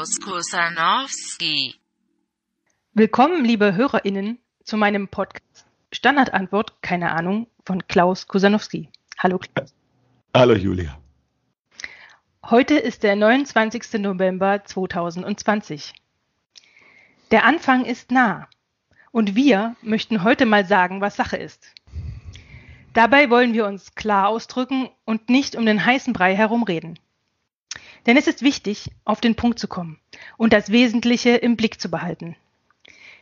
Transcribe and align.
Klaus 0.00 0.18
Kusanowski. 0.18 1.74
Willkommen, 2.94 3.44
liebe 3.44 3.74
HörerInnen, 3.74 4.38
zu 4.64 4.78
meinem 4.78 5.08
Podcast 5.08 5.66
Standardantwort, 5.92 6.80
keine 6.80 7.10
Ahnung, 7.10 7.48
von 7.66 7.86
Klaus 7.86 8.26
Kusanowski. 8.26 8.88
Hallo 9.18 9.36
Klaus. 9.36 9.74
Hallo 10.34 10.54
Julia. 10.54 10.98
Heute 12.48 12.78
ist 12.78 13.02
der 13.02 13.14
29. 13.14 14.00
November 14.00 14.64
2020. 14.64 15.92
Der 17.30 17.44
Anfang 17.44 17.84
ist 17.84 18.10
nah 18.10 18.48
und 19.12 19.34
wir 19.34 19.76
möchten 19.82 20.24
heute 20.24 20.46
mal 20.46 20.64
sagen, 20.64 21.02
was 21.02 21.16
Sache 21.16 21.36
ist. 21.36 21.74
Dabei 22.94 23.28
wollen 23.28 23.52
wir 23.52 23.66
uns 23.66 23.94
klar 23.94 24.28
ausdrücken 24.28 24.88
und 25.04 25.28
nicht 25.28 25.56
um 25.56 25.66
den 25.66 25.84
heißen 25.84 26.14
Brei 26.14 26.34
herumreden. 26.34 26.98
Denn 28.06 28.16
es 28.16 28.26
ist 28.26 28.42
wichtig, 28.42 28.90
auf 29.04 29.20
den 29.20 29.34
Punkt 29.34 29.58
zu 29.58 29.68
kommen 29.68 29.98
und 30.36 30.52
das 30.52 30.70
Wesentliche 30.70 31.30
im 31.30 31.56
Blick 31.56 31.80
zu 31.80 31.90
behalten. 31.90 32.36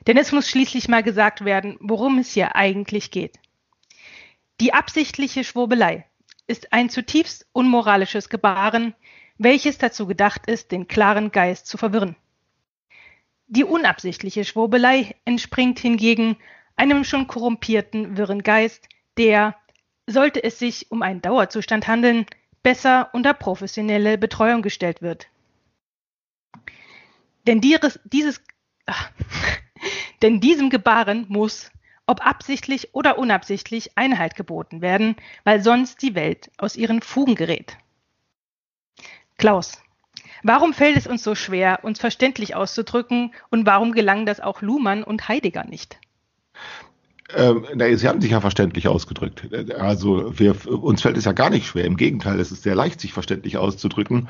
Denn 0.06 0.16
es 0.16 0.32
muss 0.32 0.48
schließlich 0.48 0.88
mal 0.88 1.02
gesagt 1.02 1.44
werden, 1.44 1.76
worum 1.80 2.18
es 2.18 2.32
hier 2.32 2.56
eigentlich 2.56 3.10
geht. 3.10 3.38
Die 4.60 4.72
absichtliche 4.72 5.44
Schwurbelei 5.44 6.06
ist 6.46 6.72
ein 6.72 6.88
zutiefst 6.88 7.46
unmoralisches 7.52 8.28
Gebaren, 8.28 8.94
welches 9.36 9.78
dazu 9.78 10.06
gedacht 10.06 10.46
ist, 10.46 10.72
den 10.72 10.88
klaren 10.88 11.30
Geist 11.30 11.66
zu 11.66 11.76
verwirren. 11.76 12.16
Die 13.46 13.64
unabsichtliche 13.64 14.44
Schwurbelei 14.44 15.14
entspringt 15.24 15.78
hingegen 15.78 16.36
einem 16.76 17.04
schon 17.04 17.26
korrumpierten, 17.26 18.16
wirren 18.16 18.42
Geist, 18.42 18.88
der, 19.16 19.56
sollte 20.06 20.42
es 20.42 20.58
sich 20.58 20.90
um 20.90 21.02
einen 21.02 21.22
Dauerzustand 21.22 21.86
handeln, 21.86 22.26
besser 22.62 23.10
unter 23.12 23.34
professionelle 23.34 24.18
Betreuung 24.18 24.62
gestellt 24.62 25.02
wird. 25.02 25.28
Denn 27.46 27.60
dieses, 27.60 27.98
dieses 28.04 28.42
ach, 28.86 29.10
denn 30.22 30.40
diesem 30.40 30.70
Gebaren 30.70 31.26
muss, 31.28 31.70
ob 32.06 32.24
absichtlich 32.26 32.94
oder 32.94 33.18
unabsichtlich, 33.18 33.96
Einhalt 33.96 34.34
geboten 34.34 34.80
werden, 34.80 35.16
weil 35.44 35.62
sonst 35.62 36.02
die 36.02 36.14
Welt 36.14 36.50
aus 36.56 36.74
ihren 36.76 37.02
Fugen 37.02 37.34
gerät. 37.34 37.76
Klaus, 39.36 39.80
warum 40.42 40.72
fällt 40.74 40.96
es 40.96 41.06
uns 41.06 41.22
so 41.22 41.34
schwer, 41.34 41.80
uns 41.84 42.00
verständlich 42.00 42.54
auszudrücken 42.56 43.34
und 43.50 43.66
warum 43.66 43.92
gelang 43.92 44.26
das 44.26 44.40
auch 44.40 44.62
Luhmann 44.62 45.04
und 45.04 45.28
Heidegger 45.28 45.64
nicht? 45.64 45.98
Ähm, 47.34 47.66
na, 47.74 47.94
Sie 47.94 48.08
haben 48.08 48.22
sich 48.22 48.30
ja 48.30 48.40
verständlich 48.40 48.88
ausgedrückt. 48.88 49.48
Also 49.74 50.38
wir, 50.38 50.54
uns 50.66 51.02
fällt 51.02 51.18
es 51.18 51.26
ja 51.26 51.32
gar 51.32 51.50
nicht 51.50 51.66
schwer. 51.66 51.84
Im 51.84 51.98
Gegenteil, 51.98 52.40
es 52.40 52.50
ist 52.50 52.62
sehr 52.62 52.74
leicht, 52.74 53.00
sich 53.00 53.12
verständlich 53.12 53.58
auszudrücken, 53.58 54.28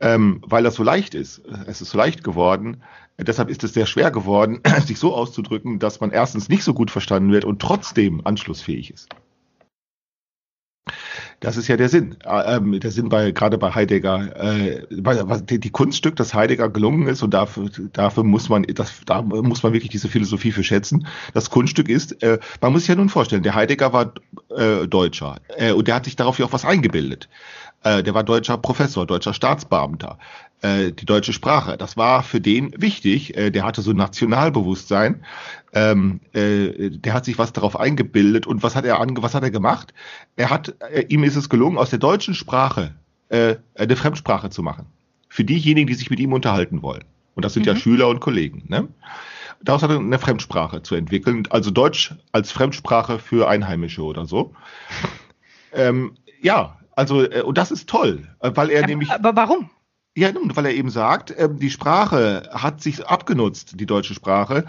ähm, 0.00 0.42
weil 0.46 0.62
das 0.62 0.76
so 0.76 0.82
leicht 0.82 1.14
ist. 1.14 1.42
Es 1.66 1.82
ist 1.82 1.90
so 1.90 1.98
leicht 1.98 2.24
geworden. 2.24 2.82
Deshalb 3.18 3.50
ist 3.50 3.64
es 3.64 3.74
sehr 3.74 3.86
schwer 3.86 4.10
geworden, 4.10 4.60
sich 4.86 4.98
so 4.98 5.14
auszudrücken, 5.14 5.78
dass 5.78 6.00
man 6.00 6.10
erstens 6.10 6.48
nicht 6.48 6.62
so 6.62 6.72
gut 6.72 6.90
verstanden 6.90 7.32
wird 7.32 7.44
und 7.44 7.60
trotzdem 7.60 8.24
anschlussfähig 8.24 8.92
ist. 8.92 9.08
Das 11.40 11.56
ist 11.56 11.68
ja 11.68 11.76
der 11.76 11.88
Sinn. 11.88 12.16
Ähm, 12.26 12.80
der 12.80 12.90
Sinn 12.90 13.08
bei 13.08 13.30
gerade 13.30 13.58
bei 13.58 13.72
Heidegger, 13.72 14.36
äh, 14.36 14.82
bei, 14.90 15.22
die, 15.38 15.60
die 15.60 15.70
Kunststück, 15.70 16.16
das 16.16 16.34
Heidegger 16.34 16.68
gelungen 16.68 17.06
ist 17.06 17.22
und 17.22 17.32
dafür, 17.32 17.70
dafür 17.92 18.24
muss 18.24 18.48
man, 18.48 18.64
das, 18.64 18.92
da 19.06 19.22
muss 19.22 19.62
man 19.62 19.72
wirklich 19.72 19.90
diese 19.90 20.08
Philosophie 20.08 20.50
für 20.50 20.64
schätzen. 20.64 21.06
Das 21.34 21.50
Kunststück 21.50 21.88
ist, 21.88 22.22
äh, 22.24 22.38
man 22.60 22.72
muss 22.72 22.82
sich 22.82 22.88
ja 22.88 22.96
nun 22.96 23.08
vorstellen, 23.08 23.44
der 23.44 23.54
Heidegger 23.54 23.92
war 23.92 24.12
äh, 24.56 24.88
Deutscher 24.88 25.36
äh, 25.56 25.72
und 25.72 25.86
der 25.86 25.94
hat 25.94 26.06
sich 26.06 26.16
darauf 26.16 26.38
ja 26.40 26.46
auch 26.46 26.52
was 26.52 26.64
eingebildet. 26.64 27.28
Äh, 27.84 28.02
der 28.02 28.14
war 28.14 28.24
deutscher 28.24 28.58
Professor, 28.58 29.06
deutscher 29.06 29.34
Staatsbeamter. 29.34 30.18
Äh, 30.60 30.92
die 30.92 31.06
deutsche 31.06 31.32
Sprache, 31.32 31.76
das 31.76 31.96
war 31.96 32.22
für 32.22 32.40
den 32.40 32.74
wichtig. 32.76 33.36
Äh, 33.36 33.50
der 33.50 33.64
hatte 33.64 33.82
so 33.82 33.92
Nationalbewusstsein. 33.92 35.24
Ähm, 35.72 36.20
äh, 36.32 36.90
der 36.90 37.14
hat 37.14 37.24
sich 37.24 37.38
was 37.38 37.52
darauf 37.52 37.78
eingebildet. 37.78 38.46
Und 38.46 38.62
was 38.62 38.74
hat 38.74 38.84
er 38.84 39.00
ange 39.00 39.22
was 39.22 39.34
hat 39.34 39.42
er 39.42 39.50
gemacht? 39.50 39.94
Er 40.36 40.50
hat, 40.50 40.74
äh, 40.92 41.04
ihm 41.08 41.22
ist 41.22 41.36
es 41.36 41.48
gelungen, 41.48 41.78
aus 41.78 41.90
der 41.90 42.00
deutschen 42.00 42.34
Sprache 42.34 42.94
äh, 43.28 43.56
eine 43.74 43.96
Fremdsprache 43.96 44.50
zu 44.50 44.62
machen. 44.62 44.86
Für 45.28 45.44
diejenigen, 45.44 45.86
die 45.86 45.94
sich 45.94 46.10
mit 46.10 46.18
ihm 46.18 46.32
unterhalten 46.32 46.82
wollen. 46.82 47.04
Und 47.34 47.44
das 47.44 47.52
sind 47.52 47.66
mhm. 47.66 47.68
ja 47.68 47.76
Schüler 47.76 48.08
und 48.08 48.18
Kollegen. 48.18 48.64
Ne? 48.66 48.88
Daraus 49.62 49.82
hat 49.82 49.90
er 49.90 49.98
eine 49.98 50.18
Fremdsprache 50.18 50.82
zu 50.82 50.94
entwickeln, 50.94 51.46
also 51.50 51.70
Deutsch 51.70 52.14
als 52.32 52.50
Fremdsprache 52.50 53.18
für 53.18 53.48
Einheimische 53.48 54.02
oder 54.02 54.24
so. 54.24 54.54
Ähm, 55.72 56.16
ja, 56.40 56.77
also, 56.98 57.22
äh, 57.22 57.42
und 57.42 57.56
das 57.56 57.70
ist 57.70 57.88
toll, 57.88 58.26
äh, 58.40 58.50
weil 58.54 58.70
er 58.70 58.80
aber, 58.80 58.88
nämlich. 58.88 59.10
Aber 59.10 59.36
warum? 59.36 59.70
Ja, 60.16 60.32
nun, 60.32 60.56
weil 60.56 60.66
er 60.66 60.74
eben 60.74 60.90
sagt, 60.90 61.32
ähm, 61.38 61.60
die 61.60 61.70
Sprache 61.70 62.50
hat 62.50 62.82
sich 62.82 63.06
abgenutzt, 63.06 63.78
die 63.78 63.86
deutsche 63.86 64.14
Sprache, 64.14 64.64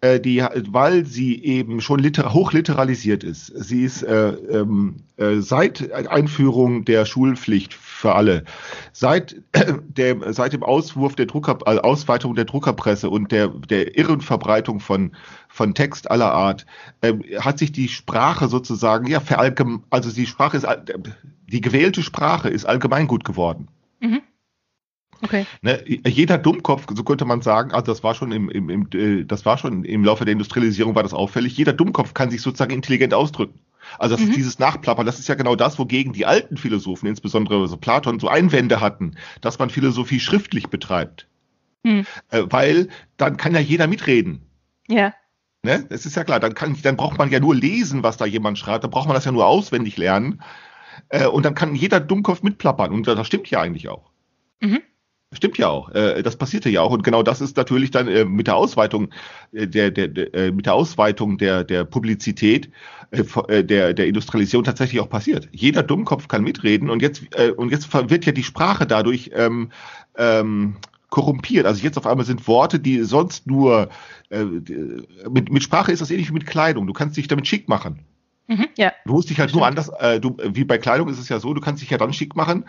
äh, 0.00 0.18
die, 0.18 0.42
weil 0.70 1.04
sie 1.04 1.44
eben 1.44 1.82
schon 1.82 1.98
liter 1.98 2.32
hochliteralisiert 2.32 3.22
ist. 3.22 3.48
Sie 3.48 3.82
ist 3.82 4.02
äh, 4.02 4.28
ähm, 4.28 4.96
äh, 5.18 5.40
seit 5.40 5.92
Einführung 5.92 6.86
der 6.86 7.04
Schulpflicht 7.04 7.74
für 7.74 8.14
alle, 8.14 8.44
seit, 8.92 9.42
äh, 9.52 9.74
der, 9.88 10.32
seit 10.32 10.54
dem 10.54 10.62
Auswurf 10.62 11.16
der 11.16 11.26
Drucker, 11.26 11.58
also 11.66 11.82
Ausweitung 11.82 12.34
der 12.34 12.46
Druckerpresse 12.46 13.10
und 13.10 13.30
der, 13.30 13.48
der 13.48 13.98
irren 13.98 14.22
Verbreitung 14.22 14.80
von, 14.80 15.14
von 15.48 15.74
Text 15.74 16.10
aller 16.10 16.32
Art, 16.32 16.64
äh, 17.02 17.12
hat 17.40 17.58
sich 17.58 17.72
die 17.72 17.88
Sprache 17.88 18.48
sozusagen, 18.48 19.06
ja, 19.06 19.20
verallgem 19.20 19.84
also 19.90 20.10
die 20.10 20.26
Sprache 20.26 20.56
ist, 20.56 20.66
die 21.46 21.60
gewählte 21.60 22.02
Sprache 22.02 22.48
ist 22.48 22.64
allgemeingut 22.64 23.24
geworden. 23.24 23.68
Mhm. 24.00 24.22
Okay. 25.22 25.46
Ne, 25.62 25.82
jeder 25.86 26.38
Dummkopf, 26.38 26.86
so 26.94 27.02
könnte 27.02 27.24
man 27.24 27.40
sagen, 27.40 27.72
also 27.72 27.86
das 27.86 28.02
war 28.02 28.14
schon 28.14 28.32
im, 28.32 28.50
im, 28.50 28.68
im, 28.68 28.88
äh, 28.92 29.24
das 29.24 29.46
war 29.46 29.56
schon 29.56 29.84
im 29.84 30.04
Laufe 30.04 30.24
der 30.24 30.32
Industrialisierung 30.32 30.94
war 30.94 31.02
das 31.02 31.14
auffällig. 31.14 31.56
Jeder 31.56 31.72
Dummkopf 31.72 32.14
kann 32.14 32.30
sich 32.30 32.42
sozusagen 32.42 32.72
intelligent 32.72 33.14
ausdrücken. 33.14 33.60
Also 33.98 34.16
das 34.16 34.24
mhm. 34.24 34.30
ist 34.30 34.36
dieses 34.36 34.58
Nachplappern, 34.58 35.06
das 35.06 35.18
ist 35.18 35.28
ja 35.28 35.34
genau 35.34 35.56
das, 35.56 35.78
wogegen 35.78 36.12
die 36.12 36.26
alten 36.26 36.56
Philosophen, 36.56 37.06
insbesondere 37.06 37.66
so 37.68 37.76
Platon, 37.76 38.18
so 38.18 38.28
Einwände 38.28 38.80
hatten, 38.80 39.16
dass 39.40 39.58
man 39.58 39.70
Philosophie 39.70 40.20
schriftlich 40.20 40.68
betreibt. 40.68 41.28
Mhm. 41.84 42.06
Äh, 42.30 42.42
weil 42.50 42.88
dann 43.16 43.36
kann 43.36 43.54
ja 43.54 43.60
jeder 43.60 43.86
mitreden. 43.86 44.42
Ja. 44.88 45.14
Ne? 45.62 45.86
Das 45.88 46.04
ist 46.04 46.16
ja 46.16 46.24
klar, 46.24 46.40
dann, 46.40 46.54
kann, 46.54 46.76
dann 46.82 46.96
braucht 46.96 47.18
man 47.18 47.30
ja 47.30 47.40
nur 47.40 47.54
lesen, 47.54 48.02
was 48.02 48.16
da 48.18 48.26
jemand 48.26 48.58
schreibt, 48.58 48.84
dann 48.84 48.90
braucht 48.90 49.06
man 49.06 49.14
das 49.14 49.24
ja 49.24 49.32
nur 49.32 49.46
auswendig 49.46 49.96
lernen. 49.96 50.42
Äh, 51.08 51.26
und 51.26 51.44
dann 51.44 51.54
kann 51.54 51.74
jeder 51.74 52.00
Dummkopf 52.00 52.42
mitplappern. 52.42 52.92
Und 52.92 53.06
das 53.06 53.26
stimmt 53.26 53.50
ja 53.50 53.60
eigentlich 53.60 53.88
auch. 53.88 54.10
Mhm. 54.60 54.80
Stimmt 55.32 55.58
ja 55.58 55.68
auch. 55.68 55.90
Äh, 55.90 56.22
das 56.22 56.36
passierte 56.36 56.70
ja 56.70 56.82
auch. 56.82 56.90
Und 56.90 57.02
genau 57.02 57.22
das 57.22 57.40
ist 57.40 57.56
natürlich 57.56 57.90
dann 57.90 58.08
äh, 58.08 58.24
mit 58.24 58.46
der 58.46 58.56
Ausweitung 58.56 59.10
äh, 59.52 59.66
der, 59.66 59.90
der, 59.90 60.08
der 60.08 60.52
mit 60.52 60.66
der 60.66 60.74
Ausweitung 60.74 61.38
der, 61.38 61.64
der 61.64 61.84
Publizität 61.84 62.70
der, 63.12 63.94
der 63.94 64.06
Industrialisierung 64.08 64.64
tatsächlich 64.64 65.00
auch 65.00 65.08
passiert. 65.08 65.48
Jeder 65.52 65.84
Dummkopf 65.84 66.26
kann 66.26 66.42
mitreden 66.42 66.90
und 66.90 67.00
jetzt, 67.00 67.22
und 67.56 67.70
jetzt 67.70 67.92
wird 68.10 68.26
ja 68.26 68.32
die 68.32 68.42
Sprache 68.42 68.86
dadurch 68.86 69.30
ähm, 69.34 69.70
ähm, 70.16 70.76
korrumpiert. 71.10 71.64
Also 71.64 71.84
jetzt 71.84 71.96
auf 71.96 72.08
einmal 72.08 72.26
sind 72.26 72.48
Worte, 72.48 72.80
die 72.80 73.04
sonst 73.04 73.46
nur 73.46 73.88
äh, 74.30 74.42
mit, 75.30 75.52
mit 75.52 75.62
Sprache 75.62 75.92
ist 75.92 76.02
das 76.02 76.10
ähnlich 76.10 76.30
wie 76.30 76.34
mit 76.34 76.44
Kleidung. 76.44 76.88
Du 76.88 76.92
kannst 76.92 77.16
dich 77.16 77.28
damit 77.28 77.46
schick 77.46 77.68
machen. 77.68 78.00
Mhm, 78.48 78.66
ja. 78.76 78.92
Du 79.04 79.12
musst 79.12 79.28
dich 79.28 79.38
halt 79.38 79.50
Stimmt. 79.50 79.60
nur 79.60 79.66
anders, 79.66 79.90
äh, 80.00 80.18
du, 80.18 80.36
wie 80.42 80.64
bei 80.64 80.78
Kleidung 80.78 81.08
ist 81.08 81.18
es 81.18 81.28
ja 81.28 81.38
so, 81.38 81.52
du 81.52 81.60
kannst 81.60 81.82
dich 81.82 81.90
ja 81.90 81.98
dann 81.98 82.12
schick 82.12 82.34
machen, 82.36 82.64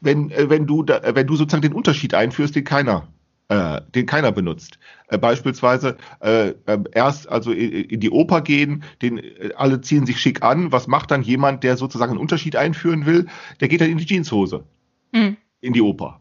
wenn, 0.00 0.30
äh, 0.30 0.48
wenn 0.48 0.66
du, 0.66 0.82
da, 0.82 0.98
äh, 0.98 1.14
wenn 1.14 1.26
du 1.26 1.36
sozusagen 1.36 1.62
den 1.62 1.72
Unterschied 1.72 2.14
einführst, 2.14 2.54
den 2.54 2.64
keiner, 2.64 3.08
äh, 3.48 3.80
den 3.94 4.06
keiner 4.06 4.30
benutzt. 4.30 4.78
Äh, 5.08 5.18
beispielsweise 5.18 5.96
äh, 6.20 6.50
äh, 6.66 6.78
erst 6.92 7.28
also 7.28 7.50
in, 7.50 7.72
in 7.72 8.00
die 8.00 8.10
Oper 8.10 8.42
gehen, 8.42 8.84
den 9.02 9.18
äh, 9.18 9.50
alle 9.56 9.80
ziehen 9.80 10.06
sich 10.06 10.20
schick 10.20 10.42
an. 10.44 10.70
Was 10.70 10.86
macht 10.86 11.10
dann 11.10 11.22
jemand, 11.22 11.64
der 11.64 11.76
sozusagen 11.76 12.12
einen 12.12 12.20
Unterschied 12.20 12.54
einführen 12.54 13.04
will? 13.06 13.26
Der 13.60 13.66
geht 13.66 13.80
dann 13.80 13.90
in 13.90 13.98
die 13.98 14.06
Jeanshose 14.06 14.64
mhm. 15.12 15.36
in 15.60 15.72
die 15.72 15.82
Oper. 15.82 16.20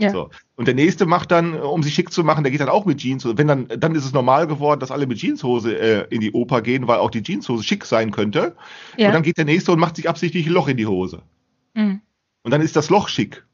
Ja. 0.00 0.10
So. 0.10 0.30
Und 0.56 0.66
der 0.66 0.74
nächste 0.74 1.04
macht 1.04 1.30
dann, 1.30 1.54
um 1.54 1.82
sich 1.82 1.94
schick 1.94 2.10
zu 2.10 2.24
machen, 2.24 2.42
der 2.42 2.50
geht 2.50 2.60
dann 2.60 2.68
auch 2.68 2.86
mit 2.86 2.98
Jeans. 2.98 3.24
Und 3.26 3.38
wenn 3.38 3.46
dann, 3.46 3.68
dann 3.68 3.94
ist 3.94 4.04
es 4.04 4.12
normal 4.12 4.46
geworden, 4.46 4.80
dass 4.80 4.90
alle 4.90 5.06
mit 5.06 5.18
Jeanshose 5.18 5.78
äh, 5.78 6.06
in 6.08 6.20
die 6.20 6.32
Oper 6.32 6.62
gehen, 6.62 6.88
weil 6.88 6.98
auch 6.98 7.10
die 7.10 7.22
Jeanshose 7.22 7.62
schick 7.62 7.84
sein 7.84 8.10
könnte. 8.10 8.56
Ja. 8.96 9.08
Und 9.08 9.14
dann 9.14 9.22
geht 9.22 9.36
der 9.36 9.44
nächste 9.44 9.72
und 9.72 9.78
macht 9.78 9.96
sich 9.96 10.08
absichtlich 10.08 10.46
ein 10.46 10.52
Loch 10.52 10.68
in 10.68 10.78
die 10.78 10.86
Hose. 10.86 11.22
Mhm. 11.74 12.00
Und 12.42 12.50
dann 12.50 12.62
ist 12.62 12.76
das 12.76 12.88
Loch 12.88 13.08
schick. 13.08 13.44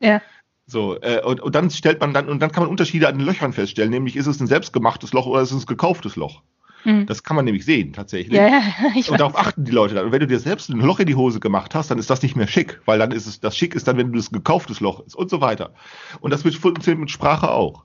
Ja. 0.00 0.22
So, 0.66 1.00
äh, 1.00 1.22
und, 1.22 1.40
und 1.40 1.54
dann 1.54 1.70
stellt 1.70 2.00
man 2.00 2.12
dann, 2.12 2.28
und 2.28 2.40
dann 2.40 2.52
kann 2.52 2.62
man 2.62 2.70
Unterschiede 2.70 3.08
an 3.08 3.18
den 3.18 3.26
Löchern 3.26 3.52
feststellen, 3.52 3.90
nämlich 3.90 4.16
ist 4.16 4.26
es 4.26 4.38
ein 4.38 4.46
selbstgemachtes 4.46 5.12
Loch 5.12 5.26
oder 5.26 5.40
ist 5.40 5.50
es 5.50 5.62
ein 5.62 5.66
gekauftes 5.66 6.14
Loch. 6.14 6.42
Mhm. 6.84 7.06
Das 7.06 7.22
kann 7.22 7.36
man 7.36 7.44
nämlich 7.44 7.64
sehen, 7.64 7.92
tatsächlich. 7.92 8.36
Ja, 8.36 8.48
ja, 8.48 8.62
ich 8.94 9.10
und 9.10 9.20
darauf 9.20 9.36
achten 9.36 9.64
die 9.64 9.72
Leute 9.72 9.94
dann. 9.94 10.06
Und 10.06 10.12
wenn 10.12 10.20
du 10.20 10.26
dir 10.26 10.38
selbst 10.38 10.70
ein 10.70 10.80
Loch 10.80 11.00
in 11.00 11.06
die 11.06 11.14
Hose 11.14 11.40
gemacht 11.40 11.74
hast, 11.74 11.90
dann 11.90 11.98
ist 11.98 12.10
das 12.10 12.22
nicht 12.22 12.36
mehr 12.36 12.48
schick, 12.48 12.80
weil 12.84 12.98
dann 12.98 13.12
ist 13.12 13.26
es, 13.26 13.40
das 13.40 13.56
schick 13.56 13.74
ist 13.74 13.88
dann, 13.88 13.96
wenn 13.96 14.12
du 14.12 14.18
das 14.18 14.30
gekauftes 14.30 14.80
Loch 14.80 15.04
ist 15.06 15.16
und 15.16 15.30
so 15.30 15.40
weiter. 15.40 15.72
Und 16.20 16.32
das 16.32 16.42
funktioniert 16.42 17.00
mit 17.00 17.10
Sprache 17.10 17.50
auch. 17.50 17.84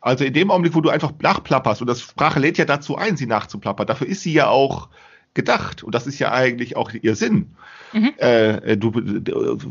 Also 0.00 0.24
in 0.24 0.32
dem 0.32 0.50
Augenblick, 0.50 0.74
wo 0.74 0.80
du 0.80 0.88
einfach 0.88 1.12
nachplapperst, 1.20 1.82
und 1.82 1.86
das 1.86 2.00
Sprache 2.00 2.40
lädt 2.40 2.56
ja 2.56 2.64
dazu 2.64 2.96
ein, 2.96 3.16
sie 3.16 3.26
nachzuplappern, 3.26 3.86
dafür 3.86 4.06
ist 4.06 4.22
sie 4.22 4.32
ja 4.32 4.48
auch 4.48 4.88
gedacht. 5.34 5.82
Und 5.82 5.94
das 5.94 6.06
ist 6.06 6.18
ja 6.18 6.32
eigentlich 6.32 6.76
auch 6.76 6.90
ihr 6.92 7.14
Sinn. 7.16 7.54
Mhm. 7.92 8.12
Äh, 8.16 8.76
du, 8.76 8.92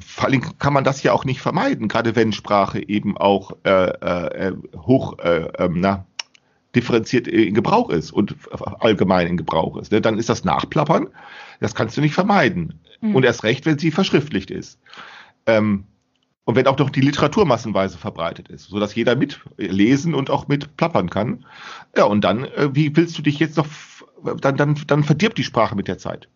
vor 0.05 0.25
allem 0.25 0.57
kann 0.59 0.73
man 0.73 0.83
das 0.83 1.01
ja 1.03 1.13
auch 1.13 1.25
nicht 1.25 1.41
vermeiden, 1.41 1.87
gerade 1.87 2.15
wenn 2.15 2.33
Sprache 2.33 2.87
eben 2.87 3.17
auch 3.17 3.53
äh, 3.63 3.69
äh, 3.69 4.53
hoch 4.77 5.17
äh, 5.19 5.47
ähm, 5.57 5.79
na, 5.79 6.05
differenziert 6.75 7.27
in 7.27 7.53
Gebrauch 7.53 7.89
ist 7.89 8.11
und 8.11 8.35
allgemein 8.79 9.27
in 9.27 9.37
Gebrauch 9.37 9.77
ist. 9.77 9.91
Ne? 9.91 10.01
Dann 10.01 10.17
ist 10.17 10.29
das 10.29 10.43
Nachplappern, 10.43 11.07
das 11.59 11.75
kannst 11.75 11.97
du 11.97 12.01
nicht 12.01 12.13
vermeiden. 12.13 12.79
Mhm. 13.01 13.15
Und 13.15 13.25
erst 13.25 13.43
recht, 13.43 13.65
wenn 13.65 13.79
sie 13.79 13.91
verschriftlicht 13.91 14.51
ist. 14.51 14.79
Ähm, 15.45 15.85
und 16.45 16.55
wenn 16.55 16.67
auch 16.67 16.77
noch 16.77 16.89
die 16.89 17.01
Literatur 17.01 17.45
massenweise 17.45 17.97
verbreitet 17.97 18.49
ist, 18.49 18.69
sodass 18.69 18.95
jeder 18.95 19.15
mitlesen 19.15 20.15
und 20.15 20.29
auch 20.29 20.47
mit 20.47 20.77
plappern 20.77 21.09
kann. 21.09 21.45
Ja, 21.95 22.05
und 22.05 22.23
dann, 22.23 22.45
äh, 22.45 22.69
wie 22.73 22.95
willst 22.95 23.17
du 23.17 23.21
dich 23.21 23.39
jetzt 23.39 23.57
noch, 23.57 23.67
dann, 24.41 24.57
dann, 24.57 24.79
dann 24.87 25.03
verdirbt 25.03 25.37
die 25.37 25.43
Sprache 25.43 25.75
mit 25.75 25.87
der 25.87 25.97
Zeit. 25.97 26.27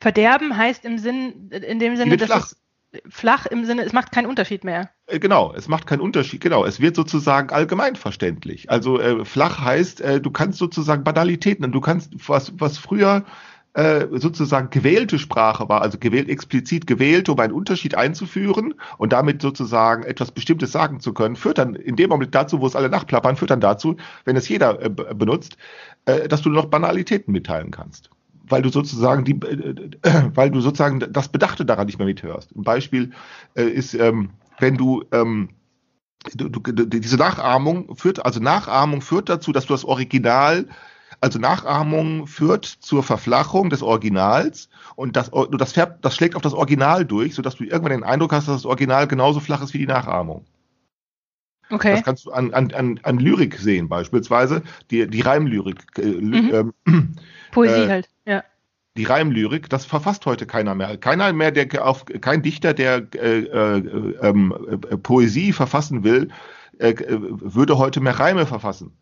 Verderben 0.00 0.56
heißt 0.56 0.84
im 0.84 0.98
Sinn, 0.98 1.50
in 1.50 1.78
dem 1.78 1.96
Sinne, 1.96 2.16
dass 2.16 2.28
flach. 2.28 2.52
es 2.92 3.02
flach 3.08 3.46
im 3.46 3.64
Sinne, 3.64 3.82
es 3.82 3.92
macht 3.92 4.12
keinen 4.12 4.26
Unterschied 4.26 4.64
mehr. 4.64 4.90
Äh, 5.12 5.18
genau, 5.18 5.52
es 5.54 5.68
macht 5.68 5.86
keinen 5.86 6.00
Unterschied, 6.00 6.40
genau. 6.40 6.64
Es 6.64 6.80
wird 6.80 6.96
sozusagen 6.96 7.50
allgemeinverständlich. 7.50 8.70
Also 8.70 8.98
äh, 9.00 9.24
flach 9.24 9.60
heißt, 9.60 10.00
äh, 10.00 10.20
du 10.20 10.30
kannst 10.30 10.58
sozusagen 10.58 11.04
Banalitäten, 11.04 11.70
du 11.70 11.80
kannst, 11.80 12.12
was, 12.28 12.52
was 12.58 12.78
früher 12.78 13.24
äh, 13.74 14.06
sozusagen 14.12 14.68
gewählte 14.70 15.18
Sprache 15.18 15.68
war, 15.68 15.80
also 15.80 15.98
gewählt, 15.98 16.28
explizit 16.28 16.86
gewählt, 16.86 17.28
um 17.28 17.38
einen 17.38 17.54
Unterschied 17.54 17.94
einzuführen 17.94 18.74
und 18.98 19.12
damit 19.12 19.40
sozusagen 19.40 20.02
etwas 20.02 20.30
Bestimmtes 20.30 20.72
sagen 20.72 21.00
zu 21.00 21.14
können, 21.14 21.36
führt 21.36 21.58
dann 21.58 21.74
in 21.74 21.96
dem 21.96 22.10
Moment 22.10 22.34
dazu, 22.34 22.60
wo 22.60 22.66
es 22.66 22.76
alle 22.76 22.90
nachplappern, 22.90 23.36
führt 23.36 23.50
dann 23.50 23.60
dazu, 23.60 23.96
wenn 24.24 24.36
es 24.36 24.48
jeder 24.48 24.82
äh, 24.82 24.90
benutzt, 24.90 25.56
äh, 26.04 26.28
dass 26.28 26.42
du 26.42 26.50
noch 26.50 26.66
Banalitäten 26.66 27.32
mitteilen 27.32 27.70
kannst 27.70 28.10
weil 28.48 28.60
du 28.60 28.68
sozusagen 28.68 29.24
die, 29.24 29.32
äh, 29.32 29.92
weil 30.34 30.50
du 30.50 30.60
sozusagen 30.60 31.00
das 31.00 31.28
Bedachte 31.28 31.64
daran 31.64 31.86
nicht 31.86 31.98
mehr 31.98 32.06
mithörst. 32.06 32.54
Ein 32.54 32.64
Beispiel 32.64 33.12
äh, 33.54 33.62
ist, 33.62 33.94
ähm, 33.94 34.30
wenn 34.62 34.76
du, 34.76 35.04
ähm, 35.12 35.50
du, 36.34 36.48
du 36.48 36.86
diese 36.86 37.16
Nachahmung 37.16 37.96
führt, 37.96 38.24
also 38.24 38.40
Nachahmung 38.40 39.02
führt 39.02 39.28
dazu, 39.28 39.52
dass 39.52 39.66
du 39.66 39.74
das 39.74 39.84
Original 39.84 40.66
also 41.20 41.38
Nachahmung 41.38 42.26
führt 42.26 42.64
zur 42.64 43.04
Verflachung 43.04 43.70
des 43.70 43.82
Originals 43.82 44.68
und 44.96 45.16
das, 45.16 45.30
das, 45.52 45.72
färbt, 45.72 46.04
das 46.04 46.16
schlägt 46.16 46.34
auf 46.34 46.42
das 46.42 46.52
Original 46.52 47.04
durch, 47.04 47.34
sodass 47.34 47.54
du 47.54 47.64
irgendwann 47.64 47.92
den 47.92 48.02
Eindruck 48.02 48.32
hast, 48.32 48.48
dass 48.48 48.56
das 48.56 48.66
Original 48.66 49.06
genauso 49.06 49.38
flach 49.38 49.62
ist 49.62 49.72
wie 49.72 49.78
die 49.78 49.86
Nachahmung. 49.86 50.44
Okay. 51.70 51.92
Das 51.92 52.02
kannst 52.02 52.26
du 52.26 52.32
an, 52.32 52.52
an, 52.52 52.72
an, 52.72 53.00
an 53.04 53.18
Lyrik 53.18 53.56
sehen, 53.56 53.88
beispielsweise 53.88 54.62
die, 54.90 55.06
die 55.06 55.20
Reimlyrik. 55.20 55.84
Äh, 55.96 56.06
mhm. 56.06 56.74
ähm, 56.86 57.14
Poesie 57.52 57.82
äh, 57.82 57.88
halt. 57.88 58.08
Die 58.96 59.04
Reimlyrik, 59.04 59.70
das 59.70 59.86
verfasst 59.86 60.26
heute 60.26 60.46
keiner 60.46 60.74
mehr. 60.74 60.98
Keiner 60.98 61.32
mehr, 61.32 61.50
der 61.50 61.86
auf 61.86 62.04
kein 62.04 62.42
Dichter, 62.42 62.74
der 62.74 63.06
äh, 63.14 63.40
äh, 63.40 63.78
ähm, 64.20 64.54
äh, 64.70 64.96
Poesie 64.98 65.52
verfassen 65.54 66.04
will, 66.04 66.28
äh, 66.78 66.94
würde 67.08 67.78
heute 67.78 68.00
mehr 68.00 68.18
Reime 68.18 68.44
verfassen. 68.46 68.92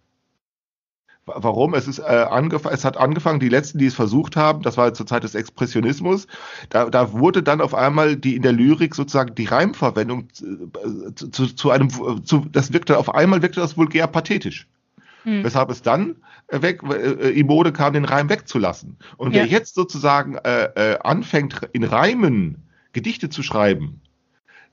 Warum? 1.26 1.74
Es 1.74 1.88
ist 1.88 1.98
äh, 1.98 2.26
es 2.70 2.84
hat 2.84 2.96
angefangen, 2.96 3.40
die 3.40 3.48
letzten, 3.48 3.78
die 3.78 3.86
es 3.86 3.94
versucht 3.94 4.36
haben, 4.36 4.62
das 4.62 4.76
war 4.76 4.94
zur 4.94 5.06
Zeit 5.06 5.24
des 5.24 5.34
Expressionismus, 5.34 6.26
da, 6.70 6.88
da 6.88 7.12
wurde 7.12 7.42
dann 7.42 7.60
auf 7.60 7.74
einmal 7.74 8.16
die 8.16 8.36
in 8.36 8.42
der 8.42 8.52
Lyrik 8.52 8.94
sozusagen 8.94 9.34
die 9.34 9.44
Reimverwendung 9.44 10.28
äh, 10.40 11.14
zu, 11.14 11.28
zu, 11.28 11.46
zu 11.54 11.70
einem, 11.70 11.90
zu, 12.24 12.46
das 12.50 12.72
wirkte 12.72 12.96
auf 12.98 13.14
einmal 13.14 13.42
wirkte 13.42 13.60
das 13.60 13.76
vulgär 13.76 14.06
pathetisch. 14.06 14.66
Hm. 15.24 15.44
Weshalb 15.44 15.70
es 15.70 15.82
dann 15.82 16.16
äh, 16.48 16.62
weg, 16.62 16.82
äh, 16.82 17.30
in 17.30 17.46
Mode 17.46 17.72
kam, 17.72 17.92
den 17.92 18.04
Reim 18.04 18.28
wegzulassen. 18.28 18.98
Und 19.16 19.34
ja. 19.34 19.42
wer 19.42 19.46
jetzt 19.46 19.74
sozusagen 19.74 20.36
äh, 20.36 20.64
äh, 20.74 20.98
anfängt, 20.98 21.68
in 21.72 21.84
Reimen 21.84 22.68
Gedichte 22.92 23.28
zu 23.28 23.42
schreiben, 23.42 24.00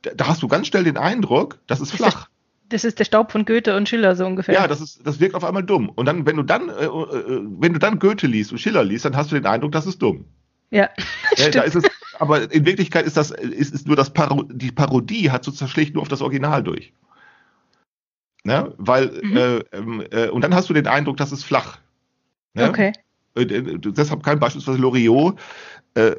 da, 0.02 0.12
da 0.16 0.28
hast 0.28 0.42
du 0.42 0.48
ganz 0.48 0.68
schnell 0.68 0.84
den 0.84 0.98
Eindruck, 0.98 1.60
das 1.68 1.82
ist 1.82 1.92
flach. 1.92 2.30
Das 2.70 2.84
ist 2.84 3.00
der 3.00 3.06
Staub 3.06 3.32
von 3.32 3.46
Goethe 3.46 3.76
und 3.78 3.88
Schiller 3.88 4.16
so 4.16 4.26
ungefähr. 4.26 4.54
Ja, 4.54 4.68
das 4.68 4.82
ist, 4.82 5.06
das 5.06 5.20
wirkt 5.20 5.36
auf 5.36 5.46
einmal 5.46 5.64
dumm. 5.64 5.90
Und 5.90 6.06
dann, 6.06 6.26
wenn 6.26 6.36
du 6.36 6.44
dann, 6.44 6.68
äh, 6.70 6.86
äh, 6.86 7.42
wenn 7.60 7.74
du 7.74 7.80
dann 7.80 8.00
Goethe 8.00 8.28
liest 8.28 8.52
und 8.52 8.58
Schiller 8.58 8.84
liest, 8.84 9.06
dann 9.06 9.16
hast 9.16 9.32
du 9.32 9.36
den 9.36 9.46
Eindruck, 9.46 9.72
das 9.72 9.86
ist 9.86 10.02
dumm. 10.02 10.26
Ja. 10.70 10.90
ja 11.38 11.50
da 11.52 11.62
ist 11.62 11.76
es, 11.76 11.86
aber 12.20 12.52
in 12.52 12.66
Wirklichkeit 12.66 13.06
ist 13.06 13.16
das, 13.16 13.32
ist, 13.32 13.74
ist 13.74 13.88
nur 13.88 13.96
das 13.96 14.12
Paro 14.12 14.44
die 14.44 14.72
Parodie 14.72 15.32
hat 15.32 15.46
sozusagen 15.46 15.72
schlicht 15.72 15.94
nur 15.94 16.02
auf 16.02 16.10
das 16.10 16.22
Original 16.22 16.62
durch. 16.64 16.94
Ne? 18.48 18.74
Weil, 18.78 19.12
mhm. 19.22 19.38
äh, 19.38 19.58
ähm, 19.74 20.04
äh, 20.10 20.30
und 20.30 20.42
dann 20.42 20.56
hast 20.56 20.70
du 20.70 20.74
den 20.74 20.88
Eindruck, 20.88 21.18
das 21.18 21.34
ist 21.34 21.44
flach. 21.44 21.80
Ne? 22.54 22.70
Okay. 22.70 22.94
Äh, 23.36 23.42
äh, 23.42 23.78
deshalb 23.78 24.24
kann 24.24 24.40
beispielsweise 24.40 24.78
Loriot 24.78 25.38
äh, 25.96 26.16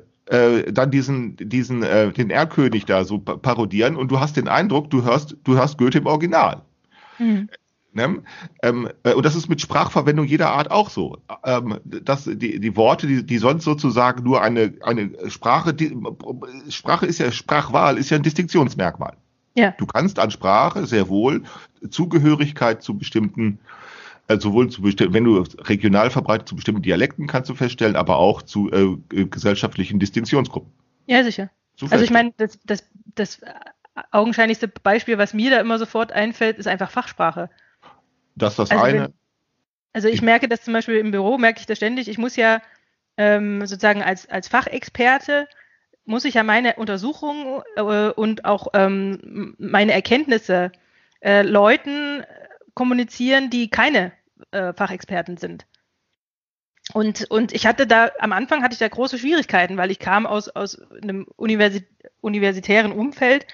dann 0.70 0.90
diesen, 0.90 1.36
diesen, 1.36 1.80
den 1.80 2.28
Erlkönig 2.28 2.84
da 2.84 3.04
so 3.04 3.19
parodieren 3.19 3.96
und 3.96 4.10
du 4.10 4.20
hast 4.20 4.36
den 4.36 4.46
Eindruck, 4.46 4.90
du 4.90 5.02
hörst, 5.02 5.38
du 5.44 5.54
hörst 5.54 5.78
Goethe 5.78 5.96
im 5.96 6.04
Original. 6.04 6.60
Mhm. 7.19 7.48
Ne? 7.94 8.22
Ähm, 8.62 8.90
äh, 9.04 9.14
und 9.14 9.25
das 9.25 9.34
ist 9.34 9.48
mit 9.48 9.62
Sprachverwendung 9.62 10.26
jeder 10.26 10.50
Art 10.50 10.70
auch 10.70 10.90
so. 10.90 11.16
Ähm, 11.44 11.78
dass 11.82 12.25
die, 12.25 12.60
die 12.60 12.76
Worte, 12.76 13.06
die, 13.06 13.25
die 13.25 13.38
sonst 13.38 13.64
sozusagen 13.64 14.22
nur 14.22 14.42
eine, 14.42 14.75
eine 14.82 15.30
Sprache, 15.30 15.72
die, 15.72 15.96
Sprache 16.69 17.06
ist 17.06 17.20
ja, 17.20 17.32
Sprachwahl 17.32 17.96
ist 17.96 18.10
ja 18.10 18.19
ein 18.19 18.22
Distinktionsmerkmal. 18.22 19.16
Ja. 19.58 19.72
Du 19.72 19.86
kannst 19.86 20.20
an 20.20 20.30
Sprache 20.30 20.86
sehr 20.86 21.08
wohl 21.08 21.42
Zugehörigkeit 21.90 22.82
zu 22.82 22.96
bestimmten 22.96 23.58
äh, 24.28 24.38
sowohl 24.38 24.69
zu 24.69 24.82
bestimmten, 24.82 25.14
wenn 25.14 25.25
du 25.25 25.42
regional 25.60 26.10
verbreitet 26.10 26.48
zu 26.48 26.54
bestimmten 26.54 26.82
Dialekten 26.82 27.26
kannst 27.26 27.48
du 27.48 27.54
feststellen, 27.54 27.96
aber 27.96 28.19
auch 28.19 28.42
zu 28.42 28.70
äh, 28.70 29.16
äh 29.16 29.25
gesellschaftlichen 29.25 29.98
Distinktionsgruppen. 29.98 30.70
Ja, 31.06 31.25
sicher. 31.25 31.50
Also 31.90 32.04
ich 32.04 32.10
meine, 32.10 32.34
das, 32.36 32.58
das, 32.64 32.84
das 33.14 33.40
augenscheinlichste 34.10 34.69
Beispiel, 34.69 35.16
was 35.16 35.32
mir 35.32 35.50
da 35.50 35.60
immer 35.60 35.78
sofort 35.78 36.12
einfällt, 36.12 36.58
ist 36.58 36.66
einfach 36.66 36.90
Fachsprache. 36.90 37.48
Das 38.36 38.52
ist 38.52 38.58
das 38.58 38.70
also 38.70 38.84
eine. 38.84 39.00
Wenn, 39.04 39.14
also 39.94 40.08
ich 40.08 40.20
merke 40.20 40.48
das 40.48 40.62
zum 40.62 40.75
Beispiel 40.75 40.96
im 40.96 41.10
Büro, 41.10 41.38
merke 41.38 41.60
ich 41.60 41.66
das 41.66 41.78
ständig. 41.78 42.08
Ich 42.08 42.19
muss 42.19 42.36
ja 42.36 42.60
ähm, 43.16 43.64
sozusagen 43.66 44.02
als, 44.02 44.28
als 44.28 44.48
Fachexperte 44.48 45.48
muss 46.04 46.25
ich 46.25 46.34
ja 46.34 46.42
meine 46.42 46.76
Untersuchungen 46.76 47.62
äh, 47.76 48.11
und 48.11 48.44
auch 48.44 48.68
ähm, 48.75 49.54
meine 49.58 49.92
Erkenntnisse 49.92 50.73
äh, 50.73 50.78
Leuten 51.20 52.25
kommunizieren, 52.75 53.50
die 53.50 53.70
keine 53.70 54.12
äh, 54.50 54.72
Fachexperten 54.72 55.37
sind. 55.37 55.66
Und, 56.94 57.30
und 57.30 57.52
ich 57.52 57.66
hatte 57.66 57.87
da, 57.87 58.10
am 58.18 58.32
Anfang 58.32 58.62
hatte 58.62 58.72
ich 58.72 58.78
da 58.78 58.88
große 58.88 59.18
Schwierigkeiten, 59.18 59.76
weil 59.76 59.90
ich 59.90 59.98
kam 59.98 60.26
aus, 60.26 60.48
aus 60.48 60.80
einem 61.02 61.26
Universi 61.37 61.82
universitären 62.20 62.92
Umfeld 62.92 63.46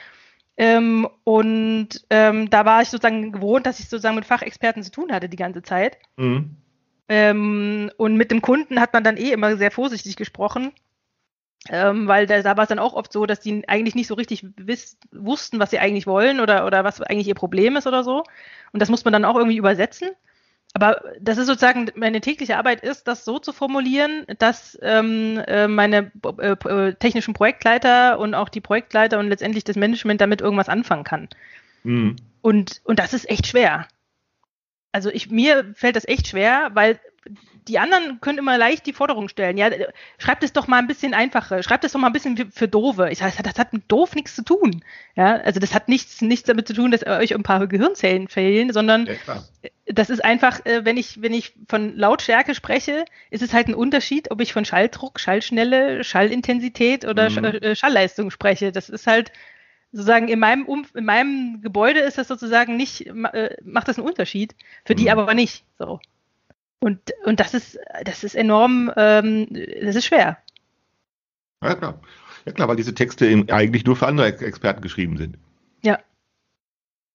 ähm, 0.57 1.09
und 1.25 1.89
ähm, 2.11 2.49
da 2.49 2.65
war 2.65 2.83
ich 2.83 2.89
sozusagen 2.89 3.33
gewohnt, 3.33 3.67
dass 3.67 3.81
ich 3.81 3.89
sozusagen 3.89 4.15
mit 4.15 4.25
Fachexperten 4.25 4.83
zu 4.83 4.91
tun 4.91 5.13
hatte 5.13 5.29
die 5.29 5.37
ganze 5.37 5.63
Zeit. 5.63 5.99
Mhm. 6.17 6.57
Ähm, 7.09 7.91
und 7.97 8.17
mit 8.17 8.31
dem 8.31 8.41
Kunden 8.41 8.81
hat 8.81 8.93
man 8.93 9.05
dann 9.05 9.17
eh 9.17 9.33
immer 9.33 9.57
sehr 9.57 9.71
vorsichtig 9.71 10.17
gesprochen, 10.17 10.73
ähm, 11.71 12.09
weil 12.09 12.27
da, 12.27 12.43
da 12.43 12.57
war 12.57 12.65
es 12.65 12.69
dann 12.69 12.79
auch 12.79 12.95
oft 12.95 13.13
so, 13.13 13.27
dass 13.27 13.41
die 13.41 13.67
eigentlich 13.69 13.95
nicht 13.95 14.07
so 14.07 14.15
richtig 14.15 14.47
wiss, 14.57 14.99
wussten, 15.13 15.59
was 15.59 15.71
sie 15.71 15.79
eigentlich 15.79 16.07
wollen 16.07 16.41
oder, 16.41 16.67
oder 16.67 16.85
was 16.85 17.01
eigentlich 17.01 17.29
ihr 17.29 17.35
Problem 17.35 17.77
ist 17.77 17.87
oder 17.87 18.05
so. 18.05 18.25
Und 18.73 18.81
das 18.81 18.91
muss 18.91 19.05
man 19.05 19.13
dann 19.13 19.25
auch 19.25 19.37
irgendwie 19.37 19.57
übersetzen. 19.57 20.11
Aber 20.75 21.01
das 21.21 21.39
ist 21.39 21.47
sozusagen 21.47 21.91
meine 21.95 22.21
tägliche 22.21 22.57
Arbeit 22.57 22.83
ist, 22.83 23.07
das 23.07 23.25
so 23.25 23.39
zu 23.39 23.53
formulieren, 23.53 24.27
dass 24.39 24.77
ähm, 24.83 25.39
äh, 25.47 25.69
meine 25.69 26.11
äh, 26.39 26.51
äh, 26.51 26.95
technischen 26.95 27.33
Projektleiter 27.33 28.19
und 28.19 28.35
auch 28.35 28.49
die 28.49 28.61
Projektleiter 28.61 29.21
und 29.21 29.29
letztendlich 29.29 29.63
das 29.63 29.77
Management 29.77 30.21
damit 30.21 30.41
irgendwas 30.41 30.69
anfangen 30.69 31.05
kann. 31.05 31.29
Mhm. 31.85 32.17
Und, 32.43 32.83
und 32.85 32.99
das 32.99 33.15
ist 33.15 33.31
echt 33.31 33.47
schwer. 33.47 33.87
Also 34.91 35.11
ich, 35.11 35.31
mir 35.31 35.73
fällt 35.75 35.97
das 35.97 36.09
echt 36.09 36.27
schwer, 36.27 36.71
weil 36.75 36.99
die 37.69 37.79
anderen 37.79 38.21
können 38.21 38.39
immer 38.39 38.59
leicht 38.59 38.87
die 38.87 38.93
Forderung 38.93 39.29
stellen. 39.29 39.57
Ja, 39.57 39.71
schreibt 40.19 40.45
es 40.45 40.53
doch 40.53 40.67
mal 40.67 40.79
ein 40.79 40.87
bisschen 40.87 41.15
einfacher. 41.15 41.63
Schreibt 41.63 41.85
es 41.85 41.93
doch 41.93 42.01
mal 42.01 42.09
ein 42.09 42.13
bisschen 42.13 42.37
für, 42.37 42.47
für 42.51 42.69
Doofe. 42.69 43.09
Ich 43.11 43.19
sage, 43.19 43.33
das 43.43 43.59
hat 43.59 43.73
mit 43.73 43.85
doof 43.89 44.15
nichts 44.15 44.35
zu 44.35 44.45
tun. 44.45 44.85
Ja, 45.17 45.37
also 45.37 45.61
das 45.61 45.75
hat 45.75 45.89
nichts, 45.89 46.21
nichts 46.21 46.47
damit 46.47 46.69
zu 46.69 46.75
tun, 46.75 46.91
dass 46.91 47.07
euch 47.07 47.35
ein 47.35 47.43
paar 47.43 47.67
Gehirnzellen 47.67 48.29
fehlen, 48.29 48.73
sondern 48.73 49.07
ja, 49.07 49.43
das 49.87 50.11
ist 50.11 50.25
einfach, 50.25 50.65
äh, 50.67 50.85
wenn 50.85 50.97
ich, 50.97 51.23
wenn 51.23 51.33
ich 51.33 51.55
von 51.69 51.97
Lautstärke 51.97 52.55
spreche, 52.55 53.05
ist 53.31 53.43
es 53.43 53.53
halt 53.53 53.69
ein 53.69 53.75
Unterschied, 53.75 54.31
ob 54.31 54.41
ich 54.41 54.53
von 54.53 54.65
Schalldruck, 54.65 55.21
Schallschnelle, 55.21 56.05
Schallintensität 56.05 57.05
oder 57.07 57.31
mhm. 57.31 57.45
Äh, 57.45 57.77
Schallleistung 57.77 58.31
spreche. 58.31 58.73
Das 58.73 58.89
ist 58.89 59.07
halt 59.07 59.33
sozusagen 59.93 60.29
in 60.29 60.41
meinem 60.41 60.67
um 60.67 60.87
in 60.95 61.05
meinem 61.05 61.61
Gebäude 61.63 62.01
ist 62.01 62.19
das 62.19 62.29
sozusagen 62.29 62.77
nicht, 62.77 63.07
äh, 63.07 63.57
macht 63.63 63.89
das 63.89 63.97
einen 63.97 64.07
Unterschied, 64.07 64.55
für 64.85 64.95
die 64.95 65.05
mhm. 65.05 65.11
aber 65.11 65.35
nicht. 65.35 65.65
So. 65.79 66.01
Und, 66.81 67.01
und 67.25 67.41
das 67.41 67.55
ist, 67.55 67.79
das 68.05 68.25
ist 68.25 68.35
enorm, 68.35 68.93
ähm, 68.97 69.49
das 69.83 69.97
ist 69.97 70.07
schwer. 70.07 70.39
Ja, 71.63 71.75
klar. 71.75 72.01
Ja, 72.45 72.53
klar, 72.53 72.69
weil 72.69 72.77
diese 72.77 72.95
Texte 72.95 73.45
eigentlich 73.49 73.87
nur 73.87 73.97
für 73.97 74.07
andere 74.07 74.27
Experten 74.27 74.83
geschrieben 74.83 75.17
sind. 75.17 75.39
Ja. 75.83 75.99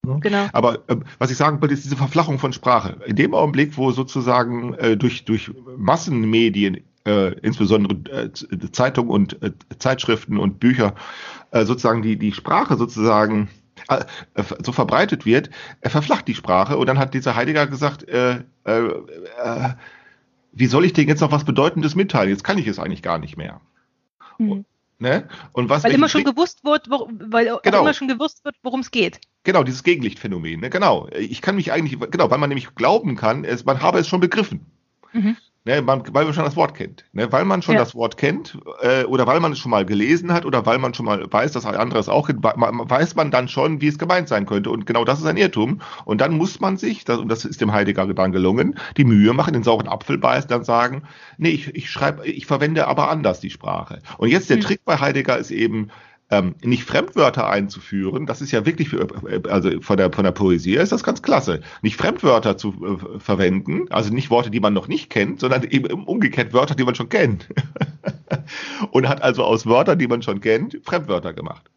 Genau. 0.04 0.48
Aber 0.54 0.84
äh, 0.88 0.96
was 1.20 1.30
ich 1.30 1.38
sagen 1.38 1.62
wollte, 1.62 1.74
ist 1.74 1.86
diese 1.86 1.98
Verflachung 1.98 2.40
von 2.40 2.52
Sprache. 2.52 2.98
In 3.06 3.16
dem 3.16 3.36
Augenblick, 3.36 3.78
wo 3.78 3.92
sozusagen 3.92 4.74
äh, 4.76 4.98
durch, 4.98 5.26
durch 5.26 5.52
Massenmedien 5.78 6.84
äh, 7.06 7.34
insbesondere 7.40 7.96
äh, 8.12 8.30
Zeitungen 8.72 9.12
und 9.12 9.42
äh, 9.44 9.52
Zeitschriften 9.78 10.38
und 10.38 10.60
Bücher, 10.60 10.96
äh, 11.52 11.66
sozusagen 11.66 12.02
die, 12.02 12.18
die 12.18 12.32
Sprache 12.32 12.76
sozusagen 12.78 13.50
so 14.64 14.72
verbreitet 14.72 15.26
wird, 15.26 15.50
er 15.82 15.90
verflacht 15.90 16.28
die 16.28 16.36
Sprache. 16.36 16.78
Und 16.78 16.88
dann 16.88 17.00
hat 17.00 17.14
dieser 17.14 17.36
Heidegger 17.36 17.68
gesagt, 17.68 18.08
äh, 18.08 18.44
äh, 18.66 18.88
äh, 19.44 19.70
wie 20.52 20.68
soll 20.68 20.86
ich 20.86 20.94
denen 20.94 21.10
jetzt 21.10 21.22
noch 21.22 21.32
was 21.32 21.46
Bedeutendes 21.46 21.96
mitteilen? 21.96 22.30
Jetzt 22.30 22.44
kann 22.44 22.58
ich 22.58 22.68
es 22.68 22.80
eigentlich 22.80 23.02
gar 23.02 23.18
nicht 23.18 23.38
mehr. 23.38 23.62
Mhm. 24.38 24.66
Ne? 25.00 25.30
Und 25.54 25.70
was 25.70 25.84
weil 25.86 25.94
immer 25.94 26.10
schon 26.10 26.26
gewusst 26.26 26.66
wird, 26.66 26.90
wo, 26.90 27.10
weil 27.10 27.58
genau. 27.64 27.82
immer 27.82 27.94
schon 27.94 28.10
gewusst 28.10 28.44
wird, 28.44 28.56
worum 28.64 28.82
es 28.82 28.92
geht. 28.92 29.22
Genau, 29.44 29.64
dieses 29.64 29.84
Gegenlichtphänomen. 29.84 30.60
Ne? 30.60 30.70
Genau. 30.70 31.08
Ich 31.18 31.42
kann 31.42 31.56
mich 31.56 31.72
eigentlich, 31.72 31.98
genau, 32.12 32.30
weil 32.30 32.38
man 32.38 32.50
nämlich 32.50 32.76
glauben 32.76 33.16
kann, 33.16 33.46
es, 33.46 33.64
man 33.64 33.82
habe 33.82 34.00
es 34.00 34.08
schon 34.10 34.20
begriffen. 34.20 34.66
Mhm. 35.14 35.38
Ne, 35.70 35.84
man, 35.84 36.02
weil 36.14 36.26
man 36.26 36.34
schon 36.34 36.46
das 36.46 36.56
Wort 36.56 36.74
kennt. 36.74 37.06
Ne, 37.14 37.32
weil 37.32 37.46
man 37.46 37.62
schon 37.62 37.76
ja. 37.76 37.82
das 37.82 37.94
Wort 37.94 38.18
kennt 38.18 38.58
äh, 38.82 39.04
oder 39.04 39.28
weil 39.28 39.40
man 39.40 39.52
es 39.52 39.60
schon 39.60 39.70
mal 39.70 39.86
gelesen 39.86 40.34
hat 40.34 40.44
oder 40.44 40.66
weil 40.66 40.80
man 40.80 40.96
schon 40.96 41.06
mal 41.06 41.32
weiß, 41.32 41.52
dass 41.52 41.68
ein 41.68 41.76
anderes 41.76 42.10
auch 42.10 42.26
kennt, 42.26 42.44
weiß 42.44 43.16
man 43.16 43.30
dann 43.30 43.48
schon, 43.48 43.80
wie 43.80 43.88
es 43.88 44.00
gemeint 44.00 44.30
sein 44.30 44.48
könnte. 44.48 44.72
Und 44.72 44.88
genau 44.88 45.06
das 45.06 45.20
ist 45.20 45.28
ein 45.28 45.38
Irrtum. 45.38 45.82
Und 46.06 46.22
dann 46.22 46.36
muss 46.36 46.60
man 46.60 46.78
sich, 46.78 47.06
das, 47.06 47.20
und 47.20 47.30
das 47.30 47.46
ist 47.46 47.62
dem 47.62 47.72
Heidegger 47.72 48.12
dann 48.16 48.32
gelungen, 48.32 48.80
die 48.98 49.04
Mühe 49.04 49.32
machen, 49.34 49.54
den 49.54 49.62
sauren 49.62 49.88
Apfel 49.88 50.18
beißen, 50.18 50.50
dann 50.50 50.64
sagen, 50.64 51.04
nee, 51.38 51.50
ich, 51.50 51.76
ich 51.76 51.92
schreibe, 51.92 52.26
ich 52.26 52.48
verwende 52.48 52.88
aber 52.88 53.12
anders 53.12 53.40
die 53.40 53.52
Sprache. 53.52 54.02
Und 54.18 54.30
jetzt 54.30 54.50
der 54.50 54.58
mhm. 54.58 54.62
Trick 54.62 54.84
bei 54.86 55.00
Heidegger 55.00 55.38
ist 55.38 55.52
eben, 55.52 55.92
ähm, 56.32 56.56
nicht 56.64 56.84
Fremdwörter 56.84 57.50
einzuführen, 57.50 58.26
das 58.26 58.42
ist 58.42 58.52
ja 58.52 58.66
wirklich, 58.66 58.90
für, 58.90 59.08
äh, 59.28 59.42
also 59.50 59.82
von 59.82 59.98
der, 59.98 60.12
von 60.12 60.24
der 60.24 60.32
Poesie 60.32 60.76
ist 60.76 60.92
das 60.92 61.04
ganz 61.04 61.22
klasse. 61.22 61.62
Nicht 61.82 61.98
Fremdwörter 61.98 62.58
zu 62.58 62.70
äh, 62.70 63.20
verwenden, 63.20 63.88
also 63.90 64.14
nicht 64.14 64.30
Worte, 64.30 64.52
die 64.52 64.60
man 64.60 64.74
noch 64.74 64.88
nicht 64.88 65.10
kennt, 65.10 65.40
sondern 65.40 65.64
eben 65.64 66.04
umgekehrt 66.06 66.54
Wörter, 66.54 66.76
die 66.76 66.84
man 66.84 66.96
schon 66.96 67.10
kennt. 67.10 67.48
Und 68.92 69.10
hat 69.10 69.22
also 69.22 69.44
aus 69.44 69.66
Wörtern, 69.66 69.98
die 69.98 70.08
man 70.08 70.22
schon 70.22 70.40
kennt, 70.40 70.80
Fremdwörter 70.84 71.34
gemacht. 71.34 71.70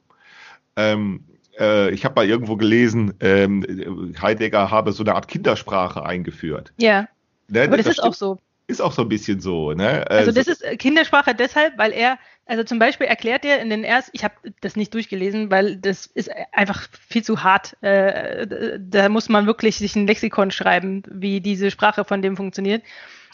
Ähm, 0.77 1.25
äh, 1.59 1.91
ich 1.91 2.05
habe 2.05 2.15
mal 2.17 2.29
irgendwo 2.29 2.57
gelesen, 2.57 3.15
ähm, 3.21 4.15
Heidegger 4.21 4.71
habe 4.71 4.93
so 4.93 5.03
eine 5.03 5.15
Art 5.15 5.29
Kindersprache 5.29 6.05
eingeführt. 6.05 6.73
Ja. 6.77 7.09
Ne? 7.49 7.63
Aber 7.65 7.77
das, 7.77 7.87
das 7.87 7.95
ist 7.95 8.03
auch 8.03 8.15
so. 8.15 8.39
Ist 8.69 8.81
auch 8.81 8.93
so 8.93 9.03
ein 9.03 9.09
bisschen 9.09 9.41
so. 9.41 9.73
Ne? 9.73 10.09
Also, 10.09 10.31
also 10.31 10.33
das 10.33 10.47
ist 10.47 10.79
Kindersprache 10.79 11.35
deshalb, 11.35 11.77
weil 11.79 11.93
er 11.93 12.19
also 12.45 12.65
zum 12.65 12.79
Beispiel 12.79 13.07
erklärt 13.07 13.45
er 13.45 13.61
in 13.61 13.71
den 13.71 13.85
ersten, 13.85 14.11
ich 14.15 14.25
habe 14.25 14.35
das 14.61 14.77
nicht 14.77 14.93
durchgelesen, 14.95 15.51
weil 15.51 15.77
das 15.77 16.07
ist 16.07 16.31
einfach 16.53 16.89
viel 17.09 17.23
zu 17.23 17.43
hart. 17.43 17.81
Äh, 17.83 18.79
da 18.81 19.09
muss 19.09 19.29
man 19.29 19.47
wirklich 19.47 19.77
sich 19.77 19.95
ein 19.95 20.07
Lexikon 20.07 20.51
schreiben, 20.51 21.03
wie 21.09 21.41
diese 21.41 21.71
Sprache 21.71 22.05
von 22.05 22.21
dem 22.21 22.37
funktioniert. 22.37 22.83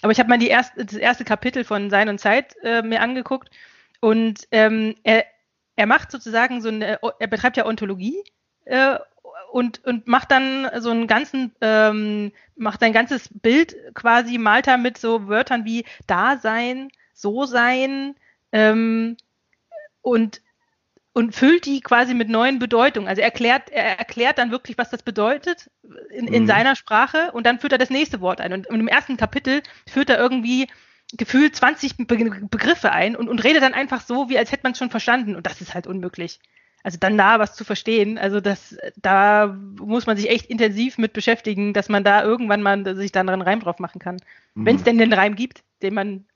Aber 0.03 0.13
ich 0.13 0.19
habe 0.19 0.29
mal 0.29 0.39
die 0.39 0.49
erste, 0.49 0.85
das 0.85 0.95
erste 0.95 1.25
Kapitel 1.25 1.65
von 1.65 1.91
Sein 1.91 2.09
und 2.09 2.21
Zeit 2.21 2.55
äh, 2.63 2.83
mir 2.83 3.01
angeguckt 3.01 3.51
und 4.01 4.47
ähm, 4.53 4.95
er, 5.03 5.25
er 5.77 5.87
macht 5.87 6.13
sozusagen 6.13 6.61
so 6.61 6.69
eine, 6.69 7.01
er 7.19 7.27
betreibt 7.27 7.57
ja 7.57 7.67
Ontologie 7.67 8.23
äh, 8.67 8.97
und, 9.51 9.85
und 9.85 10.07
macht 10.07 10.31
dann 10.31 10.69
so 10.81 10.91
einen 10.91 11.07
ganzen, 11.07 11.53
ähm, 11.61 12.33
macht 12.57 12.81
sein 12.81 12.93
ganzes 12.93 13.29
Bild 13.33 13.75
quasi, 13.95 14.39
malt 14.39 14.67
er 14.67 14.77
mit 14.77 14.99
so 14.99 15.29
Wörtern 15.29 15.65
wie 15.65 15.85
Dasein, 16.07 16.91
So-Sein, 17.15 18.15
ähm, 18.53 19.17
und, 20.03 20.43
und 21.13 21.35
füllt 21.35 21.67
die 21.67 21.81
quasi 21.81 22.15
mit 22.15 22.29
neuen 22.29 22.59
Bedeutungen. 22.59 23.09
Also 23.09 23.23
erklärt, 23.23 23.71
er 23.71 23.99
erklärt 23.99 24.39
dann 24.39 24.51
wirklich, 24.51 24.79
was 24.79 24.91
das 24.91 25.03
bedeutet 25.03 25.71
in, 26.11 26.29
in 26.29 26.43
mhm. 26.43 26.47
seiner 26.47 26.77
Sprache 26.77 27.33
und 27.33 27.45
dann 27.47 27.59
führt 27.59 27.73
er 27.73 27.79
das 27.79 27.91
nächste 27.91 28.21
Wort 28.21 28.41
ein. 28.41 28.53
Und, 28.53 28.67
und 28.69 28.81
im 28.81 28.89
ersten 28.89 29.17
Kapitel 29.17 29.63
führt 29.87 30.11
er 30.11 30.19
irgendwie 30.19 30.69
gefühlt 31.17 31.57
20 31.57 31.97
Be 31.97 32.05
Begriffe 32.51 32.93
ein 32.93 33.17
und, 33.17 33.29
und 33.29 33.43
redet 33.43 33.63
dann 33.63 33.75
einfach 33.75 34.03
so, 34.03 34.29
wie 34.29 34.39
als 34.39 34.53
hätte 34.53 34.65
man 34.65 34.73
es 34.73 34.79
schon 34.79 34.91
verstanden. 34.91 35.37
Und 35.37 35.47
das 35.47 35.61
ist 35.61 35.75
halt 35.75 35.87
unmöglich. 35.87 36.41
Also 36.85 36.97
dann 36.99 37.19
da 37.19 37.39
was 37.39 37.55
zu 37.55 37.65
verstehen, 37.65 38.19
also 38.19 38.41
das, 38.41 38.79
da 38.97 39.49
muss 39.49 40.07
man 40.07 40.17
sich 40.17 40.31
echt 40.31 40.47
intensiv 40.47 40.97
mit 40.97 41.13
beschäftigen, 41.13 41.73
dass 41.73 41.89
man 41.89 42.05
da 42.05 42.23
irgendwann 42.23 42.63
mal 42.63 42.95
sich 42.95 43.11
dann 43.11 43.29
einen 43.29 43.43
Reim 43.43 43.61
drauf 43.61 43.81
machen 43.81 43.99
kann. 43.99 44.17
Mhm. 44.55 44.67
Wenn 44.67 44.77
es 44.77 44.85
denn 44.85 44.99
den 44.99 45.13
Reim 45.13 45.35
gibt, 45.35 45.65
den 45.83 45.95
man 45.95 46.27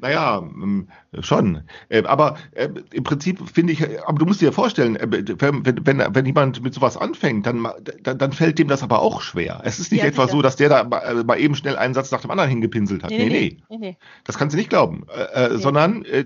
Naja, 0.00 0.38
ähm, 0.38 0.88
schon. 1.20 1.62
Äh, 1.88 2.04
aber 2.04 2.36
äh, 2.52 2.68
im 2.92 3.04
Prinzip 3.04 3.40
finde 3.48 3.72
ich, 3.72 3.82
aber 4.06 4.18
du 4.18 4.26
musst 4.26 4.40
dir 4.40 4.52
vorstellen, 4.52 4.96
äh, 4.96 5.06
wenn, 5.10 5.64
wenn, 5.86 6.14
wenn 6.14 6.26
jemand 6.26 6.62
mit 6.62 6.74
sowas 6.74 6.96
anfängt, 6.96 7.46
dann, 7.46 7.66
dann, 8.02 8.18
dann 8.18 8.32
fällt 8.32 8.58
dem 8.58 8.68
das 8.68 8.82
aber 8.82 9.02
auch 9.02 9.20
schwer. 9.20 9.60
Es 9.64 9.78
ist 9.78 9.92
nicht 9.92 10.02
ja, 10.02 10.08
etwa 10.08 10.22
sicher. 10.22 10.36
so, 10.36 10.42
dass 10.42 10.56
der 10.56 10.68
da 10.68 10.84
mal 10.84 11.38
eben 11.38 11.54
schnell 11.54 11.76
einen 11.76 11.94
Satz 11.94 12.10
nach 12.10 12.22
dem 12.22 12.30
anderen 12.30 12.50
hingepinselt 12.50 13.02
hat. 13.02 13.10
Nee, 13.10 13.28
nee. 13.28 13.58
nee. 13.68 13.78
nee. 13.78 13.96
Das 14.24 14.38
kannst 14.38 14.54
du 14.54 14.58
nicht 14.58 14.70
glauben. 14.70 15.06
Äh, 15.34 15.58
sondern 15.58 16.04
äh, 16.04 16.24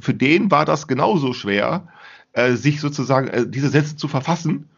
für 0.00 0.14
den 0.14 0.50
war 0.50 0.64
das 0.64 0.86
genauso 0.86 1.32
schwer, 1.32 1.88
äh, 2.32 2.52
sich 2.52 2.80
sozusagen 2.80 3.50
diese 3.50 3.68
Sätze 3.68 3.96
zu 3.96 4.08
verfassen, 4.08 4.68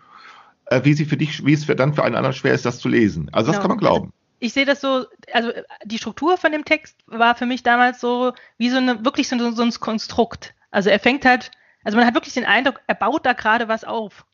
wie 0.85 0.95
sie 0.95 1.05
für 1.05 1.19
dich, 1.19 1.45
wie 1.45 1.53
es 1.53 1.65
für, 1.65 1.77
dann 1.77 1.93
für 1.93 2.03
einen 2.03 2.15
anderen 2.15 2.35
schwer 2.35 2.55
ist, 2.55 2.65
das 2.65 2.79
zu 2.79 2.89
lesen. 2.89 3.29
Also 3.33 3.49
das 3.49 3.57
genau. 3.57 3.63
kann 3.63 3.69
man 3.71 3.79
glauben 3.79 4.13
ich 4.43 4.53
sehe 4.53 4.65
das 4.65 4.81
so, 4.81 5.07
also 5.33 5.53
die 5.85 5.99
Struktur 5.99 6.37
von 6.37 6.51
dem 6.51 6.65
Text 6.65 6.99
war 7.07 7.37
für 7.37 7.47
mich 7.47 7.63
damals 7.63 8.01
so 8.01 8.33
wie 8.59 8.71
so 8.71 8.79
eine, 8.79 9.05
wirklich 9.05 9.29
so, 9.29 9.53
so 9.53 9.63
ein 9.63 9.71
Konstrukt. 9.71 10.53
Also 10.73 10.91
er 10.91 10.99
fängt 10.99 11.25
halt, 11.25 11.53
also 11.85 11.97
man 11.97 12.07
hat 12.07 12.15
wirklich 12.15 12.35
den 12.35 12.45
Eindruck, 12.45 12.81
er 12.89 12.97
baut 12.97 13.25
da 13.25 13.35
gerade 13.35 13.69
was 13.69 13.85
auf. 13.85 14.27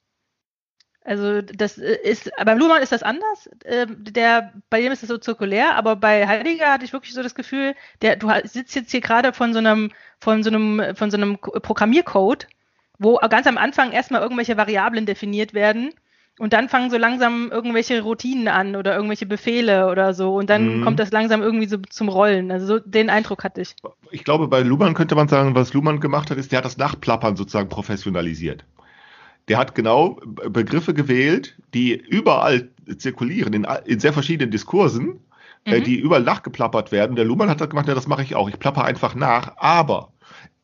Also 1.04 1.42
das 1.42 1.76
ist, 1.76 2.30
beim 2.42 2.58
Luhmann 2.58 2.80
ist 2.80 2.92
das 2.92 3.02
anders. 3.02 3.50
Ähm, 3.66 3.96
der, 4.02 4.54
bei 4.70 4.80
dem 4.80 4.92
ist 4.92 5.02
das 5.02 5.08
so 5.08 5.18
zirkulär, 5.18 5.74
aber 5.74 5.94
bei 5.94 6.26
Heidegger 6.26 6.72
hatte 6.72 6.86
ich 6.86 6.94
wirklich 6.94 7.12
so 7.12 7.22
das 7.22 7.34
Gefühl, 7.34 7.74
der, 8.00 8.16
du 8.16 8.30
sitzt 8.44 8.74
jetzt 8.74 8.90
hier 8.90 9.02
gerade 9.02 9.34
von 9.34 9.52
so 9.52 9.58
einem, 9.58 9.92
von 10.20 10.42
so 10.42 10.48
einem, 10.48 10.96
von 10.96 11.10
so 11.10 11.18
einem 11.18 11.36
Programmiercode, 11.38 12.48
wo 12.98 13.16
ganz 13.16 13.46
am 13.46 13.58
Anfang 13.58 13.92
erstmal 13.92 14.22
irgendwelche 14.22 14.56
Variablen 14.56 15.04
definiert 15.04 15.52
werden 15.52 15.92
und 16.38 16.52
dann 16.52 16.68
fangen 16.68 16.90
so 16.90 16.96
langsam 16.96 17.50
irgendwelche 17.50 18.02
Routinen 18.02 18.48
an 18.48 18.76
oder 18.76 18.94
irgendwelche 18.94 19.26
Befehle 19.26 19.90
oder 19.90 20.14
so. 20.14 20.36
Und 20.36 20.48
dann 20.48 20.78
mhm. 20.78 20.84
kommt 20.84 21.00
das 21.00 21.10
langsam 21.10 21.42
irgendwie 21.42 21.66
so 21.66 21.78
zum 21.88 22.08
Rollen. 22.08 22.52
Also 22.52 22.66
so 22.66 22.78
den 22.78 23.10
Eindruck 23.10 23.44
hatte 23.44 23.60
ich. 23.60 23.74
Ich 24.10 24.24
glaube, 24.24 24.48
bei 24.48 24.60
Luhmann 24.60 24.94
könnte 24.94 25.14
man 25.14 25.28
sagen, 25.28 25.54
was 25.54 25.74
Luhmann 25.74 26.00
gemacht 26.00 26.30
hat, 26.30 26.38
ist, 26.38 26.52
der 26.52 26.58
hat 26.58 26.64
das 26.64 26.78
Nachplappern 26.78 27.36
sozusagen 27.36 27.68
professionalisiert. 27.68 28.64
Der 29.48 29.58
hat 29.58 29.74
genau 29.74 30.20
Begriffe 30.24 30.94
gewählt, 30.94 31.56
die 31.74 31.94
überall 31.94 32.68
zirkulieren, 32.98 33.52
in, 33.54 33.66
in 33.86 33.98
sehr 33.98 34.12
verschiedenen 34.12 34.50
Diskursen, 34.50 35.20
äh, 35.64 35.70
mhm. 35.70 35.76
äh, 35.76 35.80
die 35.80 35.96
überall 35.96 36.22
nachgeplappert 36.22 36.92
werden. 36.92 37.16
Der 37.16 37.24
Luhmann 37.24 37.50
hat 37.50 37.60
das 37.60 37.70
gemacht, 37.70 37.88
ja, 37.88 37.94
das 37.94 38.06
mache 38.06 38.22
ich 38.22 38.36
auch. 38.36 38.48
Ich 38.48 38.58
plapper 38.58 38.84
einfach 38.84 39.14
nach. 39.14 39.56
Aber 39.56 40.12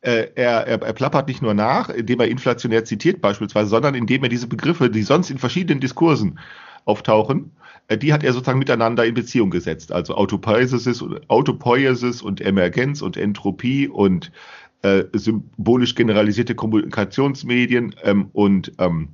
äh, 0.05 0.29
er, 0.35 0.67
er, 0.67 0.83
er 0.83 0.93
plappert 0.93 1.29
nicht 1.29 1.43
nur 1.43 1.55
nach, 1.55 1.89
indem 1.89 2.21
er 2.21 2.29
inflationär 2.29 2.85
zitiert 2.85 3.21
beispielsweise, 3.21 3.71
sondern 3.71 3.95
indem 3.95 4.23
er 4.23 4.29
diese 4.29 4.47
Begriffe, 4.47 4.91
die 4.91 5.03
sonst 5.03 5.31
in 5.31 5.39
verschiedenen 5.39 5.81
Diskursen 5.81 6.39
auftauchen, 6.85 7.53
äh, 7.89 7.97
die 7.97 8.13
hat 8.13 8.23
er 8.23 8.33
sozusagen 8.33 8.59
miteinander 8.59 9.07
in 9.07 9.15
Beziehung 9.15 9.51
gesetzt. 9.51 9.93
Also 9.93 10.15
Autopoiesis, 10.15 11.03
Autopoiesis 11.29 12.21
und 12.21 12.41
Emergenz 12.41 13.01
und 13.01 13.17
Entropie 13.17 13.89
und 13.89 14.31
äh, 14.83 15.05
symbolisch 15.15 15.95
generalisierte 15.95 16.55
Kommunikationsmedien 16.55 17.95
ähm, 18.03 18.29
und 18.33 18.73
ähm, 18.79 19.09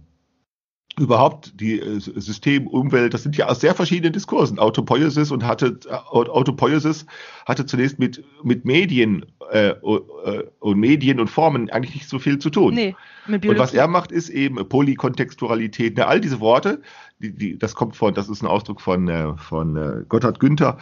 überhaupt 1.00 1.59
die 1.61 1.80
äh, 1.80 1.99
System, 1.99 2.66
Umwelt, 2.66 3.14
das 3.14 3.23
sind 3.23 3.37
ja 3.37 3.49
aus 3.49 3.61
sehr 3.61 3.75
verschiedenen 3.75 4.12
Diskursen. 4.12 4.59
Autopoiesis 4.59 5.30
und 5.30 5.45
hatte 5.45 5.78
äh, 5.88 5.95
Autopoiesis 5.95 7.07
hatte 7.47 7.66
zunächst 7.66 7.99
mit 7.99 8.23
mit 8.45 8.64
Medien 8.64 9.25
äh, 9.50 9.69
äh, 9.71 10.45
und 10.61 10.78
Medien 10.78 11.19
und 11.19 11.28
Formen 11.28 11.71
eigentlich 11.71 11.95
nicht 11.95 12.09
so 12.09 12.19
viel 12.19 12.38
zu 12.38 12.50
tun. 12.50 12.75
Nee, 12.75 12.95
und 13.29 13.59
was 13.59 13.75
er 13.75 13.87
macht, 13.87 14.12
ist 14.12 14.29
eben 14.29 14.57
Polykontextualität. 14.69 15.97
Ne, 15.97 16.07
all 16.07 16.21
diese 16.21 16.41
Worte, 16.41 16.83
die, 17.19 17.33
die, 17.33 17.59
das 17.59 17.75
kommt 17.75 17.97
von, 17.97 18.15
das 18.15 18.29
ist 18.29 18.43
ein 18.43 18.47
Ausdruck 18.47 18.81
von 18.81 19.09
äh, 19.09 19.37
von 19.37 19.77
äh, 19.77 20.05
Gotthard 20.09 20.41
Günther, 20.41 20.79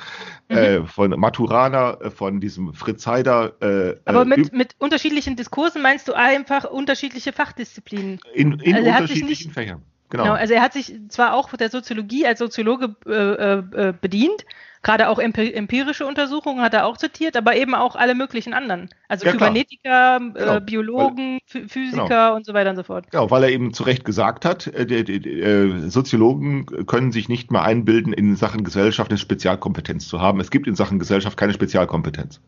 mhm. 0.49 0.57
äh, 0.57 0.87
von 0.87 1.11
Maturana, 1.11 2.01
äh, 2.01 2.11
von 2.11 2.41
diesem 2.41 2.73
Fritz 2.75 3.07
Heider. 3.07 3.55
Äh, 3.61 3.97
Aber 4.05 4.25
mit 4.25 4.53
mit 4.53 4.75
unterschiedlichen 4.79 5.37
Diskursen 5.37 5.83
meinst 5.83 6.09
du 6.09 6.15
einfach 6.15 6.65
unterschiedliche 6.65 7.33
Fachdisziplinen? 7.33 8.21
In, 8.35 8.59
in 8.61 8.77
also 8.77 8.91
unterschiedlichen 8.91 9.53
Fächern. 9.53 9.83
Genau. 10.11 10.25
genau. 10.25 10.35
Also 10.37 10.55
er 10.55 10.63
hat 10.63 10.73
sich 10.73 10.95
zwar 11.09 11.35
auch 11.35 11.55
der 11.55 11.71
Soziologie 11.71 12.27
als 12.27 12.39
Soziologe 12.39 12.95
äh, 13.07 13.93
bedient, 14.01 14.47
gerade 14.83 15.09
auch 15.09 15.19
empirische 15.19 16.07
Untersuchungen 16.07 16.63
hat 16.63 16.75
er 16.75 16.87
auch 16.87 16.97
zitiert, 16.97 17.37
aber 17.37 17.57
eben 17.57 17.75
auch 17.75 17.97
alle 17.97 18.15
möglichen 18.15 18.55
anderen. 18.55 18.89
Also 19.09 19.27
ja, 19.27 19.33
Kybernetiker, 19.33 20.17
äh, 20.17 20.39
genau. 20.39 20.57
äh, 20.57 20.61
Biologen, 20.61 21.39
weil, 21.53 21.69
Physiker 21.69 22.09
genau. 22.09 22.37
und 22.37 22.47
so 22.47 22.55
weiter 22.55 22.71
und 22.71 22.77
so 22.77 22.83
fort. 22.83 23.11
Genau, 23.11 23.31
weil 23.31 23.45
er 23.45 23.51
eben 23.51 23.73
zu 23.73 23.83
Recht 23.83 24.05
gesagt 24.05 24.45
hat, 24.45 24.67
äh, 24.69 24.87
die, 24.87 25.05
die, 25.05 25.41
äh, 25.41 25.89
Soziologen 25.89 26.67
können 26.87 27.13
sich 27.13 27.29
nicht 27.29 27.51
mehr 27.51 27.63
einbilden, 27.63 28.13
in 28.13 28.37
Sachen 28.37 28.65
Gesellschaft 28.65 29.11
eine 29.11 29.19
Spezialkompetenz 29.19 30.09
zu 30.09 30.21
haben. 30.21 30.41
Es 30.41 30.51
gibt 30.51 30.67
in 30.67 30.75
Sachen 30.75 30.99
Gesellschaft 30.99 31.37
keine 31.37 31.53
Spezialkompetenz. 31.53 32.41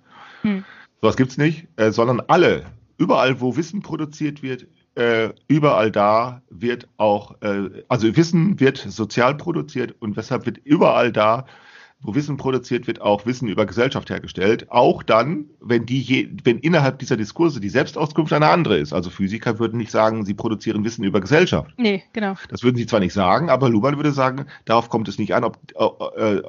Hm. 0.43 0.65
Sowas 1.01 1.17
gibt's 1.17 1.39
nicht, 1.39 1.67
äh, 1.77 1.91
sondern 1.93 2.23
alle, 2.29 2.67
überall, 2.99 3.41
wo 3.41 3.57
Wissen 3.57 3.83
produziert 3.83 4.43
wird, 4.43 4.67
äh, 4.95 5.31
überall 5.49 5.91
da 5.91 6.43
wird 6.51 6.89
auch, 6.97 7.41
äh, 7.43 7.71
also 7.89 8.15
Wissen 8.17 8.61
wird 8.61 8.77
sozial 8.77 9.37
produziert 9.37 9.95
und 10.01 10.17
weshalb 10.17 10.47
wird 10.47 10.59
überall 10.59 11.13
da 11.13 11.47
wo 12.03 12.15
Wissen 12.15 12.37
produziert 12.39 12.87
wird, 12.87 13.01
auch 13.01 13.27
Wissen 13.27 13.49
über 13.49 13.67
Gesellschaft 13.67 14.09
hergestellt. 14.09 14.71
Auch 14.71 15.03
dann, 15.03 15.47
wenn 15.61 15.85
die 15.85 16.01
je, 16.01 16.31
wenn 16.45 16.59
innerhalb 16.59 16.99
dieser 16.99 17.17
Diskurse 17.17 17.61
die 17.61 17.69
Selbstauskunft 17.69 18.33
eine 18.33 18.49
andere 18.49 18.79
ist. 18.79 18.93
Also 18.93 19.11
Physiker 19.11 19.59
würden 19.59 19.77
nicht 19.77 19.91
sagen, 19.91 20.25
sie 20.25 20.35
produzieren 20.35 20.83
Wissen 20.85 21.05
über 21.05 21.21
Gesellschaft. 21.21 21.75
Nee, 21.77 22.03
genau. 22.13 22.37
Das 22.49 22.63
würden 22.63 22.77
sie 22.77 22.87
zwar 22.87 23.01
nicht 23.01 23.13
sagen, 23.13 23.51
aber 23.51 23.69
Luhmann 23.69 23.97
würde 23.97 24.13
sagen, 24.13 24.47
darauf 24.65 24.89
kommt 24.89 25.09
es 25.09 25.19
nicht 25.19 25.35
an, 25.35 25.45
ob, 25.45 25.59
äh, 26.17 26.37
äh, 26.37 26.43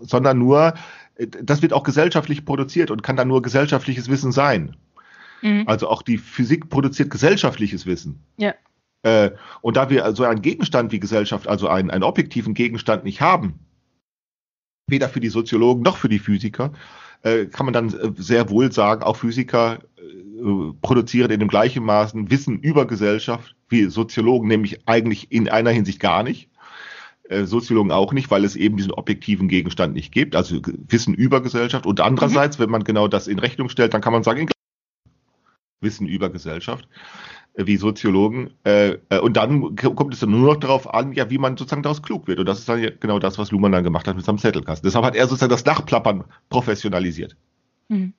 sondern 0.00 0.38
nur, 0.38 0.74
äh, 1.16 1.26
das 1.28 1.62
wird 1.62 1.72
auch 1.72 1.84
gesellschaftlich 1.84 2.44
produziert 2.44 2.90
und 2.90 3.04
kann 3.04 3.16
dann 3.16 3.28
nur 3.28 3.42
gesellschaftliches 3.42 4.08
Wissen 4.08 4.32
sein. 4.32 4.76
Mhm. 5.42 5.64
Also 5.66 5.88
auch 5.88 6.02
die 6.02 6.18
Physik 6.18 6.68
produziert 6.68 7.10
gesellschaftliches 7.10 7.86
Wissen. 7.86 8.24
Ja. 8.38 8.54
Äh, 9.02 9.30
und 9.62 9.76
da 9.76 9.88
wir 9.88 10.14
so 10.16 10.24
einen 10.24 10.42
Gegenstand 10.42 10.90
wie 10.90 10.98
Gesellschaft, 10.98 11.46
also 11.46 11.68
einen, 11.68 11.90
einen 11.90 12.02
objektiven 12.02 12.54
Gegenstand 12.54 13.04
nicht 13.04 13.20
haben, 13.20 13.60
weder 14.90 15.08
für 15.08 15.20
die 15.20 15.28
Soziologen 15.28 15.82
noch 15.82 15.96
für 15.96 16.08
die 16.08 16.18
Physiker, 16.18 16.72
äh, 17.22 17.46
kann 17.46 17.66
man 17.66 17.72
dann 17.72 17.88
äh, 17.88 18.12
sehr 18.16 18.50
wohl 18.50 18.72
sagen, 18.72 19.02
auch 19.02 19.16
Physiker 19.16 19.80
äh, 19.96 20.72
produzieren 20.80 21.30
in 21.30 21.40
dem 21.40 21.48
gleichen 21.48 21.84
Maßen 21.84 22.30
Wissen 22.30 22.58
über 22.58 22.86
Gesellschaft 22.86 23.54
wie 23.68 23.84
Soziologen, 23.84 24.48
nämlich 24.48 24.88
eigentlich 24.88 25.30
in 25.30 25.48
einer 25.48 25.70
Hinsicht 25.70 26.00
gar 26.00 26.22
nicht. 26.22 26.48
Äh, 27.28 27.44
Soziologen 27.44 27.92
auch 27.92 28.12
nicht, 28.12 28.30
weil 28.30 28.44
es 28.44 28.56
eben 28.56 28.76
diesen 28.76 28.92
objektiven 28.92 29.48
Gegenstand 29.48 29.94
nicht 29.94 30.12
gibt, 30.12 30.34
also 30.34 30.60
Wissen 30.88 31.14
über 31.14 31.40
Gesellschaft. 31.40 31.86
Und 31.86 32.00
andererseits, 32.00 32.58
mhm. 32.58 32.62
wenn 32.62 32.70
man 32.70 32.84
genau 32.84 33.06
das 33.06 33.28
in 33.28 33.38
Rechnung 33.38 33.68
stellt, 33.68 33.94
dann 33.94 34.00
kann 34.00 34.12
man 34.12 34.24
sagen, 34.24 34.48
Wissen 35.80 36.06
über 36.06 36.28
Gesellschaft 36.28 36.88
wie 37.56 37.76
Soziologen. 37.76 38.50
Äh, 38.64 38.98
äh, 39.08 39.18
und 39.18 39.36
dann 39.36 39.76
kommt 39.76 40.14
es 40.14 40.20
dann 40.20 40.30
nur 40.30 40.54
noch 40.54 40.60
darauf 40.60 40.92
an, 40.92 41.12
ja, 41.12 41.30
wie 41.30 41.38
man 41.38 41.56
sozusagen 41.56 41.82
daraus 41.82 42.02
klug 42.02 42.26
wird. 42.26 42.38
Und 42.38 42.46
das 42.46 42.60
ist 42.60 42.68
dann 42.68 42.82
ja 42.82 42.90
genau 42.98 43.18
das, 43.18 43.38
was 43.38 43.50
Luhmann 43.50 43.72
dann 43.72 43.84
gemacht 43.84 44.06
hat 44.06 44.16
mit 44.16 44.24
seinem 44.24 44.38
Zettelkasten. 44.38 44.86
Deshalb 44.86 45.04
hat 45.04 45.16
er 45.16 45.26
sozusagen 45.26 45.50
das 45.50 45.64
Nachplappern 45.64 46.24
professionalisiert. 46.48 47.36
Mhm. 47.88 48.14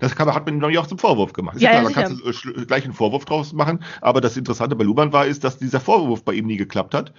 Das 0.00 0.14
kann, 0.14 0.32
hat 0.32 0.46
man 0.46 0.62
ihm 0.62 0.78
auch 0.78 0.86
zum 0.86 0.98
Vorwurf 0.98 1.32
gemacht. 1.32 1.60
Ja, 1.60 1.70
klar, 1.70 1.82
man 1.84 1.92
kann 1.92 2.20
äh, 2.24 2.64
gleich 2.66 2.84
einen 2.84 2.92
Vorwurf 2.92 3.24
draus 3.24 3.52
machen, 3.52 3.82
aber 4.00 4.20
das 4.20 4.36
Interessante 4.36 4.76
bei 4.76 4.84
Luhmann 4.84 5.12
war, 5.12 5.26
ist, 5.26 5.44
dass 5.44 5.58
dieser 5.58 5.80
Vorwurf 5.80 6.24
bei 6.24 6.34
ihm 6.34 6.46
nie 6.46 6.58
geklappt 6.58 6.94
hat. 6.94 7.12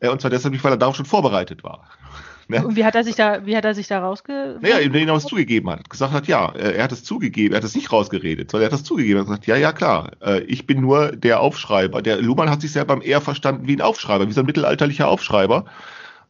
Äh, 0.00 0.08
und 0.08 0.20
zwar 0.20 0.30
deshalb 0.30 0.52
nicht, 0.52 0.62
weil 0.62 0.72
er 0.72 0.76
darauf 0.76 0.96
schon 0.96 1.06
vorbereitet 1.06 1.64
war. 1.64 1.88
Ne? 2.48 2.64
Und 2.64 2.76
wie 2.76 2.84
hat 2.84 2.94
er 2.94 3.02
sich 3.02 3.16
da, 3.16 3.44
wie 3.44 3.56
hat 3.56 3.64
er 3.64 3.74
sich 3.74 3.88
da 3.88 3.98
rausge... 4.00 4.58
Naja, 4.60 4.78
indem 4.78 5.08
er 5.08 5.16
es 5.16 5.24
zugegeben 5.24 5.68
hat. 5.68 5.90
Gesagt 5.90 6.12
hat, 6.12 6.28
ja, 6.28 6.50
äh, 6.50 6.76
er 6.76 6.84
hat 6.84 6.92
es 6.92 7.02
zugegeben, 7.02 7.54
er 7.54 7.56
hat 7.56 7.64
es 7.64 7.74
nicht 7.74 7.90
rausgeredet, 7.90 8.50
sondern 8.50 8.68
er 8.68 8.72
hat 8.72 8.78
es 8.78 8.84
zugegeben. 8.84 9.16
Er 9.16 9.20
hat 9.20 9.26
gesagt, 9.26 9.46
ja, 9.46 9.56
ja, 9.56 9.72
klar, 9.72 10.12
äh, 10.22 10.40
ich 10.42 10.66
bin 10.66 10.80
nur 10.80 11.10
der 11.16 11.40
Aufschreiber. 11.40 12.02
Der 12.02 12.22
Luhmann 12.22 12.48
hat 12.48 12.60
sich 12.60 12.70
selber 12.70 13.02
eher 13.02 13.20
verstanden 13.20 13.66
wie 13.66 13.74
ein 13.74 13.80
Aufschreiber, 13.80 14.28
wie 14.28 14.32
so 14.32 14.40
ein 14.40 14.46
mittelalterlicher 14.46 15.08
Aufschreiber 15.08 15.64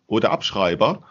oder 0.07 0.31
Abschreiber, 0.31 1.03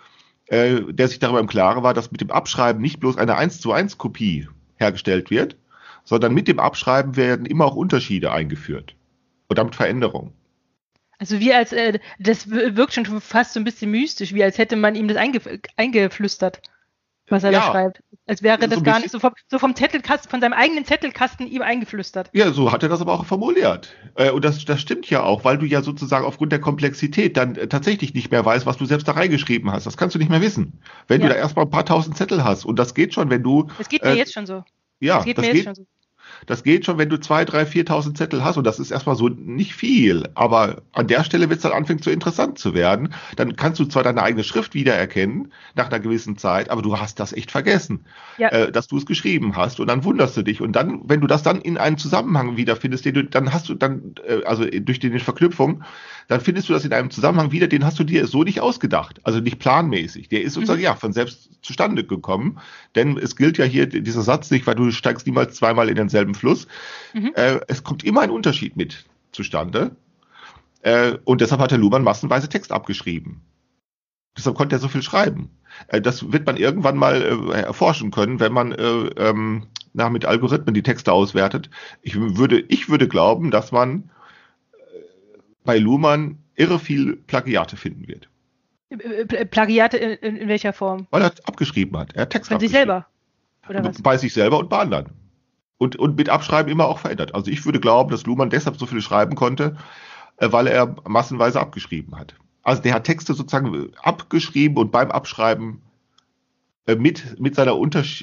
äh, 0.47 0.81
der 0.89 1.07
sich 1.07 1.19
darüber 1.19 1.39
im 1.39 1.47
Klaren 1.47 1.83
war, 1.83 1.93
dass 1.93 2.11
mit 2.11 2.21
dem 2.21 2.31
Abschreiben 2.31 2.81
nicht 2.81 2.99
bloß 2.99 3.17
eine 3.17 3.35
1 3.35 3.61
zu 3.61 3.71
1 3.71 3.99
Kopie 3.99 4.47
hergestellt 4.77 5.29
wird, 5.29 5.55
sondern 6.03 6.33
mit 6.33 6.47
dem 6.47 6.59
Abschreiben 6.59 7.15
werden 7.15 7.45
immer 7.45 7.65
auch 7.65 7.75
Unterschiede 7.75 8.31
eingeführt 8.31 8.95
und 9.49 9.59
damit 9.59 9.75
Veränderungen. 9.75 10.33
Also 11.19 11.39
wie 11.39 11.53
als, 11.53 11.71
äh, 11.71 11.99
das 12.19 12.49
wirkt 12.49 12.93
schon 12.93 13.05
fast 13.21 13.53
so 13.53 13.59
ein 13.59 13.63
bisschen 13.63 13.91
mystisch, 13.91 14.33
wie 14.33 14.43
als 14.43 14.57
hätte 14.57 14.75
man 14.75 14.95
ihm 14.95 15.07
das 15.07 15.17
einge 15.17 15.39
eingeflüstert, 15.77 16.61
was 17.27 17.43
er 17.43 17.51
ja, 17.51 17.59
da 17.59 17.71
schreibt. 17.71 18.03
Als 18.27 18.41
wäre 18.41 18.57
das 18.57 18.73
so 18.73 18.81
gar 18.81 18.99
nicht 18.99 19.11
so 19.11 19.19
vom, 19.19 19.33
so 19.49 19.59
vom, 19.59 19.75
Zettelkasten, 19.75 20.29
von 20.29 20.41
seinem 20.41 20.53
eigenen 20.53 20.83
Zettelkasten 20.83 21.47
ihm 21.47 21.61
eingeflüstert. 21.61 22.29
Ja, 22.33 22.51
so 22.51 22.71
hat 22.71 22.81
er 22.81 22.89
das 22.89 23.01
aber 23.01 23.13
auch 23.13 23.25
formuliert. 23.25 23.93
Äh, 24.15 24.31
und 24.31 24.43
das, 24.43 24.65
das 24.65 24.81
stimmt 24.81 25.09
ja 25.09 25.23
auch, 25.23 25.43
weil 25.43 25.57
du 25.57 25.65
ja 25.65 25.81
sozusagen 25.81 26.25
aufgrund 26.25 26.51
der 26.51 26.59
Komplexität 26.59 27.37
dann 27.37 27.55
äh, 27.55 27.67
tatsächlich 27.67 28.13
nicht 28.13 28.31
mehr 28.31 28.43
weißt, 28.43 28.65
was 28.65 28.77
du 28.77 28.85
selbst 28.85 29.07
da 29.07 29.11
reingeschrieben 29.11 29.71
hast. 29.71 29.85
Das 29.85 29.95
kannst 29.95 30.15
du 30.15 30.19
nicht 30.19 30.29
mehr 30.29 30.41
wissen. 30.41 30.81
Wenn 31.07 31.21
ja. 31.21 31.27
du 31.27 31.33
da 31.33 31.39
erstmal 31.39 31.65
ein 31.65 31.71
paar 31.71 31.85
tausend 31.85 32.17
Zettel 32.17 32.43
hast, 32.43 32.65
und 32.65 32.77
das 32.77 32.95
geht 32.95 33.13
schon, 33.13 33.29
wenn 33.29 33.43
du. 33.43 33.67
Das 33.77 33.89
geht 33.89 34.03
mir 34.03 34.11
äh, 34.11 34.17
jetzt 34.17 34.33
schon 34.33 34.47
so. 34.47 34.63
Ja, 34.99 35.17
das 35.17 35.25
geht 35.25 35.37
das 35.37 35.45
mir 35.45 35.53
geht, 35.53 35.65
jetzt 35.65 35.65
schon 35.65 35.75
so. 35.75 35.87
Das 36.45 36.63
geht 36.63 36.85
schon, 36.85 36.97
wenn 36.97 37.09
du 37.09 37.19
zwei, 37.19 37.45
drei, 37.45 37.65
viertausend 37.65 38.17
Zettel 38.17 38.43
hast 38.43 38.57
und 38.57 38.65
das 38.65 38.79
ist 38.79 38.91
erstmal 38.91 39.15
so 39.15 39.29
nicht 39.29 39.75
viel. 39.75 40.29
Aber 40.35 40.81
an 40.93 41.07
der 41.07 41.23
Stelle 41.23 41.49
wird 41.49 41.57
es 41.57 41.63
dann 41.63 41.71
anfangen 41.71 42.01
zu 42.01 42.11
interessant 42.11 42.59
zu 42.59 42.73
werden. 42.73 43.13
Dann 43.35 43.55
kannst 43.55 43.79
du 43.79 43.85
zwar 43.85 44.03
deine 44.03 44.21
eigene 44.21 44.43
Schrift 44.43 44.73
wiedererkennen 44.73 45.51
nach 45.75 45.87
einer 45.87 45.99
gewissen 45.99 46.37
Zeit, 46.37 46.69
aber 46.69 46.81
du 46.81 46.99
hast 46.99 47.19
das 47.19 47.33
echt 47.33 47.51
vergessen, 47.51 48.05
ja. 48.37 48.49
äh, 48.49 48.71
dass 48.71 48.87
du 48.87 48.97
es 48.97 49.05
geschrieben 49.05 49.55
hast 49.55 49.79
und 49.79 49.87
dann 49.87 50.03
wunderst 50.03 50.37
du 50.37 50.43
dich. 50.43 50.61
Und 50.61 50.73
dann, 50.73 51.01
wenn 51.05 51.21
du 51.21 51.27
das 51.27 51.43
dann 51.43 51.61
in 51.61 51.77
einen 51.77 51.97
Zusammenhang 51.97 52.57
wiederfindest, 52.57 53.05
den 53.05 53.13
du, 53.13 53.23
dann 53.23 53.53
hast 53.53 53.69
du 53.69 53.75
dann, 53.75 54.15
äh, 54.27 54.43
also 54.45 54.65
durch 54.65 54.99
die 54.99 55.19
Verknüpfung, 55.19 55.83
dann 56.27 56.41
findest 56.41 56.69
du 56.69 56.73
das 56.73 56.85
in 56.85 56.93
einem 56.93 57.11
Zusammenhang 57.11 57.51
wieder, 57.51 57.67
den 57.67 57.85
hast 57.85 57.99
du 57.99 58.03
dir 58.03 58.27
so 58.27 58.43
nicht 58.43 58.61
ausgedacht, 58.61 59.19
also 59.23 59.39
nicht 59.39 59.59
planmäßig. 59.59 60.29
Der 60.29 60.41
ist 60.41 60.53
sozusagen 60.53 60.79
mhm. 60.79 60.85
ja 60.85 60.95
von 60.95 61.13
selbst 61.13 61.49
zustande 61.61 62.03
gekommen, 62.03 62.59
denn 62.95 63.17
es 63.17 63.35
gilt 63.35 63.57
ja 63.57 63.65
hier 63.65 63.87
dieser 63.87 64.21
Satz 64.21 64.51
nicht, 64.51 64.65
weil 64.67 64.75
du 64.75 64.91
steigst 64.91 65.27
niemals 65.27 65.55
zweimal 65.55 65.89
in 65.89 65.95
denselben 65.95 66.35
Fluss. 66.35 66.67
Mhm. 67.13 67.31
Äh, 67.35 67.59
es 67.67 67.83
kommt 67.83 68.03
immer 68.03 68.21
ein 68.21 68.31
Unterschied 68.31 68.75
mit 68.75 69.05
zustande. 69.31 69.95
Äh, 70.81 71.17
und 71.23 71.41
deshalb 71.41 71.61
hat 71.61 71.71
der 71.71 71.77
Luhmann 71.77 72.03
massenweise 72.03 72.49
Text 72.49 72.71
abgeschrieben. 72.71 73.41
Deshalb 74.37 74.55
konnte 74.55 74.75
er 74.75 74.79
so 74.79 74.87
viel 74.87 75.01
schreiben. 75.01 75.49
Äh, 75.87 76.01
das 76.01 76.31
wird 76.31 76.45
man 76.45 76.57
irgendwann 76.57 76.97
mal 76.97 77.21
äh, 77.21 77.61
erforschen 77.61 78.11
können, 78.11 78.39
wenn 78.39 78.53
man 78.53 78.71
äh, 78.71 78.83
ähm, 79.17 79.67
nach 79.93 80.09
mit 80.09 80.25
Algorithmen 80.25 80.73
die 80.73 80.83
Texte 80.83 81.11
auswertet. 81.11 81.69
Ich 82.01 82.15
würde, 82.15 82.59
ich 82.59 82.89
würde 82.89 83.07
glauben, 83.07 83.49
dass 83.51 83.71
man 83.71 84.09
bei 85.65 85.77
Luhmann 85.77 86.37
irre 86.55 86.79
viel 86.79 87.17
Plagiate 87.17 87.75
finden 87.75 88.07
wird. 88.07 88.29
Plagiate 89.49 89.97
in, 89.97 90.37
in, 90.37 90.47
welcher 90.47 90.71
Form? 90.71 91.07
Weil 91.09 91.23
er 91.23 91.33
abgeschrieben 91.45 91.97
hat. 91.97 92.13
Er 92.13 92.23
hat 92.23 92.29
Text 92.29 92.51
Von 92.51 92.59
sich 92.59 92.71
selber? 92.71 93.07
Oder 93.67 93.83
was? 93.83 94.01
Bei 94.01 94.17
sich 94.17 94.33
selber 94.33 94.59
und 94.59 94.69
bei 94.69 94.77
anderen. 94.77 95.07
Und, 95.77 95.97
und 95.97 96.17
mit 96.17 96.29
Abschreiben 96.29 96.71
immer 96.71 96.85
auch 96.85 96.99
verändert. 96.99 97.35
Also 97.35 97.51
ich 97.51 97.65
würde 97.65 97.79
glauben, 97.79 98.11
dass 98.11 98.25
Luhmann 98.25 98.49
deshalb 98.49 98.77
so 98.77 98.85
viel 98.85 99.01
schreiben 99.01 99.35
konnte, 99.35 99.75
äh, 100.37 100.51
weil 100.51 100.67
er 100.67 100.95
massenweise 101.07 101.59
abgeschrieben 101.59 102.17
hat. 102.17 102.35
Also 102.63 102.81
der 102.81 102.93
hat 102.93 103.03
Texte 103.03 103.33
sozusagen 103.33 103.91
abgeschrieben 104.01 104.77
und 104.77 104.91
beim 104.91 105.11
Abschreiben 105.11 105.81
äh, 106.87 106.95
mit, 106.95 107.39
mit, 107.39 107.55
seiner, 107.55 107.75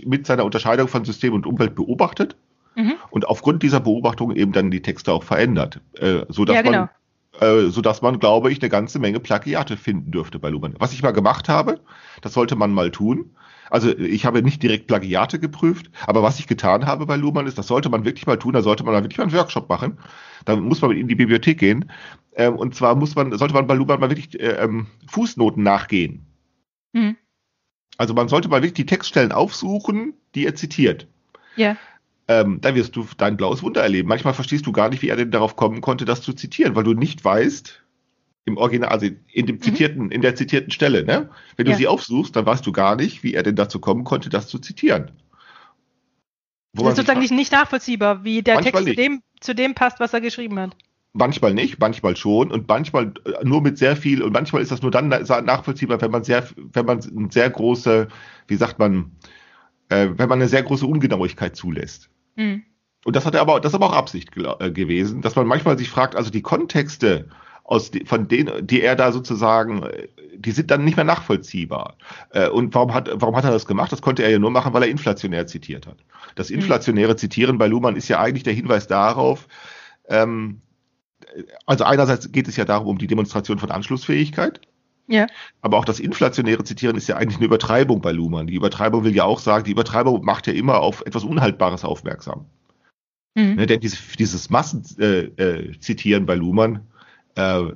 mit 0.07 0.27
seiner 0.27 0.45
Unterscheidung 0.45 0.89
von 0.89 1.05
System 1.05 1.35
und 1.35 1.47
Umwelt 1.47 1.75
beobachtet 1.75 2.37
mhm. 2.75 2.95
und 3.11 3.27
aufgrund 3.27 3.63
dieser 3.63 3.81
Beobachtung 3.81 4.35
eben 4.35 4.53
dann 4.53 4.71
die 4.71 4.83
Texte 4.83 5.13
auch 5.13 5.25
verändert, 5.25 5.81
äh, 5.99 6.25
so 6.29 6.45
dass 6.45 6.57
ja, 6.57 6.63
genau. 6.63 6.79
man 6.79 6.91
äh, 7.40 7.66
so 7.68 7.81
dass 7.81 8.03
man, 8.03 8.18
glaube 8.18 8.51
ich, 8.53 8.61
eine 8.61 8.68
ganze 8.68 8.99
Menge 8.99 9.21
Plagiate 9.21 9.77
finden 9.77 10.11
dürfte 10.11 10.38
bei 10.38 10.51
Luhmann. 10.51 10.75
Was 10.79 10.92
ich 10.92 11.03
mal 11.03 11.12
gemacht 11.12 11.49
habe, 11.49 11.81
das 12.21 12.35
sollte 12.35 12.57
man 12.57 12.73
mal 12.73 12.90
tun. 12.90 13.37
Also 13.71 13.97
ich 13.97 14.27
habe 14.27 14.42
nicht 14.42 14.62
direkt 14.62 14.87
Plagiate 14.87 15.38
geprüft, 15.38 15.90
aber 16.07 16.23
was 16.23 16.38
ich 16.38 16.47
getan 16.47 16.85
habe 16.85 17.07
bei 17.07 17.16
Luhmann 17.16 17.47
ist, 17.47 17.57
das 17.57 17.68
sollte 17.68 17.88
man 17.88 18.05
wirklich 18.05 18.27
mal 18.27 18.38
tun, 18.38 18.53
da 18.53 18.61
sollte 18.61 18.85
man 18.85 19.03
wirklich 19.03 19.16
mal 19.16 19.25
einen 19.25 19.33
Workshop 19.33 19.68
machen. 19.71 19.99
Da 20.45 20.57
muss 20.57 20.83
man 20.83 20.90
in 20.90 21.09
die 21.09 21.14
Bibliothek 21.14 21.59
gehen. 21.59 21.90
Ähm, 22.37 22.57
und 22.57 22.75
zwar 22.75 22.95
muss 22.95 23.14
man, 23.14 23.37
sollte 23.38 23.55
man 23.55 23.66
bei 23.66 23.75
Luhmann 23.75 24.01
mal 24.01 24.11
wirklich 24.11 24.38
äh, 24.38 24.62
ähm, 24.62 24.88
Fußnoten 25.07 25.62
nachgehen. 25.62 26.27
Mhm. 26.92 27.16
Also 27.97 28.12
man 28.12 28.29
sollte 28.29 28.49
mal 28.49 28.61
wirklich 28.62 28.75
die 28.75 28.87
Textstellen 28.87 29.33
aufsuchen, 29.33 30.14
die 30.35 30.45
er 30.45 30.55
zitiert. 30.55 31.07
Ja 31.57 31.77
ähm, 32.29 32.61
da 32.61 32.75
wirst 32.75 32.97
du 32.97 33.07
dein 33.17 33.37
blaues 33.37 33.63
Wunder 33.63 33.83
erleben. 33.83 34.09
Manchmal 34.09 34.35
verstehst 34.35 34.67
du 34.67 34.73
gar 34.73 34.89
nicht, 34.89 35.03
wie 35.03 35.09
er 35.09 35.17
denn 35.17 35.31
darauf 35.31 35.57
kommen 35.57 35.81
konnte, 35.81 36.05
das 36.05 36.23
zu 36.23 36.33
zitieren, 36.33 36.75
weil 36.75 36.85
du 36.85 36.95
nicht 36.95 37.25
weißt, 37.25 37.83
im 38.45 38.57
Original, 38.57 38.91
also 38.91 39.07
in 39.33 39.47
dem 39.47 39.57
mhm. 39.57 39.63
zitierten, 39.63 40.05
mhm. 40.05 40.11
in 40.11 40.23
der 40.23 40.35
zitierten 40.35 40.73
Stelle, 40.73 41.05
ne? 41.05 41.31
Wenn 41.57 41.67
du 41.67 41.73
ja. 41.73 41.77
sie 41.77 41.87
aufsuchst, 41.87 42.35
dann 42.35 42.47
weißt 42.47 42.67
du 42.67 42.73
gar 42.73 42.97
nicht, 42.97 43.23
wie 43.23 43.35
er 43.35 43.43
denn 43.43 43.57
dazu 43.57 43.79
kommen 43.81 44.05
konnte, 44.05 44.31
das 44.31 44.49
zu 44.49 44.59
zitieren. 44.59 45.13
Wo 46.73 46.85
das 46.85 46.93
ist 46.93 46.97
sozusagen 46.97 47.21
nicht, 47.21 47.33
nicht 47.33 47.53
nachvollziehbar, 47.53 48.25
wie 48.25 48.43
der 48.43 48.61
Text 48.61 48.85
zu 48.85 48.95
dem, 48.95 49.23
zu 49.41 49.55
dem 49.55 49.75
passt, 49.75 50.01
was 50.01 50.13
er 50.13 50.21
geschrieben 50.21 50.59
hat. 50.59 50.77
Manchmal 51.13 51.53
nicht, 51.53 51.79
manchmal 51.79 52.17
schon 52.17 52.51
und 52.51 52.67
manchmal 52.69 53.13
äh, 53.27 53.45
nur 53.45 53.61
mit 53.61 53.77
sehr 53.77 53.97
viel 53.97 54.23
und 54.23 54.33
manchmal 54.33 54.63
ist 54.63 54.73
das 54.73 54.81
nur 54.81 54.91
dann 54.91 55.09
nachvollziehbar, 55.09 56.01
wenn 56.01 56.11
man 56.11 56.25
sehr, 56.25 56.49
wenn 56.57 56.87
man 56.87 57.01
eine 57.03 57.31
sehr 57.31 57.51
große, 57.51 58.09
wie 58.49 58.57
sagt 58.57 58.79
man, 58.79 59.13
äh, 59.93 60.19
wenn 60.19 60.29
man 60.29 60.41
eine 60.41 60.49
sehr 60.49 60.63
große 60.63 60.87
Ungenauigkeit 60.87 61.55
zulässt. 61.57 62.09
Mhm. 62.37 62.63
Und 63.05 63.17
das 63.17 63.27
hat 63.27 63.35
er 63.35 63.41
aber, 63.41 63.61
das 63.61 63.73
ist 63.73 63.75
aber 63.75 63.87
auch 63.87 63.97
Absicht 63.97 64.31
äh, 64.37 64.71
gewesen, 64.71 65.23
dass 65.23 65.37
man 65.37 65.47
manchmal 65.47 65.77
sich 65.77 65.91
fragt, 65.91 66.17
also 66.17 66.31
die 66.31 66.43
Kontexte, 66.43 67.29
aus 67.65 67.91
die, 67.91 68.05
von 68.05 68.29
denen, 68.29 68.67
die 68.67 68.83
er 68.83 68.97
da 68.97 69.13
sozusagen, 69.13 69.83
äh, 69.83 70.09
die 70.37 70.53
sind 70.53 70.71
dann 70.71 70.85
nicht 70.85 70.97
mehr 70.97 71.05
nachvollziehbar. 71.05 71.97
Äh, 72.31 72.49
und 72.49 72.75
warum 72.75 72.95
hat, 72.95 73.11
warum 73.15 73.37
hat 73.37 73.45
er 73.45 73.51
das 73.51 73.67
gemacht? 73.67 73.93
Das 73.93 74.03
konnte 74.03 74.23
er 74.23 74.31
ja 74.31 74.39
nur 74.39 74.51
machen, 74.51 74.73
weil 74.73 74.83
er 74.83 74.89
inflationär 74.89 75.47
zitiert 75.47 75.87
hat. 75.87 75.99
Das 76.37 76.51
mhm. 76.51 76.57
inflationäre 76.57 77.17
Zitieren 77.17 77.59
bei 77.59 77.67
Luhmann 77.67 77.97
ist 77.97 78.09
ja 78.09 78.21
eigentlich 78.21 78.45
der 78.45 78.55
Hinweis 78.55 78.87
darauf, 78.87 79.47
ähm, 80.09 80.61
also 81.67 81.85
einerseits 81.85 82.31
geht 82.31 82.49
es 82.49 82.57
ja 82.57 82.65
darum, 82.65 82.89
um 82.89 82.99
die 82.99 83.07
Demonstration 83.07 83.59
von 83.59 83.71
Anschlussfähigkeit. 83.71 84.61
Ja. 85.09 85.27
Aber 85.61 85.79
auch 85.79 85.85
das 85.85 86.01
inflationäre 86.01 86.65
Zitieren 86.65 86.97
ist 86.97 87.09
ja 87.09 87.17
eigentlich 87.17 87.37
eine 87.37 87.47
Übertreibung 87.47 88.01
bei 88.01 88.12
Luhmann. 88.12 88.47
Die 88.47 88.55
Übertreibung 88.55 89.05
will 89.05 89.15
ja 89.15 89.25
auch 89.25 89.41
sagen, 89.41 89.65
die 89.65 89.73
Übertreibung 89.73 90.25
macht 90.25 90.47
ja 90.47 90.53
immer 90.53 90.81
auf 90.81 91.05
etwas 91.05 91.25
Unhaltbares 91.25 91.85
aufmerksam. 91.85 92.47
Mhm. 93.35 93.55
Ne, 93.57 93.67
denn 93.67 93.81
diese, 93.81 93.97
dieses 94.19 94.51
Massenzitieren 94.51 96.23
äh, 96.23 96.27
bei 96.27 96.35
Luhmann 96.35 96.87
äh, 97.37 97.61
äh, 97.61 97.73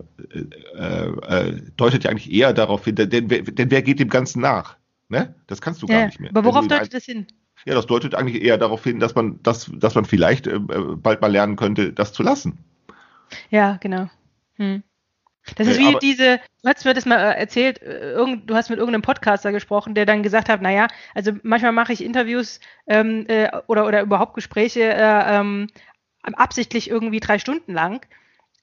äh, 0.77 1.62
deutet 1.77 2.05
ja 2.05 2.11
eigentlich 2.11 2.31
eher 2.31 2.53
darauf 2.53 2.85
hin, 2.85 2.95
denn, 2.95 3.09
denn, 3.09 3.29
denn 3.29 3.71
wer 3.71 3.83
geht 3.83 4.01
dem 4.01 4.11
Ganzen 4.11 4.43
nach? 4.43 4.77
Ne? 5.09 5.35
Das 5.47 5.61
kannst 5.61 5.83
du 5.83 5.87
Ja, 5.87 6.01
gar 6.01 6.07
nicht 6.07 6.21
mehr. 6.21 6.31
aber 6.31 6.45
worauf 6.45 6.69
deutet 6.69 6.93
das 6.93 7.05
hin? 7.05 7.27
Ja, 7.65 7.75
das 7.75 7.87
deutet 7.87 8.15
eigentlich 8.15 8.43
eher 8.43 8.59
darauf 8.59 8.85
hin, 8.85 9.01
dass 9.01 9.15
man, 9.15 9.43
dass, 9.43 9.71
dass 9.75 9.95
man 9.95 10.05
vielleicht 10.05 10.47
äh, 10.47 10.59
bald 10.59 11.21
mal 11.21 11.33
lernen 11.33 11.57
könnte, 11.57 11.93
das 11.93 12.12
zu 12.12 12.23
lassen. 12.23 12.59
Ja, 13.51 13.79
genau. 13.81 14.09
Hm. 14.57 14.83
Das 15.55 15.69
ist 15.69 15.77
Äh, 15.77 15.81
wie 15.81 15.99
diese, 16.01 16.41
du 16.63 16.69
hast 16.69 16.85
mir 16.85 16.95
das 16.95 17.07
mal 17.07 17.19
äh, 17.19 17.39
erzählt, 17.39 17.81
äh, 17.83 18.11
irgend, 18.13 18.51
du 18.51 18.55
hast 18.55 18.69
mit 18.69 18.79
irgendeinem 18.79 19.03
Podcaster 19.03 19.53
gesprochen, 19.53 19.95
der 19.95 20.05
dann 20.05 20.23
gesagt 20.23 20.49
hat, 20.49 20.61
naja, 20.61 20.89
also 21.15 21.33
manchmal 21.43 21.73
mache 21.73 21.93
ich 21.93 22.03
Interviews 22.05 22.61
ähm, 22.87 23.25
äh, 23.29 23.49
oder, 23.69 23.87
oder 23.87 24.03
überhaupt 24.03 24.35
Gespräche 24.35 24.83
äh, 24.83 25.39
ähm, 25.39 25.69
absichtlich 26.23 26.91
irgendwie 26.91 27.21
drei 27.21 27.39
Stunden 27.39 27.73
lang, 27.73 28.05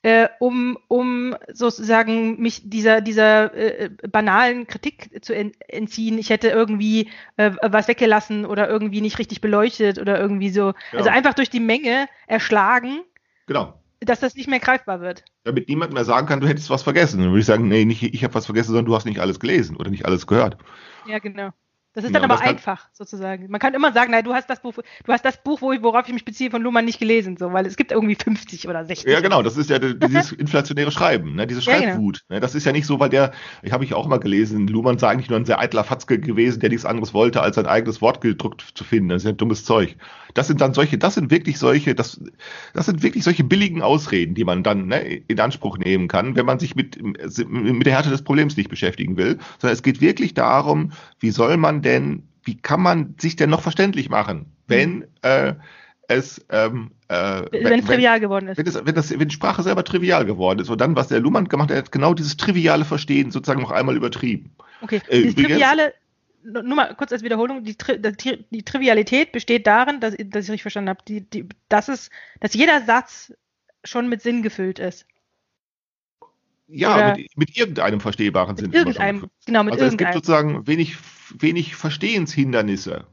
äh, 0.01 0.27
um, 0.39 0.77
um 0.89 1.35
sozusagen 1.53 2.41
mich 2.41 2.69
dieser, 2.69 2.99
dieser 2.99 3.53
äh, 3.55 3.89
banalen 3.89 4.67
Kritik 4.67 5.23
zu 5.23 5.33
en 5.33 5.53
entziehen. 5.69 6.17
Ich 6.17 6.29
hätte 6.29 6.49
irgendwie 6.49 7.09
äh, 7.37 7.51
was 7.61 7.87
weggelassen 7.87 8.45
oder 8.45 8.67
irgendwie 8.67 8.99
nicht 8.99 9.17
richtig 9.19 9.39
beleuchtet 9.39 9.99
oder 9.99 10.19
irgendwie 10.19 10.49
so. 10.49 10.73
Also 10.91 11.09
Ja. 11.09 11.15
einfach 11.15 11.33
durch 11.33 11.49
die 11.49 11.61
Menge 11.61 12.07
erschlagen, 12.27 13.01
Genau. 13.45 13.79
dass 14.01 14.19
das 14.19 14.35
nicht 14.35 14.49
mehr 14.49 14.59
greifbar 14.59 14.99
wird. 14.99 15.23
Damit 15.43 15.67
niemand 15.67 15.93
mehr 15.93 16.05
sagen 16.05 16.27
kann, 16.27 16.39
du 16.39 16.47
hättest 16.47 16.69
was 16.69 16.83
vergessen. 16.83 17.19
Dann 17.19 17.29
würde 17.29 17.39
ich 17.39 17.45
sagen, 17.45 17.67
nee, 17.67 17.85
nicht 17.85 18.01
ich 18.03 18.23
habe 18.23 18.33
was 18.33 18.45
vergessen, 18.45 18.67
sondern 18.69 18.85
du 18.85 18.95
hast 18.95 19.05
nicht 19.05 19.19
alles 19.19 19.39
gelesen 19.39 19.75
oder 19.75 19.89
nicht 19.89 20.05
alles 20.05 20.27
gehört. 20.27 20.57
Ja, 21.05 21.19
genau. 21.19 21.51
Das 21.93 22.03
ist 22.03 22.11
Ja, 22.13 22.19
dann 22.19 22.31
aber 22.31 22.41
einfach, 22.41 22.87
sozusagen. 22.91 23.49
Man 23.51 23.59
kann 23.59 23.73
immer 23.75 23.93
sagen, 23.93 24.11
nein, 24.11 24.23
du 24.23 24.33
hast 24.33 24.49
das 24.49 24.61
Buch, 24.61 24.73
du 25.05 25.11
hast 25.13 25.23
das 25.23 25.37
Buch, 25.43 25.61
worauf 25.61 26.07
ich 26.07 26.13
mich 26.13 26.25
beziehe, 26.25 26.49
von 26.49 26.61
Luhmann 26.63 26.85
nicht 26.85 26.99
gelesen, 26.99 27.37
so, 27.37 27.53
weil 27.53 27.67
es 27.67 27.75
gibt 27.75 27.91
irgendwie 27.91 28.15
50 28.15 28.67
oder 28.67 28.83
60. 28.83 29.11
Ja, 29.11 29.19
genau, 29.19 29.43
das 29.43 29.57
ist 29.57 29.69
ja 29.69 29.77
die- 29.77 29.99
dieses 29.99 30.31
inflationäre 30.31 30.91
Schreiben, 30.91 31.35
ne, 31.35 31.45
diese 31.45 31.59
Ja, 31.69 31.73
genau. 31.79 31.91
Schreibwut. 31.91 32.21
Ne, 32.29 32.39
das 32.39 32.55
ist 32.55 32.65
ja 32.65 32.71
nicht 32.71 32.87
so, 32.87 32.99
weil 32.99 33.09
der, 33.09 33.31
ich 33.61 33.71
habe 33.71 33.83
ich 33.83 33.93
auch 33.93 34.07
mal 34.07 34.17
gelesen, 34.19 34.67
Luhmann 34.67 34.97
sei 34.97 35.09
eigentlich 35.09 35.29
nur 35.29 35.37
ein 35.39 35.45
sehr 35.45 35.59
eitler 35.59 35.83
Fatzke 35.83 36.19
gewesen, 36.19 36.59
der 36.61 36.69
nichts 36.69 36.83
anderes 36.85 37.13
wollte, 37.13 37.41
als 37.43 37.57
sein 37.57 37.67
eigenes 37.67 38.01
Wort 38.01 38.21
gedruckt 38.21 38.65
zu 38.73 38.83
finden. 38.83 39.09
Das 39.09 39.21
ist 39.21 39.27
ja 39.27 39.31
dummes 39.33 39.63
Zeug. 39.63 39.95
Das 40.33 40.47
sind 40.47 40.61
dann 40.61 40.73
solche, 40.73 40.97
das 40.97 41.13
sind 41.13 41.29
wirklich 41.29 41.59
solche, 41.59 41.93
das, 41.93 42.19
das 42.73 42.87
sind 42.87 43.03
wirklich 43.03 43.23
solche 43.23 43.43
billigen 43.43 43.83
Ausreden, 43.83 44.33
die 44.33 44.43
man 44.45 44.63
dann 44.63 44.87
ne, 44.87 44.99
in 45.27 45.39
Anspruch 45.39 45.77
nehmen 45.77 46.07
kann, 46.07 46.35
wenn 46.35 46.47
man 46.47 46.57
sich 46.57 46.75
mit, 46.75 46.97
mit 47.03 47.85
der 47.85 47.93
Härte 47.93 48.09
des 48.09 48.23
Problems 48.23 48.57
nicht 48.57 48.69
beschäftigen 48.69 49.15
will, 49.17 49.37
sondern 49.59 49.73
es 49.75 49.83
geht 49.83 50.01
wirklich 50.01 50.33
darum, 50.33 50.91
wie 51.19 51.29
soll 51.29 51.57
man 51.57 51.82
denn, 51.83 52.23
wie 52.43 52.57
kann 52.57 52.81
man 52.81 53.15
sich 53.19 53.35
denn 53.35 53.49
noch 53.49 53.61
verständlich 53.61 54.09
machen, 54.09 54.47
wenn 54.67 55.05
äh, 55.21 55.53
es 56.07 56.45
ähm, 56.49 56.91
äh, 57.07 57.43
wenn 57.51 57.79
es 57.79 57.85
trivial 57.85 58.19
geworden 58.19 58.47
ist. 58.49 58.57
wenn, 58.57 58.65
das, 58.65 58.85
wenn, 58.85 58.95
das, 58.95 59.11
wenn 59.17 59.27
die 59.29 59.33
Sprache 59.35 59.63
selber 59.63 59.83
trivial 59.83 60.25
geworden 60.25 60.59
ist 60.59 60.69
und 60.69 60.81
dann, 60.81 60.95
was 60.95 61.07
der 61.07 61.19
Luhmann 61.21 61.47
gemacht 61.47 61.69
hat, 61.69 61.75
er 61.75 61.83
hat 61.83 61.91
genau 61.91 62.13
dieses 62.13 62.35
triviale 62.37 62.83
Verstehen 62.85 63.31
sozusagen 63.31 63.61
noch 63.61 63.71
einmal 63.71 63.95
übertrieben. 63.95 64.55
Okay, 64.81 64.97
Äh, 65.07 65.17
dieses 65.21 65.31
übrigens- 65.33 65.51
Triviale, 65.51 65.93
nur 66.43 66.63
mal 66.75 66.93
kurz 66.95 67.13
als 67.13 67.23
Wiederholung, 67.23 67.63
die, 67.63 67.75
Tri- 67.75 67.99
die 68.51 68.63
Trivialität 68.63 69.31
besteht 69.31 69.65
darin, 69.65 70.01
dass, 70.01 70.13
dass 70.17 70.43
ich 70.43 70.51
richtig 70.51 70.63
verstanden 70.63 70.89
habe, 70.89 70.99
die, 71.07 71.21
die, 71.21 71.47
dass, 71.69 71.87
es, 71.87 72.09
dass 72.41 72.53
jeder 72.53 72.81
Satz 72.81 73.33
schon 73.85 74.09
mit 74.09 74.21
Sinn 74.21 74.41
gefüllt 74.43 74.77
ist. 74.79 75.05
Ja, 76.75 77.15
mit, 77.15 77.37
mit 77.37 77.57
irgendeinem 77.57 77.99
verstehbaren 77.99 78.57
Sinn. 78.57 78.73
Irgendeinem, 78.73 79.29
genau, 79.45 79.63
mit 79.63 79.73
Also 79.73 79.85
es 79.85 79.91
gibt 79.91 80.01
irgendeinem. 80.01 80.13
sozusagen 80.13 80.67
wenig, 80.67 80.97
wenig 81.37 81.75
Verstehenshindernisse. 81.75 83.05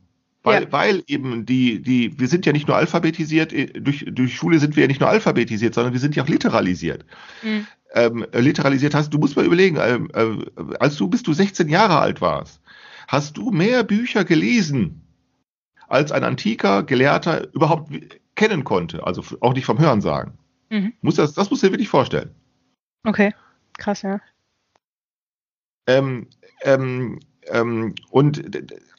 Weil, 0.42 0.62
Ja. 0.62 0.72
weil 0.72 1.02
eben 1.06 1.44
die, 1.44 1.82
die, 1.82 2.18
wir 2.18 2.26
sind 2.26 2.46
ja 2.46 2.52
nicht 2.52 2.66
nur 2.66 2.76
alphabetisiert, 2.76 3.52
äh, 3.52 3.66
durch, 3.66 4.06
durch 4.08 4.34
Schule 4.34 4.58
sind 4.58 4.74
wir 4.74 4.84
ja 4.84 4.88
nicht 4.88 5.00
nur 5.00 5.10
alphabetisiert, 5.10 5.74
sondern 5.74 5.92
wir 5.92 6.00
sind 6.00 6.16
ja 6.16 6.22
auch 6.22 6.28
literalisiert. 6.28 7.04
Mhm. 7.42 7.66
ähm, 7.94 8.26
literalisiert 8.32 8.94
hast, 8.94 9.12
du 9.12 9.18
musst 9.18 9.36
mal 9.36 9.44
überlegen, 9.44 9.76
ähm, 9.82 10.08
äh, 10.14 10.76
als 10.78 10.96
du 10.96 11.08
bis 11.08 11.22
du 11.22 11.32
16 11.32 11.68
Jahre 11.68 11.98
alt 11.98 12.20
warst, 12.20 12.62
hast 13.08 13.36
du 13.36 13.50
mehr 13.50 13.82
Bücher 13.84 14.24
gelesen, 14.24 15.02
als 15.88 16.12
ein 16.12 16.22
antiker 16.24 16.84
Gelehrter 16.84 17.52
überhaupt 17.52 17.92
kennen 18.36 18.62
konnte, 18.64 19.04
also 19.06 19.22
auch 19.40 19.52
nicht 19.54 19.64
vom 19.66 19.78
Hören 19.78 20.00
sagen. 20.00 20.38
Mhm. 20.70 20.92
Muss 21.02 21.16
das, 21.16 21.34
das 21.34 21.50
musst 21.50 21.62
du 21.62 21.66
dir 21.66 21.72
wirklich 21.72 21.88
vorstellen. 21.88 22.30
Okay, 23.04 23.34
krass, 23.80 24.02
ja. 24.02 24.20
Ähm, 25.86 26.28
ähm, 26.62 27.18
ähm, 27.50 27.94
und 28.10 28.42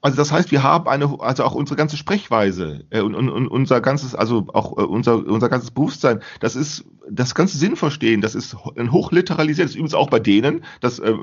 also 0.02 0.17
das 0.17 0.32
heißt, 0.32 0.52
wir 0.52 0.63
haben 0.63 0.88
eine, 0.88 1.20
also 1.20 1.44
auch 1.44 1.54
unsere 1.54 1.78
ganze 1.78 1.96
Sprechweise 1.96 2.86
äh, 2.89 3.02
und, 3.02 3.15
und, 3.15 3.30
und 3.30 3.48
unser 3.48 3.82
ganzes, 3.82 4.15
also 4.15 4.48
auch 4.54 4.78
äh, 4.78 4.82
unser, 4.82 5.26
unser 5.26 5.48
ganzes 5.48 5.72
Bewusstsein, 5.72 6.22
das 6.39 6.56
ist 6.56 6.86
das 7.10 7.36
ganze 7.36 7.58
Sinnverstehen, 7.58 8.22
das 8.22 8.36
ist 8.36 8.58
ein 8.78 8.91
hochliteralisiert, 8.91 9.65
das 9.65 9.72
ist 9.72 9.76
übrigens 9.76 9.94
auch 9.94 10.10
bei 10.10 10.20
denen, 10.20 10.63
das 10.80 11.00
äh, 11.00 11.13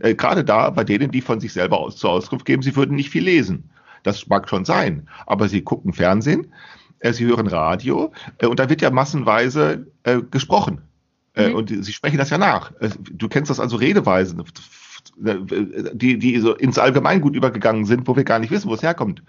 äh, 0.00 0.14
gerade 0.14 0.44
da 0.44 0.70
bei 0.70 0.84
denen, 0.84 1.10
die 1.10 1.22
von 1.22 1.40
sich 1.40 1.52
selber 1.52 1.78
aus 1.78 1.96
zur 1.96 2.10
Auskunft 2.10 2.44
geben, 2.44 2.62
sie 2.62 2.76
würden 2.76 2.94
nicht 2.94 3.10
viel 3.10 3.24
lesen. 3.24 3.70
Das 4.02 4.26
mag 4.28 4.48
schon 4.48 4.64
sein, 4.64 5.08
aber 5.26 5.48
sie 5.48 5.62
gucken 5.62 5.92
Fernsehen, 5.92 6.52
äh, 7.00 7.12
sie 7.12 7.26
hören 7.26 7.46
Radio 7.46 8.12
äh, 8.38 8.46
und 8.46 8.60
da 8.60 8.68
wird 8.68 8.82
ja 8.82 8.90
massenweise 8.90 9.86
äh, 10.04 10.20
gesprochen. 10.22 10.82
Äh, 11.40 11.48
Mhm. 11.50 11.54
Und 11.56 11.84
sie 11.84 11.92
sprechen 11.92 12.18
das 12.18 12.30
ja 12.30 12.38
nach. 12.38 12.72
Äh, 12.80 12.90
Du 13.10 13.28
kennst 13.28 13.50
das 13.50 13.60
also 13.60 13.76
Redeweisen, 13.76 14.42
die, 15.16 16.18
die 16.18 16.38
so 16.40 16.54
ins 16.54 16.78
Allgemeingut 16.78 17.34
übergegangen 17.34 17.84
sind, 17.84 18.06
wo 18.08 18.16
wir 18.16 18.24
gar 18.24 18.38
nicht 18.38 18.50
wissen, 18.50 18.68
wo 18.68 18.74
es 18.74 18.82
herkommt. 18.82 19.22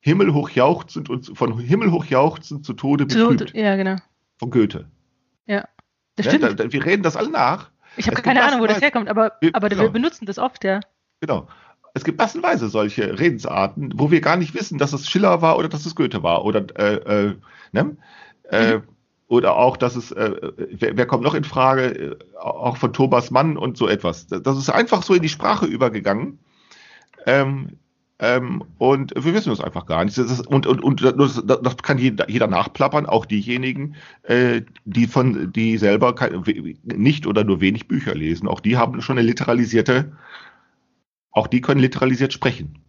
Himmelhoch 0.00 0.50
jauchzend 0.50 1.10
und 1.10 1.36
von 1.36 1.58
Himmelhoch 1.58 2.04
jauchzend 2.06 2.64
zu 2.64 2.72
Tode 2.72 3.06
Zu, 3.08 3.28
betrübt. 3.28 3.54
ja, 3.54 3.76
genau. 3.76 3.96
Von 4.38 4.50
Goethe. 4.50 4.86
Das 5.46 6.26
Ne? 6.26 6.32
stimmt. 6.32 6.42
Da, 6.58 6.64
da, 6.64 6.72
wir 6.72 6.84
reden 6.84 7.04
das 7.04 7.14
alle 7.16 7.30
nach. 7.30 7.70
ich 7.96 8.08
habe 8.08 8.20
keine 8.22 8.42
Ahnung, 8.42 8.60
wo 8.60 8.66
das 8.66 8.80
herkommt, 8.80 9.08
aber, 9.08 9.34
Wir- 9.40 9.54
aber 9.54 9.68
genau. 9.68 9.82
wir 9.82 9.90
benutzen 9.90 10.26
das 10.26 10.36
oft, 10.40 10.64
ja. 10.64 10.80
Genau. 11.20 11.46
Es 11.94 12.02
gibt 12.02 12.18
massenweise 12.18 12.68
solche 12.68 13.16
Redensarten, 13.20 13.92
wo 13.94 14.10
wir 14.10 14.20
gar 14.20 14.36
nicht 14.36 14.52
wissen, 14.52 14.78
dass 14.78 14.92
es 14.92 15.08
Schiller 15.08 15.42
war 15.42 15.56
oder 15.58 15.68
dass 15.68 15.86
es 15.86 15.94
Goethe 15.94 16.24
war. 16.24 16.44
Oder, 16.44 16.66
äh, 16.76 16.94
äh, 17.28 17.34
ne? 17.70 17.96
äh, 18.50 18.80
oder 19.28 19.56
auch, 19.56 19.76
dass 19.76 19.96
es, 19.96 20.10
äh, 20.12 20.32
wer, 20.56 20.96
wer 20.96 21.06
kommt 21.06 21.22
noch 21.22 21.34
in 21.34 21.44
Frage, 21.44 21.82
äh, 21.82 22.16
auch 22.38 22.76
von 22.76 22.92
Thomas 22.92 23.30
Mann 23.30 23.56
und 23.56 23.76
so 23.76 23.88
etwas. 23.88 24.26
Das 24.26 24.58
ist 24.58 24.70
einfach 24.70 25.02
so 25.02 25.14
in 25.14 25.22
die 25.22 25.28
Sprache 25.28 25.66
übergegangen. 25.66 26.38
Ähm, 27.26 27.78
ähm, 28.20 28.64
und 28.78 29.12
wir 29.14 29.34
wissen 29.34 29.52
es 29.52 29.60
einfach 29.60 29.86
gar 29.86 30.04
nicht. 30.04 30.18
Ist, 30.18 30.46
und, 30.46 30.66
und, 30.66 30.82
und 30.82 31.02
das, 31.02 31.42
das 31.44 31.76
kann 31.78 31.98
jeder, 31.98 32.28
jeder 32.28 32.48
nachplappern, 32.48 33.06
auch 33.06 33.26
diejenigen, 33.26 33.94
äh, 34.22 34.62
die 34.84 35.06
von, 35.06 35.52
die 35.52 35.78
selber 35.78 36.14
kein, 36.14 36.42
nicht 36.82 37.26
oder 37.26 37.44
nur 37.44 37.60
wenig 37.60 37.86
Bücher 37.86 38.14
lesen. 38.14 38.48
Auch 38.48 38.60
die 38.60 38.76
haben 38.76 39.00
schon 39.02 39.18
eine 39.18 39.26
literalisierte 39.26 40.12
auch 41.38 41.46
die 41.46 41.60
können 41.60 41.80
literalisiert 41.80 42.32
sprechen. 42.32 42.82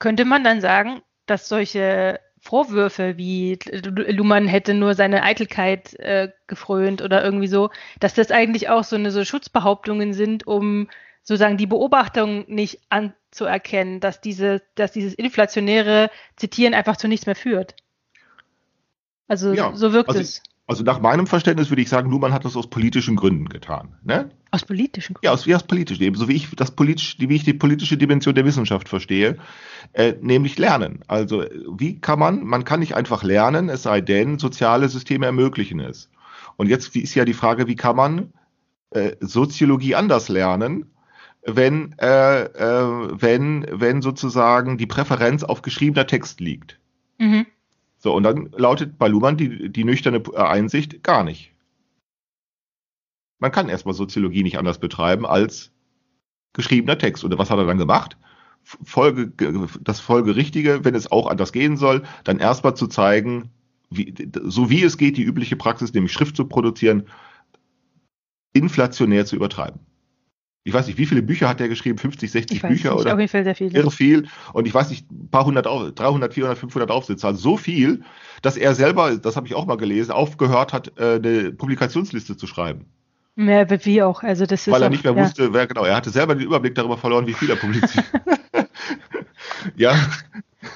Könnte 0.00 0.24
man 0.24 0.42
dann 0.42 0.60
sagen, 0.60 1.00
dass 1.26 1.48
solche 1.48 2.18
Vorwürfe 2.44 3.16
wie 3.16 3.58
Luhmann 3.72 4.46
hätte 4.46 4.74
nur 4.74 4.92
seine 4.94 5.22
Eitelkeit 5.22 5.98
äh, 5.98 6.30
gefrönt 6.46 7.00
oder 7.00 7.24
irgendwie 7.24 7.46
so, 7.46 7.70
dass 8.00 8.12
das 8.12 8.30
eigentlich 8.30 8.68
auch 8.68 8.84
so 8.84 8.96
eine 8.96 9.10
so 9.10 9.24
Schutzbehauptungen 9.24 10.12
sind, 10.12 10.46
um 10.46 10.88
sozusagen 11.22 11.56
die 11.56 11.66
Beobachtung 11.66 12.44
nicht 12.46 12.80
anzuerkennen, 12.90 14.00
dass 14.00 14.20
diese, 14.20 14.60
dass 14.74 14.92
dieses 14.92 15.14
inflationäre 15.14 16.10
Zitieren 16.36 16.74
einfach 16.74 16.98
zu 16.98 17.08
nichts 17.08 17.24
mehr 17.24 17.34
führt. 17.34 17.76
Also 19.26 19.54
Ja, 19.54 19.74
so 19.74 19.94
wirkt 19.94 20.10
also- 20.10 20.20
es. 20.20 20.42
Also 20.66 20.82
nach 20.82 20.98
meinem 20.98 21.26
Verständnis 21.26 21.68
würde 21.68 21.82
ich 21.82 21.90
sagen, 21.90 22.10
Luhmann 22.10 22.32
hat 22.32 22.46
das 22.46 22.56
aus 22.56 22.70
politischen 22.70 23.16
Gründen 23.16 23.50
getan. 23.50 23.96
Ne? 24.02 24.30
Aus 24.50 24.64
politischen 24.64 25.14
Gründen. 25.14 25.26
Ja, 25.26 25.32
aus, 25.32 25.44
ja, 25.44 25.56
aus 25.56 25.64
politisch, 25.64 26.00
ebenso 26.00 26.26
wie 26.26 26.36
ich 26.36 26.50
das 26.56 26.70
politisch, 26.70 27.16
wie 27.18 27.34
ich 27.34 27.44
die 27.44 27.52
politische 27.52 27.98
Dimension 27.98 28.34
der 28.34 28.46
Wissenschaft 28.46 28.88
verstehe, 28.88 29.36
äh, 29.92 30.14
nämlich 30.22 30.58
Lernen. 30.58 31.00
Also 31.06 31.44
wie 31.76 32.00
kann 32.00 32.18
man, 32.18 32.44
man 32.44 32.64
kann 32.64 32.80
nicht 32.80 32.94
einfach 32.94 33.22
lernen, 33.22 33.68
es 33.68 33.82
sei 33.82 34.00
denn, 34.00 34.38
soziale 34.38 34.88
Systeme 34.88 35.26
ermöglichen 35.26 35.80
es. 35.80 36.10
Und 36.56 36.68
jetzt 36.68 36.96
ist 36.96 37.14
ja 37.14 37.26
die 37.26 37.34
Frage, 37.34 37.66
wie 37.66 37.76
kann 37.76 37.96
man 37.96 38.32
äh, 38.90 39.16
Soziologie 39.20 39.96
anders 39.96 40.30
lernen, 40.30 40.86
wenn, 41.42 41.94
äh, 41.98 42.44
äh, 42.44 43.20
wenn, 43.20 43.66
wenn 43.70 44.00
sozusagen 44.00 44.78
die 44.78 44.86
Präferenz 44.86 45.42
auf 45.42 45.60
geschriebener 45.60 46.06
Text 46.06 46.40
liegt. 46.40 46.78
Mhm. 47.18 47.46
So, 48.04 48.14
und 48.14 48.22
dann 48.22 48.50
lautet 48.54 48.98
bei 48.98 49.08
Luhmann 49.08 49.38
die, 49.38 49.70
die 49.70 49.82
nüchterne 49.82 50.18
äh, 50.18 50.36
Einsicht 50.36 51.02
gar 51.02 51.24
nicht. 51.24 51.54
Man 53.38 53.50
kann 53.50 53.70
erstmal 53.70 53.94
Soziologie 53.94 54.42
nicht 54.42 54.58
anders 54.58 54.78
betreiben 54.78 55.24
als 55.24 55.72
geschriebener 56.52 56.98
Text. 56.98 57.24
Und 57.24 57.38
was 57.38 57.48
hat 57.48 57.56
er 57.56 57.64
dann 57.64 57.78
gemacht? 57.78 58.18
Folge, 58.62 59.32
das 59.80 60.00
Folgerichtige, 60.00 60.84
wenn 60.84 60.94
es 60.94 61.10
auch 61.10 61.26
anders 61.28 61.50
gehen 61.50 61.78
soll, 61.78 62.02
dann 62.24 62.40
erstmal 62.40 62.76
zu 62.76 62.88
zeigen, 62.88 63.48
wie, 63.88 64.14
so 64.42 64.68
wie 64.68 64.82
es 64.82 64.98
geht, 64.98 65.16
die 65.16 65.24
übliche 65.24 65.56
Praxis, 65.56 65.94
nämlich 65.94 66.12
Schrift 66.12 66.36
zu 66.36 66.44
produzieren, 66.44 67.04
inflationär 68.52 69.24
zu 69.24 69.34
übertreiben. 69.34 69.80
Ich 70.66 70.72
weiß 70.72 70.86
nicht, 70.86 70.96
wie 70.96 71.04
viele 71.04 71.20
Bücher 71.22 71.46
hat 71.46 71.60
er 71.60 71.68
geschrieben? 71.68 71.98
50, 71.98 72.30
60 72.30 72.56
Ich 72.56 72.62
weiß 72.62 72.70
Bücher 72.70 72.92
nicht, 72.92 73.00
oder? 73.02 73.12
auf 73.12 73.20
jeden 73.20 73.30
Fall 73.30 73.44
sehr 73.44 73.54
viele. 73.54 73.78
irre 73.78 73.90
viel. 73.90 74.26
Und 74.54 74.66
ich 74.66 74.72
weiß 74.72 74.88
nicht, 74.88 75.10
ein 75.10 75.28
paar 75.30 75.44
hundert, 75.44 75.66
Auf- 75.66 75.92
300, 75.92 76.32
400, 76.32 76.58
500 76.58 76.90
Aufsätze. 76.90 77.26
Also 77.26 77.38
so 77.38 77.56
viel, 77.58 78.02
dass 78.40 78.56
er 78.56 78.74
selber, 78.74 79.14
das 79.16 79.36
habe 79.36 79.46
ich 79.46 79.54
auch 79.54 79.66
mal 79.66 79.76
gelesen, 79.76 80.12
aufgehört 80.12 80.72
hat, 80.72 80.98
äh, 80.98 81.16
eine 81.16 81.52
Publikationsliste 81.52 82.38
zu 82.38 82.46
schreiben. 82.46 82.86
Ja, 83.36 83.68
wie 83.84 84.02
auch. 84.02 84.22
Also 84.22 84.46
das 84.46 84.66
Weil 84.66 84.80
er 84.80 84.86
auch, 84.86 84.90
nicht 84.90 85.04
mehr 85.04 85.14
ja. 85.14 85.22
wusste, 85.24 85.52
wer 85.52 85.66
genau. 85.66 85.84
Er 85.84 85.96
hatte 85.96 86.08
selber 86.08 86.34
den 86.34 86.46
Überblick 86.46 86.74
darüber 86.74 86.96
verloren, 86.96 87.26
wie 87.26 87.34
viel 87.34 87.50
er 87.50 87.56
publiziert. 87.56 88.06
ja. 89.76 89.94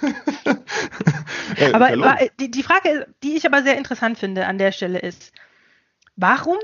aber 1.73 2.19
die, 2.39 2.51
die 2.51 2.63
Frage, 2.63 3.07
die 3.23 3.37
ich 3.37 3.47
aber 3.47 3.63
sehr 3.63 3.79
interessant 3.79 4.19
finde 4.19 4.47
an 4.47 4.59
der 4.59 4.73
Stelle 4.73 4.99
ist, 4.99 5.33
warum 6.17 6.59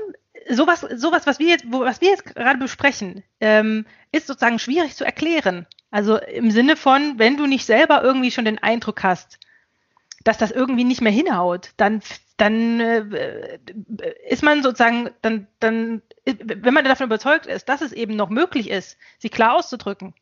sowas, 0.49 0.81
sowas, 0.81 1.25
was 1.25 1.39
wir 1.39 1.47
jetzt, 1.47 1.65
was 1.69 2.01
wir 2.01 2.09
jetzt 2.09 2.25
gerade 2.25 2.59
besprechen, 2.59 3.23
ähm, 3.39 3.85
ist 4.11 4.27
sozusagen 4.27 4.59
schwierig 4.59 4.95
zu 4.95 5.05
erklären. 5.05 5.65
Also 5.91 6.17
im 6.17 6.51
Sinne 6.51 6.75
von, 6.75 7.17
wenn 7.17 7.37
du 7.37 7.45
nicht 7.45 7.65
selber 7.65 8.03
irgendwie 8.03 8.31
schon 8.31 8.45
den 8.45 8.61
Eindruck 8.61 9.03
hast, 9.03 9.39
dass 10.23 10.37
das 10.37 10.51
irgendwie 10.51 10.83
nicht 10.83 11.01
mehr 11.01 11.11
hinhaut, 11.11 11.71
dann, 11.77 12.01
dann 12.37 12.79
äh, 12.79 13.59
ist 14.27 14.43
man 14.43 14.63
sozusagen, 14.63 15.11
dann, 15.21 15.47
dann, 15.59 16.01
wenn 16.25 16.73
man 16.73 16.83
davon 16.83 17.05
überzeugt 17.05 17.45
ist, 17.45 17.69
dass 17.69 17.81
es 17.81 17.93
eben 17.93 18.15
noch 18.15 18.29
möglich 18.29 18.69
ist, 18.69 18.97
sie 19.19 19.29
klar 19.29 19.55
auszudrücken, 19.55 20.13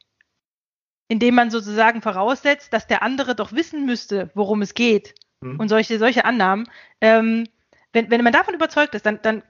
indem 1.07 1.35
man 1.35 1.51
sozusagen 1.51 2.01
voraussetzt, 2.01 2.73
dass 2.73 2.87
der 2.87 3.01
andere 3.01 3.33
doch 3.33 3.53
wissen 3.53 3.85
müsste, 3.85 4.29
worum 4.35 4.61
es 4.61 4.73
geht 4.73 5.15
mhm. 5.41 5.59
und 5.59 5.69
solche, 5.69 5.97
solche 5.99 6.25
Annahmen, 6.25 6.69
ähm, 7.01 7.47
wenn, 7.93 8.09
wenn 8.11 8.23
man 8.23 8.33
davon 8.33 8.53
überzeugt 8.53 8.95
ist, 8.95 9.05
dann, 9.05 9.19
dann 9.21 9.43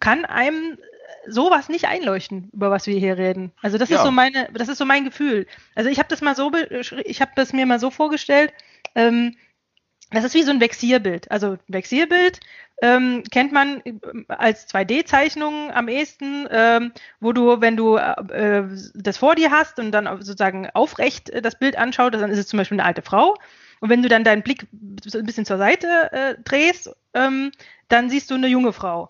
kann 0.00 0.24
einem 0.24 0.78
sowas 1.26 1.68
nicht 1.68 1.86
einleuchten, 1.86 2.50
über 2.52 2.70
was 2.70 2.86
wir 2.86 2.98
hier 2.98 3.16
reden. 3.16 3.52
Also 3.62 3.78
das 3.78 3.88
ja. 3.88 3.96
ist 3.96 4.04
so 4.04 4.10
meine, 4.10 4.48
das 4.52 4.68
ist 4.68 4.78
so 4.78 4.84
mein 4.84 5.04
Gefühl. 5.04 5.46
Also 5.74 5.88
ich 5.88 5.98
habe 5.98 6.08
das 6.08 6.20
mal 6.20 6.36
so, 6.36 6.52
ich 7.04 7.20
habe 7.20 7.32
das 7.36 7.52
mir 7.52 7.66
mal 7.66 7.78
so 7.78 7.90
vorgestellt. 7.90 8.52
Ähm, 8.94 9.36
das 10.10 10.24
ist 10.24 10.34
wie 10.34 10.42
so 10.42 10.50
ein 10.50 10.60
Vexierbild. 10.60 11.30
Also 11.30 11.56
Vexierbild 11.66 12.40
ähm, 12.82 13.22
kennt 13.30 13.52
man 13.52 13.82
als 14.28 14.68
2D-Zeichnung 14.68 15.70
am 15.72 15.88
ehesten, 15.88 16.46
ähm, 16.50 16.92
wo 17.20 17.32
du, 17.32 17.60
wenn 17.60 17.76
du 17.76 17.96
äh, 17.96 18.64
das 18.94 19.16
vor 19.16 19.34
dir 19.34 19.50
hast 19.50 19.78
und 19.78 19.92
dann 19.92 20.06
sozusagen 20.22 20.68
aufrecht 20.70 21.32
das 21.42 21.58
Bild 21.58 21.76
anschaut, 21.76 22.14
dann 22.14 22.30
ist 22.30 22.38
es 22.38 22.48
zum 22.48 22.58
Beispiel 22.58 22.78
eine 22.78 22.86
alte 22.86 23.02
Frau. 23.02 23.36
Und 23.80 23.90
wenn 23.90 24.02
du 24.02 24.08
dann 24.08 24.24
deinen 24.24 24.42
Blick 24.42 24.66
ein 24.72 25.26
bisschen 25.26 25.44
zur 25.44 25.58
Seite 25.58 26.12
äh, 26.12 26.34
drehst, 26.42 26.90
ähm, 27.12 27.52
dann 27.88 28.10
siehst 28.10 28.30
du 28.30 28.34
eine 28.34 28.48
junge 28.48 28.72
Frau. 28.72 29.08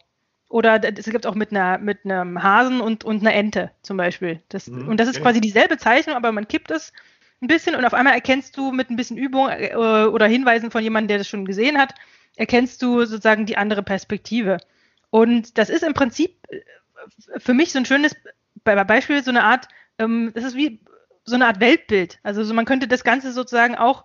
Oder 0.48 0.80
es 0.84 1.06
gibt 1.06 1.26
auch 1.26 1.34
mit 1.34 1.50
einer 1.50 1.78
mit 1.78 2.04
einem 2.04 2.42
Hasen 2.42 2.80
und, 2.80 3.02
und 3.02 3.20
einer 3.20 3.34
Ente 3.34 3.70
zum 3.82 3.96
Beispiel. 3.96 4.40
Das, 4.48 4.68
mhm, 4.68 4.88
und 4.88 5.00
das 5.00 5.08
ist 5.08 5.16
okay. 5.16 5.24
quasi 5.24 5.40
dieselbe 5.40 5.78
Zeichnung, 5.78 6.14
aber 6.14 6.30
man 6.32 6.46
kippt 6.46 6.70
es 6.70 6.92
ein 7.42 7.48
bisschen 7.48 7.74
und 7.74 7.84
auf 7.84 7.94
einmal 7.94 8.14
erkennst 8.14 8.56
du 8.56 8.70
mit 8.70 8.90
ein 8.90 8.96
bisschen 8.96 9.16
Übung 9.16 9.48
äh, 9.48 9.74
oder 9.74 10.26
Hinweisen 10.26 10.70
von 10.70 10.82
jemandem, 10.82 11.08
der 11.08 11.18
das 11.18 11.28
schon 11.28 11.44
gesehen 11.44 11.78
hat, 11.78 11.94
erkennst 12.36 12.80
du 12.82 13.04
sozusagen 13.04 13.46
die 13.46 13.56
andere 13.56 13.82
Perspektive. 13.82 14.58
Und 15.10 15.58
das 15.58 15.70
ist 15.70 15.82
im 15.82 15.94
Prinzip 15.94 16.36
äh, 16.48 16.60
für 17.38 17.54
mich 17.54 17.72
so 17.72 17.78
ein 17.78 17.86
schönes 17.86 18.14
Beispiel, 18.62 19.22
so 19.22 19.30
eine 19.30 19.44
Art, 19.44 19.68
ähm, 19.98 20.32
das 20.34 20.44
ist 20.44 20.56
wie 20.56 20.80
so 21.24 21.34
eine 21.34 21.46
Art 21.46 21.60
Weltbild. 21.60 22.18
Also 22.22 22.44
so, 22.44 22.54
man 22.54 22.64
könnte 22.64 22.88
das 22.88 23.04
Ganze 23.04 23.32
sozusagen 23.32 23.76
auch 23.76 24.04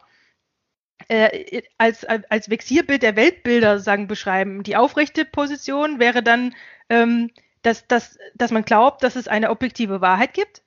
äh, 1.08 1.62
als, 1.78 2.06
als 2.06 2.50
Vexierbild 2.50 3.02
der 3.02 3.16
Weltbilder 3.16 3.74
sozusagen 3.74 4.08
beschreiben. 4.08 4.64
Die 4.64 4.76
aufrechte 4.76 5.26
Position 5.26 6.00
wäre 6.00 6.22
dann, 6.22 6.56
ähm, 6.90 7.32
dass, 7.62 7.88
dass, 7.88 8.18
dass 8.36 8.52
man 8.52 8.64
glaubt, 8.64 9.04
dass 9.04 9.16
es 9.16 9.28
eine 9.28 9.50
objektive 9.50 10.02
Wahrheit 10.02 10.34
gibt, 10.34 10.62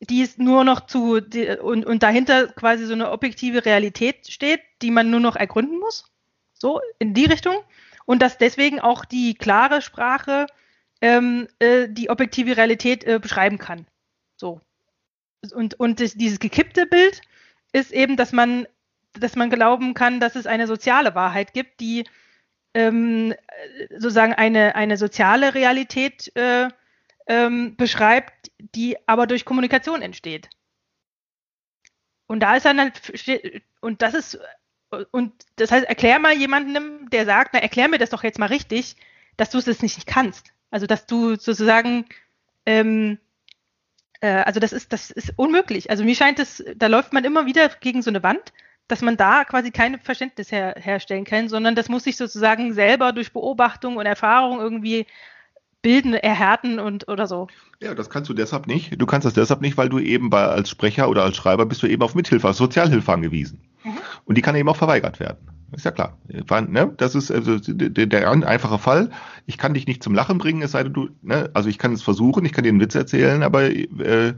die 0.00 0.22
ist 0.22 0.38
nur 0.38 0.64
noch 0.64 0.86
zu, 0.86 1.20
die, 1.20 1.48
und, 1.48 1.84
und 1.84 2.02
dahinter 2.02 2.48
quasi 2.48 2.86
so 2.86 2.92
eine 2.92 3.10
objektive 3.10 3.64
Realität 3.64 4.30
steht, 4.30 4.60
die 4.82 4.90
man 4.90 5.10
nur 5.10 5.20
noch 5.20 5.36
ergründen 5.36 5.78
muss. 5.78 6.04
So, 6.54 6.80
in 6.98 7.14
die 7.14 7.24
Richtung. 7.24 7.56
Und 8.04 8.22
dass 8.22 8.38
deswegen 8.38 8.80
auch 8.80 9.04
die 9.04 9.34
klare 9.34 9.82
Sprache 9.82 10.46
ähm, 11.00 11.48
äh, 11.58 11.88
die 11.88 12.10
objektive 12.10 12.56
Realität 12.56 13.04
äh, 13.04 13.18
beschreiben 13.20 13.58
kann. 13.58 13.86
So. 14.36 14.60
Und, 15.52 15.78
und 15.78 16.00
das, 16.00 16.14
dieses 16.14 16.40
gekippte 16.40 16.86
Bild 16.86 17.20
ist 17.72 17.92
eben, 17.92 18.16
dass 18.16 18.32
man 18.32 18.66
dass 19.12 19.36
man 19.36 19.50
glauben 19.50 19.94
kann, 19.94 20.20
dass 20.20 20.36
es 20.36 20.46
eine 20.46 20.66
soziale 20.66 21.14
Wahrheit 21.14 21.52
gibt, 21.52 21.80
die 21.80 22.04
ähm, 22.74 23.34
sozusagen 23.90 24.34
eine, 24.34 24.74
eine 24.74 24.96
soziale 24.96 25.54
Realität 25.54 26.34
äh, 26.36 26.68
ähm, 27.26 27.76
beschreibt, 27.76 28.50
die 28.58 28.96
aber 29.06 29.26
durch 29.26 29.44
Kommunikation 29.44 30.02
entsteht. 30.02 30.48
Und 32.26 32.40
da 32.40 32.56
ist 32.56 32.66
dann 32.66 32.78
halt, 32.78 33.00
und 33.80 34.02
das 34.02 34.14
ist, 34.14 34.38
und 35.10 35.32
das 35.56 35.70
heißt, 35.70 35.86
erklär 35.86 36.18
mal 36.18 36.34
jemandem, 36.34 37.08
der 37.10 37.24
sagt, 37.24 37.50
na, 37.52 37.60
erklär 37.60 37.88
mir 37.88 37.98
das 37.98 38.10
doch 38.10 38.22
jetzt 38.22 38.38
mal 38.38 38.46
richtig, 38.46 38.96
dass 39.36 39.50
du 39.50 39.58
es 39.58 39.82
nicht 39.82 40.06
kannst. 40.06 40.52
Also, 40.70 40.86
dass 40.86 41.06
du 41.06 41.36
sozusagen, 41.36 42.06
ähm, 42.66 43.18
äh, 44.20 44.28
also 44.28 44.60
das 44.60 44.72
ist, 44.72 44.92
das 44.92 45.10
ist 45.10 45.32
unmöglich. 45.36 45.90
Also 45.90 46.04
mir 46.04 46.14
scheint 46.14 46.38
es, 46.38 46.62
da 46.76 46.86
läuft 46.86 47.12
man 47.12 47.24
immer 47.24 47.46
wieder 47.46 47.68
gegen 47.68 48.02
so 48.02 48.10
eine 48.10 48.22
Wand 48.22 48.52
dass 48.88 49.02
man 49.02 49.16
da 49.16 49.44
quasi 49.44 49.70
kein 49.70 49.98
Verständnis 50.00 50.50
her 50.50 50.74
herstellen 50.78 51.24
kann, 51.24 51.48
sondern 51.48 51.74
das 51.74 51.88
muss 51.88 52.04
sich 52.04 52.16
sozusagen 52.16 52.72
selber 52.72 53.12
durch 53.12 53.32
Beobachtung 53.32 53.96
und 53.96 54.06
Erfahrung 54.06 54.58
irgendwie 54.58 55.06
bilden, 55.82 56.14
erhärten 56.14 56.78
und 56.80 57.06
oder 57.08 57.26
so. 57.26 57.46
Ja, 57.80 57.94
das 57.94 58.10
kannst 58.10 58.28
du 58.28 58.34
deshalb 58.34 58.66
nicht. 58.66 59.00
Du 59.00 59.06
kannst 59.06 59.24
das 59.24 59.34
deshalb 59.34 59.60
nicht, 59.60 59.76
weil 59.76 59.88
du 59.88 59.98
eben 59.98 60.30
bei, 60.30 60.42
als 60.42 60.70
Sprecher 60.70 61.08
oder 61.08 61.22
als 61.22 61.36
Schreiber 61.36 61.66
bist 61.66 61.82
du 61.82 61.86
eben 61.86 62.02
auf 62.02 62.14
Mithilfe, 62.14 62.48
auf 62.48 62.56
Sozialhilfe 62.56 63.12
angewiesen. 63.12 63.60
Mhm. 63.84 63.98
Und 64.24 64.36
die 64.36 64.42
kann 64.42 64.56
eben 64.56 64.68
auch 64.68 64.76
verweigert 64.76 65.20
werden. 65.20 65.38
Ist 65.72 65.84
ja 65.84 65.90
klar. 65.90 66.16
Ne? 66.26 66.94
Das 66.96 67.14
ist 67.14 67.30
also 67.30 67.58
der, 67.58 68.06
der, 68.06 68.30
einfache 68.30 68.78
Fall. 68.78 69.10
Ich 69.46 69.58
kann 69.58 69.74
dich 69.74 69.86
nicht 69.86 70.02
zum 70.02 70.14
Lachen 70.14 70.38
bringen, 70.38 70.62
es 70.62 70.72
sei 70.72 70.82
denn, 70.82 70.94
du, 70.94 71.10
ne? 71.20 71.50
also 71.52 71.68
ich 71.68 71.78
kann 71.78 71.92
es 71.92 72.02
versuchen, 72.02 72.44
ich 72.44 72.52
kann 72.52 72.64
dir 72.64 72.70
einen 72.70 72.80
Witz 72.80 72.94
erzählen, 72.94 73.42
aber 73.42 73.70
äh, 73.70 74.34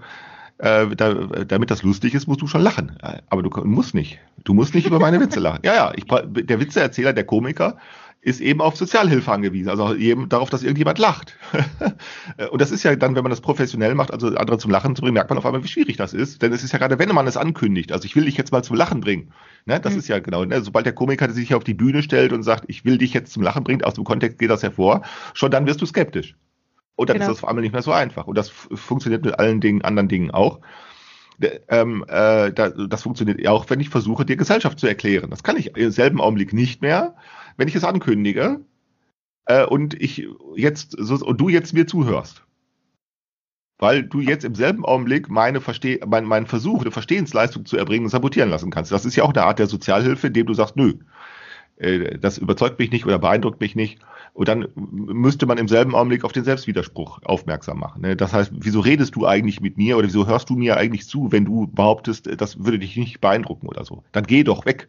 äh, 0.61 0.95
da, 0.95 1.15
damit 1.15 1.71
das 1.71 1.83
lustig 1.83 2.15
ist, 2.15 2.27
musst 2.27 2.43
du 2.43 2.47
schon 2.47 2.63
lachen. 2.63 2.97
Aber 3.29 3.43
du 3.43 3.51
musst 3.65 3.95
nicht. 3.95 4.19
Du 4.45 4.55
musst 4.55 4.75
nicht 4.75 4.87
über 4.87 4.99
meine 4.99 5.21
Witze 5.21 5.41
lachen. 5.41 5.61
Ja, 5.65 5.75
ja, 5.75 5.93
ich, 5.97 6.05
der 6.05 6.61
Witzeerzähler, 6.61 7.13
der 7.13 7.25
Komiker, 7.25 7.77
ist 8.23 8.41
eben 8.41 8.61
auf 8.61 8.77
Sozialhilfe 8.77 9.33
angewiesen, 9.33 9.71
also 9.71 9.95
eben 9.95 10.29
darauf, 10.29 10.51
dass 10.51 10.63
irgendjemand 10.63 10.99
lacht. 10.99 11.37
und 12.51 12.61
das 12.61 12.71
ist 12.71 12.83
ja 12.83 12.95
dann, 12.95 13.15
wenn 13.15 13.23
man 13.23 13.31
das 13.31 13.41
professionell 13.41 13.95
macht, 13.95 14.13
also 14.13 14.29
andere 14.29 14.59
zum 14.59 14.71
Lachen 14.71 14.95
zu 14.95 15.01
bringen, 15.01 15.15
merkt 15.15 15.31
man 15.31 15.39
auf 15.39 15.47
einmal, 15.47 15.65
wie 15.65 15.69
schwierig 15.69 15.97
das 15.97 16.13
ist. 16.13 16.43
Denn 16.43 16.53
es 16.53 16.63
ist 16.63 16.73
ja 16.73 16.79
gerade, 16.79 16.99
wenn 16.99 17.09
man 17.15 17.27
es 17.27 17.39
ankündigt, 17.39 17.93
also 17.93 18.05
ich 18.05 18.17
will 18.17 18.27
dich 18.27 18.37
jetzt 18.37 18.53
mal 18.53 18.63
zum 18.63 18.77
Lachen 18.77 19.01
bringen. 19.01 19.33
Ne, 19.65 19.81
das 19.81 19.95
mhm. 19.95 20.01
ist 20.01 20.09
ja 20.09 20.19
genau, 20.19 20.45
ne, 20.45 20.61
sobald 20.61 20.85
der 20.85 20.93
Komiker 20.93 21.31
sich 21.31 21.55
auf 21.55 21.65
die 21.65 21.75
Bühne 21.75 22.03
stellt 22.03 22.33
und 22.33 22.43
sagt, 22.43 22.65
ich 22.69 22.85
will 22.85 22.99
dich 22.99 23.15
jetzt 23.15 23.33
zum 23.33 23.43
Lachen 23.43 23.65
bringen, 23.65 23.83
aus 23.83 23.95
dem 23.95 24.05
Kontext 24.05 24.39
geht 24.39 24.51
das 24.51 24.63
hervor, 24.63 25.03
schon 25.33 25.51
dann 25.51 25.67
wirst 25.67 25.81
du 25.81 25.87
skeptisch. 25.87 26.35
Und 27.01 27.09
dann 27.09 27.17
genau. 27.17 27.31
ist 27.31 27.37
das 27.37 27.41
vor 27.41 27.49
allem 27.49 27.63
nicht 27.63 27.73
mehr 27.73 27.81
so 27.81 27.93
einfach. 27.93 28.27
Und 28.27 28.37
das 28.37 28.51
funktioniert 28.51 29.25
mit 29.25 29.39
allen 29.39 29.63
Dingen, 29.63 29.81
anderen 29.81 30.09
Dingen 30.11 30.31
auch. 30.33 30.61
Ähm, 31.69 32.05
äh, 32.07 32.53
das 32.53 33.03
funktioniert 33.03 33.49
auch, 33.49 33.71
wenn 33.71 33.81
ich 33.81 33.89
versuche, 33.89 34.27
dir 34.27 34.37
Gesellschaft 34.37 34.79
zu 34.79 34.87
erklären. 34.87 35.31
Das 35.31 35.43
kann 35.43 35.57
ich 35.57 35.75
im 35.79 35.91
selben 35.93 36.21
Augenblick 36.21 36.53
nicht 36.53 36.83
mehr, 36.83 37.17
wenn 37.57 37.69
ich 37.69 37.75
es 37.75 37.85
ankündige 37.85 38.61
äh, 39.47 39.65
und 39.65 39.95
ich 39.95 40.29
jetzt 40.57 40.95
so, 40.99 41.15
und 41.25 41.41
du 41.41 41.49
jetzt 41.49 41.73
mir 41.73 41.87
zuhörst. 41.87 42.45
Weil 43.79 44.03
du 44.03 44.21
jetzt 44.21 44.45
im 44.45 44.55
selben 44.55 44.85
Augenblick 44.85 45.31
meine 45.31 45.63
Versteh 45.63 46.01
mein, 46.07 46.27
meinen 46.27 46.45
Versuch, 46.45 46.83
eine 46.83 46.91
Verstehensleistung 46.91 47.65
zu 47.65 47.79
erbringen, 47.79 48.11
sabotieren 48.11 48.51
lassen 48.51 48.71
kannst. 48.71 48.93
Das 48.93 49.07
ist 49.07 49.17
ja 49.17 49.25
auch 49.25 49.33
eine 49.33 49.45
Art 49.45 49.59
der 49.59 49.69
Sozialhilfe, 49.69 50.27
indem 50.27 50.45
du 50.45 50.53
sagst, 50.53 50.77
nö, 50.77 50.91
äh, 50.91 50.97
das 52.21 52.39
überzeugt 52.39 52.79
mich 52.79 52.91
nicht 52.91 53.07
oder 53.07 53.19
beeindruckt 53.19 53.61
mich 53.61 53.75
nicht. 53.75 53.99
Und 54.35 54.49
dann 54.49 54.69
müsste 54.77 55.47
man 55.47 55.59
im 55.59 55.67
selben 55.67 55.95
Augenblick 55.95 56.25
auf 56.25 56.33
den 56.33 56.45
Selbstwiderspruch 56.45 57.21
aufmerksam 57.25 57.79
machen. 57.79 58.03
Ne? 58.03 58.17
Das 58.17 58.33
heißt, 58.33 58.53
wieso 58.55 58.81
redest 58.81 59.17
du 59.17 59.27
eigentlich 59.27 59.61
mit 59.61 59.77
mir 59.77 59.97
oder 59.97 60.07
wieso 60.07 60.27
hörst 60.27 60.51
du 60.51 60.57
mir 60.57 60.77
eigentlich 60.77 61.07
zu, 61.07 61.33
wenn 61.33 61.45
du 61.45 61.67
behauptest, 61.67 62.29
das 62.41 62.65
würde 62.65 62.79
dich 62.79 62.97
nicht 62.97 63.21
beeindrucken 63.21 63.67
oder 63.67 63.85
so? 63.85 64.05
Dann 64.13 64.25
geh 64.25 64.45
doch 64.45 64.67
weg. 64.67 64.89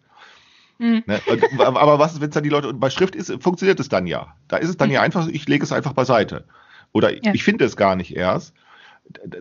Mhm. 0.79 1.03
Ne? 1.05 1.21
Aber 1.59 1.97
was 1.97 2.13
ist, 2.13 2.21
wenn 2.21 2.29
es 2.29 2.33
dann 2.33 2.43
die 2.43 2.49
Leute, 2.49 2.67
und 2.67 2.79
bei 2.79 2.89
Schrift 2.89 3.15
ist, 3.15 3.31
funktioniert 3.41 3.79
es 3.79 3.87
dann 3.87 4.05
ja. 4.05 4.35
Da 4.47 4.57
ist 4.57 4.69
es 4.69 4.77
dann 4.77 4.89
mhm. 4.89 4.95
ja 4.95 5.01
einfach, 5.01 5.27
ich 5.27 5.47
lege 5.47 5.63
es 5.63 5.71
einfach 5.71 5.93
beiseite. 5.93 6.43
Oder 6.91 7.13
ja. 7.13 7.33
ich 7.33 7.43
finde 7.43 7.65
es 7.65 7.77
gar 7.77 7.95
nicht 7.95 8.15
erst. 8.15 8.53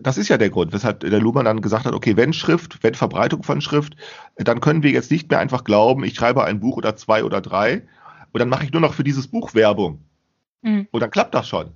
Das 0.01 0.17
ist 0.17 0.27
ja 0.27 0.37
der 0.37 0.49
Grund, 0.49 0.73
weshalb 0.73 1.01
der 1.01 1.19
Luhmann 1.19 1.45
dann 1.45 1.61
gesagt 1.61 1.85
hat, 1.85 1.93
okay, 1.93 2.17
wenn 2.17 2.33
Schrift, 2.33 2.83
wenn 2.83 2.95
Verbreitung 2.95 3.43
von 3.43 3.61
Schrift, 3.61 3.95
dann 4.35 4.61
können 4.61 4.83
wir 4.83 4.91
jetzt 4.91 5.11
nicht 5.11 5.29
mehr 5.29 5.39
einfach 5.39 5.63
glauben, 5.63 6.03
ich 6.03 6.15
schreibe 6.15 6.43
ein 6.43 6.59
Buch 6.59 6.77
oder 6.77 6.95
zwei 6.95 7.23
oder 7.23 7.41
drei 7.41 7.83
und 8.31 8.39
dann 8.39 8.49
mache 8.49 8.63
ich 8.63 8.71
nur 8.71 8.81
noch 8.81 8.93
für 8.93 9.03
dieses 9.03 9.27
Buch 9.27 9.53
Werbung. 9.53 10.03
Mhm. 10.61 10.87
Und 10.91 10.99
dann 11.01 11.11
klappt 11.11 11.35
das 11.35 11.47
schon. 11.47 11.71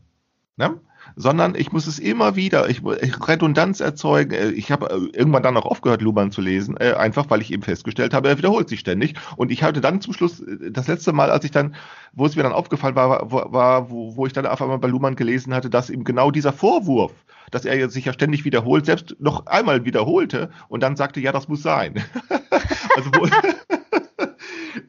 Ne? 0.57 0.79
Sondern 1.15 1.55
ich 1.55 1.71
muss 1.71 1.87
es 1.87 1.99
immer 1.99 2.35
wieder, 2.35 2.69
ich, 2.69 2.81
ich 3.01 3.27
Redundanz 3.27 3.79
erzeugen. 3.79 4.31
Äh, 4.31 4.49
ich 4.51 4.71
habe 4.71 4.89
äh, 4.89 5.17
irgendwann 5.17 5.43
dann 5.43 5.57
auch 5.57 5.65
aufgehört, 5.65 6.01
Luhmann 6.01 6.31
zu 6.31 6.41
lesen, 6.41 6.77
äh, 6.77 6.93
einfach 6.93 7.29
weil 7.29 7.41
ich 7.41 7.51
eben 7.51 7.63
festgestellt 7.63 8.13
habe, 8.13 8.29
er 8.29 8.37
wiederholt 8.37 8.69
sich 8.69 8.79
ständig. 8.79 9.15
Und 9.35 9.51
ich 9.51 9.63
hatte 9.63 9.81
dann 9.81 10.01
zum 10.01 10.13
Schluss, 10.13 10.41
äh, 10.41 10.71
das 10.71 10.87
letzte 10.87 11.13
Mal, 11.13 11.31
als 11.31 11.45
ich 11.45 11.51
dann, 11.51 11.75
wo 12.13 12.25
es 12.25 12.35
mir 12.35 12.43
dann 12.43 12.53
aufgefallen 12.53 12.95
war, 12.95 13.31
war, 13.31 13.51
war 13.53 13.89
wo, 13.89 14.15
wo 14.15 14.25
ich 14.25 14.33
dann 14.33 14.45
auf 14.45 14.61
einmal 14.61 14.79
bei 14.79 14.87
Luhmann 14.87 15.15
gelesen 15.15 15.53
hatte, 15.53 15.69
dass 15.69 15.89
eben 15.89 16.03
genau 16.03 16.31
dieser 16.31 16.53
Vorwurf, 16.53 17.13
dass 17.51 17.65
er 17.65 17.89
sich 17.89 18.05
ja 18.05 18.13
ständig 18.13 18.45
wiederholt, 18.45 18.85
selbst 18.85 19.15
noch 19.19 19.45
einmal 19.47 19.85
wiederholte 19.85 20.49
und 20.67 20.81
dann 20.83 20.95
sagte, 20.95 21.19
ja, 21.19 21.31
das 21.31 21.47
muss 21.47 21.61
sein. 21.61 22.03
also 22.95 23.09
wo, 23.13 23.27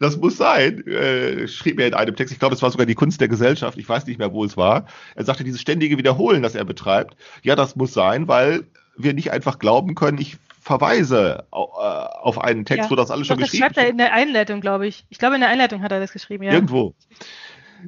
das 0.00 0.16
muss 0.16 0.36
sein, 0.36 0.86
äh, 0.86 1.48
schrieb 1.48 1.80
er 1.80 1.88
in 1.88 1.94
einem 1.94 2.16
Text. 2.16 2.32
Ich 2.32 2.38
glaube, 2.38 2.54
es 2.54 2.62
war 2.62 2.70
sogar 2.70 2.86
die 2.86 2.94
Kunst 2.94 3.20
der 3.20 3.28
Gesellschaft. 3.28 3.78
Ich 3.78 3.88
weiß 3.88 4.06
nicht 4.06 4.18
mehr, 4.18 4.32
wo 4.32 4.44
es 4.44 4.56
war. 4.56 4.86
Er 5.14 5.24
sagte, 5.24 5.44
dieses 5.44 5.60
ständige 5.60 5.98
Wiederholen, 5.98 6.42
das 6.42 6.54
er 6.54 6.64
betreibt, 6.64 7.16
ja, 7.42 7.56
das 7.56 7.76
muss 7.76 7.92
sein, 7.92 8.28
weil 8.28 8.64
wir 8.96 9.14
nicht 9.14 9.30
einfach 9.30 9.58
glauben 9.58 9.94
können, 9.94 10.18
ich 10.18 10.38
verweise 10.60 11.44
äh, 11.52 11.56
auf 11.56 12.40
einen 12.40 12.64
Text, 12.64 12.84
ja. 12.84 12.90
wo 12.90 12.96
das 12.96 13.10
alles 13.10 13.28
schon 13.28 13.38
Doch, 13.38 13.44
geschrieben 13.44 13.64
ist. 13.64 13.76
Das 13.76 13.76
schreibt 13.76 13.86
er 13.86 13.90
in 13.90 13.98
der 13.98 14.12
Einleitung, 14.12 14.60
glaube 14.60 14.86
ich. 14.88 15.04
Ich 15.10 15.18
glaube, 15.18 15.36
in 15.36 15.40
der 15.40 15.50
Einleitung 15.50 15.82
hat 15.82 15.92
er 15.92 16.00
das 16.00 16.12
geschrieben, 16.12 16.42
ja. 16.42 16.52
Irgendwo. 16.52 16.94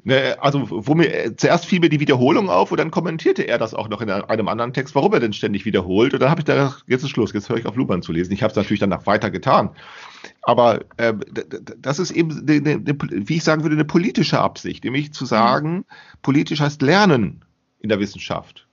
Ne, 0.05 0.37
also, 0.41 0.67
wo 0.71 0.95
mir 0.95 1.13
äh, 1.13 1.37
zuerst 1.37 1.67
fiel 1.67 1.81
mir 1.81 1.89
die 1.89 2.01
Wiederholung 2.01 2.51
auf 2.51 2.71
und 2.71 2.79
dann 2.79 2.91
kommentierte 2.91 3.43
er 3.43 3.59
das 3.59 3.75
auch 3.75 3.89
noch 3.89 4.01
in 4.01 4.11
einem 4.11 4.49
anderen 4.49 4.73
Text, 4.73 4.95
warum 4.95 5.13
er 5.13 5.21
denn 5.21 5.33
ständig 5.33 5.65
wiederholt. 5.65 6.15
Und 6.15 6.21
dann 6.21 6.31
habe 6.31 6.41
ich 6.41 6.45
da 6.45 6.77
jetzt 6.87 7.03
ist 7.03 7.11
Schluss, 7.11 7.33
jetzt 7.33 7.49
höre 7.49 7.57
ich 7.57 7.67
auf 7.67 7.77
Luban 7.77 8.03
zu 8.03 8.13
lesen. 8.13 8.33
Ich 8.33 8.43
habe 8.43 8.51
es 8.51 8.57
natürlich 8.57 8.81
danach 8.81 9.07
weiter 9.07 9.31
getan. 9.31 9.71
Aber 10.43 10.85
äh, 10.97 11.15
das 11.79 11.99
ist 11.99 12.11
eben, 12.11 12.47
eine, 12.49 12.73
eine, 12.73 12.97
wie 13.11 13.37
ich 13.37 13.45
sagen 13.45 13.63
würde, 13.63 13.75
eine 13.75 13.85
politische 13.85 14.41
Absicht, 14.41 14.85
nämlich 14.85 15.13
zu 15.13 15.25
sagen, 15.27 15.77
mhm. 15.77 15.85
politisch 16.23 16.61
heißt 16.61 16.83
Lernen 16.83 17.45
in 17.81 17.89
der 17.89 18.01
Wissenschaft. 18.01 18.67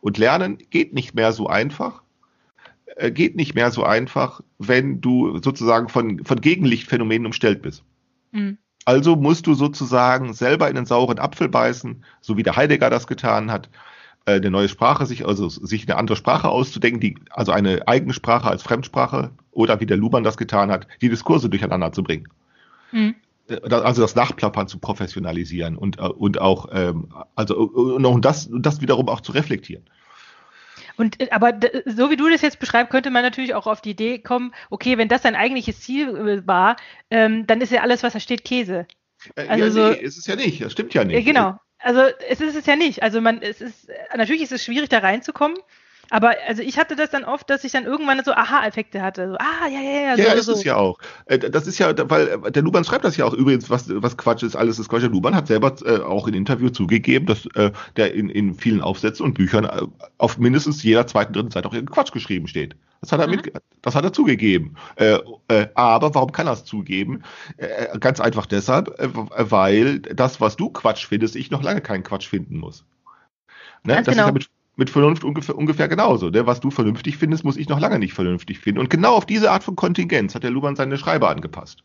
Und 0.00 0.18
Lernen 0.18 0.58
geht 0.70 0.94
nicht 0.94 1.14
mehr 1.14 1.32
so 1.32 1.48
einfach, 1.48 2.02
äh, 2.96 3.10
geht 3.10 3.36
nicht 3.36 3.54
mehr 3.54 3.70
so 3.70 3.84
einfach, 3.84 4.40
wenn 4.58 5.00
du 5.00 5.38
sozusagen 5.42 5.88
von, 5.88 6.24
von 6.24 6.40
Gegenlichtphänomenen 6.40 7.26
umstellt 7.26 7.62
bist. 7.62 7.82
Mhm. 8.32 8.58
Also 8.86 9.16
musst 9.16 9.48
du 9.48 9.54
sozusagen 9.54 10.32
selber 10.32 10.68
in 10.68 10.76
den 10.76 10.86
sauren 10.86 11.18
Apfel 11.18 11.48
beißen, 11.48 12.04
so 12.20 12.36
wie 12.36 12.44
der 12.44 12.56
Heidegger 12.56 12.88
das 12.88 13.08
getan 13.08 13.50
hat, 13.50 13.68
äh, 14.26 14.34
eine 14.34 14.50
neue 14.50 14.68
Sprache 14.68 15.06
sich, 15.06 15.26
also 15.26 15.48
sich 15.48 15.88
eine 15.88 15.98
andere 15.98 16.16
Sprache 16.16 16.48
auszudenken, 16.48 17.00
die, 17.00 17.16
also 17.30 17.50
eine 17.50 17.88
eigene 17.88 18.12
Sprache 18.12 18.48
als 18.48 18.62
Fremdsprache 18.62 19.32
oder 19.50 19.80
wie 19.80 19.86
der 19.86 19.96
Luban 19.96 20.22
das 20.22 20.36
getan 20.36 20.70
hat, 20.70 20.86
die 21.02 21.08
Diskurse 21.08 21.50
durcheinander 21.50 21.90
zu 21.92 22.04
bringen. 22.04 22.28
Mhm. 22.92 23.16
Also 23.48 24.02
das 24.02 24.14
Nachplappern 24.14 24.68
zu 24.68 24.78
professionalisieren 24.78 25.76
und, 25.76 25.98
äh, 25.98 26.02
und 26.02 26.40
auch, 26.40 26.68
ähm, 26.70 27.08
also 27.34 27.56
und 27.56 28.24
das, 28.24 28.48
das 28.52 28.80
wiederum 28.80 29.08
auch 29.08 29.20
zu 29.20 29.32
reflektieren. 29.32 29.82
Und 30.96 31.20
äh, 31.20 31.28
aber 31.30 31.58
so 31.84 32.10
wie 32.10 32.16
du 32.16 32.28
das 32.28 32.42
jetzt 32.42 32.58
beschreibst, 32.58 32.90
könnte 32.90 33.10
man 33.10 33.22
natürlich 33.22 33.54
auch 33.54 33.66
auf 33.66 33.80
die 33.80 33.90
Idee 33.90 34.18
kommen, 34.18 34.54
okay, 34.70 34.98
wenn 34.98 35.08
das 35.08 35.22
dein 35.22 35.36
eigentliches 35.36 35.80
Ziel 35.80 36.08
äh, 36.08 36.46
war, 36.46 36.76
ähm, 37.10 37.46
dann 37.46 37.60
ist 37.60 37.72
ja 37.72 37.82
alles, 37.82 38.02
was 38.02 38.12
da 38.12 38.20
steht, 38.20 38.44
Käse. 38.44 38.86
Äh, 39.34 39.46
also 39.46 39.80
ja, 39.80 39.90
nee, 39.90 40.00
ist 40.00 40.18
es 40.18 40.26
ja 40.26 40.36
nicht, 40.36 40.62
das 40.62 40.72
stimmt 40.72 40.94
ja 40.94 41.04
nicht. 41.04 41.24
genau. 41.24 41.58
Also 41.78 42.00
es 42.28 42.40
ist 42.40 42.56
es 42.56 42.66
ja 42.66 42.74
nicht. 42.74 43.02
Also 43.02 43.20
man, 43.20 43.42
es 43.42 43.60
ist, 43.60 43.88
natürlich 44.16 44.42
ist 44.42 44.52
es 44.52 44.64
schwierig, 44.64 44.88
da 44.88 44.98
reinzukommen. 44.98 45.58
Aber 46.10 46.34
also 46.46 46.62
ich 46.62 46.78
hatte 46.78 46.96
das 46.96 47.10
dann 47.10 47.24
oft, 47.24 47.50
dass 47.50 47.64
ich 47.64 47.72
dann 47.72 47.84
irgendwann 47.84 48.22
so 48.24 48.32
Aha-Effekte 48.32 49.02
hatte. 49.02 49.30
So, 49.30 49.36
ah, 49.36 49.68
ja, 49.68 49.80
ja, 49.80 50.00
ja. 50.00 50.16
So, 50.16 50.22
ja, 50.22 50.32
ist 50.32 50.46
so. 50.46 50.52
es 50.52 50.64
ja 50.64 50.76
auch. 50.76 50.98
Äh, 51.26 51.38
das 51.38 51.66
ist 51.66 51.78
ja, 51.78 51.92
weil 52.10 52.28
äh, 52.28 52.52
der 52.52 52.62
Luban 52.62 52.84
schreibt 52.84 53.04
das 53.04 53.16
ja 53.16 53.24
auch 53.24 53.34
übrigens, 53.34 53.70
was, 53.70 53.86
was 53.88 54.16
Quatsch 54.16 54.42
ist, 54.42 54.56
alles 54.56 54.78
ist 54.78 54.88
Quatsch. 54.88 55.02
Der 55.02 55.10
Luban 55.10 55.34
hat 55.34 55.46
selber 55.46 55.74
äh, 55.84 55.98
auch 56.00 56.28
in 56.28 56.34
Interview 56.34 56.70
zugegeben, 56.70 57.26
dass 57.26 57.46
äh, 57.54 57.72
der 57.96 58.14
in, 58.14 58.28
in 58.28 58.54
vielen 58.54 58.80
Aufsätzen 58.80 59.24
und 59.24 59.34
Büchern 59.34 59.64
äh, 59.64 59.82
auf 60.18 60.38
mindestens 60.38 60.82
jeder 60.82 61.06
zweiten, 61.06 61.32
dritten 61.32 61.50
Seite 61.50 61.68
auch 61.68 61.74
Quatsch 61.86 62.12
geschrieben 62.12 62.46
steht. 62.46 62.76
Das 63.00 63.12
hat 63.12 63.20
er, 63.20 63.26
mhm. 63.26 63.36
mit, 63.36 63.52
das 63.82 63.94
hat 63.94 64.04
er 64.04 64.12
zugegeben. 64.12 64.76
Äh, 64.96 65.18
äh, 65.48 65.68
aber 65.74 66.14
warum 66.14 66.32
kann 66.32 66.46
er 66.46 66.54
es 66.54 66.64
zugeben? 66.64 67.22
Äh, 67.56 67.98
ganz 67.98 68.20
einfach 68.20 68.46
deshalb, 68.46 68.94
weil 68.98 70.00
das, 70.00 70.40
was 70.40 70.56
du 70.56 70.70
Quatsch 70.70 71.06
findest, 71.06 71.36
ich 71.36 71.50
noch 71.50 71.62
lange 71.62 71.80
keinen 71.80 72.04
Quatsch 72.04 72.26
finden 72.26 72.58
muss. 72.58 72.84
Ne? 73.84 73.96
das 73.96 74.06
genau. 74.06 74.28
ist 74.28 74.44
ja 74.44 74.55
mit, 74.76 74.90
Vernunft 74.90 75.24
ungefähr, 75.24 75.56
ungefähr 75.56 75.88
genauso. 75.88 76.30
Ne? 76.30 76.46
Was 76.46 76.60
du 76.60 76.70
vernünftig 76.70 77.16
findest, 77.16 77.44
muss 77.44 77.56
ich 77.56 77.68
noch 77.68 77.80
lange 77.80 77.98
nicht 77.98 78.14
vernünftig 78.14 78.58
finden. 78.58 78.80
Und 78.80 78.90
genau 78.90 79.14
auf 79.14 79.26
diese 79.26 79.50
Art 79.50 79.64
von 79.64 79.74
Kontingenz 79.74 80.34
hat 80.34 80.42
der 80.42 80.50
Luhmann 80.50 80.76
seine 80.76 80.98
Schreiber 80.98 81.30
angepasst. 81.30 81.82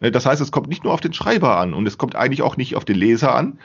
Ne? 0.00 0.10
Das 0.10 0.26
heißt, 0.26 0.40
es 0.40 0.50
kommt 0.50 0.68
nicht 0.68 0.84
nur 0.84 0.92
auf 0.92 1.00
den 1.00 1.12
Schreiber 1.12 1.58
an 1.58 1.74
und 1.74 1.86
es 1.86 1.98
kommt 1.98 2.16
eigentlich 2.16 2.42
auch 2.42 2.56
nicht 2.56 2.74
auf 2.74 2.84
den 2.84 2.96
Leser 2.96 3.34
an, 3.34 3.58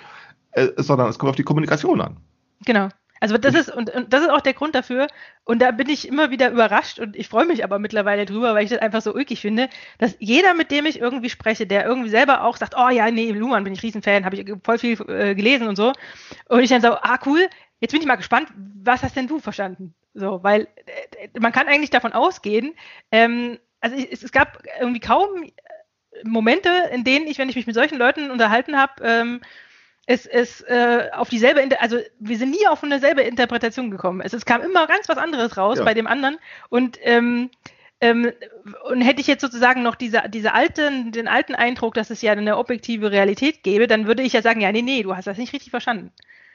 äh, 0.51 0.67
sondern 0.77 1.09
es 1.09 1.17
kommt 1.17 1.29
auf 1.29 1.35
die 1.35 1.43
Kommunikation 1.43 2.01
an. 2.01 2.17
Genau. 2.65 2.89
Also 3.21 3.37
das 3.37 3.53
ist 3.53 3.69
und, 3.69 3.89
und, 3.93 4.13
das 4.13 4.21
ist 4.21 4.29
auch 4.29 4.41
der 4.41 4.53
Grund 4.53 4.75
dafür. 4.75 5.07
Und 5.43 5.61
da 5.61 5.71
bin 5.71 5.89
ich 5.89 6.07
immer 6.07 6.31
wieder 6.31 6.51
überrascht 6.51 6.99
und 6.99 7.15
ich 7.15 7.27
freue 7.27 7.45
mich 7.45 7.63
aber 7.63 7.79
mittlerweile 7.79 8.25
drüber, 8.25 8.53
weil 8.53 8.63
ich 8.63 8.69
das 8.69 8.79
einfach 8.79 9.01
so 9.01 9.13
ulkig 9.13 9.41
finde, 9.41 9.69
dass 9.97 10.15
jeder, 10.19 10.53
mit 10.53 10.71
dem 10.71 10.85
ich 10.85 10.99
irgendwie 10.99 11.29
spreche, 11.29 11.67
der 11.67 11.85
irgendwie 11.85 12.09
selber 12.09 12.43
auch 12.43 12.55
sagt, 12.55 12.75
oh 12.77 12.89
ja, 12.89 13.11
nee, 13.11 13.31
Luhmann 13.31 13.63
bin 13.63 13.73
ich 13.73 13.83
Riesenfan, 13.83 14.25
habe 14.25 14.37
ich 14.37 14.49
voll 14.63 14.77
viel 14.77 14.97
äh, 15.09 15.35
gelesen 15.35 15.67
und 15.67 15.75
so. 15.75 15.91
Und 16.47 16.61
ich 16.61 16.69
dann 16.69 16.81
so, 16.81 16.91
ah 16.91 17.19
cool, 17.25 17.49
Jetzt 17.79 17.91
bin 17.91 18.01
ich 18.01 18.07
mal 18.07 18.15
gespannt, 18.15 18.49
was 18.83 19.03
hast 19.03 19.15
denn 19.15 19.27
du 19.27 19.39
verstanden? 19.39 19.93
So, 20.13 20.43
weil 20.43 20.67
äh, 20.85 21.39
man 21.39 21.51
kann 21.51 21.67
eigentlich 21.67 21.91
davon 21.91 22.13
ausgehen, 22.13 22.73
ähm, 23.11 23.57
also 23.81 23.95
es, 23.95 24.23
es, 24.23 24.31
gab 24.31 24.63
irgendwie 24.79 24.99
kaum 24.99 25.43
äh, 25.43 25.49
Momente, 26.23 26.69
in 26.91 27.03
denen 27.03 27.27
ich, 27.27 27.37
wenn 27.37 27.49
ich 27.49 27.55
mich 27.55 27.67
mit 27.67 27.75
solchen 27.75 27.97
Leuten 27.97 28.31
unterhalten 28.31 28.77
habe, 28.77 28.93
ähm, 29.03 29.41
es, 30.05 30.25
es 30.25 30.61
äh, 30.61 31.09
auf 31.13 31.29
dieselbe, 31.29 31.79
also 31.79 31.99
wir 32.19 32.37
sind 32.37 32.49
nie 32.49 32.67
auf 32.67 32.83
eine 32.83 32.99
selbe 32.99 33.21
Interpretation 33.21 33.91
gekommen. 33.91 34.21
Es, 34.21 34.33
es 34.33 34.45
kam 34.45 34.61
immer 34.61 34.87
ganz 34.87 35.07
was 35.07 35.19
anderes 35.19 35.55
raus 35.55 35.77
ja. 35.77 35.85
bei 35.85 35.93
dem 35.93 36.07
anderen 36.07 36.39
und 36.69 36.97
ähm, 37.03 37.51
ähm, 38.01 38.31
und 38.89 39.01
hätte 39.01 39.19
ich 39.19 39.27
jetzt 39.27 39.41
sozusagen 39.41 39.83
noch 39.83 39.95
diese, 39.95 40.23
diese 40.29 40.53
alten, 40.53 41.11
den 41.11 41.27
alten 41.27 41.53
Eindruck, 41.53 41.93
dass 41.95 42.09
es 42.09 42.21
ja 42.21 42.31
eine 42.31 42.57
objektive 42.57 43.11
Realität 43.11 43.61
gäbe, 43.61 43.87
dann 43.87 44.07
würde 44.07 44.23
ich 44.23 44.33
ja 44.33 44.41
sagen, 44.41 44.61
ja, 44.61 44.71
nee, 44.71 44.81
nee, 44.81 45.03
du 45.03 45.15
hast 45.15 45.27
das 45.27 45.37
nicht 45.37 45.53
richtig 45.53 45.69
verstanden. 45.69 46.11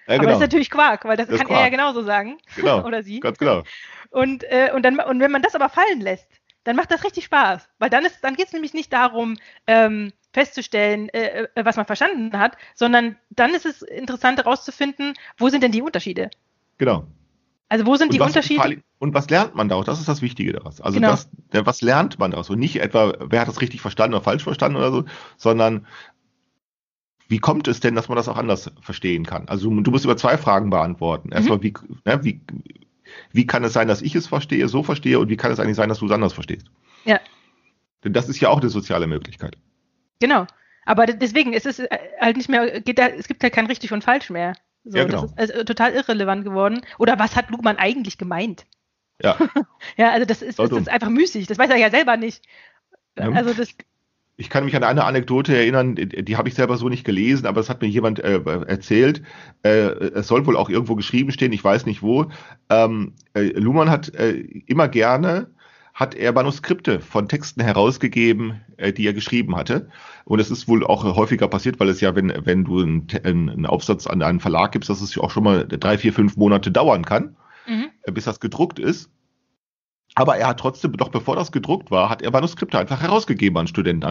Ja, 0.07 0.15
genau. 0.15 0.23
Aber 0.23 0.27
das 0.27 0.35
ist 0.37 0.41
natürlich 0.41 0.71
Quark, 0.71 1.05
weil 1.05 1.17
das, 1.17 1.29
das 1.29 1.41
kann 1.41 1.51
er 1.51 1.63
ja 1.63 1.69
genauso 1.69 2.03
sagen. 2.03 2.39
Genau. 2.57 2.83
Oder 2.87 3.03
sie. 3.03 3.21
Ganz 3.21 3.39
genau. 3.39 3.63
Und, 4.11 4.45
äh, 4.45 4.71
und, 4.75 4.83
dann, 4.85 4.99
und 5.01 5.21
wenn 5.21 5.31
man 5.31 5.43
das 5.43 5.55
aber 5.55 5.69
fallen 5.69 6.01
lässt, 6.01 6.29
dann 6.65 6.77
macht 6.77 6.91
das 6.91 7.05
richtig 7.05 7.25
Spaß. 7.25 7.69
Weil 7.79 7.91
dann, 7.91 8.07
dann 8.23 8.35
geht 8.35 8.47
es 8.47 8.53
nämlich 8.53 8.75
nicht 8.75 8.93
darum, 8.93 9.37
ähm, 9.67 10.13
festzustellen, 10.33 11.09
äh, 11.11 11.47
äh, 11.55 11.65
was 11.65 11.77
man 11.77 11.87
verstanden 11.87 12.39
hat, 12.39 12.57
sondern 12.75 13.17
dann 13.31 13.55
ist 13.55 13.67
es 13.67 13.83
interessant 13.83 14.39
herauszufinden, 14.39 15.15
wo 15.39 15.49
sind 15.49 15.63
denn 15.63 15.73
die 15.73 15.83
Unterschiede? 15.83 16.31
Genau. 16.79 17.07
Also 17.69 17.87
wo 17.87 17.97
sind 17.97 18.09
und 18.09 18.15
die 18.15 18.21
Unterschiede? 18.21 18.83
Und 18.99 19.15
was 19.15 19.31
lernt 19.31 19.55
man 19.55 19.69
daraus? 19.69 19.87
Das 19.87 19.99
ist 19.99 20.09
das 20.09 20.23
Wichtige 20.23 20.53
daraus. 20.53 20.81
Also 20.81 21.01
genau. 21.01 21.11
das, 21.11 21.29
was 21.51 21.83
lernt 21.83 22.19
man 22.19 22.31
daraus? 22.31 22.51
Und 22.51 22.59
nicht 22.59 22.81
etwa, 22.81 23.15
wer 23.21 23.41
hat 23.41 23.49
das 23.49 23.61
richtig 23.61 23.81
verstanden 23.81 24.15
oder 24.15 24.25
falsch 24.25 24.45
verstanden 24.45 24.77
oder 24.77 24.91
so, 24.91 25.05
sondern 25.37 25.87
wie 27.35 27.41
kommt 27.41 27.67
es 27.67 27.81
denn, 27.81 27.97
dass 27.97 28.09
man 28.09 28.15
das 28.15 28.29
auch 28.29 28.37
anders 28.37 28.71
verstehen 28.81 29.27
kann? 29.27 29.49
Also 29.49 29.69
du 29.69 29.91
musst 29.91 30.05
über 30.05 30.17
zwei 30.17 30.39
Fragen 30.39 30.71
beantworten. 30.71 31.33
Erstmal, 31.33 31.59
mhm. 31.59 31.63
wie, 31.65 31.75
ne, 32.05 32.23
wie, 32.23 32.41
wie 33.33 33.45
kann 33.45 33.65
es 33.65 33.73
sein, 33.73 33.89
dass 33.89 34.03
ich 34.03 34.15
es 34.15 34.29
verstehe, 34.29 34.69
so 34.69 34.85
verstehe 34.85 35.19
und 35.19 35.29
wie 35.31 35.37
kann 35.37 35.51
es 35.51 35.59
eigentlich 35.59 35.75
sein, 35.75 35.89
dass 35.89 35.99
du 35.99 36.07
es 36.07 36.13
anders 36.13 36.33
verstehst? 36.33 36.69
Ja. 37.05 37.19
Denn 38.05 38.13
das 38.13 38.29
ist 38.29 38.39
ja 38.39 38.51
auch 38.51 38.61
eine 38.61 38.71
soziale 38.71 39.09
Möglichkeit. 39.09 39.57
Genau. 40.21 40.47
Aber 40.85 41.07
deswegen 41.07 41.55
ist 41.55 41.67
es 41.67 41.81
äh, 41.81 41.89
halt 42.21 42.37
nicht 42.37 42.49
mehr, 42.49 42.81
geht 42.81 43.01
da, 43.01 43.09
es 43.09 43.27
gibt 43.27 43.43
halt 43.43 43.53
kein 43.53 43.67
richtig 43.67 43.91
und 43.91 44.05
falsch 44.05 44.31
mehr. 44.31 44.53
So, 44.85 44.99
ja, 44.99 45.05
genau. 45.05 45.23
Das 45.23 45.33
ist 45.33 45.39
also 45.39 45.65
total 45.65 45.93
irrelevant 45.93 46.45
geworden. 46.45 46.83
Oder 46.99 47.19
was 47.19 47.35
hat 47.35 47.51
Luhmann 47.51 47.79
eigentlich 47.79 48.17
gemeint? 48.17 48.65
Ja. 49.21 49.37
ja, 49.97 50.13
also 50.13 50.25
das 50.25 50.41
ist, 50.41 50.61
das 50.61 50.71
ist 50.71 50.89
einfach 50.89 51.09
müßig. 51.09 51.49
Das 51.49 51.59
weiß 51.59 51.71
er 51.71 51.79
ja 51.79 51.91
selber 51.91 52.17
nicht. 52.17 52.45
Ja. 53.19 53.33
Also 53.33 53.53
das, 53.55 53.75
ich 54.37 54.51
kann 54.51 54.65
mich 54.65 54.75
an 54.75 54.83
eine 54.83 55.05
Anekdote 55.05 55.57
erinnern, 55.57 55.95
die, 55.95 56.37
habe 56.37 56.49
ich 56.49 56.55
selber 56.55 56.77
so 56.77 56.89
nicht 56.89 57.05
gelesen, 57.05 57.47
aber 57.47 57.61
es 57.61 57.71
hat 57.71 57.83
mir 57.83 57.89
jemand 57.89 58.19
äh, 58.19 58.41
erzählt. 58.67 59.23
Äh, 59.63 59.69
es 59.69 60.27
soll 60.27 60.45
wohl 60.47 60.57
auch 60.57 60.69
irgendwo 60.69 60.97
geschrieben 60.97 61.31
stehen, 61.31 61.53
ich 61.53 61.63
weiß 61.63 61.87
nicht 61.87 62.03
wo. 62.03 62.27
Ähm, 62.69 63.13
äh, 63.35 63.43
Luhmann 63.59 63.91
hat 63.91 64.15
äh, 64.15 64.33
immer 64.33 64.89
gerne 64.89 65.51
hat 65.95 66.17
er 66.17 66.33
Manuskripte 66.33 66.99
von 66.99 67.29
Texten 67.29 67.63
herausgegeben, 67.63 68.61
äh, 68.79 68.93
die 68.93 69.07
er 69.07 69.15
geschrieben 69.15 69.55
hatte. 69.55 69.89
Und 70.25 70.41
es 70.41 70.51
ist 70.51 70.67
wohl 70.67 70.85
auch 70.85 71.05
häufiger 71.05 71.47
passiert, 71.47 71.79
weil 71.79 71.89
es 71.89 72.01
ja, 72.01 72.17
wenn, 72.17 72.33
wenn 72.45 72.65
du 72.65 72.81
einen, 72.81 73.07
einen 73.23 73.67
Aufsatz 73.67 74.09
an 74.09 74.21
einen 74.21 74.41
Verlag 74.41 74.73
gibst, 74.73 74.91
dass 74.91 75.01
es 75.01 75.15
ja 75.15 75.23
auch 75.23 75.31
schon 75.31 75.45
mal 75.45 75.69
drei, 75.69 75.97
vier, 75.97 76.13
fünf 76.13 76.37
Monate 76.37 76.73
dauern 76.73 77.05
kann, 77.05 77.37
mhm. 77.69 77.87
Äh, 78.03 78.11
bis 78.11 78.25
das 78.25 78.41
gedruckt 78.41 78.81
ist. 78.81 79.09
Aber 80.17 80.37
er 80.37 80.49
hat 80.49 80.61
trotzdem, 80.61 80.93
doch 80.97 81.11
bevor 81.11 81.37
das 81.37 81.53
gedruckt 81.53 81.93
war, 81.93 82.11
hat 82.11 82.23
er 82.23 82.33
Manuskripte 82.33 82.79
einfach 82.79 83.01
herausgegeben 83.01 83.57
an 83.57 83.69
Studenten 83.69 84.09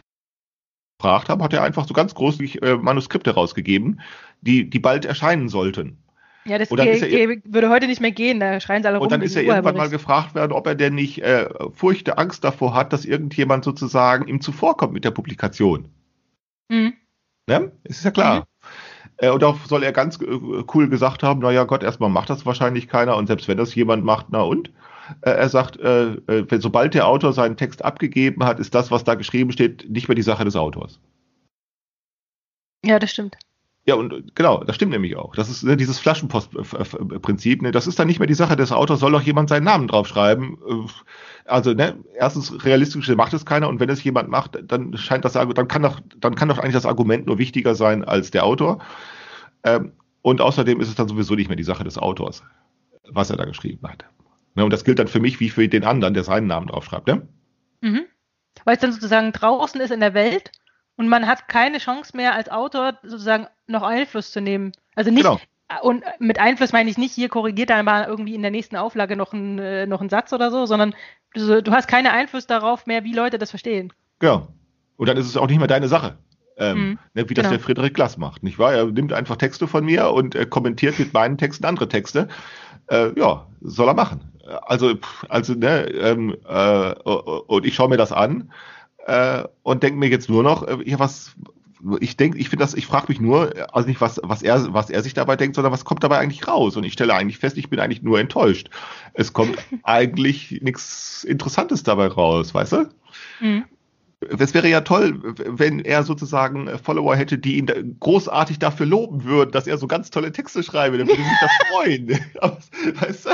gefragt 1.04 1.28
haben, 1.28 1.42
hat 1.42 1.52
er 1.52 1.62
einfach 1.62 1.86
so 1.86 1.92
ganz 1.92 2.14
großig 2.14 2.62
äh, 2.62 2.76
Manuskripte 2.76 3.34
rausgegeben, 3.34 4.00
die, 4.40 4.68
die 4.68 4.78
bald 4.78 5.04
erscheinen 5.04 5.48
sollten. 5.48 5.98
Ja, 6.46 6.58
das 6.58 6.70
er, 6.70 7.36
würde 7.44 7.70
heute 7.70 7.86
nicht 7.86 8.00
mehr 8.00 8.10
gehen, 8.10 8.40
da 8.40 8.60
schreien 8.60 8.82
sie 8.82 8.88
alle 8.88 8.98
rum. 8.98 9.04
Und 9.04 9.12
dann 9.12 9.22
ist 9.22 9.34
er 9.36 9.42
irgendwann 9.42 9.76
mal 9.76 9.88
gefragt 9.88 10.34
worden, 10.34 10.52
ob 10.52 10.66
er 10.66 10.74
denn 10.74 10.94
nicht 10.94 11.22
äh, 11.22 11.48
furchte 11.72 12.18
Angst 12.18 12.44
davor 12.44 12.74
hat, 12.74 12.92
dass 12.92 13.06
irgendjemand 13.06 13.64
sozusagen 13.64 14.28
ihm 14.28 14.40
zuvorkommt 14.40 14.92
mit 14.92 15.04
der 15.04 15.10
Publikation. 15.10 15.88
Mhm. 16.68 16.94
Ne? 17.48 17.72
Ist 17.84 18.04
ja 18.04 18.10
klar. 18.10 18.40
Mhm. 18.40 18.44
Äh, 19.18 19.30
und 19.30 19.44
auch 19.44 19.58
soll 19.66 19.82
er 19.82 19.92
ganz 19.92 20.20
äh, 20.20 20.26
cool 20.74 20.88
gesagt 20.88 21.22
haben, 21.22 21.40
naja 21.40 21.64
Gott, 21.64 21.82
erstmal 21.82 22.10
macht 22.10 22.28
das 22.28 22.44
wahrscheinlich 22.44 22.88
keiner 22.88 23.16
und 23.16 23.26
selbst 23.26 23.48
wenn 23.48 23.58
das 23.58 23.74
jemand 23.74 24.04
macht, 24.04 24.26
na 24.30 24.40
und? 24.42 24.70
Äh, 25.22 25.30
er 25.30 25.48
sagt, 25.48 25.78
äh, 25.78 26.14
äh, 26.26 26.60
sobald 26.60 26.94
der 26.94 27.06
Autor 27.06 27.32
seinen 27.32 27.56
Text 27.56 27.84
abgegeben 27.84 28.44
hat, 28.44 28.60
ist 28.60 28.74
das, 28.74 28.90
was 28.90 29.04
da 29.04 29.14
geschrieben 29.14 29.52
steht, 29.52 29.88
nicht 29.90 30.08
mehr 30.08 30.14
die 30.14 30.22
Sache 30.22 30.44
des 30.44 30.56
Autors. 30.56 31.00
Ja, 32.84 32.98
das 32.98 33.10
stimmt. 33.10 33.36
Ja, 33.86 33.96
und 33.96 34.34
genau, 34.34 34.64
das 34.64 34.76
stimmt 34.76 34.92
nämlich 34.92 35.14
auch. 35.16 35.34
Das 35.34 35.50
ist 35.50 35.62
ne, 35.62 35.76
dieses 35.76 35.98
Flaschenpostprinzip. 35.98 37.60
Ne, 37.60 37.70
das 37.70 37.86
ist 37.86 37.98
dann 37.98 38.06
nicht 38.06 38.18
mehr 38.18 38.26
die 38.26 38.34
Sache 38.34 38.56
des 38.56 38.72
Autors, 38.72 39.00
soll 39.00 39.12
doch 39.12 39.20
jemand 39.20 39.50
seinen 39.50 39.64
Namen 39.64 39.88
draufschreiben. 39.88 40.56
Also, 41.44 41.74
ne, 41.74 41.98
erstens, 42.14 42.64
realistisch 42.64 43.06
macht 43.10 43.34
es 43.34 43.44
keiner 43.44 43.68
und 43.68 43.80
wenn 43.80 43.90
es 43.90 44.02
jemand 44.02 44.30
macht, 44.30 44.58
dann 44.62 44.96
scheint 44.96 45.26
das, 45.26 45.34
dann 45.34 45.68
kann 45.68 45.82
doch, 45.82 46.00
dann 46.16 46.34
kann 46.34 46.48
doch 46.48 46.58
eigentlich 46.58 46.72
das 46.72 46.86
Argument 46.86 47.26
nur 47.26 47.36
wichtiger 47.36 47.74
sein 47.74 48.04
als 48.04 48.30
der 48.30 48.44
Autor. 48.44 48.78
Ähm, 49.64 49.92
und 50.22 50.40
außerdem 50.40 50.80
ist 50.80 50.88
es 50.88 50.94
dann 50.94 51.08
sowieso 51.08 51.34
nicht 51.34 51.48
mehr 51.48 51.56
die 51.56 51.64
Sache 51.64 51.84
des 51.84 51.98
Autors, 51.98 52.42
was 53.10 53.28
er 53.28 53.36
da 53.36 53.44
geschrieben 53.44 53.86
hat. 53.86 54.06
Ne, 54.54 54.64
und 54.64 54.72
das 54.72 54.84
gilt 54.84 54.98
dann 54.98 55.08
für 55.08 55.20
mich 55.20 55.40
wie 55.40 55.50
für 55.50 55.68
den 55.68 55.84
anderen, 55.84 56.14
der 56.14 56.24
seinen 56.24 56.46
Namen 56.46 56.68
draufschreibt, 56.68 57.08
ne? 57.08 57.26
Mhm. 57.80 58.02
Weil 58.64 58.76
es 58.76 58.80
dann 58.80 58.92
sozusagen 58.92 59.32
draußen 59.32 59.80
ist 59.80 59.90
in 59.90 60.00
der 60.00 60.14
Welt 60.14 60.52
und 60.96 61.08
man 61.08 61.26
hat 61.26 61.48
keine 61.48 61.78
Chance 61.78 62.16
mehr 62.16 62.34
als 62.34 62.48
Autor 62.48 62.98
sozusagen 63.02 63.48
noch 63.66 63.82
Einfluss 63.82 64.30
zu 64.30 64.40
nehmen. 64.40 64.72
Also 64.94 65.10
nicht, 65.10 65.24
genau. 65.24 65.40
und 65.82 66.04
mit 66.20 66.38
Einfluss 66.38 66.72
meine 66.72 66.88
ich 66.88 66.98
nicht, 66.98 67.12
hier 67.12 67.28
korrigiert 67.28 67.70
dann 67.70 67.84
mal 67.84 68.04
irgendwie 68.04 68.36
in 68.36 68.42
der 68.42 68.52
nächsten 68.52 68.76
Auflage 68.76 69.16
noch 69.16 69.32
ein, 69.32 69.58
äh, 69.58 69.86
noch 69.86 70.00
einen 70.00 70.10
Satz 70.10 70.32
oder 70.32 70.52
so, 70.52 70.66
sondern 70.66 70.94
du, 71.34 71.62
du 71.62 71.72
hast 71.72 71.88
keinen 71.88 72.06
Einfluss 72.06 72.46
darauf 72.46 72.86
mehr, 72.86 73.02
wie 73.02 73.12
Leute 73.12 73.38
das 73.38 73.50
verstehen. 73.50 73.92
Genau. 74.20 74.48
Und 74.96 75.08
dann 75.08 75.16
ist 75.16 75.26
es 75.26 75.36
auch 75.36 75.48
nicht 75.48 75.58
mehr 75.58 75.66
deine 75.66 75.88
Sache. 75.88 76.16
Ähm, 76.56 76.78
mhm, 76.78 76.98
ne, 77.14 77.28
wie 77.28 77.34
das 77.34 77.42
genau. 77.42 77.56
der 77.56 77.60
Friedrich 77.60 77.94
Glass 77.94 78.16
macht, 78.16 78.44
nicht 78.44 78.60
wahr? 78.60 78.72
Er 78.72 78.86
nimmt 78.86 79.12
einfach 79.12 79.34
Texte 79.34 79.66
von 79.66 79.84
mir 79.84 80.10
und 80.10 80.36
äh, 80.36 80.46
kommentiert 80.46 81.00
mit 81.00 81.12
meinen 81.12 81.36
Texten 81.36 81.64
andere 81.66 81.88
Texte. 81.88 82.28
Äh, 82.86 83.18
ja, 83.18 83.48
soll 83.60 83.88
er 83.88 83.94
machen. 83.94 84.20
Also, 84.66 84.94
also 85.28 85.54
ne, 85.54 85.86
ähm, 85.90 86.36
äh, 86.46 86.92
und 86.92 87.64
ich 87.64 87.74
schaue 87.74 87.88
mir 87.88 87.96
das 87.96 88.12
an 88.12 88.52
äh, 89.06 89.44
und 89.62 89.82
denke 89.82 89.98
mir 89.98 90.08
jetzt 90.08 90.28
nur 90.28 90.42
noch, 90.42 90.66
äh, 90.66 90.78
ja, 90.84 90.98
was, 90.98 91.34
ich 92.00 92.16
denke, 92.16 92.38
ich 92.38 92.48
finde 92.48 92.64
das, 92.64 92.74
ich 92.74 92.86
frage 92.86 93.06
mich 93.08 93.20
nur, 93.20 93.52
also 93.74 93.88
nicht, 93.88 94.00
was, 94.00 94.20
was 94.22 94.42
er, 94.42 94.72
was 94.72 94.90
er 94.90 95.02
sich 95.02 95.14
dabei 95.14 95.36
denkt, 95.36 95.56
sondern 95.56 95.72
was 95.72 95.84
kommt 95.84 96.02
dabei 96.02 96.18
eigentlich 96.18 96.48
raus? 96.48 96.76
Und 96.76 96.84
ich 96.84 96.94
stelle 96.94 97.14
eigentlich 97.14 97.38
fest, 97.38 97.58
ich 97.58 97.68
bin 97.68 97.80
eigentlich 97.80 98.02
nur 98.02 98.18
enttäuscht. 98.18 98.70
Es 99.12 99.32
kommt 99.32 99.58
eigentlich 99.82 100.60
nichts 100.62 101.24
Interessantes 101.24 101.82
dabei 101.82 102.06
raus, 102.06 102.54
weißt 102.54 102.72
du? 102.72 102.88
Mhm. 103.40 103.64
Es 104.38 104.54
wäre 104.54 104.68
ja 104.68 104.80
toll, 104.80 105.20
wenn 105.22 105.80
er 105.80 106.02
sozusagen 106.02 106.78
Follower 106.78 107.14
hätte, 107.14 107.36
die 107.36 107.58
ihn 107.58 107.96
großartig 108.00 108.58
dafür 108.58 108.86
loben 108.86 109.24
würden, 109.24 109.50
dass 109.50 109.66
er 109.66 109.76
so 109.76 109.86
ganz 109.86 110.10
tolle 110.10 110.32
Texte 110.32 110.62
schreibe. 110.62 110.96
Dann 110.96 111.08
würde 111.08 111.20
ich 111.20 111.28
mich 111.28 111.38
da 111.40 111.48
freuen. 111.70 112.20
Aber, 112.40 112.58
weißt 113.00 113.26
du? 113.26 113.30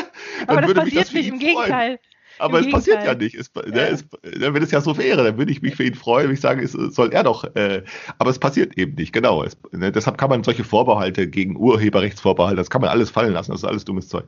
Aber 0.47 0.61
das 0.63 0.75
passiert 0.75 1.13
nicht, 1.13 1.29
im 1.29 1.39
Gegenteil. 1.39 1.99
Aber 2.39 2.59
Im 2.59 2.65
es 2.65 2.67
Gegenteil. 2.67 2.97
passiert 2.97 3.05
ja 3.05 3.15
nicht. 3.15 3.35
Es, 3.35 3.55
ne, 3.55 3.89
es, 3.89 4.05
ne, 4.39 4.55
wenn 4.55 4.63
es 4.63 4.71
ja 4.71 4.81
so 4.81 4.97
wäre, 4.97 5.25
dann 5.25 5.39
würde 5.39 5.53
ich 5.53 5.63
mich 5.63 5.77
für 5.77 5.85
ihn 5.85 5.95
freuen 5.95 6.29
und 6.29 6.33
ich 6.33 6.41
sage, 6.41 6.63
es 6.65 6.73
soll 6.73 7.13
er 7.13 7.23
doch. 7.23 7.45
Äh, 7.55 7.83
aber 8.19 8.31
es 8.31 8.39
passiert 8.39 8.79
eben 8.79 8.95
nicht, 8.95 9.13
genau. 9.13 9.43
Es, 9.43 9.57
ne, 9.73 9.93
deshalb 9.93 10.17
kann 10.17 10.31
man 10.31 10.43
solche 10.43 10.65
Vorbehalte 10.65 11.29
gegen 11.29 11.57
Urheberrechtsvorbehalte, 11.57 12.57
das 12.57 12.71
kann 12.71 12.81
man 12.81 12.91
alles 12.91 13.11
fallen 13.11 13.33
lassen. 13.33 13.53
Das 13.53 13.61
ist 13.61 13.69
alles 13.69 13.85
dummes 13.85 14.09
Zeug. 14.09 14.25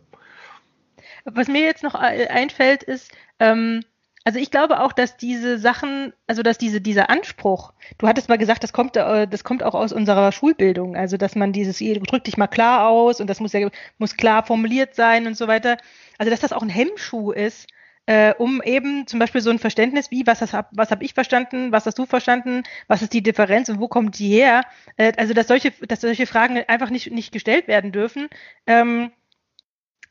Was 1.24 1.48
mir 1.48 1.62
jetzt 1.62 1.82
noch 1.82 1.94
einfällt, 1.94 2.82
ist, 2.82 3.12
ähm, 3.38 3.82
also 4.24 4.38
ich 4.38 4.50
glaube 4.50 4.80
auch, 4.80 4.92
dass 4.92 5.16
diese 5.16 5.58
Sachen, 5.58 6.12
also 6.26 6.42
dass 6.42 6.58
diese, 6.58 6.80
dieser 6.80 7.10
Anspruch, 7.10 7.72
du 7.98 8.06
hattest 8.06 8.28
mal 8.28 8.38
gesagt, 8.38 8.62
das 8.62 8.72
kommt, 8.72 8.96
äh, 8.96 9.26
das 9.26 9.44
kommt 9.44 9.62
auch 9.62 9.74
aus 9.74 9.92
unserer 9.92 10.32
Schulbildung, 10.32 10.96
also 10.96 11.16
dass 11.16 11.34
man 11.34 11.52
dieses, 11.52 11.78
drück 11.78 12.24
dich 12.24 12.36
mal 12.36 12.46
klar 12.46 12.88
aus 12.88 13.20
und 13.20 13.28
das 13.28 13.40
muss 13.40 13.52
ja, 13.52 13.68
muss 13.98 14.16
klar 14.16 14.44
formuliert 14.44 14.94
sein 14.94 15.26
und 15.26 15.36
so 15.36 15.48
weiter. 15.48 15.76
Also 16.18 16.30
dass 16.30 16.40
das 16.40 16.52
auch 16.52 16.62
ein 16.62 16.68
Hemmschuh 16.68 17.32
ist, 17.32 17.66
äh, 18.06 18.34
um 18.34 18.62
eben 18.62 19.06
zum 19.06 19.18
Beispiel 19.18 19.40
so 19.40 19.50
ein 19.50 19.58
Verständnis 19.58 20.10
wie, 20.10 20.26
was, 20.26 20.40
das 20.40 20.52
hab, 20.52 20.70
was 20.72 20.90
habe 20.90 21.04
ich 21.04 21.14
verstanden, 21.14 21.72
was 21.72 21.86
hast 21.86 21.98
du 21.98 22.06
verstanden, 22.06 22.62
was 22.88 23.02
ist 23.02 23.12
die 23.12 23.22
Differenz 23.22 23.68
und 23.68 23.80
wo 23.80 23.88
kommt 23.88 24.18
die 24.18 24.28
her? 24.28 24.64
Äh, 24.96 25.12
also 25.16 25.34
dass 25.34 25.48
solche, 25.48 25.72
dass 25.86 26.00
solche 26.00 26.26
Fragen 26.26 26.58
einfach 26.66 26.90
nicht, 26.90 27.12
nicht 27.12 27.32
gestellt 27.32 27.68
werden 27.68 27.92
dürfen. 27.92 28.28
Ähm, 28.66 29.12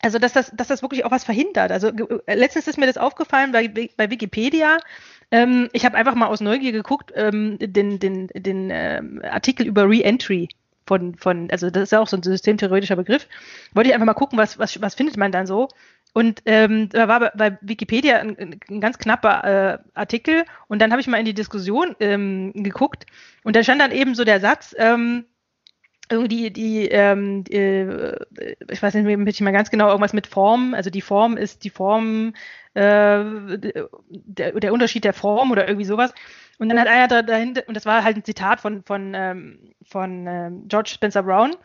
also 0.02 0.20
dass 0.20 0.34
das, 0.34 0.52
dass 0.56 0.68
das 0.68 0.82
wirklich 0.82 1.06
auch 1.06 1.12
was 1.12 1.24
verhindert. 1.24 1.72
Also 1.72 1.90
äh, 1.90 2.36
letztens 2.36 2.68
ist 2.68 2.78
mir 2.78 2.88
das 2.88 2.98
aufgefallen 2.98 3.52
bei, 3.52 3.68
bei 3.96 4.10
Wikipedia. 4.10 4.78
Ähm, 5.32 5.70
ich 5.74 5.86
habe 5.86 5.98
einfach 5.98 6.16
mal 6.16 6.28
aus 6.28 6.42
Neugier 6.42 6.72
geguckt, 6.72 7.12
ähm, 7.16 7.58
den, 7.60 8.00
den, 8.00 8.28
den 8.34 8.70
ähm, 8.72 9.22
Artikel 9.24 9.66
über 9.68 9.88
Reentry 9.88 10.50
von, 10.86 11.16
von, 11.16 11.50
also 11.52 11.70
das 11.70 11.84
ist 11.84 11.92
ja 11.92 12.00
auch 12.00 12.08
so 12.08 12.18
ein 12.18 12.24
systemtheoretischer 12.24 12.96
Begriff. 12.96 13.28
Wollte 13.74 13.90
ich 13.90 13.94
einfach 13.94 14.06
mal 14.06 14.14
gucken, 14.14 14.38
was, 14.38 14.60
was, 14.60 14.82
was 14.82 14.96
findet 14.96 15.18
man 15.18 15.32
dann 15.32 15.48
so. 15.48 15.70
Und 16.14 16.42
ähm, 16.46 16.90
da 16.90 17.08
war 17.08 17.20
bei, 17.20 17.30
bei 17.30 17.58
Wikipedia 17.62 18.18
ein, 18.18 18.60
ein, 18.70 18.82
ganz 18.82 18.98
knapper 18.98 19.44
äh, 19.44 19.78
Artikel 19.94 20.44
und 20.68 20.82
dann 20.82 20.92
habe 20.92 21.00
ich 21.00 21.08
mal 21.08 21.18
in 21.18 21.26
die 21.26 21.34
Diskussion 21.34 21.96
ähm, 22.02 22.52
geguckt 22.54 23.06
und 23.44 23.56
da 23.56 23.64
stand 23.64 23.80
dann 23.80 23.94
eben 23.94 24.14
so 24.14 24.26
der 24.26 24.42
Satz, 24.42 24.76
ähm, 24.78 25.24
irgendwie 26.12 26.52
die, 26.52 26.88
ähm, 26.88 27.44
die 27.44 27.54
äh, 27.54 28.56
ich 28.70 28.82
weiß 28.82 28.94
nicht 28.94 29.42
mehr 29.42 29.52
ganz 29.54 29.70
genau, 29.70 29.88
irgendwas 29.88 30.14
mit 30.14 30.28
Form, 30.28 30.74
also 30.74 30.90
die 30.90 31.02
Form 31.02 31.38
ist 31.38 31.64
die 31.64 31.70
Form, 31.70 32.34
äh, 32.74 33.24
der, 34.10 34.52
der 34.54 34.74
Unterschied 34.74 35.04
der 35.04 35.14
Form 35.14 35.52
oder 35.52 35.68
irgendwie 35.68 35.86
sowas. 35.86 36.14
Und 36.60 36.70
dann 36.70 36.80
hat 36.80 36.88
einer 36.88 37.08
da, 37.08 37.22
dahinter, 37.24 37.64
und 37.68 37.76
das 37.76 37.86
war 37.86 38.04
halt 38.04 38.18
ein 38.18 38.24
Zitat 38.24 38.62
von, 38.62 38.84
von, 38.84 39.14
ähm, 39.16 39.74
von 39.84 40.28
ähm, 40.28 40.68
George 40.68 40.92
Spencer 40.94 41.24
Brown, 41.24 41.56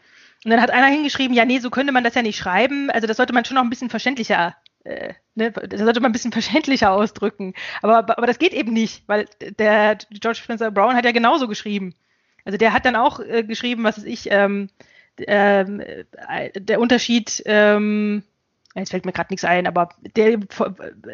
und 0.44 0.50
dann 0.50 0.60
hat 0.60 0.70
einer 0.70 0.86
hingeschrieben, 0.86 1.34
ja, 1.34 1.44
nee, 1.44 1.58
so 1.58 1.70
könnte 1.70 1.92
man 1.92 2.04
das 2.04 2.14
ja 2.14 2.22
nicht 2.22 2.38
schreiben. 2.38 2.88
Also 2.90 3.06
das 3.06 3.16
sollte 3.16 3.32
man 3.32 3.44
schon 3.44 3.56
noch 3.56 3.64
ein 3.64 3.70
bisschen 3.70 3.90
verständlicher, 3.90 4.54
äh, 4.84 5.14
ne, 5.34 5.50
das 5.50 5.80
sollte 5.80 6.00
man 6.00 6.10
ein 6.10 6.12
bisschen 6.12 6.32
verständlicher 6.32 6.92
ausdrücken. 6.92 7.54
Aber, 7.82 7.98
aber 7.98 8.26
das 8.26 8.38
geht 8.38 8.52
eben 8.54 8.72
nicht, 8.72 9.02
weil 9.08 9.26
der 9.58 9.98
George 10.10 10.38
Spencer 10.38 10.70
Brown 10.70 10.94
hat 10.94 11.04
ja 11.04 11.12
genauso 11.12 11.48
geschrieben. 11.48 11.94
Also 12.46 12.56
der 12.56 12.72
hat 12.72 12.86
dann 12.86 12.96
auch 12.96 13.20
äh, 13.20 13.42
geschrieben, 13.42 13.84
was 13.84 13.98
weiß 13.98 14.04
ich, 14.04 14.28
ähm, 14.30 14.70
ähm, 15.18 15.80
äh, 15.80 16.50
der 16.54 16.80
Unterschied, 16.80 17.42
ähm, 17.44 18.22
jetzt 18.74 18.90
fällt 18.90 19.04
mir 19.04 19.12
gerade 19.12 19.32
nichts 19.32 19.44
ein, 19.44 19.66
aber 19.66 19.88
der, 20.14 20.38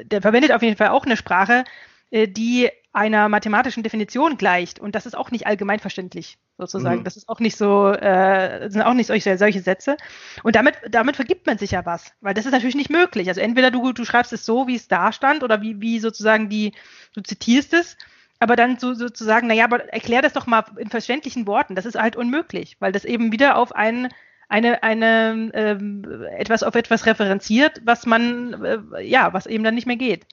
der 0.05 0.22
verwendet 0.22 0.53
auf 0.53 0.62
jeden 0.62 0.76
Fall 0.76 0.89
auch 0.89 1.07
eine 1.07 1.16
Sprache, 1.16 1.64
äh, 2.11 2.28
die 2.28 2.68
einer 2.93 3.30
mathematischen 3.30 3.83
Definition 3.83 4.37
gleicht. 4.37 4.78
Und 4.78 4.95
das 4.95 5.07
ist 5.07 5.16
auch 5.16 5.30
nicht 5.30 5.47
allgemeinverständlich, 5.47 6.37
sozusagen. 6.59 7.01
Mhm. 7.01 7.05
Das 7.05 7.16
ist 7.16 7.30
auch 7.30 7.41
nicht 7.41 7.57
so, 7.57 7.91
äh, 7.93 8.68
sind 8.68 8.83
auch 8.83 8.93
nicht 8.93 9.07
solche, 9.07 9.39
solche 9.39 9.61
Sätze. 9.61 9.97
Und 10.43 10.55
damit, 10.55 10.74
damit 10.91 11.16
vergibt 11.16 11.47
man 11.47 11.57
sich 11.57 11.70
ja 11.70 11.87
was, 11.87 12.12
weil 12.20 12.35
das 12.35 12.45
ist 12.45 12.53
natürlich 12.53 12.74
nicht 12.74 12.91
möglich. 12.91 13.28
Also 13.28 13.41
entweder 13.41 13.70
du, 13.70 13.93
du 13.93 14.05
schreibst 14.05 14.35
es 14.35 14.45
so, 14.45 14.66
wie 14.66 14.76
es 14.76 14.89
da 14.89 15.12
stand, 15.12 15.43
oder 15.43 15.62
wie, 15.62 15.80
wie 15.80 15.99
sozusagen 16.01 16.51
die, 16.51 16.72
du 17.14 17.22
zitierst 17.22 17.72
es, 17.72 17.97
aber 18.43 18.57
dann 18.57 18.76
so, 18.76 18.93
sozusagen, 18.93 19.47
naja, 19.47 19.64
aber 19.64 19.93
erklär 19.93 20.20
das 20.20 20.32
doch 20.32 20.47
mal 20.49 20.64
in 20.76 20.90
verständlichen 20.90 21.47
Worten. 21.47 21.76
Das 21.76 21.86
ist 21.86 21.95
halt 21.95 22.16
unmöglich, 22.16 22.76
weil 22.80 22.90
das 22.90 23.05
eben 23.05 23.30
wieder 23.30 23.57
auf 23.57 23.72
ein, 23.72 24.09
eine, 24.49 24.82
eine 24.82 25.53
ähm, 25.55 26.26
etwas 26.36 26.64
auf 26.64 26.74
etwas 26.74 27.07
referenziert, 27.07 27.80
was 27.84 28.05
man, 28.05 28.64
äh, 28.64 29.03
ja, 29.03 29.32
was 29.32 29.47
eben 29.47 29.62
dann 29.62 29.76
nicht 29.76 29.86
mehr 29.86 29.97
geht. 29.97 30.26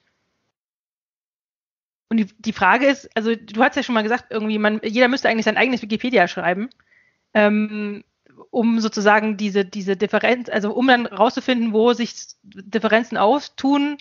Und 2.08 2.16
die, 2.16 2.26
die 2.38 2.52
Frage 2.52 2.86
ist, 2.86 3.08
also 3.16 3.36
du 3.36 3.62
hast 3.62 3.76
ja 3.76 3.84
schon 3.84 3.94
mal 3.94 4.02
gesagt, 4.02 4.26
irgendwie, 4.30 4.58
man, 4.58 4.80
jeder 4.82 5.06
müsste 5.06 5.28
eigentlich 5.28 5.44
sein 5.44 5.56
eigenes 5.56 5.80
Wikipedia 5.80 6.26
schreiben, 6.26 6.68
ähm, 7.32 8.02
um 8.50 8.80
sozusagen 8.80 9.36
diese, 9.36 9.64
diese 9.64 9.96
Differenz, 9.96 10.48
also 10.48 10.72
um 10.72 10.88
dann 10.88 11.06
rauszufinden, 11.06 11.72
wo 11.72 11.92
sich 11.92 12.12
Differenzen 12.42 13.16
auftun 13.16 13.98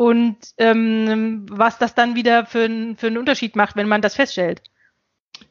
und 0.00 0.38
ähm, 0.56 1.44
was 1.50 1.76
das 1.76 1.94
dann 1.94 2.14
wieder 2.14 2.46
für, 2.46 2.66
für 2.96 3.06
einen 3.08 3.18
Unterschied 3.18 3.54
macht, 3.54 3.76
wenn 3.76 3.86
man 3.86 4.00
das 4.00 4.14
feststellt. 4.14 4.62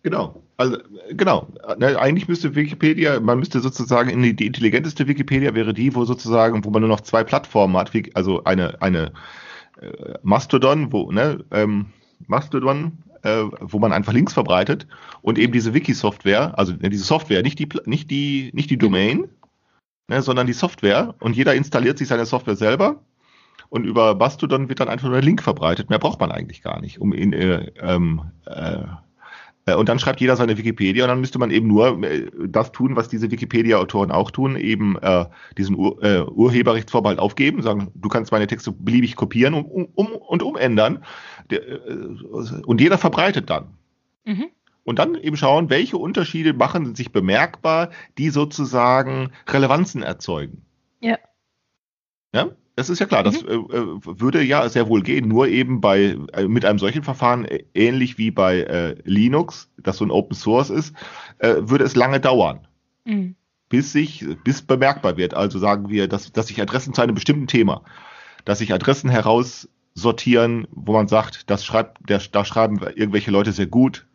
Genau, 0.01 0.41
also 0.57 0.77
genau. 1.11 1.49
Ne, 1.77 1.99
eigentlich 1.99 2.27
müsste 2.27 2.55
Wikipedia, 2.55 3.19
man 3.19 3.37
müsste 3.37 3.59
sozusagen 3.59 4.09
in 4.09 4.23
die, 4.23 4.35
die 4.35 4.47
intelligenteste 4.47 5.07
Wikipedia 5.07 5.53
wäre 5.53 5.75
die, 5.75 5.93
wo 5.93 6.03
sozusagen, 6.03 6.65
wo 6.65 6.71
man 6.71 6.81
nur 6.81 6.89
noch 6.89 7.01
zwei 7.01 7.23
Plattformen 7.23 7.77
hat, 7.77 7.91
also 8.15 8.43
eine, 8.43 8.81
eine 8.81 9.11
äh, 9.81 10.15
Mastodon, 10.23 10.91
wo, 10.91 11.11
ne, 11.11 11.45
ähm, 11.51 11.93
Mastodon, 12.25 13.03
äh, 13.21 13.43
wo 13.59 13.77
man 13.77 13.93
einfach 13.93 14.13
Links 14.13 14.33
verbreitet 14.33 14.87
und 15.21 15.37
eben 15.37 15.53
diese 15.53 15.75
Wiki-Software, 15.75 16.57
also 16.57 16.73
äh, 16.81 16.89
diese 16.89 17.03
Software, 17.03 17.43
nicht 17.43 17.59
die, 17.59 17.69
nicht 17.85 18.09
die, 18.09 18.49
nicht 18.55 18.71
die 18.71 18.79
Domain, 18.79 19.29
ne, 20.07 20.23
sondern 20.23 20.47
die 20.47 20.53
Software 20.53 21.13
und 21.19 21.35
jeder 21.35 21.53
installiert 21.53 21.99
sich 21.99 22.07
seine 22.07 22.25
Software 22.25 22.55
selber 22.55 23.03
und 23.69 23.85
über 23.85 24.15
Mastodon 24.15 24.69
wird 24.69 24.79
dann 24.79 24.89
einfach 24.89 25.07
nur 25.07 25.15
der 25.15 25.23
Link 25.23 25.41
verbreitet. 25.41 25.89
Mehr 25.89 25.99
braucht 25.99 26.19
man 26.19 26.31
eigentlich 26.31 26.61
gar 26.61 26.81
nicht, 26.81 26.99
um 26.99 27.13
ihn 27.13 27.33
äh, 27.33 27.71
ähm, 27.81 28.31
äh, 28.45 28.83
äh, 29.69 29.75
und 29.75 29.89
dann 29.89 29.99
schreibt 29.99 30.21
jeder 30.21 30.35
seine 30.35 30.57
Wikipedia 30.57 31.03
und 31.03 31.09
dann 31.09 31.19
müsste 31.19 31.39
man 31.39 31.51
eben 31.51 31.67
nur 31.67 32.03
äh, 32.03 32.29
das 32.47 32.71
tun, 32.71 32.95
was 32.95 33.09
diese 33.09 33.29
Wikipedia-Autoren 33.31 34.11
auch 34.11 34.31
tun, 34.31 34.55
eben 34.55 34.97
äh, 34.97 35.25
diesen 35.57 35.75
Ur 35.75 36.03
äh, 36.03 36.21
Urheberrechtsvorbehalt 36.21 37.19
aufgeben, 37.19 37.61
sagen, 37.61 37.91
du 37.95 38.09
kannst 38.09 38.31
meine 38.31 38.47
Texte 38.47 38.71
beliebig 38.71 39.15
kopieren 39.15 39.53
und, 39.53 39.65
um, 39.65 39.87
um, 39.95 40.07
und 40.07 40.43
umändern. 40.43 41.03
Der, 41.49 41.61
und 42.65 42.81
jeder 42.81 42.97
verbreitet 42.97 43.49
dann. 43.49 43.77
Mhm. 44.25 44.47
Und 44.83 44.99
dann 44.99 45.15
eben 45.15 45.37
schauen, 45.37 45.69
welche 45.69 45.97
Unterschiede 45.97 46.53
machen 46.53 46.95
sich 46.95 47.11
bemerkbar, 47.11 47.89
die 48.17 48.29
sozusagen 48.29 49.31
Relevanzen 49.47 50.01
erzeugen. 50.01 50.63
Ja. 50.99 51.17
Ja? 52.33 52.49
Das 52.79 52.89
ist 52.89 52.99
ja 52.99 53.07
klar, 53.07 53.23
das 53.23 53.43
mhm. 53.43 53.49
äh, 53.49 53.77
äh, 53.77 53.99
würde 54.21 54.41
ja 54.41 54.69
sehr 54.69 54.87
wohl 54.87 55.01
gehen, 55.01 55.27
nur 55.27 55.49
eben 55.49 55.81
bei 55.81 56.15
äh, 56.31 56.47
mit 56.47 56.63
einem 56.63 56.79
solchen 56.79 57.03
Verfahren, 57.03 57.45
ähnlich 57.73 58.17
wie 58.17 58.31
bei 58.31 58.61
äh, 58.61 58.95
Linux, 59.03 59.69
das 59.75 59.97
so 59.97 60.05
ein 60.05 60.11
Open 60.11 60.33
Source 60.33 60.69
ist, 60.69 60.95
äh, 61.39 61.55
würde 61.59 61.83
es 61.83 61.97
lange 61.97 62.21
dauern. 62.21 62.69
Mhm. 63.03 63.35
Bis 63.67 63.91
sich, 63.91 64.25
bis 64.45 64.61
bemerkbar 64.61 65.17
wird. 65.17 65.33
Also 65.33 65.59
sagen 65.59 65.89
wir, 65.89 66.07
dass, 66.07 66.31
dass 66.31 66.47
sich 66.47 66.61
Adressen 66.61 66.93
zu 66.93 67.01
einem 67.01 67.15
bestimmten 67.15 67.47
Thema, 67.47 67.83
dass 68.45 68.59
sich 68.59 68.73
Adressen 68.73 69.09
heraussortieren, 69.09 70.65
wo 70.71 70.93
man 70.93 71.09
sagt, 71.09 71.49
das 71.49 71.65
schreibt, 71.65 71.97
der, 72.07 72.21
da 72.31 72.45
schreiben 72.45 72.79
irgendwelche 72.95 73.29
Leute 73.29 73.51
sehr 73.51 73.67
gut, 73.67 74.07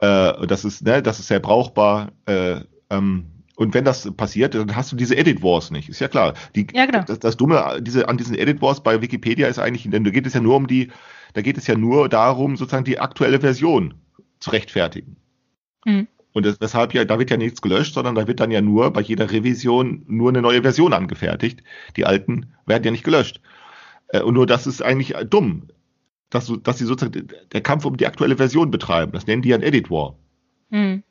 äh, 0.00 0.46
das 0.46 0.66
ist, 0.66 0.84
ne, 0.84 1.02
das 1.02 1.18
ist 1.18 1.28
sehr 1.28 1.40
brauchbar, 1.40 2.12
äh, 2.26 2.60
ähm, 2.90 3.39
und 3.60 3.74
wenn 3.74 3.84
das 3.84 4.10
passiert, 4.16 4.54
dann 4.54 4.74
hast 4.74 4.90
du 4.90 4.96
diese 4.96 5.14
Edit 5.14 5.42
Wars 5.42 5.70
nicht. 5.70 5.90
Ist 5.90 6.00
ja 6.00 6.08
klar. 6.08 6.32
Die, 6.56 6.66
ja, 6.72 6.86
genau. 6.86 7.02
das, 7.06 7.18
das 7.18 7.36
Dumme 7.36 7.78
diese, 7.82 8.08
an 8.08 8.16
diesen 8.16 8.34
Edit 8.34 8.62
Wars 8.62 8.82
bei 8.82 9.02
Wikipedia 9.02 9.48
ist 9.48 9.58
eigentlich, 9.58 9.86
denn 9.90 10.02
da 10.02 10.10
geht 10.10 10.26
es 10.26 10.32
ja 10.32 10.40
nur 10.40 10.56
um 10.56 10.66
die, 10.66 10.90
da 11.34 11.42
geht 11.42 11.58
es 11.58 11.66
ja 11.66 11.76
nur 11.76 12.08
darum, 12.08 12.56
sozusagen 12.56 12.86
die 12.86 12.98
aktuelle 12.98 13.38
Version 13.38 13.92
zu 14.38 14.48
rechtfertigen. 14.48 15.16
Mhm. 15.84 16.08
Und 16.32 16.46
das, 16.46 16.58
weshalb 16.62 16.94
ja, 16.94 17.04
da 17.04 17.18
wird 17.18 17.28
ja 17.28 17.36
nichts 17.36 17.60
gelöscht, 17.60 17.92
sondern 17.92 18.14
da 18.14 18.26
wird 18.26 18.40
dann 18.40 18.50
ja 18.50 18.62
nur 18.62 18.94
bei 18.94 19.02
jeder 19.02 19.30
Revision 19.30 20.04
nur 20.06 20.30
eine 20.30 20.40
neue 20.40 20.62
Version 20.62 20.94
angefertigt. 20.94 21.62
Die 21.98 22.06
alten 22.06 22.54
werden 22.64 22.84
ja 22.84 22.90
nicht 22.90 23.04
gelöscht. 23.04 23.42
Äh, 24.08 24.22
und 24.22 24.32
nur 24.32 24.46
das 24.46 24.66
ist 24.66 24.80
eigentlich 24.80 25.14
dumm, 25.28 25.68
dass, 26.30 26.50
dass 26.62 26.78
sie 26.78 26.86
sozusagen 26.86 27.28
der 27.52 27.60
Kampf 27.60 27.84
um 27.84 27.98
die 27.98 28.06
aktuelle 28.06 28.38
Version 28.38 28.70
betreiben. 28.70 29.12
Das 29.12 29.26
nennen 29.26 29.42
die 29.42 29.50
ja 29.50 29.56
ein 29.56 29.62
Edit 29.62 29.90
War. 29.90 30.16
Mhm. 30.70 31.02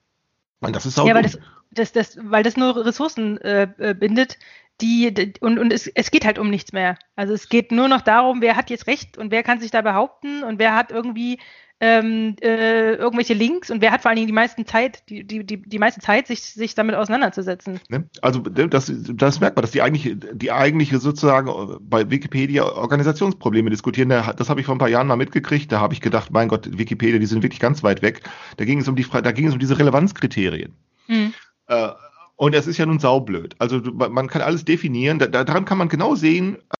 Und 0.61 0.75
das 0.75 0.85
ist 0.85 0.99
auch. 0.99 1.07
Ja, 1.07 1.15
weil 1.15 1.23
das, 1.23 1.39
das, 1.71 1.91
das, 1.91 2.17
weil 2.21 2.43
das 2.43 2.57
nur 2.57 2.85
Ressourcen 2.85 3.39
äh, 3.41 3.67
äh, 3.77 3.93
bindet, 3.93 4.37
die, 4.81 5.13
die, 5.13 5.33
und, 5.41 5.59
und 5.59 5.73
es, 5.73 5.87
es 5.87 6.11
geht 6.11 6.25
halt 6.25 6.39
um 6.39 6.49
nichts 6.49 6.71
mehr. 6.71 6.97
Also 7.15 7.33
es 7.33 7.49
geht 7.49 7.71
nur 7.71 7.87
noch 7.87 8.01
darum, 8.01 8.41
wer 8.41 8.55
hat 8.55 8.69
jetzt 8.69 8.87
Recht 8.87 9.17
und 9.17 9.31
wer 9.31 9.43
kann 9.43 9.59
sich 9.59 9.71
da 9.71 9.81
behaupten 9.81 10.43
und 10.43 10.59
wer 10.59 10.75
hat 10.75 10.91
irgendwie 10.91 11.39
ähm, 11.81 12.35
äh, 12.41 12.95
irgendwelche 12.95 13.33
Links 13.33 13.69
und 13.69 13.81
wer 13.81 13.91
hat 13.91 14.01
vor 14.01 14.09
allen 14.09 14.17
Dingen 14.17 14.27
die 14.27 14.33
meisten 14.33 14.65
Zeit, 14.65 15.03
die, 15.09 15.23
die, 15.23 15.45
die, 15.45 15.61
die 15.61 15.79
meiste 15.79 16.01
Zeit, 16.01 16.27
sich, 16.27 16.41
sich 16.41 16.75
damit 16.75 16.95
auseinanderzusetzen. 16.95 17.79
Ne? 17.87 18.09
Also 18.21 18.41
das, 18.41 18.91
das 19.13 19.39
merkt 19.39 19.55
man, 19.55 19.61
dass 19.61 19.71
die 19.71 19.81
eigentliche, 19.81 20.15
die 20.15 20.51
eigentliche 20.51 20.99
sozusagen 20.99 21.77
bei 21.81 22.09
Wikipedia 22.09 22.63
Organisationsprobleme 22.63 23.69
diskutieren. 23.69 24.09
Das 24.09 24.49
habe 24.49 24.59
ich 24.59 24.65
vor 24.65 24.75
ein 24.75 24.79
paar 24.79 24.89
Jahren 24.89 25.07
mal 25.07 25.15
mitgekriegt. 25.15 25.71
Da 25.71 25.79
habe 25.79 25.93
ich 25.93 26.01
gedacht, 26.01 26.31
mein 26.31 26.49
Gott, 26.49 26.77
Wikipedia, 26.77 27.17
die 27.17 27.25
sind 27.25 27.43
wirklich 27.43 27.61
ganz 27.61 27.81
weit 27.81 28.01
weg. 28.01 28.23
Da 28.57 28.65
ging 28.65 28.79
es 28.79 28.87
um 28.87 28.95
die 28.95 29.05
da 29.09 29.31
ging 29.31 29.47
es 29.47 29.53
um 29.53 29.59
diese 29.59 29.79
Relevanzkriterien. 29.79 30.73
Mhm. 31.07 31.33
Äh, 31.67 31.89
und 32.35 32.55
es 32.55 32.67
ist 32.67 32.77
ja 32.77 32.85
nun 32.85 32.99
saublöd. 32.99 33.55
Also 33.59 33.79
man 33.79 34.27
kann 34.27 34.41
alles 34.41 34.65
definieren. 34.65 35.19
daran 35.19 35.65
kann 35.65 35.77
man 35.77 35.89
genau 35.89 36.15
sehen, 36.15 36.55
äh, 36.55 36.78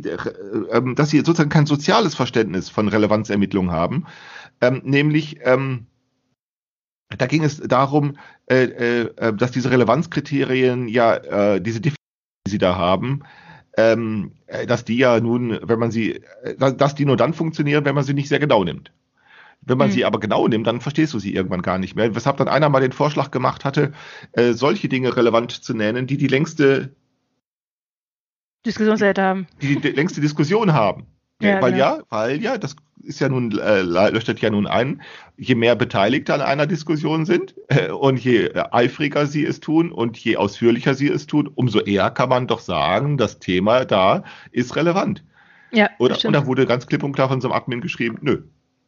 dass 0.00 1.10
sie 1.10 1.18
sozusagen 1.18 1.50
kein 1.50 1.66
soziales 1.66 2.14
Verständnis 2.14 2.68
von 2.68 2.88
Relevanzermittlungen 2.88 3.70
haben, 3.70 4.06
ähm, 4.60 4.82
nämlich 4.84 5.38
ähm, 5.44 5.86
da 7.16 7.26
ging 7.26 7.42
es 7.42 7.58
darum, 7.58 8.16
äh, 8.46 8.64
äh, 8.64 9.00
äh 9.16 9.32
dass 9.34 9.50
diese 9.50 9.70
Relevanzkriterien 9.70 10.88
ja 10.88 11.14
äh, 11.14 11.60
diese 11.60 11.80
Definition, 11.80 11.96
die 12.46 12.50
sie 12.52 12.58
da 12.58 12.76
haben, 12.76 13.22
ähm, 13.76 14.32
äh, 14.46 14.66
dass 14.66 14.84
die 14.84 14.96
ja 14.96 15.20
nun, 15.20 15.58
wenn 15.62 15.78
man 15.78 15.90
sie, 15.90 16.22
dass 16.58 16.94
die 16.94 17.04
nur 17.04 17.16
dann 17.16 17.34
funktionieren, 17.34 17.84
wenn 17.84 17.94
man 17.94 18.04
sie 18.04 18.14
nicht 18.14 18.28
sehr 18.28 18.38
genau 18.38 18.64
nimmt. 18.64 18.92
Wenn 19.62 19.76
man 19.76 19.88
mhm. 19.88 19.92
sie 19.92 20.04
aber 20.04 20.20
genau 20.20 20.48
nimmt, 20.48 20.66
dann 20.66 20.80
verstehst 20.80 21.12
du 21.12 21.18
sie 21.18 21.34
irgendwann 21.34 21.62
gar 21.62 21.78
nicht 21.78 21.94
mehr. 21.94 22.14
Weshalb 22.14 22.38
dann 22.38 22.48
einer 22.48 22.70
mal 22.70 22.80
den 22.80 22.92
Vorschlag 22.92 23.30
gemacht 23.30 23.64
hatte, 23.64 23.92
äh, 24.32 24.52
solche 24.52 24.88
Dinge 24.88 25.16
relevant 25.16 25.52
zu 25.52 25.74
nennen, 25.74 26.06
die 26.06 26.16
die 26.16 26.28
längste 26.28 26.94
Diskussionsseite 28.66 29.22
haben. 29.22 29.46
Die 29.62 29.80
die 29.80 29.88
längste 29.90 30.20
Diskussion 30.20 30.72
haben. 30.72 31.06
Ja, 31.40 31.62
weil 31.62 31.72
genau. 31.72 31.84
ja, 31.84 32.02
weil 32.10 32.42
ja, 32.42 32.58
das 32.58 32.76
ist 33.02 33.20
ja 33.20 33.28
nun, 33.28 33.58
äh, 33.58 33.80
leuchtet 33.80 34.40
ja 34.40 34.50
nun 34.50 34.66
ein, 34.66 35.00
je 35.38 35.54
mehr 35.54 35.74
Beteiligte 35.74 36.34
an 36.34 36.42
einer 36.42 36.66
Diskussion 36.66 37.24
sind 37.24 37.54
äh, 37.68 37.90
und 37.90 38.18
je 38.18 38.46
äh, 38.46 38.64
eifriger 38.72 39.26
sie 39.26 39.44
es 39.44 39.60
tun 39.60 39.90
und 39.90 40.18
je 40.18 40.36
ausführlicher 40.36 40.94
sie 40.94 41.08
es 41.08 41.26
tun, 41.26 41.48
umso 41.54 41.80
eher 41.80 42.10
kann 42.10 42.28
man 42.28 42.46
doch 42.46 42.60
sagen, 42.60 43.16
das 43.16 43.38
Thema 43.38 43.86
da 43.86 44.22
ist 44.52 44.76
relevant. 44.76 45.24
Ja, 45.72 45.88
Oder, 45.98 46.18
und 46.24 46.32
da 46.32 46.46
wurde 46.46 46.66
ganz 46.66 46.86
klipp 46.86 47.02
und 47.02 47.12
klar 47.12 47.28
von 47.28 47.40
so 47.40 47.48
einem 47.48 47.56
Admin 47.56 47.80
geschrieben, 47.80 48.18
nö, 48.20 48.42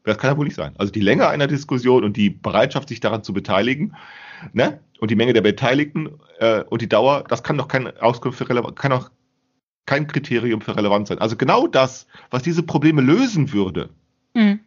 das 0.04 0.18
kann 0.18 0.32
ja 0.32 0.36
wohl 0.36 0.44
nicht 0.44 0.56
sein. 0.56 0.74
Also 0.78 0.92
die 0.92 1.00
Länge 1.00 1.28
einer 1.28 1.46
Diskussion 1.46 2.04
und 2.04 2.16
die 2.16 2.30
Bereitschaft, 2.30 2.88
sich 2.88 3.00
daran 3.00 3.22
zu 3.22 3.32
beteiligen, 3.32 3.94
ne? 4.52 4.80
Und 4.98 5.10
die 5.10 5.16
Menge 5.16 5.32
der 5.32 5.40
Beteiligten 5.40 6.10
äh, 6.38 6.62
und 6.62 6.80
die 6.80 6.88
Dauer, 6.88 7.24
das 7.26 7.42
kann 7.42 7.58
doch 7.58 7.66
kein 7.66 7.96
Auskunft 7.98 8.38
für 8.38 8.48
relevant, 8.48 8.76
kann 8.76 8.92
doch 8.92 9.10
kein 9.86 10.06
Kriterium 10.06 10.60
für 10.60 10.76
relevant 10.76 11.08
sein. 11.08 11.18
Also 11.18 11.36
genau 11.36 11.66
das, 11.66 12.06
was 12.30 12.42
diese 12.42 12.62
Probleme 12.62 13.02
lösen 13.02 13.52
würde, 13.52 13.90
mhm. 14.34 14.60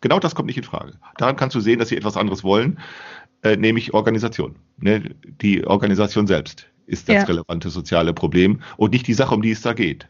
genau 0.00 0.18
das 0.18 0.34
kommt 0.34 0.46
nicht 0.46 0.58
in 0.58 0.64
Frage. 0.64 0.94
Daran 1.16 1.36
kannst 1.36 1.56
du 1.56 1.60
sehen, 1.60 1.78
dass 1.78 1.88
sie 1.88 1.96
etwas 1.96 2.16
anderes 2.16 2.44
wollen, 2.44 2.78
äh, 3.42 3.56
nämlich 3.56 3.94
Organisation. 3.94 4.56
Ne? 4.78 5.14
Die 5.40 5.66
Organisation 5.66 6.26
selbst 6.26 6.66
ist 6.86 7.08
das 7.08 7.16
ja. 7.16 7.22
relevante 7.24 7.70
soziale 7.70 8.12
Problem 8.12 8.60
und 8.76 8.92
nicht 8.92 9.06
die 9.06 9.14
Sache, 9.14 9.34
um 9.34 9.42
die 9.42 9.50
es 9.50 9.62
da 9.62 9.72
geht 9.72 10.08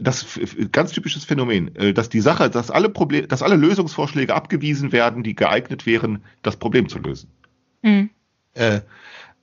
das 0.00 0.38
ganz 0.72 0.92
typisches 0.92 1.24
Phänomen, 1.24 1.74
äh, 1.76 1.92
dass 1.92 2.08
die 2.08 2.20
Sache, 2.20 2.50
dass 2.50 2.70
alle 2.70 2.88
Probleme, 2.88 3.26
dass 3.26 3.42
alle 3.42 3.56
Lösungsvorschläge 3.56 4.34
abgewiesen 4.34 4.92
werden, 4.92 5.22
die 5.22 5.34
geeignet 5.34 5.86
wären, 5.86 6.22
das 6.42 6.56
Problem 6.56 6.88
zu 6.88 6.98
lösen. 6.98 7.30
Mhm. 7.82 8.10
Äh, 8.54 8.80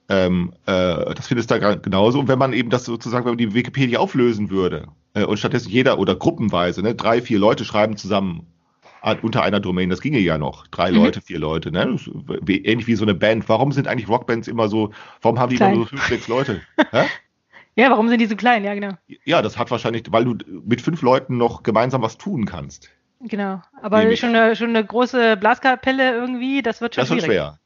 ähm, 0.10 0.53
äh, 0.66 1.14
das 1.16 1.28
findest 1.28 1.51
du 1.51 1.60
da 1.60 1.76
genauso. 1.76 2.20
Und 2.20 2.28
wenn 2.28 2.39
man 2.39 2.53
eben 2.53 2.70
das 2.70 2.86
sozusagen, 2.86 3.26
wenn 3.26 3.32
man 3.32 3.38
die 3.38 3.53
Wikipedia 3.53 3.99
auflösen 3.99 4.49
würde 4.49 4.88
äh, 5.14 5.24
und 5.24 5.38
stattdessen 5.38 5.70
jeder 5.70 5.99
oder 5.99 6.16
gruppenweise, 6.16 6.82
ne, 6.82 6.95
drei, 6.95 7.22
vier 7.22 7.39
Leute 7.39 7.66
schreiben 7.66 7.97
zusammen 7.97 8.47
unter 9.22 9.43
einer 9.43 9.60
Domain, 9.60 9.91
das 9.91 10.01
ginge 10.01 10.18
ja 10.18 10.39
noch. 10.39 10.66
Drei 10.68 10.89
mhm. 10.89 10.97
Leute, 10.97 11.22
vier 11.22 11.38
Leute, 11.38 11.72
ne? 11.72 11.95
Wie, 12.41 12.66
ähnlich 12.66 12.88
wie 12.88 12.95
so 12.95 13.06
eine 13.06 13.14
Band. 13.14 13.47
Warum 13.47 13.72
sind 13.72 13.88
eigentlich 13.88 14.10
Rockbands 14.10 14.47
immer 14.47 14.68
so, 14.68 14.93
warum 15.22 15.39
haben 15.39 15.51
die 15.51 15.58
Klein. 15.58 15.76
immer 15.76 15.84
so 15.84 15.89
fünf, 15.89 16.08
sechs 16.08 16.28
Leute? 16.28 16.62
Ja, 17.78 17.89
warum 17.89 18.08
sind 18.08 18.20
die 18.20 18.26
so 18.26 18.38
klein? 18.38 18.64
Ja, 18.64 18.74
genau. 18.74 18.91
Ja, 19.26 19.41
das 19.41 19.58
hat 19.58 19.70
wahrscheinlich, 19.70 20.03
weil 20.10 20.24
du 20.24 20.38
mit 20.66 20.82
fünf 20.82 21.01
Leuten 21.01 21.38
noch 21.38 21.62
gemeinsam 21.62 22.01
was 22.01 22.18
tun 22.18 22.45
kannst. 22.45 22.89
Genau. 23.20 23.62
Aber 23.82 24.16
schon 24.16 24.36
eine, 24.36 24.56
schon 24.56 24.70
eine 24.70 24.86
große 24.86 25.36
Blaskapelle 25.38 26.14
irgendwie, 26.14 26.62
das 26.62 26.80
wird 26.80 26.95
schon 26.95 27.01
Das 27.01 27.10
wird 27.10 27.24
schwer. 27.24 27.60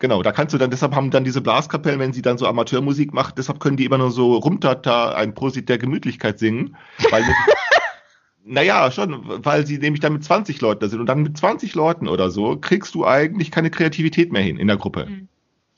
Genau, 0.00 0.22
da 0.22 0.32
kannst 0.32 0.54
du 0.54 0.58
dann, 0.58 0.70
deshalb 0.70 0.94
haben 0.94 1.10
dann 1.10 1.24
diese 1.24 1.42
Blaskapellen, 1.42 2.00
wenn 2.00 2.14
sie 2.14 2.22
dann 2.22 2.38
so 2.38 2.46
Amateurmusik 2.46 3.12
macht, 3.12 3.36
deshalb 3.36 3.60
können 3.60 3.76
die 3.76 3.84
immer 3.84 3.98
nur 3.98 4.10
so 4.10 4.34
rumtata 4.34 5.12
ein 5.14 5.34
Prosit 5.34 5.68
der 5.68 5.76
Gemütlichkeit 5.76 6.38
singen. 6.38 6.74
Weil 7.10 7.22
mit, 7.22 7.36
naja, 8.44 8.90
schon, 8.90 9.44
weil 9.44 9.66
sie 9.66 9.78
nämlich 9.78 10.00
dann 10.00 10.14
mit 10.14 10.24
20 10.24 10.58
Leuten 10.62 10.80
da 10.80 10.88
sind. 10.88 11.00
Und 11.00 11.06
dann 11.06 11.22
mit 11.22 11.36
20 11.36 11.74
Leuten 11.74 12.08
oder 12.08 12.30
so 12.30 12.56
kriegst 12.56 12.94
du 12.94 13.06
eigentlich 13.06 13.50
keine 13.50 13.70
Kreativität 13.70 14.32
mehr 14.32 14.40
hin 14.40 14.56
in 14.56 14.68
der 14.68 14.78
Gruppe. 14.78 15.04
Mhm. 15.04 15.28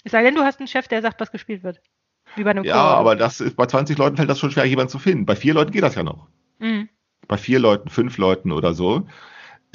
Es 0.04 0.12
sei 0.12 0.22
denn, 0.22 0.36
du 0.36 0.42
hast 0.42 0.60
einen 0.60 0.68
Chef, 0.68 0.86
der 0.86 1.02
sagt, 1.02 1.20
was 1.20 1.32
gespielt 1.32 1.64
wird. 1.64 1.80
Wie 2.36 2.44
bei 2.44 2.50
einem 2.50 2.64
Ja, 2.64 2.74
Chor. 2.74 2.96
aber 2.98 3.16
das 3.16 3.40
ist, 3.40 3.56
bei 3.56 3.66
20 3.66 3.98
Leuten 3.98 4.16
fällt 4.16 4.30
das 4.30 4.38
schon 4.38 4.52
schwer, 4.52 4.64
jemanden 4.64 4.90
zu 4.90 5.00
finden. 5.00 5.26
Bei 5.26 5.34
vier 5.34 5.54
Leuten 5.54 5.72
geht 5.72 5.82
das 5.82 5.96
ja 5.96 6.04
noch. 6.04 6.28
Mhm. 6.60 6.88
Bei 7.26 7.38
vier 7.38 7.58
Leuten, 7.58 7.88
fünf 7.88 8.18
Leuten 8.18 8.52
oder 8.52 8.72
so. 8.72 9.08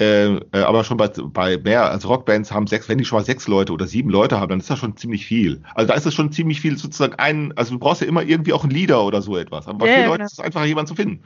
Äh, 0.00 0.36
äh, 0.36 0.62
aber 0.62 0.84
schon 0.84 0.96
bei, 0.96 1.08
bei 1.08 1.58
mehr, 1.58 1.90
also 1.90 2.08
Rockbands 2.08 2.52
haben 2.52 2.68
sechs, 2.68 2.88
wenn 2.88 2.98
die 2.98 3.04
schon 3.04 3.18
mal 3.18 3.24
sechs 3.24 3.48
Leute 3.48 3.72
oder 3.72 3.88
sieben 3.88 4.10
Leute 4.10 4.38
haben, 4.38 4.48
dann 4.50 4.60
ist 4.60 4.70
das 4.70 4.78
schon 4.78 4.96
ziemlich 4.96 5.26
viel. 5.26 5.62
Also 5.74 5.88
da 5.88 5.94
ist 5.94 6.06
es 6.06 6.14
schon 6.14 6.30
ziemlich 6.30 6.60
viel 6.60 6.78
sozusagen 6.78 7.14
ein, 7.14 7.52
also 7.56 7.72
du 7.72 7.80
brauchst 7.80 8.02
ja 8.02 8.06
immer 8.06 8.22
irgendwie 8.22 8.52
auch 8.52 8.62
einen 8.62 8.70
Leader 8.72 9.04
oder 9.04 9.22
so 9.22 9.36
etwas. 9.36 9.66
Aber 9.66 9.78
bei 9.78 9.86
ja, 9.88 9.94
vier 9.94 10.02
ja, 10.02 10.08
Leuten 10.08 10.24
ist 10.24 10.34
es 10.34 10.40
einfacher, 10.40 10.66
jemanden 10.66 10.88
zu 10.88 10.94
finden. 10.94 11.24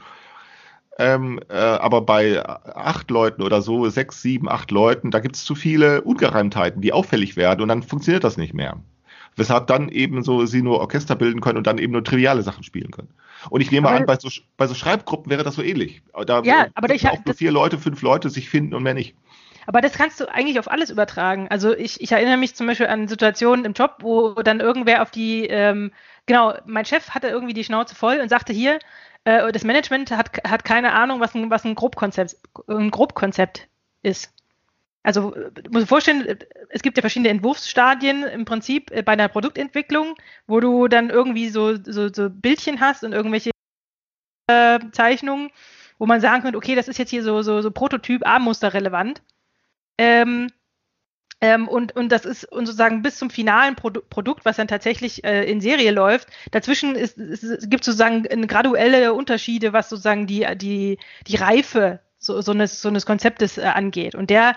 Ähm, 0.97 1.39
äh, 1.49 1.55
aber 1.55 2.01
bei 2.01 2.43
acht 2.47 3.11
Leuten 3.11 3.43
oder 3.43 3.61
so, 3.61 3.87
sechs, 3.89 4.21
sieben, 4.21 4.49
acht 4.49 4.71
Leuten, 4.71 5.11
da 5.11 5.19
gibt 5.19 5.35
es 5.35 5.43
zu 5.43 5.53
viele 5.53 6.01
Ungereimtheiten, 6.01 6.81
die 6.81 6.93
auffällig 6.93 7.35
werden 7.35 7.61
und 7.61 7.67
dann 7.67 7.83
funktioniert 7.83 8.23
das 8.23 8.37
nicht 8.37 8.53
mehr 8.53 8.77
weshalb 9.35 9.67
dann 9.67 9.89
eben 9.89 10.23
so 10.23 10.45
sie 10.45 10.61
nur 10.61 10.79
Orchester 10.79 11.15
bilden 11.15 11.41
können 11.41 11.57
und 11.57 11.67
dann 11.67 11.77
eben 11.77 11.93
nur 11.93 12.03
triviale 12.03 12.43
Sachen 12.43 12.63
spielen 12.63 12.91
können. 12.91 13.09
Und 13.49 13.61
ich 13.61 13.71
nehme 13.71 13.87
aber 13.87 13.97
an, 13.97 14.05
bei 14.05 14.17
so, 14.17 14.29
bei 14.57 14.67
so 14.67 14.73
Schreibgruppen 14.73 15.29
wäre 15.29 15.43
das 15.43 15.55
so 15.55 15.61
ähnlich. 15.61 16.01
Da 16.25 16.41
ja, 16.43 16.67
aber 16.75 16.93
ich 16.93 17.07
auch 17.07 17.25
nur 17.25 17.35
vier 17.35 17.51
Leute, 17.51 17.77
fünf 17.77 18.01
Leute 18.01 18.29
sich 18.29 18.49
finden 18.49 18.73
und 18.73 18.83
mehr 18.83 18.93
nicht. 18.93 19.15
Aber 19.65 19.81
das 19.81 19.93
kannst 19.93 20.19
du 20.19 20.29
eigentlich 20.29 20.59
auf 20.59 20.69
alles 20.69 20.89
übertragen. 20.89 21.47
Also 21.49 21.75
ich, 21.75 22.01
ich 22.01 22.11
erinnere 22.11 22.37
mich 22.37 22.55
zum 22.55 22.67
Beispiel 22.67 22.87
an 22.87 23.07
Situationen 23.07 23.65
im 23.65 23.73
Job, 23.73 23.97
wo 24.01 24.33
dann 24.33 24.59
irgendwer 24.59 25.01
auf 25.01 25.11
die, 25.11 25.45
ähm, 25.45 25.91
genau, 26.25 26.53
mein 26.65 26.85
Chef 26.85 27.11
hatte 27.11 27.27
irgendwie 27.27 27.53
die 27.53 27.63
Schnauze 27.63 27.95
voll 27.95 28.19
und 28.21 28.29
sagte 28.29 28.53
hier, 28.53 28.79
äh, 29.23 29.51
das 29.51 29.63
Management 29.63 30.11
hat, 30.11 30.31
hat 30.45 30.65
keine 30.65 30.93
Ahnung, 30.93 31.19
was 31.19 31.33
ein, 31.33 31.49
was 31.49 31.63
ein 31.63 31.75
Grobkonzept, 31.75 32.35
ein 32.67 32.91
Grobkonzept 32.91 33.67
ist. 34.01 34.33
Also 35.03 35.35
musst 35.69 35.83
dir 35.83 35.87
vorstellen, 35.87 36.39
es 36.69 36.81
gibt 36.81 36.97
ja 36.97 37.01
verschiedene 37.01 37.29
Entwurfsstadien 37.29 38.23
im 38.23 38.45
Prinzip 38.45 38.89
äh, 38.91 39.03
bei 39.03 39.11
einer 39.11 39.27
Produktentwicklung, 39.27 40.15
wo 40.47 40.61
du 40.61 40.87
dann 40.87 41.09
irgendwie 41.09 41.49
so, 41.49 41.75
so, 41.75 42.11
so 42.11 42.29
Bildchen 42.29 42.79
hast 42.79 43.03
und 43.03 43.11
irgendwelche 43.11 43.51
äh, 44.47 44.79
Zeichnungen, 44.91 45.49
wo 45.99 46.05
man 46.05 46.21
sagen 46.21 46.41
könnte, 46.41 46.57
okay, 46.57 46.75
das 46.75 46.87
ist 46.87 46.97
jetzt 46.97 47.09
hier 47.09 47.23
so, 47.23 47.41
so, 47.41 47.61
so 47.61 47.69
Prototyp 47.69 48.25
A-Muster 48.25 48.73
relevant. 48.73 49.21
Ähm, 49.97 50.49
ähm, 51.41 51.67
und, 51.67 51.93
und 51.97 52.09
das 52.09 52.23
ist 52.23 52.45
und 52.45 52.65
sozusagen 52.65 53.01
bis 53.01 53.17
zum 53.17 53.29
finalen 53.29 53.75
Produ 53.75 54.01
Produkt, 54.09 54.45
was 54.45 54.55
dann 54.55 54.69
tatsächlich 54.69 55.25
äh, 55.25 55.43
in 55.43 55.59
Serie 55.59 55.91
läuft. 55.91 56.29
Dazwischen 56.51 56.95
ist, 56.95 57.17
ist, 57.17 57.69
gibt 57.69 57.83
sozusagen 57.83 58.23
graduelle 58.47 59.13
Unterschiede, 59.13 59.73
was 59.73 59.89
sozusagen 59.89 60.25
die, 60.25 60.47
die, 60.55 60.97
die 61.27 61.35
Reife 61.35 61.99
so, 62.17 62.39
so, 62.39 62.53
eines, 62.53 62.81
so 62.81 62.87
eines 62.87 63.05
Konzeptes 63.05 63.57
äh, 63.57 63.63
angeht. 63.63 64.15
Und 64.15 64.29
der 64.29 64.55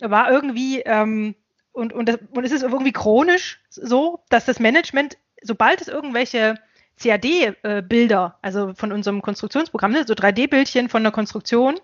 war 0.00 0.30
irgendwie 0.30 0.80
ähm, 0.80 1.34
und, 1.72 1.92
und, 1.92 2.08
das, 2.08 2.18
und 2.30 2.44
es 2.44 2.52
ist 2.52 2.62
irgendwie 2.62 2.92
chronisch 2.92 3.60
so, 3.68 4.20
dass 4.30 4.46
das 4.46 4.60
Management, 4.60 5.18
sobald 5.42 5.82
es 5.82 5.88
irgendwelche 5.88 6.54
CAD-Bilder, 6.98 8.38
also 8.40 8.72
von 8.74 8.92
unserem 8.92 9.20
Konstruktionsprogramm, 9.20 9.92
ne, 9.92 10.04
so 10.06 10.14
3D-Bildchen 10.14 10.88
von 10.88 11.02
einer 11.02 11.12
Konstruktion, 11.12 11.78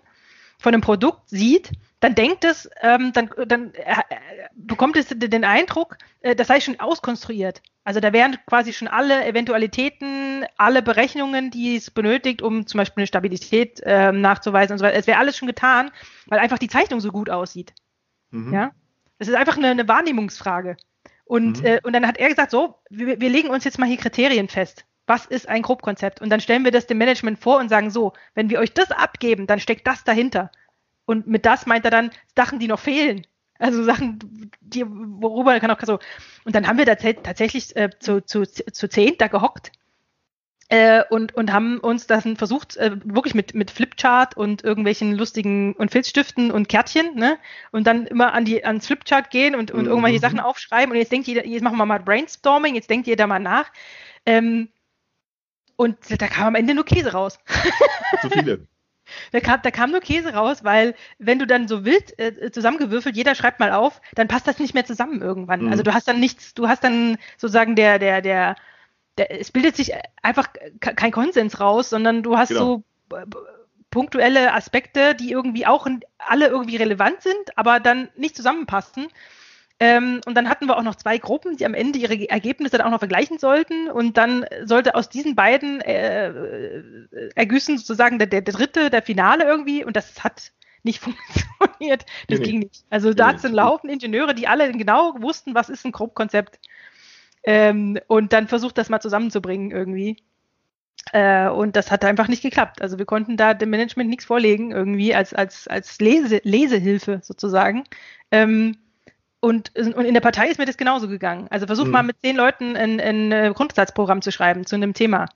von 0.57 0.73
einem 0.73 0.81
Produkt 0.81 1.29
sieht, 1.29 1.71
dann 1.99 2.15
denkt 2.15 2.43
es, 2.43 2.69
ähm, 2.81 3.13
dann, 3.13 3.29
dann 3.47 3.73
äh, 3.75 3.95
bekommt 4.55 4.97
es 4.97 5.07
den 5.09 5.43
Eindruck, 5.43 5.97
äh, 6.21 6.35
das 6.35 6.47
sei 6.47 6.59
schon 6.59 6.79
auskonstruiert. 6.79 7.61
Also 7.83 7.99
da 7.99 8.13
wären 8.13 8.37
quasi 8.47 8.73
schon 8.73 8.87
alle 8.87 9.25
Eventualitäten, 9.25 10.45
alle 10.57 10.81
Berechnungen, 10.81 11.51
die 11.51 11.75
es 11.75 11.91
benötigt, 11.91 12.41
um 12.41 12.65
zum 12.65 12.79
Beispiel 12.79 13.01
eine 13.01 13.07
Stabilität 13.07 13.81
äh, 13.83 14.11
nachzuweisen 14.11 14.73
und 14.73 14.79
so 14.79 14.85
weiter. 14.85 14.97
Es 14.97 15.05
wäre 15.05 15.19
alles 15.19 15.37
schon 15.37 15.47
getan, 15.47 15.91
weil 16.25 16.39
einfach 16.39 16.59
die 16.59 16.69
Zeichnung 16.69 16.99
so 16.99 17.11
gut 17.11 17.29
aussieht. 17.29 17.73
Mhm. 18.33 18.53
Ja, 18.53 18.71
es 19.19 19.27
ist 19.27 19.35
einfach 19.35 19.57
eine, 19.57 19.69
eine 19.69 19.87
Wahrnehmungsfrage. 19.87 20.77
Und, 21.25 21.61
mhm. 21.61 21.65
äh, 21.65 21.79
und 21.83 21.93
dann 21.93 22.05
hat 22.05 22.17
er 22.17 22.29
gesagt, 22.29 22.51
so, 22.51 22.75
wir, 22.89 23.19
wir 23.21 23.29
legen 23.29 23.49
uns 23.49 23.63
jetzt 23.63 23.79
mal 23.79 23.87
hier 23.87 23.97
Kriterien 23.97 24.49
fest 24.49 24.85
was 25.05 25.25
ist 25.25 25.49
ein 25.49 25.61
Grobkonzept? 25.61 26.21
Und 26.21 26.29
dann 26.29 26.39
stellen 26.39 26.63
wir 26.63 26.71
das 26.71 26.87
dem 26.87 26.97
Management 26.97 27.39
vor 27.39 27.59
und 27.59 27.69
sagen 27.69 27.91
so, 27.91 28.13
wenn 28.35 28.49
wir 28.49 28.59
euch 28.59 28.73
das 28.73 28.91
abgeben, 28.91 29.47
dann 29.47 29.59
steckt 29.59 29.85
das 29.85 30.03
dahinter. 30.03 30.51
Und 31.05 31.27
mit 31.27 31.45
das 31.45 31.65
meint 31.65 31.85
er 31.85 31.91
dann 31.91 32.11
Sachen, 32.35 32.59
die 32.59 32.67
noch 32.67 32.79
fehlen. 32.79 33.27
Also 33.59 33.83
Sachen, 33.83 34.51
die, 34.61 34.85
worüber 34.85 35.59
kann 35.59 35.71
auch 35.71 35.79
so. 35.81 35.99
Und 36.45 36.55
dann 36.55 36.67
haben 36.67 36.77
wir 36.77 36.85
da 36.85 36.95
tatsächlich 36.95 37.75
äh, 37.75 37.89
zu, 37.99 38.21
zu, 38.25 38.43
zu 38.45 38.89
zehn 38.89 39.17
da 39.17 39.27
gehockt 39.27 39.71
äh, 40.73 41.03
und, 41.07 41.35
und 41.35 41.53
haben 41.53 41.77
uns 41.77 42.07
das 42.07 42.23
versucht, 42.35 42.77
äh, 42.77 42.97
wirklich 43.03 43.35
mit, 43.35 43.53
mit 43.53 43.69
Flipchart 43.69 44.35
und 44.35 44.63
irgendwelchen 44.63 45.13
lustigen 45.13 45.73
und 45.73 45.91
Filzstiften 45.91 46.49
und 46.49 46.67
Kärtchen, 46.67 47.13
ne? 47.13 47.37
Und 47.71 47.85
dann 47.85 48.07
immer 48.07 48.33
an 48.33 48.43
die, 48.43 48.65
ans 48.65 48.87
Flipchart 48.87 49.29
gehen 49.29 49.53
und, 49.53 49.69
und 49.69 49.83
mhm. 49.83 49.89
irgendwelche 49.89 50.19
Sachen 50.19 50.39
aufschreiben. 50.39 50.91
Und 50.91 50.97
jetzt 50.97 51.11
denkt 51.11 51.27
jeder, 51.27 51.45
jetzt 51.45 51.61
machen 51.61 51.77
wir 51.77 51.85
mal 51.85 51.99
Brainstorming, 51.99 52.73
jetzt 52.73 52.89
denkt 52.89 53.05
ihr 53.05 53.15
da 53.15 53.27
mal 53.27 53.37
nach. 53.37 53.71
Ähm, 54.25 54.69
und 55.75 55.95
da 56.19 56.27
kam 56.27 56.47
am 56.47 56.55
Ende 56.55 56.73
nur 56.73 56.85
Käse 56.85 57.11
raus. 57.11 57.37
Zu 58.21 58.31
viele. 58.31 58.67
Da 59.31 59.41
kam, 59.41 59.61
da 59.61 59.69
kam 59.69 59.91
nur 59.91 60.01
Käse 60.01 60.33
raus, 60.33 60.63
weil 60.63 60.95
wenn 61.19 61.37
du 61.37 61.45
dann 61.45 61.67
so 61.67 61.85
wild 61.85 62.17
äh, 62.17 62.49
zusammengewürfelt, 62.51 63.15
jeder 63.15 63.35
schreibt 63.35 63.59
mal 63.59 63.73
auf, 63.73 64.01
dann 64.15 64.27
passt 64.27 64.47
das 64.47 64.57
nicht 64.57 64.73
mehr 64.73 64.85
zusammen 64.85 65.21
irgendwann. 65.21 65.65
Mhm. 65.65 65.71
Also 65.71 65.83
du 65.83 65.93
hast 65.93 66.07
dann 66.07 66.19
nichts, 66.19 66.55
du 66.55 66.67
hast 66.67 66.83
dann 66.83 67.19
sozusagen 67.37 67.75
der, 67.75 67.99
der, 67.99 68.21
der, 68.23 68.55
der 69.17 69.39
es 69.39 69.51
bildet 69.51 69.75
sich 69.75 69.93
einfach 70.21 70.49
kein 70.79 71.11
Konsens 71.11 71.59
raus, 71.59 71.89
sondern 71.89 72.23
du 72.23 72.37
hast 72.37 72.49
genau. 72.49 72.83
so 73.09 73.17
punktuelle 73.91 74.53
Aspekte, 74.53 75.13
die 75.13 75.31
irgendwie 75.31 75.67
auch 75.67 75.85
alle 76.17 76.47
irgendwie 76.47 76.77
relevant 76.77 77.21
sind, 77.21 77.57
aber 77.57 77.79
dann 77.79 78.09
nicht 78.15 78.35
zusammenpassen. 78.35 79.07
Ähm, 79.79 80.21
und 80.25 80.35
dann 80.35 80.49
hatten 80.49 80.67
wir 80.67 80.77
auch 80.77 80.83
noch 80.83 80.95
zwei 80.95 81.17
Gruppen, 81.17 81.57
die 81.57 81.65
am 81.65 81.73
Ende 81.73 81.99
ihre 81.99 82.29
Ergebnisse 82.29 82.77
dann 82.77 82.87
auch 82.87 82.91
noch 82.91 82.99
vergleichen 82.99 83.37
sollten. 83.37 83.89
Und 83.89 84.17
dann 84.17 84.45
sollte 84.63 84.95
aus 84.95 85.09
diesen 85.09 85.35
beiden 85.35 85.81
äh, 85.81 86.29
äh 86.29 87.29
ergüssen 87.35 87.77
sozusagen 87.77 88.17
der, 88.17 88.27
der, 88.27 88.41
der 88.41 88.53
dritte, 88.53 88.89
der 88.89 89.01
Finale 89.01 89.43
irgendwie. 89.43 89.83
Und 89.83 89.95
das 89.95 90.23
hat 90.23 90.51
nicht 90.83 90.99
funktioniert. 91.03 92.05
Das 92.29 92.39
nee, 92.39 92.45
ging 92.45 92.59
nicht. 92.59 92.85
Also 92.89 93.13
da 93.13 93.31
nee, 93.31 93.39
sind 93.39 93.53
laufen 93.53 93.89
Ingenieure, 93.89 94.33
die 94.33 94.47
alle 94.47 94.71
genau 94.71 95.15
wussten, 95.19 95.53
was 95.53 95.69
ist 95.69 95.85
ein 95.85 95.91
Grobkonzept. 95.91 96.59
Ähm, 97.43 97.99
und 98.07 98.33
dann 98.33 98.47
versucht 98.47 98.77
das 98.77 98.89
mal 98.89 99.01
zusammenzubringen 99.01 99.71
irgendwie. 99.71 100.17
Äh, 101.11 101.49
und 101.49 101.75
das 101.75 101.91
hat 101.91 102.05
einfach 102.05 102.27
nicht 102.27 102.41
geklappt. 102.41 102.81
Also 102.81 102.97
wir 102.97 103.05
konnten 103.05 103.37
da 103.37 103.53
dem 103.53 103.69
Management 103.69 104.09
nichts 104.09 104.25
vorlegen, 104.25 104.71
irgendwie 104.71 105.13
als, 105.13 105.33
als, 105.33 105.67
als 105.67 105.99
Lese, 105.99 106.41
Lesehilfe 106.43 107.19
sozusagen. 107.23 107.83
Ähm, 108.31 108.77
und, 109.39 109.71
und 109.75 110.05
in 110.05 110.13
der 110.13 110.21
Partei 110.21 110.47
ist 110.47 110.57
mir 110.57 110.65
das 110.65 110.77
genauso 110.77 111.09
gegangen. 111.09 111.47
Also 111.49 111.65
versuch 111.65 111.85
mhm. 111.85 111.91
mal 111.91 112.03
mit 112.03 112.21
zehn 112.21 112.37
Leuten 112.37 112.77
ein, 112.77 113.01
ein 113.01 113.31
äh, 113.33 113.51
Grundsatzprogramm 113.53 114.21
zu 114.21 114.31
schreiben 114.31 114.65
zu 114.65 114.75
einem 114.75 114.93
Thema. 114.93 115.27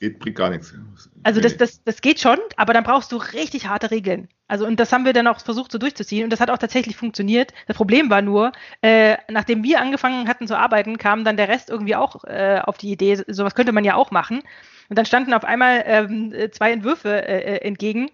Geht, 0.00 0.18
bringt 0.18 0.36
gar 0.36 0.50
nichts. 0.50 0.74
Also 1.22 1.40
das, 1.40 1.58
das, 1.58 1.84
das 1.84 2.00
geht 2.00 2.20
schon, 2.20 2.38
aber 2.56 2.72
dann 2.72 2.84
brauchst 2.84 3.12
du 3.12 3.16
richtig 3.18 3.68
harte 3.68 3.90
Regeln. 3.90 4.28
Also 4.48 4.66
und 4.66 4.80
das 4.80 4.92
haben 4.92 5.04
wir 5.04 5.12
dann 5.12 5.26
auch 5.26 5.40
versucht 5.40 5.70
so 5.70 5.78
durchzuziehen 5.78 6.24
und 6.24 6.30
das 6.30 6.40
hat 6.40 6.50
auch 6.50 6.58
tatsächlich 6.58 6.96
funktioniert. 6.96 7.52
Das 7.66 7.76
Problem 7.76 8.08
war 8.08 8.22
nur, 8.22 8.52
äh, 8.80 9.18
nachdem 9.28 9.62
wir 9.62 9.80
angefangen 9.80 10.26
hatten 10.26 10.48
zu 10.48 10.56
arbeiten, 10.56 10.96
kam 10.96 11.24
dann 11.24 11.36
der 11.36 11.48
Rest 11.48 11.68
irgendwie 11.68 11.96
auch 11.96 12.24
äh, 12.24 12.60
auf 12.64 12.78
die 12.78 12.90
Idee, 12.90 13.22
sowas 13.28 13.54
könnte 13.54 13.72
man 13.72 13.84
ja 13.84 13.94
auch 13.94 14.10
machen. 14.10 14.42
Und 14.88 14.98
dann 14.98 15.04
standen 15.04 15.34
auf 15.34 15.44
einmal 15.44 15.84
ähm, 15.84 16.34
zwei 16.50 16.72
Entwürfe 16.72 17.10
äh, 17.10 17.56
äh 17.56 17.58
entgegen 17.58 18.10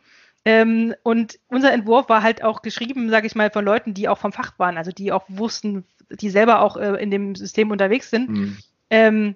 ähm, 0.46 0.94
und 1.02 1.40
unser 1.48 1.72
Entwurf 1.72 2.08
war 2.08 2.22
halt 2.22 2.44
auch 2.44 2.62
geschrieben, 2.62 3.10
sage 3.10 3.26
ich 3.26 3.34
mal, 3.34 3.50
von 3.50 3.64
Leuten, 3.64 3.94
die 3.94 4.08
auch 4.08 4.18
vom 4.18 4.32
Fach 4.32 4.56
waren, 4.58 4.76
also 4.76 4.92
die 4.92 5.10
auch 5.10 5.24
wussten, 5.28 5.84
die 6.08 6.30
selber 6.30 6.62
auch 6.62 6.76
äh, 6.76 7.02
in 7.02 7.10
dem 7.10 7.34
System 7.34 7.72
unterwegs 7.72 8.10
sind. 8.10 8.28
Mhm. 8.28 8.56
Ähm, 8.88 9.34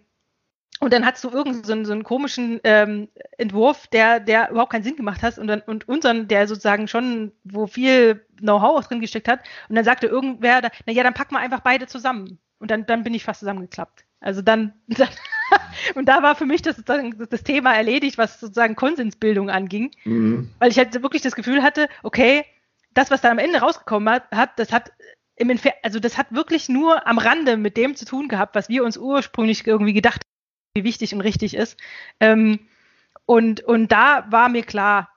und 0.81 0.95
dann 0.95 1.05
hast 1.05 1.23
du 1.23 1.31
irgendeinen 1.31 1.65
so, 1.65 1.85
so 1.85 1.93
einen 1.93 2.05
komischen 2.05 2.59
ähm, 2.65 3.09
Entwurf, 3.37 3.87
der, 3.89 4.19
der 4.19 4.51
überhaupt 4.51 4.73
keinen 4.73 4.83
Sinn 4.83 4.97
gemacht 4.97 5.23
hat 5.23 5.39
und, 5.39 5.47
dann, 5.47 5.61
und 5.61 5.87
unseren, 5.87 6.27
der 6.27 6.49
sozusagen 6.49 6.89
schon, 6.89 7.33
wo 7.45 7.67
viel 7.67 8.25
Know-how 8.39 8.87
drin 8.87 9.01
gesteckt 9.01 9.29
hat. 9.29 9.41
Und 9.69 9.77
dann 9.77 9.85
sagte 9.85 10.07
irgendwer, 10.07 10.63
naja, 10.87 11.03
dann 11.03 11.13
packen 11.13 11.35
wir 11.35 11.41
einfach 11.41 11.61
beide 11.61 11.87
zusammen. 11.87 12.39
Und 12.59 12.71
dann, 12.71 12.87
dann 12.87 13.05
bin 13.05 13.13
ich 13.13 13.25
fast 13.25 13.41
zusammengeklappt. 13.41 14.05
Also 14.21 14.41
dann, 14.41 14.73
dann 14.89 15.09
und 15.95 16.09
da 16.09 16.23
war 16.23 16.35
für 16.35 16.47
mich 16.47 16.63
das, 16.63 16.83
das 16.83 17.43
Thema 17.43 17.75
erledigt, 17.75 18.17
was 18.17 18.41
sozusagen 18.41 18.75
Konsensbildung 18.75 19.51
anging, 19.51 19.91
mhm. 20.05 20.51
weil 20.61 20.71
ich 20.71 20.79
halt 20.79 20.95
wirklich 21.03 21.23
das 21.23 21.35
Gefühl 21.35 21.63
hatte, 21.63 21.89
okay, 22.03 22.45
das, 22.95 23.11
was 23.11 23.21
da 23.21 23.31
am 23.31 23.39
Ende 23.39 23.61
rausgekommen 23.61 24.13
hat, 24.13 24.31
hat 24.33 24.59
das 24.59 24.73
hat 24.73 24.93
im 25.37 25.59
also 25.83 26.01
das 26.01 26.19
hat 26.19 26.33
wirklich 26.33 26.69
nur 26.69 27.07
am 27.07 27.19
Rande 27.19 27.57
mit 27.57 27.77
dem 27.77 27.97
zu 27.97 28.05
tun 28.05 28.29
gehabt, 28.29 28.55
was 28.55 28.69
wir 28.69 28.85
uns 28.85 28.99
ursprünglich 28.99 29.67
irgendwie 29.67 29.95
gedacht 29.95 30.21
haben, 30.23 30.30
wie 30.75 30.85
wichtig 30.85 31.15
und 31.15 31.21
richtig 31.21 31.55
ist. 31.55 31.77
Ähm, 32.21 32.61
und, 33.27 33.63
und 33.63 33.93
da 33.93 34.27
war 34.31 34.49
mir 34.49 34.63
klar, 34.63 35.09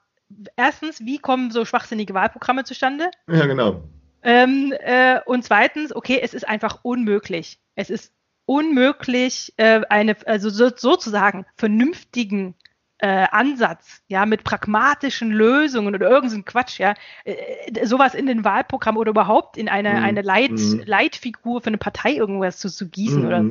erstens, 0.56 1.04
wie 1.04 1.18
kommen 1.18 1.50
so 1.50 1.64
schwachsinnige 1.64 2.14
Wahlprogramme 2.14 2.64
zustande? 2.64 3.10
Ja, 3.28 3.46
genau. 3.46 3.82
Ähm, 4.22 4.72
äh, 4.80 5.20
und 5.26 5.44
zweitens, 5.44 5.94
okay, 5.94 6.20
es 6.22 6.34
ist 6.34 6.48
einfach 6.48 6.80
unmöglich. 6.82 7.58
Es 7.74 7.90
ist 7.90 8.12
unmöglich, 8.46 9.52
äh, 9.56 9.82
eine, 9.88 10.16
also 10.26 10.48
so, 10.48 10.70
sozusagen 10.74 11.46
vernünftigen 11.56 12.54
äh, 12.98 13.26
Ansatz, 13.30 14.02
ja, 14.08 14.24
mit 14.24 14.44
pragmatischen 14.44 15.30
Lösungen 15.30 15.94
oder 15.94 16.08
irgendein 16.08 16.44
Quatsch, 16.44 16.78
ja, 16.78 16.94
äh, 17.24 17.84
sowas 17.84 18.14
in 18.14 18.26
den 18.26 18.44
Wahlprogramm 18.44 18.96
oder 18.96 19.10
überhaupt 19.10 19.56
in 19.56 19.68
eine, 19.68 19.90
mhm. 19.90 20.04
eine 20.04 20.22
Leit, 20.22 20.52
mhm. 20.52 20.82
Leitfigur 20.86 21.60
für 21.60 21.68
eine 21.68 21.78
Partei 21.78 22.14
irgendwas 22.14 22.58
zu, 22.58 22.70
zu 22.70 22.88
gießen 22.88 23.20
mhm. 23.20 23.26
oder 23.26 23.44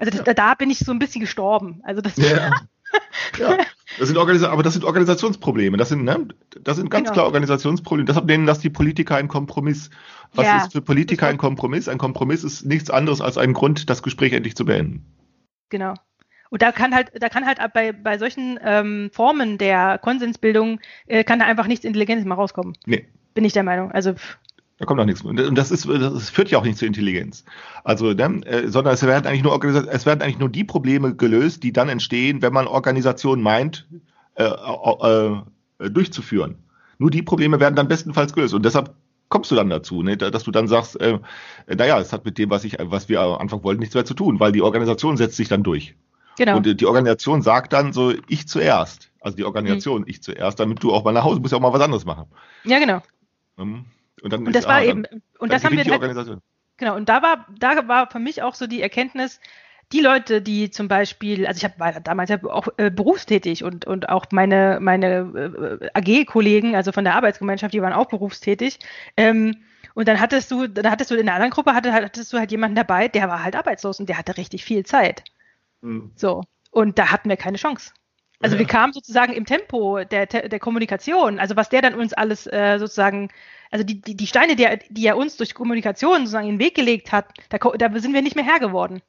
also 0.00 0.16
das, 0.16 0.26
ja. 0.26 0.34
da 0.34 0.54
bin 0.54 0.70
ich 0.70 0.78
so 0.78 0.92
ein 0.92 0.98
bisschen 0.98 1.20
gestorben. 1.20 1.80
Also 1.84 2.00
das 2.00 2.16
ja. 2.16 2.52
ja. 3.38 3.58
Das 3.98 4.08
sind 4.08 4.16
Organisa 4.16 4.50
aber 4.50 4.62
das 4.62 4.72
sind 4.72 4.84
Organisationsprobleme. 4.84 5.76
Das 5.76 5.90
sind, 5.90 6.04
ne, 6.04 6.26
das 6.62 6.78
sind 6.78 6.90
ganz 6.90 7.04
genau. 7.04 7.12
klar 7.12 7.26
Organisationsprobleme. 7.26 8.06
Deshalb 8.06 8.24
nennen 8.24 8.46
das 8.46 8.60
die 8.60 8.70
Politiker 8.70 9.16
einen 9.16 9.28
Kompromiss. 9.28 9.90
Was 10.34 10.46
ja, 10.46 10.56
ist 10.64 10.72
für 10.72 10.80
Politiker 10.80 11.26
ein 11.26 11.36
Kompromiss? 11.36 11.86
Ein 11.86 11.98
Kompromiss 11.98 12.44
ist 12.44 12.64
nichts 12.64 12.88
anderes 12.88 13.20
als 13.20 13.36
ein 13.36 13.52
Grund, 13.52 13.90
das 13.90 14.02
Gespräch 14.02 14.32
endlich 14.32 14.56
zu 14.56 14.64
beenden. 14.64 15.04
Genau. 15.68 15.94
Und 16.48 16.62
da 16.62 16.72
kann 16.72 16.94
halt, 16.94 17.12
da 17.20 17.28
kann 17.28 17.46
halt 17.46 17.58
bei, 17.74 17.92
bei 17.92 18.16
solchen 18.16 18.58
ähm, 18.64 19.10
Formen 19.12 19.58
der 19.58 19.98
Konsensbildung 19.98 20.80
äh, 21.06 21.22
kann 21.22 21.38
da 21.38 21.44
einfach 21.44 21.66
nichts 21.66 21.84
Intelligentes 21.84 22.26
mal 22.26 22.34
rauskommen. 22.36 22.76
Nee. 22.86 23.06
Bin 23.34 23.44
ich 23.44 23.52
der 23.52 23.62
Meinung. 23.64 23.92
Also 23.92 24.14
pff. 24.14 24.38
Da 24.80 24.86
kommt 24.86 24.98
auch 24.98 25.04
nichts. 25.04 25.20
Und 25.20 25.36
das 25.58 25.70
ist, 25.70 25.86
das 25.86 26.30
führt 26.30 26.48
ja 26.48 26.58
auch 26.58 26.64
nicht 26.64 26.78
zur 26.78 26.88
Intelligenz. 26.88 27.44
Also, 27.84 28.14
ne, 28.14 28.40
äh, 28.46 28.66
sondern 28.66 28.94
es 28.94 29.02
werden 29.02 29.26
eigentlich 29.26 29.42
nur 29.42 29.62
es 29.62 30.06
werden 30.06 30.22
eigentlich 30.22 30.38
nur 30.38 30.48
die 30.48 30.64
Probleme 30.64 31.14
gelöst, 31.14 31.62
die 31.62 31.72
dann 31.72 31.90
entstehen, 31.90 32.40
wenn 32.40 32.54
man 32.54 32.66
Organisationen 32.66 33.42
meint, 33.42 33.86
äh, 34.36 34.44
äh, 34.44 35.36
äh, 35.80 35.90
durchzuführen. 35.90 36.56
Nur 36.96 37.10
die 37.10 37.20
Probleme 37.20 37.60
werden 37.60 37.74
dann 37.74 37.88
bestenfalls 37.88 38.32
gelöst. 38.32 38.54
Und 38.54 38.64
deshalb 38.64 38.94
kommst 39.28 39.50
du 39.50 39.54
dann 39.54 39.68
dazu, 39.68 40.02
ne, 40.02 40.16
dass 40.16 40.44
du 40.44 40.50
dann 40.50 40.66
sagst, 40.66 40.98
äh, 40.98 41.18
naja, 41.68 42.00
es 42.00 42.14
hat 42.14 42.24
mit 42.24 42.38
dem, 42.38 42.48
was 42.48 42.64
ich, 42.64 42.78
was 42.80 43.10
wir 43.10 43.20
am 43.20 43.34
Anfang 43.34 43.62
wollten, 43.62 43.80
nichts 43.80 43.94
mehr 43.94 44.06
zu 44.06 44.14
tun, 44.14 44.40
weil 44.40 44.52
die 44.52 44.62
Organisation 44.62 45.18
setzt 45.18 45.36
sich 45.36 45.48
dann 45.48 45.62
durch. 45.62 45.94
Genau. 46.38 46.56
Und 46.56 46.80
die 46.80 46.86
Organisation 46.86 47.42
sagt 47.42 47.74
dann 47.74 47.92
so, 47.92 48.14
ich 48.28 48.48
zuerst. 48.48 49.10
Also 49.20 49.36
die 49.36 49.44
Organisation, 49.44 50.00
mhm. 50.02 50.08
ich 50.08 50.22
zuerst, 50.22 50.58
damit 50.58 50.82
du 50.82 50.90
auch 50.90 51.04
mal 51.04 51.12
nach 51.12 51.24
Hause 51.24 51.38
musst 51.40 51.52
ja 51.52 51.58
auch 51.58 51.62
mal 51.62 51.74
was 51.74 51.82
anderes 51.82 52.06
machen. 52.06 52.24
Ja, 52.64 52.78
genau. 52.78 53.02
Mhm. 53.58 53.84
Und, 54.22 54.32
dann 54.32 54.46
und 54.46 54.54
das 54.54 54.64
ist, 54.64 54.68
war 54.68 54.76
ah, 54.76 54.82
eben, 54.82 55.04
dann, 55.04 55.22
und 55.38 55.52
das 55.52 55.64
haben 55.64 55.76
wir 55.76 55.84
halt, 55.84 56.40
genau, 56.76 56.96
und 56.96 57.08
da 57.08 57.22
war, 57.22 57.46
da 57.58 57.88
war 57.88 58.10
für 58.10 58.18
mich 58.18 58.42
auch 58.42 58.54
so 58.54 58.66
die 58.66 58.82
Erkenntnis, 58.82 59.40
die 59.92 60.00
Leute, 60.00 60.40
die 60.40 60.70
zum 60.70 60.88
Beispiel, 60.88 61.46
also 61.46 61.58
ich 61.58 61.64
hab, 61.64 61.78
war 61.80 61.92
damals 62.00 62.30
ja 62.30 62.38
auch 62.44 62.68
äh, 62.76 62.90
berufstätig 62.90 63.64
und, 63.64 63.86
und 63.86 64.08
auch 64.08 64.26
meine, 64.30 64.78
meine 64.80 65.80
äh, 65.84 65.90
AG-Kollegen, 65.94 66.76
also 66.76 66.92
von 66.92 67.04
der 67.04 67.16
Arbeitsgemeinschaft, 67.16 67.74
die 67.74 67.82
waren 67.82 67.92
auch 67.92 68.06
berufstätig. 68.06 68.78
Ähm, 69.16 69.56
und 69.94 70.06
dann 70.06 70.20
hattest 70.20 70.50
du, 70.50 70.68
dann 70.68 70.88
hattest 70.90 71.10
du 71.10 71.16
in 71.16 71.26
der 71.26 71.34
anderen 71.34 71.50
Gruppe 71.50 71.74
hatte, 71.74 71.92
hattest 71.92 72.32
du 72.32 72.38
halt 72.38 72.52
jemanden 72.52 72.76
dabei, 72.76 73.08
der 73.08 73.28
war 73.28 73.42
halt 73.42 73.56
arbeitslos 73.56 73.98
und 73.98 74.08
der 74.08 74.18
hatte 74.18 74.36
richtig 74.36 74.64
viel 74.64 74.86
Zeit. 74.86 75.24
Mhm. 75.80 76.12
So. 76.14 76.44
Und 76.70 76.98
da 76.98 77.10
hatten 77.10 77.28
wir 77.28 77.36
keine 77.36 77.56
Chance. 77.56 77.92
Also 78.40 78.54
ja. 78.54 78.60
wir 78.60 78.66
kamen 78.66 78.92
sozusagen 78.92 79.32
im 79.32 79.44
Tempo 79.44 80.04
der, 80.04 80.26
der 80.26 80.58
Kommunikation, 80.58 81.38
also 81.40 81.56
was 81.56 81.68
der 81.68 81.82
dann 81.82 81.94
uns 81.94 82.12
alles 82.12 82.46
äh, 82.46 82.78
sozusagen, 82.78 83.28
also 83.70 83.84
die, 83.84 84.00
die, 84.00 84.16
die 84.16 84.26
Steine, 84.26 84.56
die 84.56 84.64
er, 84.64 84.78
die 84.88 85.06
er 85.06 85.16
uns 85.16 85.36
durch 85.36 85.54
Kommunikation 85.54 86.18
sozusagen 86.18 86.48
in 86.48 86.54
den 86.54 86.60
Weg 86.60 86.74
gelegt 86.74 87.12
hat, 87.12 87.32
da, 87.48 87.58
da 87.58 87.98
sind 88.00 88.12
wir 88.12 88.22
nicht 88.22 88.36
mehr 88.36 88.44
Herr 88.44 88.58
geworden. 88.58 89.00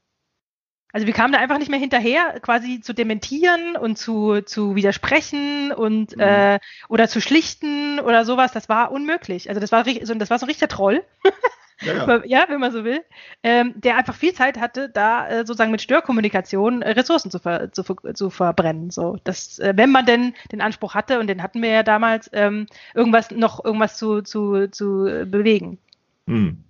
Also 0.93 1.07
wir 1.07 1.13
kamen 1.13 1.31
da 1.31 1.39
einfach 1.39 1.57
nicht 1.57 1.71
mehr 1.71 1.79
hinterher, 1.79 2.39
quasi 2.41 2.81
zu 2.81 2.93
dementieren 2.93 3.77
und 3.77 3.97
zu, 3.97 4.41
zu 4.41 4.75
widersprechen 4.75 5.71
und 5.71 6.15
mhm. 6.15 6.21
äh, 6.21 6.59
oder 6.89 7.07
zu 7.07 7.21
schlichten 7.21 7.99
oder 7.99 8.25
sowas. 8.25 8.51
Das 8.51 8.67
war 8.67 8.91
unmöglich. 8.91 9.47
Also 9.49 9.61
das 9.61 9.71
war 9.71 9.85
so, 9.85 10.13
das 10.15 10.29
war 10.29 10.37
so 10.37 10.45
ein 10.45 10.49
richtiger 10.49 10.67
Troll. 10.67 11.03
Ja, 11.81 12.23
ja. 12.25 12.45
wenn 12.47 12.59
man 12.59 12.71
so 12.71 12.83
will, 12.83 13.01
ähm, 13.43 13.73
der 13.75 13.97
einfach 13.97 14.15
viel 14.15 14.33
Zeit 14.33 14.59
hatte, 14.59 14.89
da 14.89 15.27
äh, 15.27 15.37
sozusagen 15.45 15.71
mit 15.71 15.81
Störkommunikation 15.81 16.81
äh, 16.81 16.91
Ressourcen 16.91 17.31
zu, 17.31 17.39
ver 17.39 17.71
zu, 17.71 17.83
zu, 18.13 18.29
verbrennen. 18.29 18.91
So, 18.91 19.17
dass, 19.23 19.59
äh, 19.59 19.73
wenn 19.75 19.91
man 19.91 20.05
denn 20.05 20.33
den 20.51 20.61
Anspruch 20.61 20.93
hatte, 20.93 21.19
und 21.19 21.27
den 21.27 21.41
hatten 21.41 21.61
wir 21.61 21.69
ja 21.69 21.83
damals, 21.83 22.29
ähm, 22.33 22.67
irgendwas 22.93 23.31
noch 23.31 23.63
irgendwas 23.63 23.97
zu, 23.97 24.21
zu, 24.21 24.69
zu 24.69 25.25
bewegen. 25.25 25.79
Hm. 26.27 26.63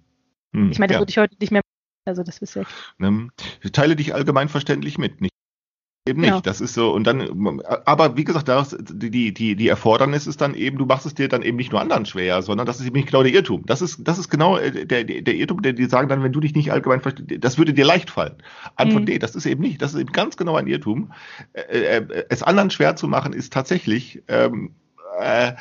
Hm, 0.54 0.72
ich 0.72 0.80
meine, 0.80 0.90
das 0.90 0.96
ja. 0.96 1.02
würde 1.02 1.10
ich 1.10 1.18
heute 1.18 1.36
nicht 1.40 1.52
mehr 1.52 1.62
also 2.06 2.24
das 2.24 2.40
ist 2.40 2.56
ja. 2.56 2.64
Ne? 2.98 3.30
Teile 3.74 3.96
dich 3.96 4.14
allgemein 4.14 4.50
verständlich 4.50 4.98
mit, 4.98 5.22
nicht? 5.22 5.34
Eben 6.08 6.22
nicht. 6.22 6.48
Das 6.48 6.62
ist 6.62 6.74
so, 6.74 6.92
und 6.92 7.06
dann, 7.06 7.62
aber 7.86 8.18
wie 8.18 8.24
gesagt, 8.24 8.48
das, 8.48 8.76
die, 8.80 9.32
die, 9.36 9.56
die 9.56 9.68
Erfordernis 9.68 10.26
ist 10.26 10.42
dann 10.42 10.56
eben, 10.56 10.80
du 10.80 10.88
machst 10.88 11.06
es 11.06 11.14
dir 11.14 11.28
dann 11.28 11.44
eben 11.44 11.58
nicht 11.58 11.72
nur 11.72 11.80
anderen 11.80 12.08
schwer, 12.08 12.42
sondern 12.42 12.66
das 12.66 12.80
ist 12.80 12.88
eben 12.88 12.96
nicht 12.96 13.10
genau 13.10 13.22
der 13.22 13.32
Irrtum. 13.32 13.64
Das 13.68 13.84
ist, 13.84 14.00
das 14.08 14.18
ist 14.18 14.28
genau 14.28 14.58
äh, 14.58 14.88
der, 14.88 15.04
der 15.04 15.36
Irrtum, 15.36 15.62
der 15.62 15.74
die 15.74 15.86
sagen 15.86 16.10
dann, 16.10 16.24
wenn 16.24 16.32
du 16.32 16.40
dich 16.40 16.56
nicht 16.56 16.72
allgemein 16.72 17.02
verstehst, 17.02 17.44
das 17.44 17.60
würde 17.60 17.74
dir 17.74 17.86
leicht 17.86 18.10
fallen. 18.10 18.34
Antwort 18.78 19.02
mhm. 19.02 19.06
D, 19.06 19.20
das 19.20 19.36
ist 19.36 19.46
eben 19.46 19.62
nicht. 19.62 19.80
Das 19.84 19.94
ist 19.94 20.00
eben 20.00 20.12
ganz 20.12 20.38
genau 20.38 20.56
ein 20.56 20.66
Irrtum. 20.66 21.12
Äh, 21.54 21.98
äh, 21.98 22.26
es 22.30 22.42
anderen 22.42 22.72
schwer 22.72 22.96
zu 22.96 23.08
machen, 23.08 23.32
ist 23.34 23.54
tatsächlich, 23.54 24.24
ähm, 24.28 24.72
äh, 25.20 25.54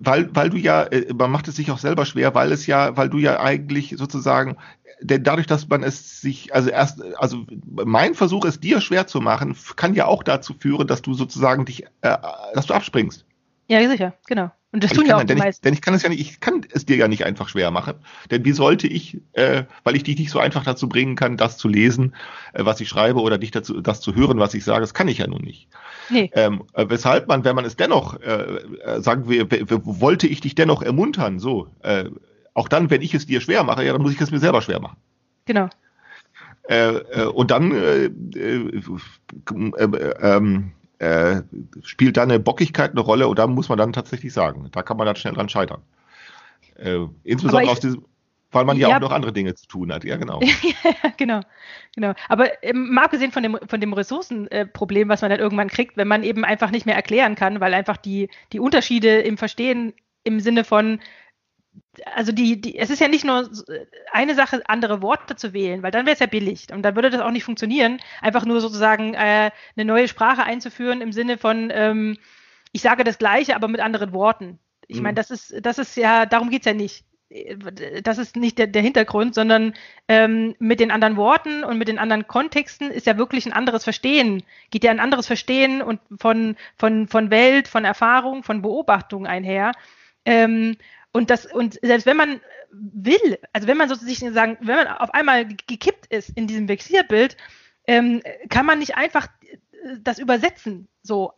weil, 0.00 0.34
weil 0.34 0.50
du 0.50 0.56
ja, 0.56 0.88
man 1.14 1.30
macht 1.30 1.46
es 1.46 1.54
sich 1.54 1.70
auch 1.70 1.78
selber 1.78 2.04
schwer, 2.06 2.34
weil 2.34 2.50
es 2.50 2.66
ja, 2.66 2.96
weil 2.96 3.08
du 3.08 3.18
ja 3.18 3.38
eigentlich 3.38 3.94
sozusagen 3.96 4.56
denn 5.00 5.24
dadurch, 5.24 5.46
dass 5.46 5.68
man 5.68 5.82
es 5.82 6.20
sich, 6.20 6.54
also 6.54 6.70
erst, 6.70 7.02
also 7.16 7.46
mein 7.70 8.14
Versuch, 8.14 8.44
es 8.44 8.60
dir 8.60 8.80
schwer 8.80 9.06
zu 9.06 9.20
machen, 9.20 9.56
kann 9.76 9.94
ja 9.94 10.06
auch 10.06 10.22
dazu 10.22 10.54
führen, 10.58 10.86
dass 10.86 11.02
du 11.02 11.14
sozusagen 11.14 11.64
dich, 11.64 11.84
äh, 12.02 12.16
dass 12.54 12.66
du 12.66 12.74
abspringst. 12.74 13.24
Ja, 13.68 13.88
sicher, 13.88 14.14
genau. 14.26 14.50
Und 14.72 14.84
das 14.84 14.92
tun 14.92 15.06
ja 15.06 15.16
auch 15.16 15.24
die 15.24 15.34
meisten. 15.34 15.64
denn 15.64 15.74
ich 15.74 15.80
kann 15.80 15.94
es 15.94 16.02
ja 16.02 16.08
nicht, 16.08 16.20
ich 16.20 16.38
kann 16.38 16.64
es 16.72 16.86
dir 16.86 16.96
ja 16.96 17.08
nicht 17.08 17.24
einfach 17.24 17.48
schwer 17.48 17.72
machen. 17.72 17.94
Denn 18.30 18.44
wie 18.44 18.52
sollte 18.52 18.86
ich, 18.86 19.18
äh, 19.32 19.64
weil 19.82 19.96
ich 19.96 20.04
dich 20.04 20.16
nicht 20.16 20.30
so 20.30 20.38
einfach 20.38 20.62
dazu 20.64 20.88
bringen 20.88 21.16
kann, 21.16 21.36
das 21.36 21.56
zu 21.56 21.66
lesen, 21.66 22.14
äh, 22.52 22.64
was 22.64 22.80
ich 22.80 22.88
schreibe, 22.88 23.20
oder 23.20 23.36
dich 23.36 23.50
dazu, 23.50 23.80
das 23.80 24.00
zu 24.00 24.14
hören, 24.14 24.38
was 24.38 24.54
ich 24.54 24.64
sage, 24.64 24.80
das 24.80 24.94
kann 24.94 25.08
ich 25.08 25.18
ja 25.18 25.26
nun 25.26 25.42
nicht. 25.42 25.68
Nee. 26.08 26.30
Ähm, 26.34 26.64
äh, 26.74 26.86
weshalb 26.88 27.26
man, 27.26 27.44
wenn 27.44 27.56
man 27.56 27.64
es 27.64 27.76
dennoch, 27.76 28.20
äh, 28.20 28.58
äh 28.84 29.00
sagen 29.00 29.28
wir, 29.28 29.48
wollte 29.50 30.28
ich 30.28 30.40
dich 30.40 30.54
dennoch 30.54 30.82
ermuntern, 30.82 31.40
so, 31.40 31.68
äh, 31.82 32.04
auch 32.54 32.68
dann, 32.68 32.90
wenn 32.90 33.02
ich 33.02 33.14
es 33.14 33.26
dir 33.26 33.40
schwer 33.40 33.64
mache, 33.64 33.84
ja, 33.84 33.92
dann 33.92 34.02
muss 34.02 34.12
ich 34.12 34.20
es 34.20 34.30
mir 34.30 34.38
selber 34.38 34.62
schwer 34.62 34.80
machen. 34.80 34.96
Genau. 35.46 35.68
Äh, 36.68 36.96
äh, 36.96 37.26
und 37.26 37.50
dann 37.50 37.72
äh, 37.72 38.04
äh, 38.04 38.80
äh 39.76 40.14
ähm, 40.20 40.72
äh, 40.98 41.42
spielt 41.82 42.16
da 42.16 42.22
eine 42.22 42.38
Bockigkeit 42.38 42.92
eine 42.92 43.00
Rolle 43.00 43.26
und 43.28 43.38
da 43.38 43.46
muss 43.46 43.68
man 43.68 43.78
dann 43.78 43.92
tatsächlich 43.92 44.32
sagen, 44.32 44.68
da 44.70 44.82
kann 44.82 44.96
man 44.96 45.06
dann 45.06 45.16
schnell 45.16 45.34
dran 45.34 45.48
scheitern. 45.48 45.82
insbesondere 47.24 47.64
ich, 47.64 47.70
aus 47.70 47.80
diesem, 47.80 48.04
weil 48.52 48.64
man 48.64 48.76
ja, 48.76 48.88
ja, 48.88 48.96
auch 48.96 49.00
noch 49.00 49.12
andere 49.12 49.32
Dinge 49.32 49.54
zu 49.54 49.66
tun 49.66 49.92
hat. 49.92 50.04
Ja, 50.04 50.16
genau. 50.16 50.40
ja, 50.62 51.10
genau, 51.16 51.40
genau. 51.94 52.12
Aber 52.28 52.62
ähm, 52.62 52.92
mal 52.92 53.04
abgesehen 53.04 53.32
von 53.32 53.42
dem, 53.42 53.58
von 53.66 53.80
dem 53.80 53.92
Ressourcenproblem, 53.92 55.08
was 55.08 55.22
man 55.22 55.30
dann 55.30 55.40
irgendwann 55.40 55.68
kriegt, 55.68 55.96
wenn 55.96 56.08
man 56.08 56.22
eben 56.22 56.44
einfach 56.44 56.70
nicht 56.70 56.86
mehr 56.86 56.96
erklären 56.96 57.34
kann, 57.34 57.60
weil 57.60 57.74
einfach 57.74 57.96
die, 57.96 58.28
die 58.52 58.60
Unterschiede 58.60 59.20
im 59.20 59.38
Verstehen 59.38 59.94
im 60.24 60.40
Sinne 60.40 60.64
von, 60.64 61.00
also 62.14 62.32
die, 62.32 62.60
die, 62.60 62.78
es 62.78 62.90
ist 62.90 63.00
ja 63.00 63.08
nicht 63.08 63.24
nur 63.24 63.50
eine 64.12 64.34
Sache, 64.34 64.62
andere 64.66 65.02
Worte 65.02 65.36
zu 65.36 65.52
wählen, 65.52 65.82
weil 65.82 65.90
dann 65.90 66.06
wäre 66.06 66.14
es 66.14 66.20
ja 66.20 66.26
billig 66.26 66.68
und 66.72 66.82
dann 66.82 66.94
würde 66.94 67.10
das 67.10 67.20
auch 67.20 67.30
nicht 67.30 67.44
funktionieren, 67.44 68.00
einfach 68.20 68.44
nur 68.44 68.60
sozusagen 68.60 69.14
äh, 69.14 69.50
eine 69.76 69.84
neue 69.84 70.08
Sprache 70.08 70.44
einzuführen 70.44 71.00
im 71.00 71.12
Sinne 71.12 71.38
von, 71.38 71.70
ähm, 71.72 72.16
ich 72.72 72.82
sage 72.82 73.04
das 73.04 73.18
Gleiche, 73.18 73.56
aber 73.56 73.68
mit 73.68 73.80
anderen 73.80 74.12
Worten. 74.12 74.58
Ich 74.86 74.98
mhm. 74.98 75.04
meine, 75.04 75.14
das 75.14 75.30
ist, 75.30 75.54
das 75.62 75.78
ist 75.78 75.96
ja, 75.96 76.26
darum 76.26 76.50
geht's 76.50 76.66
ja 76.66 76.74
nicht. 76.74 77.04
Das 78.02 78.18
ist 78.18 78.34
nicht 78.34 78.58
der, 78.58 78.66
der 78.66 78.82
Hintergrund, 78.82 79.36
sondern 79.36 79.74
ähm, 80.08 80.56
mit 80.58 80.80
den 80.80 80.90
anderen 80.90 81.16
Worten 81.16 81.62
und 81.62 81.78
mit 81.78 81.86
den 81.86 82.00
anderen 82.00 82.26
Kontexten 82.26 82.90
ist 82.90 83.06
ja 83.06 83.16
wirklich 83.18 83.46
ein 83.46 83.52
anderes 83.52 83.84
Verstehen, 83.84 84.42
geht 84.70 84.82
ja 84.82 84.90
ein 84.90 84.98
anderes 84.98 85.28
Verstehen 85.28 85.80
und 85.80 86.00
von, 86.18 86.56
von, 86.76 87.06
von 87.06 87.30
Welt, 87.30 87.68
von 87.68 87.84
Erfahrung, 87.84 88.42
von 88.42 88.62
Beobachtung 88.62 89.28
einher. 89.28 89.70
Ähm, 90.24 90.76
und 91.12 91.30
das, 91.30 91.46
und 91.46 91.78
selbst 91.82 92.06
wenn 92.06 92.16
man 92.16 92.40
will, 92.70 93.38
also 93.52 93.66
wenn 93.66 93.76
man 93.76 93.88
sozusagen, 93.88 94.58
wenn 94.60 94.76
man 94.76 94.88
auf 94.88 95.12
einmal 95.12 95.46
gekippt 95.46 96.06
ist 96.06 96.30
in 96.30 96.46
diesem 96.46 96.68
Vexierbild, 96.68 97.36
ähm, 97.86 98.22
kann 98.48 98.66
man 98.66 98.78
nicht 98.78 98.96
einfach 98.96 99.28
das 100.02 100.18
übersetzen, 100.18 100.88
so 101.02 101.32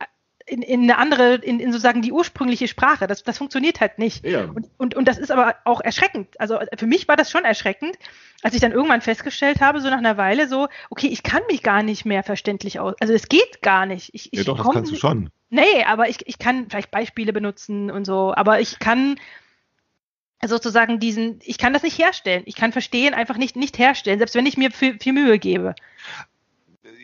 in, 0.45 0.61
in 0.61 0.83
eine 0.83 0.97
andere, 0.97 1.35
in, 1.35 1.59
in 1.59 1.71
sozusagen 1.71 2.01
die 2.01 2.11
ursprüngliche 2.11 2.67
Sprache. 2.67 3.07
Das, 3.07 3.23
das 3.23 3.37
funktioniert 3.37 3.79
halt 3.79 3.97
nicht. 3.97 4.25
Ja. 4.25 4.43
Und, 4.43 4.69
und, 4.77 4.95
und 4.95 5.07
das 5.07 5.17
ist 5.17 5.31
aber 5.31 5.55
auch 5.63 5.81
erschreckend. 5.81 6.39
Also 6.39 6.59
für 6.77 6.85
mich 6.85 7.07
war 7.07 7.15
das 7.15 7.31
schon 7.31 7.45
erschreckend, 7.45 7.97
als 8.41 8.53
ich 8.53 8.61
dann 8.61 8.71
irgendwann 8.71 9.01
festgestellt 9.01 9.61
habe, 9.61 9.79
so 9.79 9.89
nach 9.89 9.97
einer 9.97 10.17
Weile, 10.17 10.47
so, 10.47 10.67
okay, 10.89 11.07
ich 11.07 11.23
kann 11.23 11.41
mich 11.49 11.63
gar 11.63 11.81
nicht 11.81 12.05
mehr 12.05 12.23
verständlich 12.23 12.79
aus. 12.79 12.95
Also 12.99 13.13
es 13.13 13.29
geht 13.29 13.61
gar 13.61 13.85
nicht. 13.85 14.09
Ich, 14.13 14.29
ja, 14.33 14.43
doch, 14.43 14.57
das 14.57 14.69
kannst 14.73 14.91
du 14.91 14.95
schon. 14.97 15.29
Nee, 15.49 15.83
aber 15.85 16.09
ich, 16.09 16.17
ich 16.27 16.39
kann 16.39 16.67
vielleicht 16.69 16.91
Beispiele 16.91 17.31
benutzen 17.31 17.89
und 17.89 18.05
so, 18.05 18.33
aber 18.35 18.59
ich 18.59 18.79
kann 18.79 19.15
sozusagen 20.45 20.99
diesen, 20.99 21.39
ich 21.43 21.57
kann 21.57 21.73
das 21.73 21.83
nicht 21.83 21.97
herstellen. 21.97 22.43
Ich 22.45 22.55
kann 22.55 22.71
Verstehen 22.71 23.13
einfach 23.13 23.37
nicht, 23.37 23.55
nicht 23.55 23.77
herstellen, 23.77 24.19
selbst 24.19 24.35
wenn 24.35 24.45
ich 24.45 24.57
mir 24.57 24.71
viel, 24.71 24.97
viel 24.99 25.13
Mühe 25.13 25.39
gebe. 25.39 25.75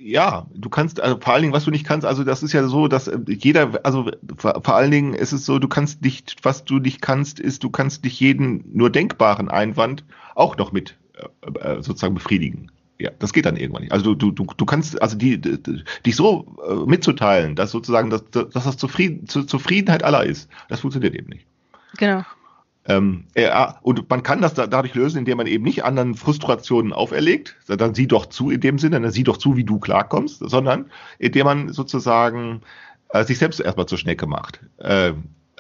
Ja, 0.02 0.48
du 0.54 0.70
kannst, 0.70 1.02
also 1.02 1.20
vor 1.20 1.34
allen 1.34 1.42
Dingen, 1.44 1.54
was 1.54 1.66
du 1.66 1.72
nicht 1.72 1.86
kannst, 1.86 2.06
also 2.06 2.24
das 2.24 2.42
ist 2.42 2.54
ja 2.54 2.66
so, 2.68 2.88
dass 2.88 3.08
äh, 3.08 3.20
jeder, 3.28 3.80
also 3.84 4.10
vor, 4.38 4.62
vor 4.64 4.76
allen 4.76 4.92
Dingen 4.92 5.14
ist 5.14 5.34
es 5.34 5.46
so, 5.46 5.60
du 5.60 5.68
kannst 5.68 6.02
nicht, 6.02 6.38
was 6.44 6.64
du 6.64 6.80
nicht 6.80 7.02
kannst, 7.02 7.40
ist, 7.40 7.64
du 7.64 7.70
kannst 7.70 8.04
nicht 8.04 8.20
jeden 8.20 8.64
nur 8.72 8.90
denkbaren 8.90 9.50
Einwand 9.50 10.06
auch 10.36 10.58
noch 10.58 10.72
mit 10.72 10.98
äh, 11.16 11.60
äh 11.60 11.84
sozusagen 11.84 12.14
befriedigen. 12.14 12.72
Ja, 12.98 13.12
das 13.18 13.32
geht 13.32 13.46
dann 13.46 13.56
irgendwann 13.56 13.84
nicht. 13.84 13.94
Also 13.94 14.14
du, 14.14 14.32
du, 14.32 14.46
du 14.46 14.66
kannst, 14.66 15.02
also 15.02 15.18
die, 15.18 15.40
die 15.40 15.58
dich 16.06 16.16
so 16.16 16.58
äh, 16.68 16.74
mitzuteilen, 16.86 17.56
dass 17.56 17.72
sozusagen, 17.72 18.10
dass, 18.10 18.30
dass 18.30 18.52
das 18.52 18.78
Zufrieden, 18.78 19.28
Zufriedenheit 19.28 20.04
aller 20.04 20.26
ist, 20.26 20.50
das 20.68 20.82
funktioniert 20.82 21.16
eben 21.16 21.30
nicht. 21.30 21.46
Genau. 21.98 22.24
Ähm, 22.90 23.26
ja, 23.38 23.78
und 23.84 24.10
man 24.10 24.24
kann 24.24 24.42
das 24.42 24.56
da, 24.56 24.66
dadurch 24.66 24.96
lösen, 24.96 25.20
indem 25.20 25.38
man 25.38 25.48
eben 25.48 25.64
nicht 25.64 25.86
anderen 25.86 26.16
Frustrationen 26.16 26.92
auferlegt, 26.92 27.56
dann 27.68 27.94
sieh 27.94 28.08
doch 28.08 28.26
zu 28.26 28.50
in 28.50 28.62
dem 28.62 28.80
Sinne, 28.80 29.00
dann 29.00 29.12
sieh 29.12 29.24
doch 29.24 29.38
zu, 29.38 29.56
wie 29.56 29.64
du 29.64 29.80
klarkommst, 29.80 30.40
sondern 30.40 30.90
indem 31.20 31.46
man 31.46 31.72
sozusagen 31.72 32.62
äh, 33.10 33.24
sich 33.24 33.38
selbst 33.38 33.60
erstmal 33.60 33.86
zur 33.86 34.00
Schnecke 34.00 34.26
macht. 34.26 34.62
Äh, 34.78 35.14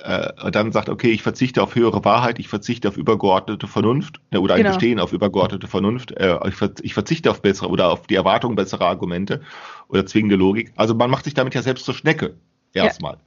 äh, 0.03 0.51
dann 0.51 0.71
sagt, 0.71 0.89
okay, 0.89 1.11
ich 1.11 1.21
verzichte 1.21 1.61
auf 1.61 1.75
höhere 1.75 2.03
Wahrheit, 2.03 2.39
ich 2.39 2.47
verzichte 2.47 2.87
auf 2.87 2.97
übergeordnete 2.97 3.67
Vernunft 3.67 4.19
äh, 4.31 4.37
oder 4.37 4.55
ein 4.55 4.61
genau. 4.63 4.71
Bestehen 4.71 4.99
auf 4.99 5.13
übergeordnete 5.13 5.67
Vernunft, 5.67 6.11
äh, 6.11 6.35
ich, 6.81 6.93
verzichte 6.93 7.29
auf 7.29 7.41
bessere 7.41 7.69
oder 7.69 7.91
auf 7.91 8.07
die 8.07 8.15
Erwartung 8.15 8.55
besserer 8.55 8.87
Argumente 8.87 9.41
oder 9.87 10.05
zwingende 10.05 10.35
Logik. 10.35 10.73
Also 10.75 10.95
man 10.95 11.11
macht 11.11 11.25
sich 11.25 11.33
damit 11.33 11.53
ja 11.53 11.61
selbst 11.61 11.85
zur 11.85 11.93
Schnecke 11.93 12.35
erstmal. 12.73 13.13
Ja. 13.13 13.19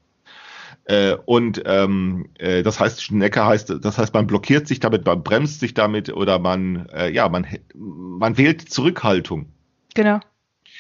Äh, 0.85 1.17
und 1.27 1.63
ähm, 1.65 2.29
äh, 2.39 2.63
das 2.63 2.81
heißt, 2.81 3.03
Schnecke 3.03 3.45
heißt, 3.45 3.77
das 3.83 3.99
heißt, 3.99 4.13
man 4.15 4.27
blockiert 4.27 4.67
sich 4.67 4.81
damit, 4.81 5.07
man 5.07 5.23
bremst 5.23 5.61
sich 5.61 5.75
damit 5.75 6.13
oder 6.13 6.39
man, 6.39 6.87
äh, 6.93 7.11
ja, 7.11 7.29
man, 7.29 7.47
man 7.75 8.37
wählt 8.37 8.63
Zurückhaltung. 8.63 9.47
Genau. 9.95 10.19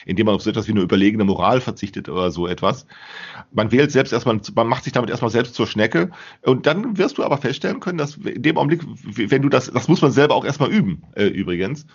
Indem 0.04 0.26
man 0.26 0.34
auf 0.34 0.42
so 0.42 0.50
etwas 0.50 0.66
wie 0.66 0.72
eine 0.72 0.80
überlegene 0.80 1.22
Moral 1.22 1.60
verzichtet 1.60 2.08
oder 2.08 2.32
so 2.32 2.48
etwas. 2.48 2.86
Man 3.52 3.70
wählt 3.70 3.92
selbst 3.92 4.12
erstmal, 4.12 4.40
man 4.56 4.66
macht 4.66 4.82
sich 4.82 4.92
damit 4.92 5.10
erstmal 5.10 5.30
selbst 5.30 5.54
zur 5.54 5.68
Schnecke. 5.68 6.10
Und 6.42 6.66
dann 6.66 6.98
wirst 6.98 7.18
du 7.18 7.22
aber 7.22 7.38
feststellen 7.38 7.78
können, 7.78 7.98
dass 7.98 8.16
in 8.16 8.42
dem 8.42 8.56
Augenblick, 8.56 8.82
wenn 9.04 9.42
du 9.42 9.48
das, 9.48 9.70
das 9.70 9.86
muss 9.86 10.02
man 10.02 10.10
selber 10.10 10.34
auch 10.34 10.44
erstmal 10.44 10.72
üben, 10.72 11.04
äh, 11.14 11.26
übrigens. 11.26 11.86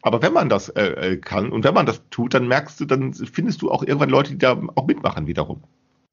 Aber 0.00 0.22
wenn 0.22 0.32
man 0.32 0.48
das 0.48 0.70
äh, 0.70 1.12
äh 1.12 1.16
kann 1.18 1.52
und 1.52 1.62
wenn 1.62 1.74
man 1.74 1.86
das 1.86 2.02
tut, 2.10 2.34
dann 2.34 2.48
merkst 2.48 2.80
du, 2.80 2.86
dann 2.86 3.14
findest 3.14 3.62
du 3.62 3.70
auch 3.70 3.84
irgendwann 3.84 4.10
Leute, 4.10 4.32
die 4.32 4.38
da 4.38 4.60
auch 4.74 4.86
mitmachen 4.88 5.28
wiederum. 5.28 5.62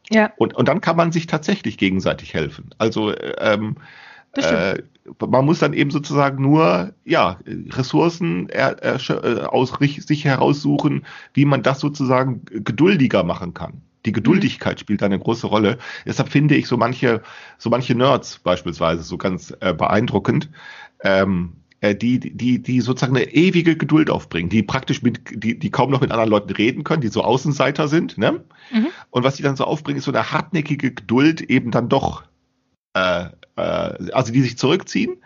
Ja. 0.10 0.32
Und, 0.38 0.56
und 0.56 0.68
dann 0.68 0.82
kann 0.82 0.98
man 0.98 1.12
sich 1.12 1.28
tatsächlich 1.28 1.78
gegenseitig 1.78 2.34
helfen. 2.34 2.70
Also 2.78 3.14
ähm, 3.38 3.76
äh, 4.36 4.82
man 5.20 5.46
muss 5.46 5.60
dann 5.60 5.74
eben 5.74 5.92
sozusagen 5.92 6.42
nur 6.42 6.94
ja 7.06 7.40
Ressourcen 7.72 8.50
er, 8.50 8.78
er, 8.82 9.00
äh, 9.24 9.42
aus 9.42 9.74
sich 9.80 10.26
heraussuchen, 10.26 11.06
wie 11.34 11.46
man 11.46 11.64
das 11.64 11.80
sozusagen 11.80 12.42
geduldiger 12.46 13.24
machen 13.24 13.54
kann. 13.54 13.82
Die 14.06 14.12
Geduldigkeit 14.12 14.78
mhm. 14.78 14.80
spielt 14.80 15.04
eine 15.04 15.20
große 15.20 15.48
Rolle. 15.48 15.78
Deshalb 16.06 16.30
finde 16.30 16.56
ich 16.56 16.68
so 16.68 16.78
manche, 16.78 17.22
so 17.58 17.70
manche 17.70 17.96
Nerds 17.96 18.40
beispielsweise 18.40 19.04
so 19.04 19.18
ganz 19.18 19.54
äh, 19.60 19.74
beeindruckend, 19.74 20.50
ähm, 21.04 21.54
äh, 21.82 21.96
die, 21.96 22.20
die, 22.20 22.62
die 22.62 22.82
sozusagen 22.82 23.16
eine 23.16 23.32
ewige 23.34 23.78
Geduld 23.78 24.10
aufbringen, 24.10 24.50
die 24.50 24.64
praktisch 24.64 25.02
mit, 25.02 25.22
die, 25.32 25.58
die 25.58 25.70
kaum 25.70 25.92
noch 25.92 26.02
mit 26.02 26.12
anderen 26.12 26.30
Leuten 26.30 26.52
reden 26.52 26.84
können, 26.84 27.02
die 27.02 27.08
so 27.08 27.24
Außenseiter 27.24 27.88
sind, 27.88 28.18
ne? 28.18 28.44
Mhm. 28.72 28.88
Und 29.10 29.24
was 29.24 29.36
die 29.36 29.44
dann 29.44 29.56
so 29.56 29.64
aufbringen, 29.64 30.00
ist 30.00 30.06
so 30.06 30.12
eine 30.12 30.32
hartnäckige 30.32 30.92
Geduld, 30.94 31.42
eben 31.42 31.72
dann 31.72 31.90
doch, 31.90 32.24
äh, 32.94 33.26
äh, 33.56 34.12
also 34.12 34.34
die 34.34 34.42
sich 34.42 34.58
zurückziehen 34.58 35.18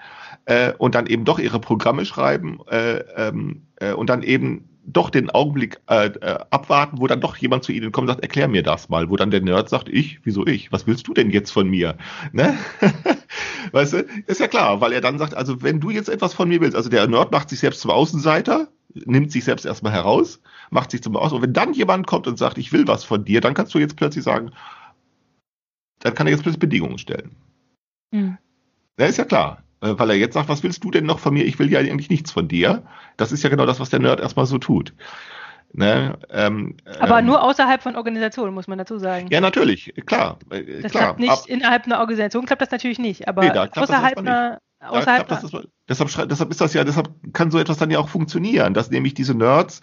äh, 0.46 0.74
und 0.78 0.96
dann 0.96 1.08
eben 1.08 1.26
doch 1.26 1.40
ihre 1.40 1.60
Programme 1.60 2.06
schreiben 2.06 2.60
äh, 2.70 3.00
ähm, 3.16 3.68
äh, 3.78 3.94
und 3.94 4.10
dann 4.10 4.24
eben 4.24 4.70
doch 4.86 5.10
den 5.10 5.30
Augenblick 5.30 5.80
äh, 5.88 6.08
äh, 6.08 6.40
abwarten, 6.50 7.00
wo 7.00 7.08
dann 7.08 7.22
doch 7.22 7.38
jemand 7.38 7.64
zu 7.64 7.72
ihnen 7.72 7.92
kommt 7.92 8.10
und 8.10 8.16
sagt, 8.16 8.24
erklär 8.24 8.48
mir 8.48 8.64
das 8.64 8.90
mal, 8.90 9.10
wo 9.10 9.16
dann 9.16 9.32
der 9.32 9.42
Nerd 9.42 9.70
sagt, 9.70 9.88
ich, 9.90 10.20
wieso 10.24 10.46
ich? 10.46 10.72
Was 10.72 10.88
willst 10.88 11.08
du 11.08 11.14
denn 11.14 11.30
jetzt 11.30 11.52
von 11.52 11.70
mir? 11.70 11.98
Ne? 12.34 12.58
weißt 13.72 13.94
du, 13.94 13.98
ist 14.28 14.40
ja 14.40 14.48
klar, 14.48 14.82
weil 14.82 14.92
er 14.92 15.02
dann 15.02 15.18
sagt, 15.18 15.36
also 15.36 15.62
wenn 15.62 15.80
du 15.80 15.90
jetzt 15.90 16.10
etwas 16.10 16.34
von 16.34 16.50
mir 16.50 16.60
willst, 16.60 16.76
also 16.76 16.90
der 16.90 17.08
Nerd 17.08 17.32
macht 17.32 17.50
sich 17.50 17.60
selbst 17.60 17.82
zum 17.82 17.92
Außenseiter, 17.92 18.68
nimmt 18.94 19.32
sich 19.32 19.46
selbst 19.46 19.66
erstmal 19.66 19.94
heraus, 19.94 20.42
macht 20.70 20.92
sich 20.92 21.02
zum 21.02 21.16
Aus 21.16 21.32
und 21.32 21.42
wenn 21.42 21.54
dann 21.54 21.74
jemand 21.74 22.06
kommt 22.06 22.28
und 22.28 22.38
sagt, 22.38 22.58
ich 22.58 22.74
will 22.74 22.88
was 22.88 23.04
von 23.04 23.24
dir, 23.24 23.40
dann 23.42 23.54
kannst 23.54 23.74
du 23.74 23.80
jetzt 23.80 23.96
plötzlich 23.96 24.24
sagen, 24.24 24.52
dann 26.00 26.14
kann 26.14 26.28
er 26.28 26.32
jetzt 26.32 26.44
plötzlich 26.44 26.60
Bedingungen 26.60 26.98
stellen. 26.98 27.36
Mhm. 28.12 28.38
Ja, 29.00 29.06
ist 29.06 29.18
ja 29.18 29.26
klar. 29.26 29.63
Äh, 29.84 30.00
weil 30.00 30.10
er 30.12 30.16
jetzt 30.16 30.34
sagt, 30.34 30.48
was 30.48 30.64
willst 30.64 30.84
du 30.84 30.92
denn 30.92 31.06
noch 31.06 31.20
von 31.20 31.34
mir? 31.34 31.46
Ich 31.46 31.60
will 31.60 31.70
ja 31.72 31.80
eigentlich 31.80 32.10
nichts 32.10 32.32
von 32.32 32.48
dir. 32.48 32.84
Das 33.18 33.32
ist 33.34 33.44
ja 33.44 33.50
genau 33.50 33.66
das, 33.66 33.82
was 33.82 33.90
der 33.90 34.00
Nerd 34.00 34.22
erstmal 34.22 34.46
so 34.46 34.58
tut. 34.58 34.94
Ne? 35.74 36.18
Ähm, 36.30 36.78
Aber 37.00 37.20
ähm, 37.20 37.26
nur 37.26 37.44
außerhalb 37.44 37.82
von 37.82 37.96
Organisationen, 37.96 38.54
muss 38.54 38.68
man 38.68 38.78
dazu 38.78 38.98
sagen. 38.98 39.28
Ja, 39.30 39.42
natürlich, 39.42 39.94
klar. 40.06 40.38
Äh, 40.52 40.82
das 40.84 40.92
klar. 40.92 41.04
klappt 41.04 41.20
nicht, 41.20 41.32
Ab 41.32 41.44
innerhalb 41.48 41.86
einer 41.86 42.00
Organisation 42.00 42.46
klappt 42.46 42.62
das 42.62 42.72
natürlich 42.72 43.00
nicht, 43.00 43.28
aber 43.28 43.42
nee, 43.42 43.50
außerhalb 43.76 44.20
einer, 44.20 44.60
Außerhalb 44.86 45.30
ja, 45.30 45.40
das, 45.40 45.52
deshalb, 45.88 46.30
deshalb 46.30 46.52
ist 46.52 46.62
das 46.62 46.74
ja, 46.74 46.84
deshalb 46.84 47.10
kann 47.32 47.52
so 47.52 47.60
etwas 47.60 47.78
dann 47.78 47.92
ja 47.92 48.00
auch 48.00 48.10
funktionieren, 48.10 48.74
dass 48.74 48.92
nämlich 48.92 49.14
diese 49.14 49.34
Nerds, 49.34 49.82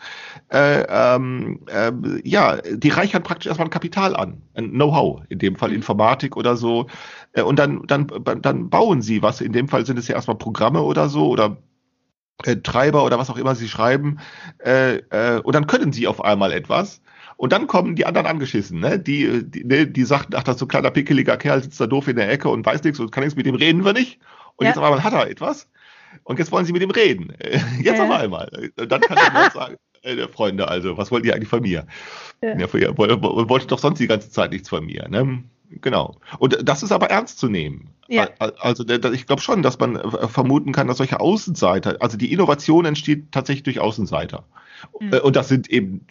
äh, 0.52 0.84
ähm, 0.88 1.60
äh, 1.66 1.92
ja, 2.24 2.58
die 2.58 2.90
reichern 2.90 3.22
praktisch 3.22 3.46
erstmal 3.46 3.68
ein 3.68 3.72
Kapital 3.72 4.14
an, 4.14 4.42
ein 4.54 4.70
Know-how, 4.72 5.22
in 5.28 5.38
dem 5.38 5.56
Fall 5.56 5.70
mhm. 5.70 5.76
Informatik 5.76 6.36
oder 6.36 6.56
so, 6.56 6.86
äh, 7.32 7.42
und 7.42 7.58
dann, 7.58 7.82
dann, 7.86 8.08
dann 8.42 8.70
bauen 8.70 9.02
sie 9.02 9.22
was. 9.22 9.40
In 9.40 9.52
dem 9.52 9.68
Fall 9.68 9.86
sind 9.86 9.98
es 9.98 10.08
ja 10.08 10.14
erstmal 10.14 10.38
Programme 10.38 10.82
oder 10.82 11.08
so 11.08 11.28
oder 11.28 11.56
äh, 12.44 12.56
Treiber 12.56 13.04
oder 13.04 13.18
was 13.18 13.30
auch 13.30 13.38
immer 13.38 13.54
sie 13.54 13.68
schreiben, 13.68 14.18
äh, 14.64 14.96
äh, 15.10 15.40
und 15.40 15.54
dann 15.54 15.66
können 15.66 15.92
sie 15.92 16.06
auf 16.06 16.22
einmal 16.22 16.52
etwas. 16.52 17.00
Und 17.36 17.52
dann 17.52 17.66
kommen 17.66 17.96
die 17.96 18.04
anderen 18.04 18.26
angeschissen, 18.26 18.80
ne? 18.80 18.98
Die, 18.98 19.48
die, 19.48 19.64
ne, 19.64 19.86
die 19.86 20.04
sagten, 20.04 20.34
ach, 20.36 20.42
das 20.42 20.56
ist 20.56 20.60
so 20.60 20.66
ein 20.66 20.68
kleiner 20.68 20.90
pickeliger 20.90 21.38
Kerl, 21.38 21.62
sitzt 21.62 21.80
da 21.80 21.86
doof 21.86 22.06
in 22.08 22.16
der 22.16 22.30
Ecke 22.30 22.50
und 22.50 22.66
weiß 22.66 22.84
nichts 22.84 23.00
und 23.00 23.12
kann 23.12 23.24
nichts 23.24 23.34
mit 23.34 23.46
dem 23.46 23.54
reden 23.54 23.82
wir 23.82 23.94
nicht. 23.94 24.20
Und 24.60 24.64
ja. 24.64 24.72
jetzt 24.72 24.78
auf 24.78 24.84
einmal 24.84 25.02
hat 25.02 25.14
er 25.14 25.30
etwas. 25.30 25.68
Und 26.22 26.38
jetzt 26.38 26.52
wollen 26.52 26.66
sie 26.66 26.74
mit 26.74 26.82
ihm 26.82 26.90
reden. 26.90 27.32
Jetzt 27.82 27.96
ja. 27.98 28.04
auf 28.04 28.10
einmal. 28.10 28.70
Und 28.76 28.92
dann 28.92 29.00
kann 29.00 29.16
er 29.16 29.50
sagen, 29.50 29.76
äh, 30.02 30.28
Freunde, 30.28 30.68
also, 30.68 30.98
was 30.98 31.10
wollt 31.10 31.24
ihr 31.24 31.34
eigentlich 31.34 31.48
von 31.48 31.62
mir? 31.62 31.86
Ja. 32.42 32.58
Ja, 32.58 32.66
ihr 32.74 32.98
wollt 32.98 33.72
doch 33.72 33.78
sonst 33.78 34.00
die 34.00 34.06
ganze 34.06 34.30
Zeit 34.30 34.50
nichts 34.50 34.68
von 34.68 34.84
mir. 34.84 35.08
Ne? 35.08 35.44
Genau. 35.80 36.16
Und 36.38 36.58
das 36.68 36.82
ist 36.82 36.92
aber 36.92 37.08
ernst 37.08 37.38
zu 37.38 37.48
nehmen. 37.48 37.88
Ja. 38.08 38.28
Also 38.38 38.84
ich 38.86 39.26
glaube 39.26 39.40
schon, 39.40 39.62
dass 39.62 39.78
man 39.78 39.96
äh, 39.96 40.28
vermuten 40.28 40.72
kann, 40.72 40.88
dass 40.88 40.98
solche 40.98 41.20
Außenseiter, 41.20 41.96
also 42.00 42.18
die 42.18 42.32
Innovation 42.32 42.84
entsteht 42.84 43.32
tatsächlich 43.32 43.62
durch 43.62 43.80
Außenseiter. 43.80 44.44
Mhm. 44.98 45.14
Und 45.22 45.36
das 45.36 45.48
sind 45.48 45.70
eben, 45.70 46.04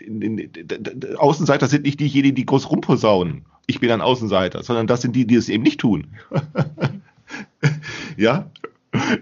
Außenseiter 1.17 1.67
sind 1.67 1.83
nicht 1.83 1.99
diejenigen, 1.99 2.35
die 2.35 2.45
groß 2.45 2.71
rumposaunen. 2.71 3.45
Ich 3.67 3.79
bin 3.79 3.91
ein 3.91 4.01
Außenseiter, 4.01 4.63
sondern 4.63 4.87
das 4.87 5.01
sind 5.01 5.15
die, 5.15 5.27
die 5.27 5.35
es 5.35 5.49
eben 5.49 5.63
nicht 5.63 5.79
tun. 5.79 6.07
ja? 8.17 8.49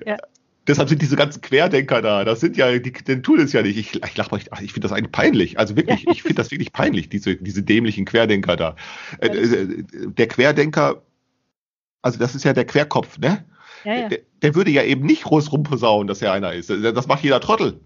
ja? 0.05 0.18
Deshalb 0.68 0.89
sind 0.89 1.01
diese 1.01 1.16
ganzen 1.16 1.41
Querdenker 1.41 2.01
da. 2.01 2.26
Das 2.26 2.41
sind 2.41 2.58
ja, 2.58 2.78
die, 2.78 2.91
die 2.91 3.22
tun 3.22 3.39
es 3.39 3.53
ja 3.53 3.62
nicht. 3.62 3.78
Ich, 3.78 4.03
ich 4.03 4.18
lache 4.18 4.38
ich, 4.38 4.47
ich 4.62 4.74
finde 4.74 4.88
das 4.88 4.91
eigentlich 4.91 5.14
peinlich. 5.14 5.58
Also 5.58 5.78
wirklich, 5.78 6.03
ja. 6.03 6.12
ich 6.12 6.22
finde 6.22 6.36
das 6.36 6.51
wirklich 6.51 6.74
peinlich, 6.74 7.08
diese, 7.08 7.38
diese 7.38 7.64
dämlichen 7.64 8.03
Querdenker 8.05 8.58
da. 8.58 8.76
Äh, 9.20 9.28
äh, 9.28 9.84
der 9.88 10.28
Querdenker, 10.28 11.01
also 12.01 12.20
das 12.20 12.36
ist 12.36 12.43
ja 12.43 12.51
der 12.51 12.66
Querkopf, 12.66 13.18
ne? 13.18 13.45
Ja, 13.86 13.93
ja. 13.93 14.10
Der, 14.10 14.20
der, 14.41 14.55
würde 14.55 14.72
ja 14.72 14.84
eben 14.84 15.05
nicht 15.05 15.24
groß 15.24 15.53
rumposaunen, 15.53 16.08
dass 16.08 16.22
er 16.22 16.34
einer 16.34 16.51
ist. 16.51 16.70
Das 16.70 17.08
macht 17.08 17.24
jeder 17.24 17.39
Trottel. 17.39 17.80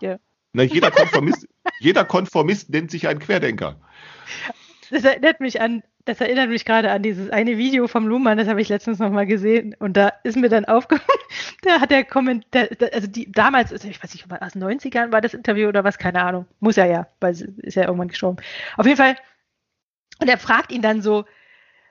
Ja. 0.00 0.16
Na, 0.52 0.64
jeder, 0.64 0.90
Konformist, 0.90 1.46
jeder 1.78 2.04
Konformist 2.04 2.70
nennt 2.70 2.90
sich 2.90 3.06
ein 3.06 3.20
Querdenker. 3.20 3.76
Das 4.90 5.04
erinnert 5.04 5.38
mich 5.38 5.60
an 5.60 5.84
das 6.04 6.20
erinnert 6.20 6.48
mich 6.48 6.64
gerade 6.64 6.90
an 6.90 7.02
dieses 7.02 7.30
eine 7.30 7.58
Video 7.58 7.86
vom 7.86 8.06
Luhmann, 8.06 8.38
das 8.38 8.48
habe 8.48 8.60
ich 8.60 8.68
letztens 8.68 8.98
nochmal 8.98 9.26
gesehen 9.26 9.76
und 9.78 9.96
da 9.96 10.12
ist 10.24 10.36
mir 10.36 10.48
dann 10.48 10.64
aufgefallen, 10.66 11.18
da 11.62 11.80
hat 11.80 11.90
der 11.90 12.04
Kommentar, 12.04 12.68
also 12.92 13.06
die 13.06 13.30
damals, 13.30 13.72
also 13.72 13.88
ich 13.88 14.02
weiß 14.02 14.12
nicht, 14.14 14.26
aus 14.30 14.52
den 14.52 14.64
90ern 14.64 15.12
war 15.12 15.20
das 15.20 15.34
Interview 15.34 15.68
oder 15.68 15.84
was, 15.84 15.98
keine 15.98 16.22
Ahnung, 16.22 16.46
muss 16.60 16.76
er 16.76 16.86
ja, 16.86 17.06
weil 17.20 17.32
ist 17.32 17.74
ja 17.74 17.84
irgendwann 17.84 18.08
gestorben. 18.08 18.38
Auf 18.76 18.86
jeden 18.86 18.96
Fall, 18.96 19.16
und 20.20 20.28
er 20.28 20.38
fragt 20.38 20.72
ihn 20.72 20.82
dann 20.82 21.02
so, 21.02 21.24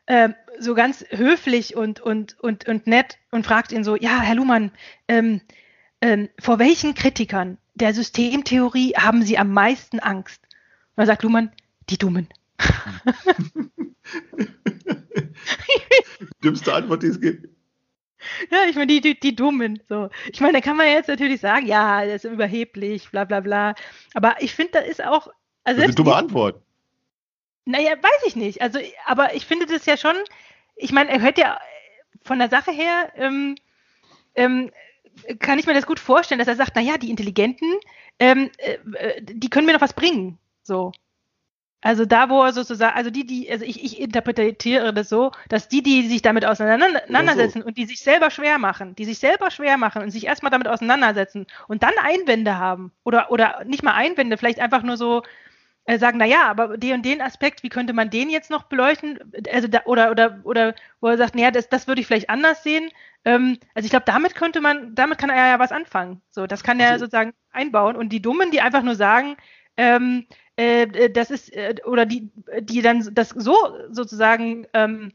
äh, 0.07 0.29
so 0.57 0.73
ganz 0.73 1.05
höflich 1.09 1.75
und, 1.75 1.99
und, 1.99 2.39
und, 2.39 2.67
und 2.67 2.87
nett 2.87 3.17
und 3.31 3.45
fragt 3.45 3.71
ihn 3.71 3.83
so, 3.83 3.95
ja, 3.95 4.21
Herr 4.21 4.35
Luhmann, 4.35 4.71
ähm, 5.07 5.41
ähm, 6.01 6.29
vor 6.39 6.59
welchen 6.59 6.95
Kritikern 6.95 7.57
der 7.75 7.93
Systemtheorie 7.93 8.93
haben 8.95 9.21
Sie 9.23 9.37
am 9.37 9.53
meisten 9.53 9.99
Angst? 9.99 10.41
Und 10.43 10.97
dann 10.97 11.07
sagt 11.07 11.23
Luhmann, 11.23 11.51
die 11.89 11.97
Dummen. 11.97 12.27
Dümmste 16.43 16.73
Antwort, 16.73 17.03
die 17.03 17.07
es 17.07 17.19
gibt. 17.19 17.47
Ja, 18.51 18.65
ich 18.69 18.75
meine, 18.75 18.87
die, 18.87 19.01
die, 19.01 19.19
die 19.19 19.35
Dummen. 19.35 19.81
So. 19.87 20.09
Ich 20.31 20.41
meine, 20.41 20.53
da 20.53 20.61
kann 20.61 20.77
man 20.77 20.87
jetzt 20.87 21.07
natürlich 21.07 21.39
sagen, 21.39 21.65
ja, 21.65 22.05
das 22.05 22.25
ist 22.25 22.31
überheblich, 22.31 23.09
bla 23.11 23.23
bla 23.23 23.39
bla. 23.39 23.75
Aber 24.13 24.35
ich 24.41 24.53
finde, 24.53 24.73
das 24.73 24.87
ist 24.87 25.03
auch. 25.03 25.27
Also 25.63 25.81
das 25.81 25.89
ist 25.89 25.95
eine 25.95 25.95
dumme 25.95 26.15
Antwort. 26.15 26.61
Naja, 27.65 27.91
weiß 27.91 28.23
ich 28.25 28.35
nicht. 28.35 28.61
Also, 28.61 28.79
aber 29.05 29.35
ich 29.35 29.45
finde 29.45 29.67
das 29.67 29.85
ja 29.85 29.95
schon, 29.95 30.15
ich 30.75 30.91
meine, 30.91 31.11
er 31.11 31.21
hört 31.21 31.37
ja 31.37 31.59
von 32.23 32.39
der 32.39 32.49
Sache 32.49 32.71
her, 32.71 33.11
ähm, 33.15 33.55
ähm, 34.35 34.71
kann 35.39 35.59
ich 35.59 35.67
mir 35.67 35.73
das 35.73 35.85
gut 35.85 35.99
vorstellen, 35.99 36.39
dass 36.39 36.47
er 36.47 36.55
sagt, 36.55 36.75
naja, 36.75 36.97
die 36.97 37.09
Intelligenten, 37.09 37.67
ähm, 38.19 38.49
äh, 38.57 38.77
äh, 38.93 39.21
die 39.21 39.49
können 39.49 39.65
mir 39.65 39.73
noch 39.73 39.81
was 39.81 39.93
bringen. 39.93 40.37
So. 40.63 40.91
Also 41.81 42.05
da, 42.05 42.29
wo 42.29 42.43
er 42.43 42.51
sozusagen, 42.51 42.95
also 42.97 43.09
die, 43.09 43.25
die, 43.25 43.49
also 43.49 43.63
ich, 43.63 43.83
ich 43.83 44.01
interpretiere 44.01 44.93
das 44.93 45.07
so, 45.07 45.31
dass 45.47 45.69
die, 45.69 45.81
die 45.81 46.07
sich 46.09 46.21
damit 46.21 46.45
auseinandersetzen 46.45 47.61
so. 47.61 47.67
und 47.67 47.77
die 47.77 47.85
sich 47.85 48.01
selber 48.01 48.31
schwer 48.31 48.57
machen, 48.57 48.95
die 48.95 49.05
sich 49.05 49.19
selber 49.19 49.49
schwer 49.49 49.77
machen 49.77 50.01
und 50.01 50.11
sich 50.11 50.25
erstmal 50.25 50.51
damit 50.51 50.67
auseinandersetzen 50.67 51.47
und 51.69 51.81
dann 51.81 51.93
Einwände 52.03 52.57
haben 52.57 52.91
oder, 53.05 53.31
oder 53.31 53.63
nicht 53.65 53.81
mal 53.81 53.93
Einwände, 53.93 54.37
vielleicht 54.37 54.59
einfach 54.59 54.83
nur 54.83 54.97
so 54.97 55.23
äh, 55.85 55.97
sagen, 55.97 56.17
na 56.17 56.25
ja, 56.25 56.43
aber 56.49 56.77
den 56.77 56.95
und 56.95 57.05
den 57.05 57.21
Aspekt, 57.21 57.63
wie 57.63 57.69
könnte 57.69 57.93
man 57.93 58.09
den 58.09 58.29
jetzt 58.29 58.51
noch 58.51 58.63
beleuchten? 58.63 59.17
Also 59.51 59.69
da, 59.69 59.81
oder, 59.85 60.11
oder, 60.11 60.39
oder 60.43 60.75
wo 60.99 61.07
er 61.07 61.17
sagt, 61.17 61.33
naja, 61.35 61.49
das, 61.49 61.69
das 61.69 61.87
würde 61.87 62.01
ich 62.01 62.07
vielleicht 62.07 62.29
anders 62.29 62.61
sehen. 62.61 62.89
Ähm, 63.23 63.57
also 63.73 63.85
ich 63.85 63.89
glaube, 63.89 64.05
damit 64.05 64.35
könnte 64.35 64.59
man, 64.59 64.93
damit 64.95 65.17
kann 65.17 65.29
er 65.29 65.47
ja 65.47 65.59
was 65.59 65.71
anfangen. 65.71 66.21
So, 66.29 66.45
das 66.45 66.63
kann 66.63 66.79
er 66.79 66.91
also, 66.91 67.05
sozusagen 67.05 67.33
einbauen 67.51 67.95
und 67.95 68.09
die 68.09 68.21
Dummen, 68.21 68.51
die 68.51 68.61
einfach 68.61 68.83
nur 68.83 68.95
sagen, 68.95 69.37
ähm, 69.77 70.27
äh, 70.59 70.81
äh, 70.81 71.09
das 71.09 71.31
ist, 71.31 71.53
äh, 71.53 71.75
oder 71.85 72.05
die, 72.05 72.29
die 72.59 72.81
dann 72.81 73.13
das 73.13 73.29
so 73.29 73.55
sozusagen 73.91 74.67
ähm, 74.73 75.13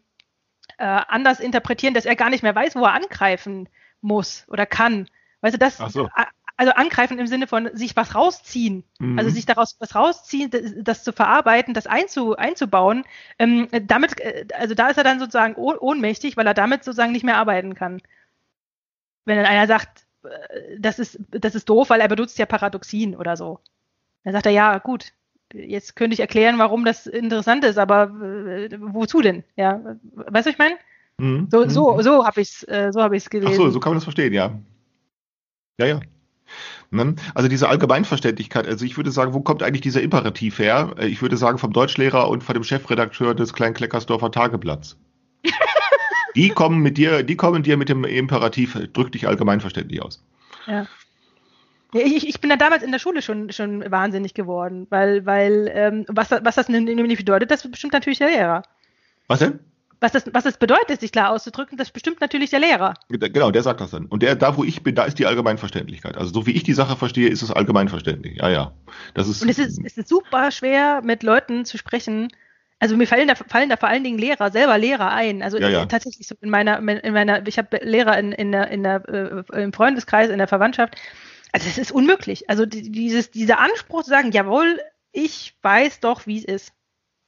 äh, 0.79 0.85
anders 0.85 1.39
interpretieren, 1.39 1.93
dass 1.93 2.07
er 2.07 2.17
gar 2.17 2.31
nicht 2.31 2.43
mehr 2.43 2.55
weiß, 2.55 2.77
wo 2.77 2.85
er 2.85 2.95
angreifen 2.95 3.69
muss 4.01 4.47
oder 4.49 4.65
kann. 4.65 5.07
Weißt 5.43 5.55
du, 5.55 5.59
das, 5.59 5.77
so. 5.77 6.09
also 6.57 6.73
angreifen 6.73 7.19
im 7.19 7.27
Sinne 7.27 7.47
von 7.47 7.69
sich 7.77 7.95
was 7.95 8.15
rausziehen, 8.15 8.85
mhm. 8.99 9.19
also 9.19 9.31
sich 9.31 9.45
daraus 9.45 9.77
was 9.81 9.95
rausziehen, 9.95 10.51
das, 10.51 10.73
das 10.79 11.05
zu 11.05 11.13
verarbeiten, 11.13 11.75
das 11.75 11.87
einzu, 11.87 12.37
einzubauen, 12.37 13.05
ähm, 13.39 13.69
damit, 13.83 14.15
also 14.55 14.75
da 14.75 14.89
ist 14.89 14.97
er 14.97 15.05
dann 15.05 15.21
sozusagen 15.21 15.57
ohnmächtig, 15.57 16.39
weil 16.39 16.47
er 16.47 16.55
damit 16.55 16.85
sozusagen 16.85 17.13
nicht 17.13 17.25
mehr 17.25 17.37
arbeiten 17.37 17.75
kann. 17.75 18.01
Wenn 19.27 19.37
dann 19.37 19.47
einer 19.47 19.67
sagt, 19.67 20.07
das 20.79 20.99
ist, 20.99 21.19
das 21.31 21.55
ist 21.55 21.69
doof, 21.69 21.91
weil 21.91 22.01
er 22.01 22.09
benutzt 22.09 22.39
ja 22.39 22.47
Paradoxien 22.47 23.15
oder 23.15 23.37
so. 23.37 23.61
Dann 24.25 24.33
sagt 24.33 24.47
er, 24.47 24.53
ja, 24.53 24.79
gut, 24.79 25.13
jetzt 25.53 25.97
könnte 25.97 26.15
ich 26.15 26.21
erklären, 26.21 26.59
warum 26.59 26.85
das 26.85 27.07
interessant 27.07 27.65
ist, 27.65 27.79
aber 27.79 28.05
äh, 28.21 28.69
wozu 28.79 29.21
denn? 29.21 29.45
Ja, 29.57 29.81
weißt 30.15 30.47
du, 30.47 30.51
ich 30.51 30.59
meine? 30.59 30.77
Mhm. 31.19 31.49
So, 31.51 31.69
so, 31.69 31.95
mhm. 31.95 32.03
so 32.03 32.25
habe 32.25 32.41
ich 32.41 32.49
es 32.49 32.69
äh, 32.69 32.91
so 32.93 33.03
hab 33.03 33.13
gelesen. 33.13 33.47
Ach 33.47 33.53
so, 33.53 33.71
so 33.71 33.81
kann 33.81 33.91
man 33.91 33.99
das 33.99 34.05
verstehen, 34.05 34.33
ja. 34.33 34.59
Ja, 35.79 35.87
ja. 35.87 36.01
Ne? 36.91 37.17
Also 37.35 37.49
diese 37.49 37.69
Allgemeinverständlichkeit, 37.69 38.67
also 38.67 38.85
ich 38.85 38.97
würde 38.97 39.11
sagen, 39.11 39.35
wo 39.35 39.41
kommt 39.41 39.63
eigentlich 39.63 39.81
dieser 39.81 40.03
Imperativ 40.03 40.59
her? 40.59 40.95
Äh, 40.99 41.07
ich 41.07 41.23
würde 41.23 41.37
sagen 41.37 41.59
vom 41.59 41.73
Deutschlehrer 41.73 42.29
und 42.29 42.45
von 42.45 42.55
dem 42.55 42.65
Chefredakteur 42.65 43.35
des 43.35 43.53
Kleinkleckersdorfer 43.53 44.31
Tageblatts. 44.31 44.97
die 46.37 46.51
kommen 46.51 46.81
mit 46.81 46.97
dir, 46.99 47.23
die 47.23 47.37
kommen 47.37 47.63
dir 47.63 47.77
mit 47.77 47.89
dem 47.89 48.05
Imperativ, 48.05 48.79
drück 48.93 49.13
dich 49.13 49.27
allgemeinverständlich 49.27 50.03
aus. 50.03 50.25
Ja. 50.67 50.87
Ich, 51.95 52.29
ich 52.29 52.41
bin 52.41 52.51
da 52.51 52.57
damals 52.57 52.83
in 52.83 52.93
der 52.93 52.99
Schule 52.99 53.23
schon, 53.23 53.53
schon 53.53 53.91
wahnsinnig 53.91 54.35
geworden, 54.35 54.87
weil, 54.91 55.25
weil 55.27 55.71
ähm, 55.73 56.05
was, 56.09 56.31
was 56.31 56.57
das 56.57 56.69
nämlich 56.69 57.19
bedeutet, 57.19 57.51
das 57.51 57.69
bestimmt 57.69 57.93
natürlich 57.93 58.19
der 58.19 58.29
Lehrer. 58.29 58.63
Was 59.29 59.39
denn? 59.39 59.61
was 60.05 60.13
das, 60.13 60.25
was 60.33 60.45
das 60.45 60.59
bedeutet, 60.59 61.01
sich 61.01 61.13
klar 61.13 61.31
auszudrücken, 61.31 61.79
das 61.79 61.91
bestimmt 61.91 62.21
natürlich 62.21 62.51
der 62.51 62.61
Lehrer. 62.61 62.95
Genau, 63.09 63.51
der 63.51 63.63
sagt 63.63 63.81
das 63.81 63.91
dann. 63.91 64.07
Und 64.07 64.23
der, 64.23 64.37
da 64.37 64.57
wo 64.57 64.63
ich 64.63 64.83
bin, 64.83 64.95
da 64.95 65.05
ist 65.05 65.19
die 65.19 65.27
Allgemeinverständlichkeit. 65.27 66.17
Also 66.17 66.33
so 66.33 66.47
wie 66.47 66.53
ich 66.53 66.63
die 66.63 66.75
Sache 66.75 66.97
verstehe, 66.97 67.29
ist 67.29 67.43
es 67.43 67.51
allgemeinverständlich. 67.51 68.37
Ja, 68.37 68.51
ja. 68.51 68.73
Das 69.15 69.29
ist, 69.29 69.43
Und 69.43 69.49
es 69.49 69.59
ist, 69.59 69.81
es 69.85 69.97
ist 69.97 70.09
super 70.09 70.51
schwer, 70.51 71.01
mit 71.03 71.23
Leuten 71.23 71.65
zu 71.65 71.79
sprechen. 71.79 72.29
Also 72.81 72.97
mir 72.97 73.07
fallen 73.07 73.29
da, 73.29 73.35
fallen 73.35 73.71
da 73.71 73.77
vor 73.77 73.89
allen 73.89 74.05
Dingen 74.05 74.19
Lehrer, 74.19 74.51
selber 74.51 74.77
Lehrer 74.77 75.11
ein. 75.11 75.43
Also 75.43 75.59
Ja, 75.59 75.71
ja. 75.71 75.87
tatsächlich 75.87 76.27
so 76.27 76.35
in 76.41 76.51
meiner, 76.51 76.79
in 76.79 77.15
meiner, 77.15 77.47
ich 77.47 77.57
habe 77.57 77.81
Lehrer 77.83 78.19
in, 78.19 78.33
in 78.33 78.53
der, 78.53 78.69
in 78.69 78.83
der, 78.83 79.09
äh, 79.09 79.63
im 79.63 79.73
Freundeskreis, 79.73 80.29
in 80.29 80.39
der 80.39 80.49
Verwandtschaft. 80.49 80.97
Also 81.55 81.69
es 81.69 81.79
ist 81.79 81.93
unmöglich. 81.93 82.51
Also 82.51 82.67
die- 82.67 82.91
dieses, 82.91 83.31
dieser 83.31 83.61
Anspruch 83.61 84.03
zu 84.03 84.11
sagen, 84.11 84.33
jawohl, 84.33 84.81
ich 85.13 85.55
weiß 85.63 86.01
doch, 86.01 86.27
wie 86.27 86.39
es 86.39 86.45
ist. 86.45 86.73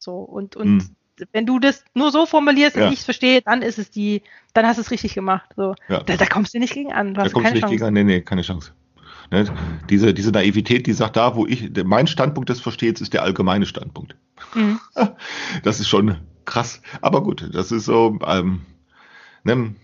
So, 0.00 0.16
und, 0.16 0.56
und 0.56 0.80
Hm. 0.80 1.26
wenn 1.32 1.46
du 1.46 1.60
das 1.60 1.84
nur 1.94 2.10
so 2.10 2.26
formulierst 2.26 2.74
Ja. 2.76 2.86
und 2.88 2.92
ich 2.92 2.98
es 2.98 3.04
verstehe, 3.04 3.40
dann 3.42 3.62
ist 3.62 3.78
es 3.78 3.88
die, 3.90 4.22
dann 4.52 4.66
hast 4.66 4.78
du 4.78 4.80
es 4.82 4.90
richtig 4.90 5.14
gemacht. 5.14 5.50
So. 5.56 5.76
Ja. 5.88 6.02
Da, 6.02 6.16
da 6.16 6.26
kommst 6.26 6.52
du 6.54 6.58
nicht 6.58 6.74
gegen 6.74 6.92
an. 6.92 7.08
Du 7.08 7.12
Da 7.14 7.24
hast 7.24 7.34
kommst 7.34 7.50
du 7.50 7.54
nicht 7.54 7.60
Chance. 7.62 7.74
gegen 7.76 7.84
an. 7.86 7.94
Nee, 7.94 8.02
nee, 8.02 8.20
keine 8.20 8.42
Chance. 8.42 8.72
Ne? 9.30 9.44
Diese, 9.90 10.12
diese 10.12 10.32
Naivität, 10.32 10.88
die 10.88 10.92
sagt, 10.92 11.16
da, 11.16 11.36
wo 11.36 11.46
ich, 11.46 11.70
mein 11.84 12.08
Standpunkt 12.08 12.48
des 12.48 12.60
Verstehens 12.60 13.00
ist 13.00 13.12
der 13.14 13.22
allgemeine 13.22 13.64
Standpunkt. 13.66 14.16
Mhm. 14.54 14.80
Das 15.62 15.78
ist 15.78 15.88
schon 15.88 16.18
krass. 16.44 16.82
Aber 17.00 17.22
gut, 17.22 17.48
das 17.52 17.70
ist 17.70 17.84
so, 17.84 18.18
ähm, 18.26 18.62
ne, 19.44 19.74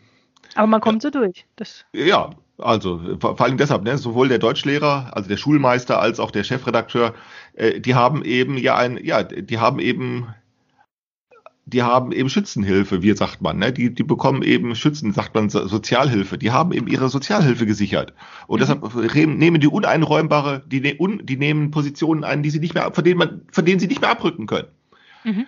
Aber 0.56 0.66
man 0.66 0.80
kommt 0.80 1.02
so 1.02 1.10
durch. 1.10 1.46
Das, 1.56 1.84
Ja, 1.92 2.30
also 2.58 3.00
vor, 3.20 3.40
allem 3.40 3.56
deshalb, 3.56 3.82
ne, 3.82 3.98
sowohl 3.98 4.28
der 4.28 4.38
Deutschlehrer, 4.38 5.16
also 5.16 5.28
der 5.28 5.36
Schulmeister, 5.36 6.00
als 6.00 6.20
auch 6.20 6.30
der 6.30 6.44
Chefredakteur, 6.44 7.14
äh, 7.54 7.80
die 7.80 7.94
haben 7.94 8.24
eben 8.24 8.56
ja 8.58 8.76
ein, 8.76 8.98
ja, 9.02 9.22
die 9.22 9.58
haben 9.58 9.78
eben, 9.78 10.28
die 11.64 11.82
haben 11.82 12.12
eben 12.12 12.28
Schützenhilfe, 12.28 13.02
wie 13.02 13.14
sagt 13.16 13.40
man, 13.40 13.58
ne? 13.58 13.72
Die, 13.72 13.94
die 13.94 14.02
bekommen 14.02 14.42
eben 14.42 14.74
Schützen, 14.74 15.12
sagt 15.12 15.34
man 15.34 15.48
So- 15.48 15.66
Sozialhilfe. 15.68 16.36
Die 16.36 16.50
haben 16.50 16.72
eben 16.72 16.88
ihre 16.88 17.08
Sozialhilfe 17.08 17.66
gesichert. 17.66 18.12
Und 18.48 18.58
Mhm. 18.58 18.60
deshalb 18.60 19.14
nehmen 19.38 19.60
die 19.60 19.68
uneinräumbare, 19.68 20.64
die, 20.66 20.80
ne, 20.80 20.96
un, 20.98 21.24
die 21.24 21.36
nehmen 21.36 21.70
Positionen 21.70 22.24
ein, 22.24 22.42
die 22.42 22.50
sie 22.50 22.58
nicht 22.58 22.74
mehr, 22.74 22.90
von 22.92 23.04
denen 23.04 23.18
man, 23.18 23.42
von 23.52 23.64
denen 23.64 23.78
sie 23.78 23.86
nicht 23.86 24.00
mehr 24.00 24.10
abrücken 24.10 24.46
können. 24.46 24.68
mhm. 25.24 25.46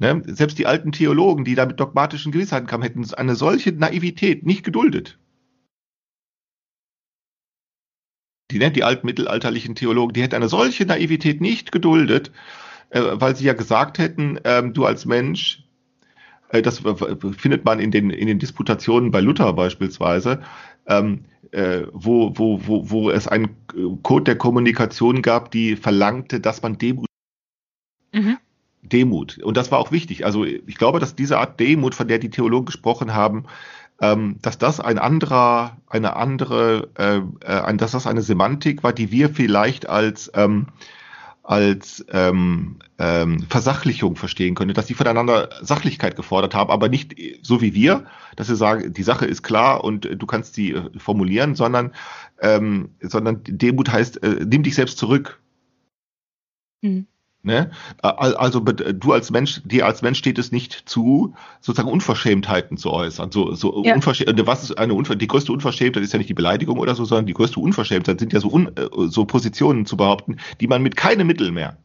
Ne? 0.00 0.20
Selbst 0.26 0.58
die 0.58 0.66
alten 0.66 0.90
Theologen, 0.90 1.44
die 1.44 1.54
da 1.54 1.64
mit 1.64 1.78
dogmatischen 1.78 2.32
Gewissheiten 2.32 2.66
kamen, 2.66 2.82
hätten 2.82 3.06
eine 3.14 3.36
solche 3.36 3.70
Naivität 3.70 4.44
nicht 4.44 4.64
geduldet. 4.64 5.18
Die, 8.52 8.58
ne, 8.58 8.70
die 8.70 8.84
alten 8.84 9.06
mittelalterlichen 9.06 9.74
Theologen, 9.74 10.12
die 10.12 10.22
hätten 10.22 10.34
eine 10.34 10.48
solche 10.48 10.84
Naivität 10.86 11.40
nicht 11.40 11.72
geduldet, 11.72 12.30
äh, 12.90 13.00
weil 13.14 13.34
sie 13.34 13.44
ja 13.44 13.54
gesagt 13.54 13.98
hätten, 13.98 14.38
ähm, 14.44 14.74
du 14.74 14.84
als 14.84 15.06
Mensch, 15.06 15.64
äh, 16.50 16.62
das 16.62 16.82
findet 17.38 17.64
man 17.64 17.80
in 17.80 17.90
den, 17.90 18.10
in 18.10 18.26
den 18.26 18.38
Disputationen 18.38 19.10
bei 19.10 19.20
Luther 19.20 19.52
beispielsweise, 19.54 20.42
ähm, 20.86 21.24
äh, 21.52 21.82
wo, 21.92 22.32
wo, 22.36 22.60
wo, 22.66 22.90
wo 22.90 23.10
es 23.10 23.26
einen 23.26 23.56
äh, 23.74 23.96
Code 24.02 24.24
der 24.24 24.36
Kommunikation 24.36 25.22
gab, 25.22 25.50
die 25.50 25.76
verlangte, 25.76 26.40
dass 26.40 26.62
man 26.62 26.78
Demut 26.78 27.06
Mhm. 28.12 28.36
Demut. 28.82 29.38
Und 29.38 29.56
das 29.56 29.70
war 29.70 29.78
auch 29.78 29.92
wichtig. 29.92 30.24
Also 30.24 30.44
ich 30.44 30.76
glaube, 30.76 30.98
dass 30.98 31.14
diese 31.14 31.38
Art 31.38 31.58
Demut, 31.60 31.94
von 31.94 32.08
der 32.08 32.18
die 32.18 32.30
Theologen 32.30 32.66
gesprochen 32.66 33.14
haben, 33.14 33.44
ähm, 34.00 34.38
dass 34.42 34.58
das 34.58 34.80
ein 34.80 34.98
anderer, 34.98 35.76
eine 35.88 36.16
andere, 36.16 36.88
äh, 36.96 37.18
äh, 37.46 37.76
dass 37.76 37.92
das 37.92 38.06
eine 38.06 38.22
Semantik 38.22 38.82
war, 38.82 38.92
die 38.92 39.10
wir 39.10 39.30
vielleicht 39.30 39.88
als 39.88 40.30
ähm, 40.34 40.66
als 41.44 42.04
ähm, 42.12 42.76
ähm, 42.98 43.40
Versachlichung 43.48 44.14
verstehen 44.14 44.54
können, 44.54 44.74
dass 44.74 44.86
die 44.86 44.94
voneinander 44.94 45.50
Sachlichkeit 45.60 46.14
gefordert 46.14 46.54
haben, 46.54 46.70
aber 46.70 46.88
nicht 46.88 47.16
so 47.42 47.60
wie 47.60 47.74
wir, 47.74 48.06
dass 48.36 48.46
sie 48.46 48.54
sagen, 48.54 48.92
die 48.92 49.02
Sache 49.02 49.26
ist 49.26 49.42
klar 49.42 49.82
und 49.82 50.08
du 50.08 50.26
kannst 50.26 50.54
sie 50.54 50.72
äh, 50.72 50.90
formulieren, 50.98 51.56
sondern 51.56 51.92
ähm, 52.40 52.90
sondern 53.00 53.42
Demut 53.44 53.90
heißt, 53.90 54.22
äh, 54.22 54.44
nimm 54.46 54.62
dich 54.62 54.76
selbst 54.76 54.98
zurück. 54.98 55.40
Mhm. 56.80 57.06
Ne? 57.44 57.70
Al- 58.02 58.34
Also 58.36 58.60
du 58.60 59.12
als 59.12 59.30
Mensch, 59.32 59.62
dir 59.64 59.84
als 59.86 60.00
Mensch 60.02 60.18
steht 60.18 60.38
es 60.38 60.52
nicht 60.52 60.88
zu, 60.88 61.34
sozusagen 61.60 61.90
Unverschämtheiten 61.90 62.76
zu 62.76 62.90
äußern. 62.92 63.32
So, 63.32 63.52
so 63.54 63.82
Ja. 63.84 63.94
Unverschämt, 63.94 64.46
was 64.46 64.62
ist 64.62 64.78
eine 64.78 64.94
Unver 64.94 65.16
die 65.16 65.26
größte 65.26 65.52
Unverschämtheit 65.52 66.04
ist 66.04 66.12
ja 66.12 66.18
nicht 66.18 66.28
die 66.30 66.34
Beleidigung 66.34 66.78
oder 66.78 66.94
so, 66.94 67.04
sondern 67.04 67.26
die 67.26 67.34
größte 67.34 67.58
Unverschämtheit 67.58 68.20
sind 68.20 68.32
ja 68.32 68.38
so, 68.38 68.48
un 68.48 68.68
äh, 68.76 68.88
so 69.08 69.24
Positionen 69.24 69.86
zu 69.86 69.96
behaupten, 69.96 70.36
die 70.60 70.68
man 70.68 70.82
mit 70.82 70.94
keinem 70.94 71.26
Mittel 71.26 71.50
mehr 71.50 71.76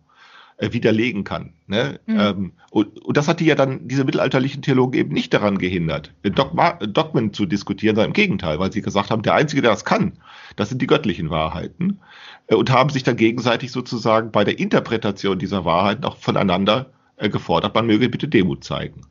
äh, 0.58 0.74
widerlegen 0.74 1.24
kann. 1.24 1.54
Ne? 1.68 2.00
Mhm. 2.06 2.20
Ähm, 2.20 2.52
und, 2.72 3.00
und 3.06 3.16
das 3.18 3.28
hat 3.28 3.40
die 3.40 3.46
ja 3.46 3.56
dann, 3.56 3.88
diese 3.88 4.04
mittelalterlichen 4.04 4.62
Theologen 4.62 4.98
eben 4.98 5.14
nicht 5.14 5.34
daran 5.34 5.58
gehindert, 5.58 6.14
äh, 6.24 6.32
Dogma, 6.32 6.74
Dogmen 6.74 7.34
zu 7.34 7.46
diskutieren, 7.46 7.96
sondern 7.96 8.10
im 8.10 8.14
Gegenteil, 8.14 8.60
weil 8.60 8.72
sie 8.72 8.82
gesagt 8.82 9.12
haben, 9.12 9.22
der 9.22 9.36
Einzige, 9.36 9.62
der 9.62 9.72
das 9.72 9.86
kann, 9.86 10.14
das 10.56 10.70
sind 10.70 10.82
die 10.82 10.88
göttlichen 10.88 11.30
Wahrheiten 11.30 12.00
äh, 12.48 12.56
und 12.56 12.72
haben 12.72 12.90
sich 12.90 13.04
dann 13.04 13.18
gegenseitig 13.18 13.72
sozusagen 13.72 14.32
bei 14.32 14.44
der 14.44 14.60
Interpretation 14.60 15.40
dieser 15.40 15.64
Wahrheiten 15.64 16.06
auch 16.06 16.18
voneinander 16.18 16.88
äh, 17.18 17.30
gefordert, 17.30 17.76
man 17.76 17.86
möge 17.86 18.10
bitte 18.10 18.28
Demut 18.28 18.64
zeigen. 18.64 19.02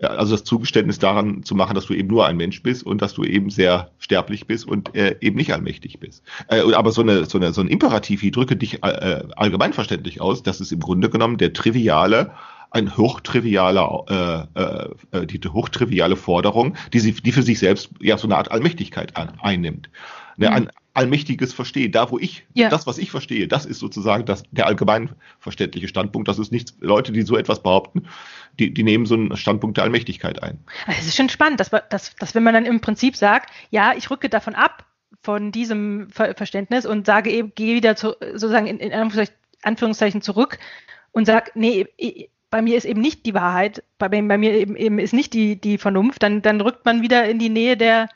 Also 0.00 0.34
das 0.34 0.44
Zugeständnis 0.44 0.98
daran 0.98 1.42
zu 1.42 1.54
machen, 1.54 1.74
dass 1.74 1.86
du 1.86 1.94
eben 1.94 2.08
nur 2.08 2.26
ein 2.26 2.36
Mensch 2.36 2.62
bist 2.62 2.84
und 2.84 3.00
dass 3.00 3.14
du 3.14 3.24
eben 3.24 3.48
sehr 3.48 3.90
sterblich 3.98 4.46
bist 4.46 4.66
und 4.68 4.94
äh, 4.94 5.16
eben 5.20 5.36
nicht 5.36 5.52
allmächtig 5.52 5.98
bist. 6.00 6.22
Äh, 6.48 6.60
aber 6.74 6.92
so, 6.92 7.00
eine, 7.00 7.24
so, 7.24 7.38
eine, 7.38 7.52
so 7.52 7.62
ein 7.62 7.68
Imperativ 7.68 8.22
wie 8.22 8.30
drücke 8.30 8.56
dich 8.56 8.82
äh, 8.82 9.22
allgemeinverständlich 9.36 10.20
aus, 10.20 10.42
das 10.42 10.60
ist 10.60 10.72
im 10.72 10.80
Grunde 10.80 11.08
genommen 11.08 11.38
der 11.38 11.54
triviale, 11.54 12.32
ein 12.70 12.96
hochtrivialer, 12.96 14.48
äh, 14.54 14.60
äh, 14.60 15.22
äh, 15.22 15.26
die 15.26 15.40
hochtriviale 15.48 16.16
Forderung, 16.16 16.76
die, 16.92 17.00
sie, 17.00 17.12
die 17.12 17.32
für 17.32 17.42
sich 17.42 17.58
selbst 17.58 17.90
ja 18.00 18.18
so 18.18 18.26
eine 18.26 18.36
Art 18.36 18.50
Allmächtigkeit 18.50 19.16
an, 19.16 19.32
einnimmt. 19.40 19.88
Ne, 20.36 20.48
Mhm. 20.48 20.54
Ein 20.54 20.70
allmächtiges 20.92 21.52
Verstehen. 21.54 21.92
Da, 21.92 22.10
wo 22.10 22.18
ich, 22.18 22.46
Ja. 22.54 22.68
das, 22.68 22.86
was 22.86 22.98
ich 22.98 23.10
verstehe, 23.10 23.48
das 23.48 23.66
ist 23.66 23.78
sozusagen 23.78 24.24
das, 24.24 24.42
der 24.50 24.66
allgemeinverständliche 24.66 25.88
Standpunkt. 25.88 26.28
Das 26.28 26.38
ist 26.38 26.52
nichts, 26.52 26.74
Leute, 26.80 27.12
die 27.12 27.22
so 27.22 27.36
etwas 27.36 27.62
behaupten, 27.62 28.04
die, 28.58 28.72
die 28.72 28.82
nehmen 28.82 29.06
so 29.06 29.14
einen 29.14 29.36
Standpunkt 29.36 29.76
der 29.76 29.84
Allmächtigkeit 29.84 30.42
ein. 30.42 30.58
Es 30.86 31.06
ist 31.06 31.16
schon 31.16 31.28
spannend, 31.28 31.60
dass, 31.60 31.70
dass, 31.90 32.16
dass 32.16 32.34
wenn 32.34 32.42
man 32.42 32.54
dann 32.54 32.66
im 32.66 32.80
Prinzip 32.80 33.16
sagt, 33.16 33.50
ja, 33.70 33.94
ich 33.96 34.10
rücke 34.10 34.28
davon 34.28 34.54
ab, 34.54 34.84
von 35.22 35.50
diesem 35.52 36.08
Ver 36.10 36.34
Verständnis 36.34 36.86
und 36.86 37.06
sage 37.06 37.30
eben, 37.30 37.52
gehe 37.54 37.74
wieder 37.74 37.96
zu, 37.96 38.14
sozusagen 38.20 38.66
in, 38.66 38.78
in 38.78 38.92
Anführungszeichen, 39.62 40.22
zurück 40.22 40.58
und 41.12 41.24
sage, 41.26 41.50
nee, 41.54 41.86
bei 42.50 42.62
mir 42.62 42.76
ist 42.76 42.84
eben 42.84 43.00
nicht 43.00 43.26
die 43.26 43.34
Wahrheit, 43.34 43.82
bei, 43.98 44.08
mir- 44.08 44.28
bei 44.28 44.38
mir 44.38 44.52
eben, 44.52 44.76
eben 44.76 44.98
ist 44.98 45.12
nicht 45.12 45.34
die, 45.34 45.60
die 45.60 45.78
Vernunft, 45.78 46.22
dann, 46.22 46.42
dann 46.42 46.60
rückt 46.60 46.84
man 46.84 47.02
wieder 47.02 47.28
in 47.28 47.38
die 47.38 47.48
Nähe 47.48 47.76
der 47.76 48.08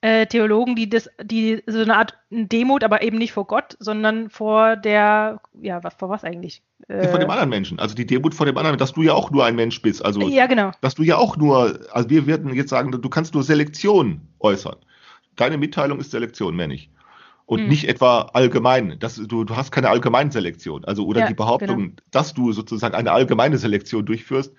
äh, 0.00 0.26
Theologen, 0.26 0.76
die 0.76 0.88
das, 0.88 1.10
die 1.22 1.62
so 1.66 1.80
eine 1.80 1.96
Art 1.96 2.14
Demut, 2.30 2.84
aber 2.84 3.02
eben 3.02 3.18
nicht 3.18 3.32
vor 3.32 3.46
Gott, 3.46 3.76
sondern 3.80 4.30
vor 4.30 4.76
der, 4.76 5.40
ja, 5.60 5.82
was, 5.82 5.94
vor 5.94 6.08
was 6.08 6.24
eigentlich? 6.24 6.62
Äh, 6.86 7.08
Von 7.08 7.20
dem 7.20 7.30
anderen 7.30 7.48
Menschen. 7.48 7.80
Also 7.80 7.94
die 7.94 8.06
Demut 8.06 8.34
vor 8.34 8.46
dem 8.46 8.56
anderen, 8.56 8.78
dass 8.78 8.92
du 8.92 9.02
ja 9.02 9.14
auch 9.14 9.30
nur 9.30 9.44
ein 9.44 9.56
Mensch 9.56 9.82
bist. 9.82 10.04
Also, 10.04 10.20
ja, 10.28 10.46
genau. 10.46 10.70
dass 10.80 10.94
du 10.94 11.02
ja 11.02 11.16
auch 11.16 11.36
nur, 11.36 11.80
also 11.90 12.08
wir 12.10 12.26
werden 12.26 12.54
jetzt 12.54 12.70
sagen, 12.70 12.92
du 12.92 13.08
kannst 13.08 13.34
nur 13.34 13.42
Selektion 13.42 14.20
äußern. 14.38 14.76
Deine 15.34 15.58
Mitteilung 15.58 15.98
ist 15.98 16.10
Selektion, 16.12 16.54
mehr 16.54 16.68
nicht. 16.68 16.90
Und 17.46 17.60
Hm. 17.60 17.68
nicht 17.68 17.88
etwa 17.88 18.30
allgemein. 18.34 18.96
Das, 19.00 19.16
du, 19.16 19.44
du 19.44 19.56
hast 19.56 19.72
keine 19.72 19.88
Allgemeinselektion. 19.88 20.84
Also, 20.84 21.06
oder 21.06 21.20
Ja, 21.20 21.28
die 21.28 21.34
Behauptung, 21.34 21.94
dass 22.10 22.34
du 22.34 22.52
sozusagen 22.52 22.94
eine 22.94 23.10
allgemeine 23.10 23.56
Selektion 23.56 24.04
durchführst, 24.04 24.54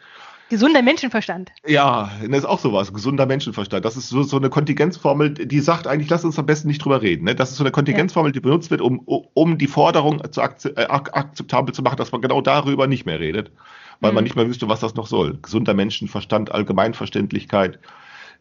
Gesunder 0.50 0.82
Menschenverstand. 0.82 1.52
Ja, 1.68 2.12
das 2.28 2.40
ist 2.40 2.46
auch 2.46 2.60
sowas, 2.60 2.92
gesunder 2.94 3.26
Menschenverstand. 3.28 3.86
Das 3.86 3.96
ist 3.96 4.10
so, 4.10 4.24
so 4.24 4.38
eine 4.38 4.50
Kontingenzformel, 4.50 5.32
die 5.34 5.60
sagt 5.60 5.86
eigentlich, 5.86 6.10
lass 6.10 6.26
uns 6.26 6.40
am 6.40 6.46
besten 6.48 6.68
nicht 6.68 6.84
drüber 6.84 7.02
reden. 7.02 7.26
Ne? 7.26 7.36
Das 7.36 7.52
ist 7.52 7.58
so 7.58 7.64
eine 7.64 7.72
Kontingenzformel, 7.72 8.32
die 8.32 8.40
benutzt 8.40 8.72
wird, 8.72 8.82
um, 8.82 9.00
um 9.00 9.58
die 9.60 9.68
Forderung 9.68 10.22
zu 10.32 10.42
äh, 10.42 10.86
ak 10.88 11.16
akzeptabel 11.16 11.74
zu 11.74 11.84
machen, 11.84 11.98
dass 11.98 12.12
man 12.12 12.22
genau 12.22 12.42
darüber 12.42 12.88
nicht 12.88 13.06
mehr 13.06 13.20
redet, 13.20 13.52
weil 14.00 14.12
Mhm. 14.12 14.16
man 14.16 14.24
nicht 14.24 14.36
mehr 14.36 14.48
wüsste, 14.48 14.68
was 14.68 14.80
das 14.80 14.96
noch 14.96 15.08
soll. 15.08 15.38
Gesunder 15.42 15.74
Menschenverstand, 15.76 16.52
Allgemeinverständlichkeit. 16.52 17.80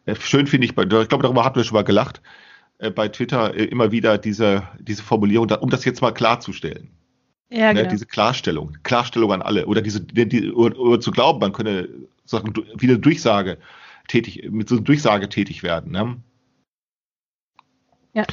Äh, 0.05 0.15
schön 0.15 0.47
finde 0.47 0.65
ich, 0.65 0.73
bei- 0.75 0.83
ich 0.83 0.89
glaube, 1.09 1.21
darüber 1.23 1.45
hatten 1.45 1.57
wir 1.57 1.63
schon 1.63 1.75
mal 1.75 1.83
gelacht, 1.83 2.21
äh, 2.79 2.89
bei 2.89 3.07
Twitter 3.09 3.53
immer 3.53 3.91
wieder 3.91 4.17
diese, 4.17 4.63
diese 4.79 5.03
Formulierung, 5.03 5.49
um 5.59 5.69
das 5.69 5.85
jetzt 5.85 6.01
mal 6.01 6.11
klarzustellen. 6.11 6.89
Ja, 7.51 7.73
Ne, 7.73 7.79
genau. 7.81 7.89
diese 7.91 8.05
Klarstellung, 8.05 8.77
Klarstellung 8.83 9.31
an 9.31 9.41
alle 9.41 9.65
oder 9.65 9.81
diese 9.81 10.01
die, 10.01 10.51
oder, 10.51 10.77
oder 10.77 10.99
zu 11.01 11.09
glauben, 11.11 11.39
man 11.39 11.51
könne 11.51 11.89
Sachen 12.25 12.53
wie 12.77 12.87
eine 12.87 12.99
Durchsage 12.99 13.57
tätig 14.07 14.47
mit 14.51 14.69
so 14.69 14.75
einer 14.75 14.83
Durchsage 14.83 15.29
tätig 15.29 15.63
werden. 15.63 15.91
Ne? 15.91 16.17
Ja, 18.13 18.25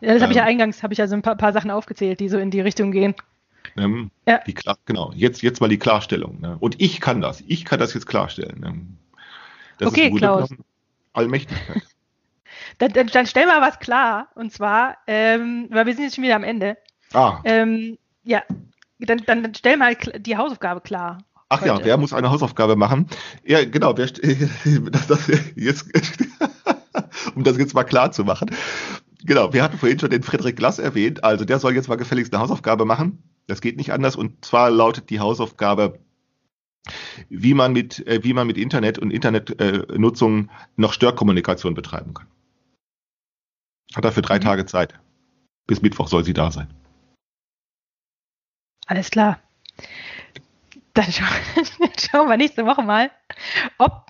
das 0.00 0.22
habe 0.22 0.32
ich 0.32 0.36
ja 0.36 0.42
Ähm. 0.42 0.48
eingangs, 0.48 0.82
habe 0.82 0.92
ich 0.92 0.98
ja 0.98 1.06
so 1.06 1.14
ein 1.14 1.22
paar, 1.22 1.36
paar 1.36 1.52
Sachen 1.52 1.70
aufgezählt, 1.70 2.20
die 2.20 2.28
so 2.28 2.38
in 2.38 2.50
die 2.50 2.60
Richtung 2.60 2.90
gehen. 2.92 3.14
Ne? 3.76 4.10
Ja. 4.28 4.38
Die 4.46 4.54
genau. 4.86 5.12
Jetzt 5.14 5.42
jetzt 5.42 5.60
mal 5.60 5.68
die 5.68 5.78
Klarstellung. 5.78 6.40
Ne? 6.40 6.56
Und 6.60 6.80
ich 6.80 7.00
kann 7.00 7.20
das. 7.20 7.42
Ich 7.46 7.64
kann 7.64 7.78
das 7.80 7.94
jetzt 7.94 8.06
klarstellen. 8.06 8.60
Ne? 8.60 8.86
Das 9.78 9.88
Okay, 9.88 10.08
Grunde 10.08 10.18
Klaus. 10.18 10.48
genommen 10.50 10.64
Allmächtigkeit. 11.12 11.82
Dann, 12.78 12.92
dann, 12.92 13.06
dann 13.08 13.26
stell 13.26 13.46
mal 13.46 13.60
was 13.60 13.78
klar. 13.78 14.28
Und 14.36 14.52
zwar, 14.52 14.96
ähm, 15.06 15.66
weil 15.70 15.86
wir 15.86 15.94
sind 15.94 16.04
jetzt 16.04 16.14
schon 16.16 16.24
wieder 16.24 16.36
am 16.36 16.44
Ende. 16.44 16.76
Ah, 17.12 17.40
Ähm, 17.44 17.98
ja, 18.24 18.42
dann, 18.98 19.22
dann, 19.26 19.42
dann 19.42 19.54
stell 19.54 19.76
mal 19.76 19.96
die 19.96 20.36
Hausaufgabe 20.36 20.80
klar. 20.80 21.18
Ach 21.48 21.60
heute. 21.60 21.68
ja, 21.68 21.84
wer 21.84 21.96
muss 21.98 22.12
eine 22.12 22.30
Hausaufgabe 22.30 22.76
machen? 22.76 23.08
Ja, 23.44 23.64
genau. 23.64 23.96
Wer, 23.96 24.06
das, 24.90 25.06
das, 25.06 25.30
jetzt, 25.56 25.86
um 27.34 27.44
das 27.44 27.58
jetzt 27.58 27.74
mal 27.74 27.84
klar 27.84 28.12
zu 28.12 28.24
machen. 28.24 28.50
Genau, 29.24 29.52
wir 29.52 29.62
hatten 29.62 29.78
vorhin 29.78 29.98
schon 29.98 30.10
den 30.10 30.22
Friedrich 30.22 30.56
Glass 30.56 30.78
erwähnt. 30.78 31.24
Also 31.24 31.44
der 31.44 31.58
soll 31.58 31.74
jetzt 31.74 31.88
mal 31.88 31.96
gefälligst 31.96 32.32
eine 32.32 32.42
Hausaufgabe 32.42 32.84
machen. 32.84 33.22
Das 33.46 33.60
geht 33.60 33.76
nicht 33.76 33.92
anders. 33.92 34.16
Und 34.16 34.44
zwar 34.44 34.70
lautet 34.70 35.10
die 35.10 35.20
Hausaufgabe, 35.20 35.98
wie 37.28 37.54
man 37.54 37.72
mit, 37.72 38.06
äh, 38.06 38.22
wie 38.24 38.34
man 38.34 38.46
mit 38.46 38.58
Internet 38.58 38.98
und 38.98 39.10
Internetnutzung 39.10 40.50
noch 40.76 40.92
Störkommunikation 40.92 41.74
betreiben 41.74 42.14
kann. 42.14 42.26
Hat 43.94 44.04
er 44.04 44.12
für 44.12 44.22
drei 44.22 44.36
mhm. 44.36 44.42
Tage 44.42 44.66
Zeit. 44.66 44.94
Bis 45.66 45.82
Mittwoch 45.82 46.08
soll 46.08 46.24
sie 46.24 46.34
da 46.34 46.50
sein. 46.50 46.68
Alles 48.86 49.10
klar. 49.10 49.38
Dann 50.94 51.10
scha 51.10 51.24
schauen 51.98 52.28
wir 52.28 52.36
nächste 52.36 52.66
Woche 52.66 52.82
mal, 52.82 53.10
ob, 53.78 54.06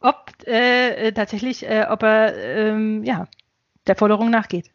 ob 0.00 0.46
äh, 0.46 1.12
tatsächlich, 1.12 1.66
äh, 1.66 1.86
ob 1.88 2.02
er 2.02 2.36
ähm, 2.36 3.02
ja, 3.04 3.26
der 3.86 3.96
Forderung 3.96 4.30
nachgeht. 4.30 4.70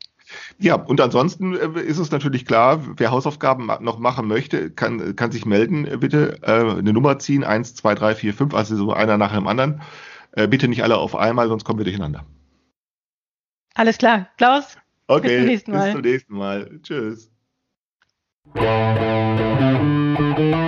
Ja, 0.58 0.76
und 0.76 1.00
ansonsten 1.00 1.56
äh, 1.56 1.82
ist 1.82 2.00
es 2.00 2.12
natürlich 2.12 2.46
klar, 2.46 2.82
wer 2.98 3.12
Hausaufgaben 3.12 3.70
noch 3.82 4.00
machen 4.00 4.28
möchte, 4.28 4.72
kann, 4.72 5.16
kann 5.16 5.32
sich 5.32 5.46
melden, 5.46 5.86
äh, 5.86 5.98
bitte. 5.98 6.39
Äh, 6.41 6.78
eine 6.78 6.93
Nummer 6.93 7.20
ziehen, 7.20 7.43
eins, 7.43 7.76
zwei, 7.76 7.96
drei, 7.96 8.16
vier, 8.16 8.34
fünf, 8.34 8.54
also 8.54 8.76
so 8.76 8.91
einer 8.91 9.18
nach 9.18 9.34
dem 9.34 9.48
anderen. 9.48 9.82
Bitte 10.50 10.68
nicht 10.68 10.84
alle 10.84 10.98
auf 10.98 11.16
einmal, 11.16 11.48
sonst 11.48 11.64
kommen 11.64 11.80
wir 11.80 11.86
durcheinander. 11.86 12.26
Alles 13.74 13.98
klar. 13.98 14.28
Klaus, 14.36 14.78
okay, 15.08 15.28
bis 15.30 15.38
zum 15.38 15.46
nächsten 15.46 15.72
Mal. 15.72 15.84
Bis 15.84 15.91
zum 15.93 16.02
nächsten 16.02 16.34
Mal. 16.36 16.80
Tschüss. 16.84 17.32
Thank 18.54 20.39
you. 20.39 20.64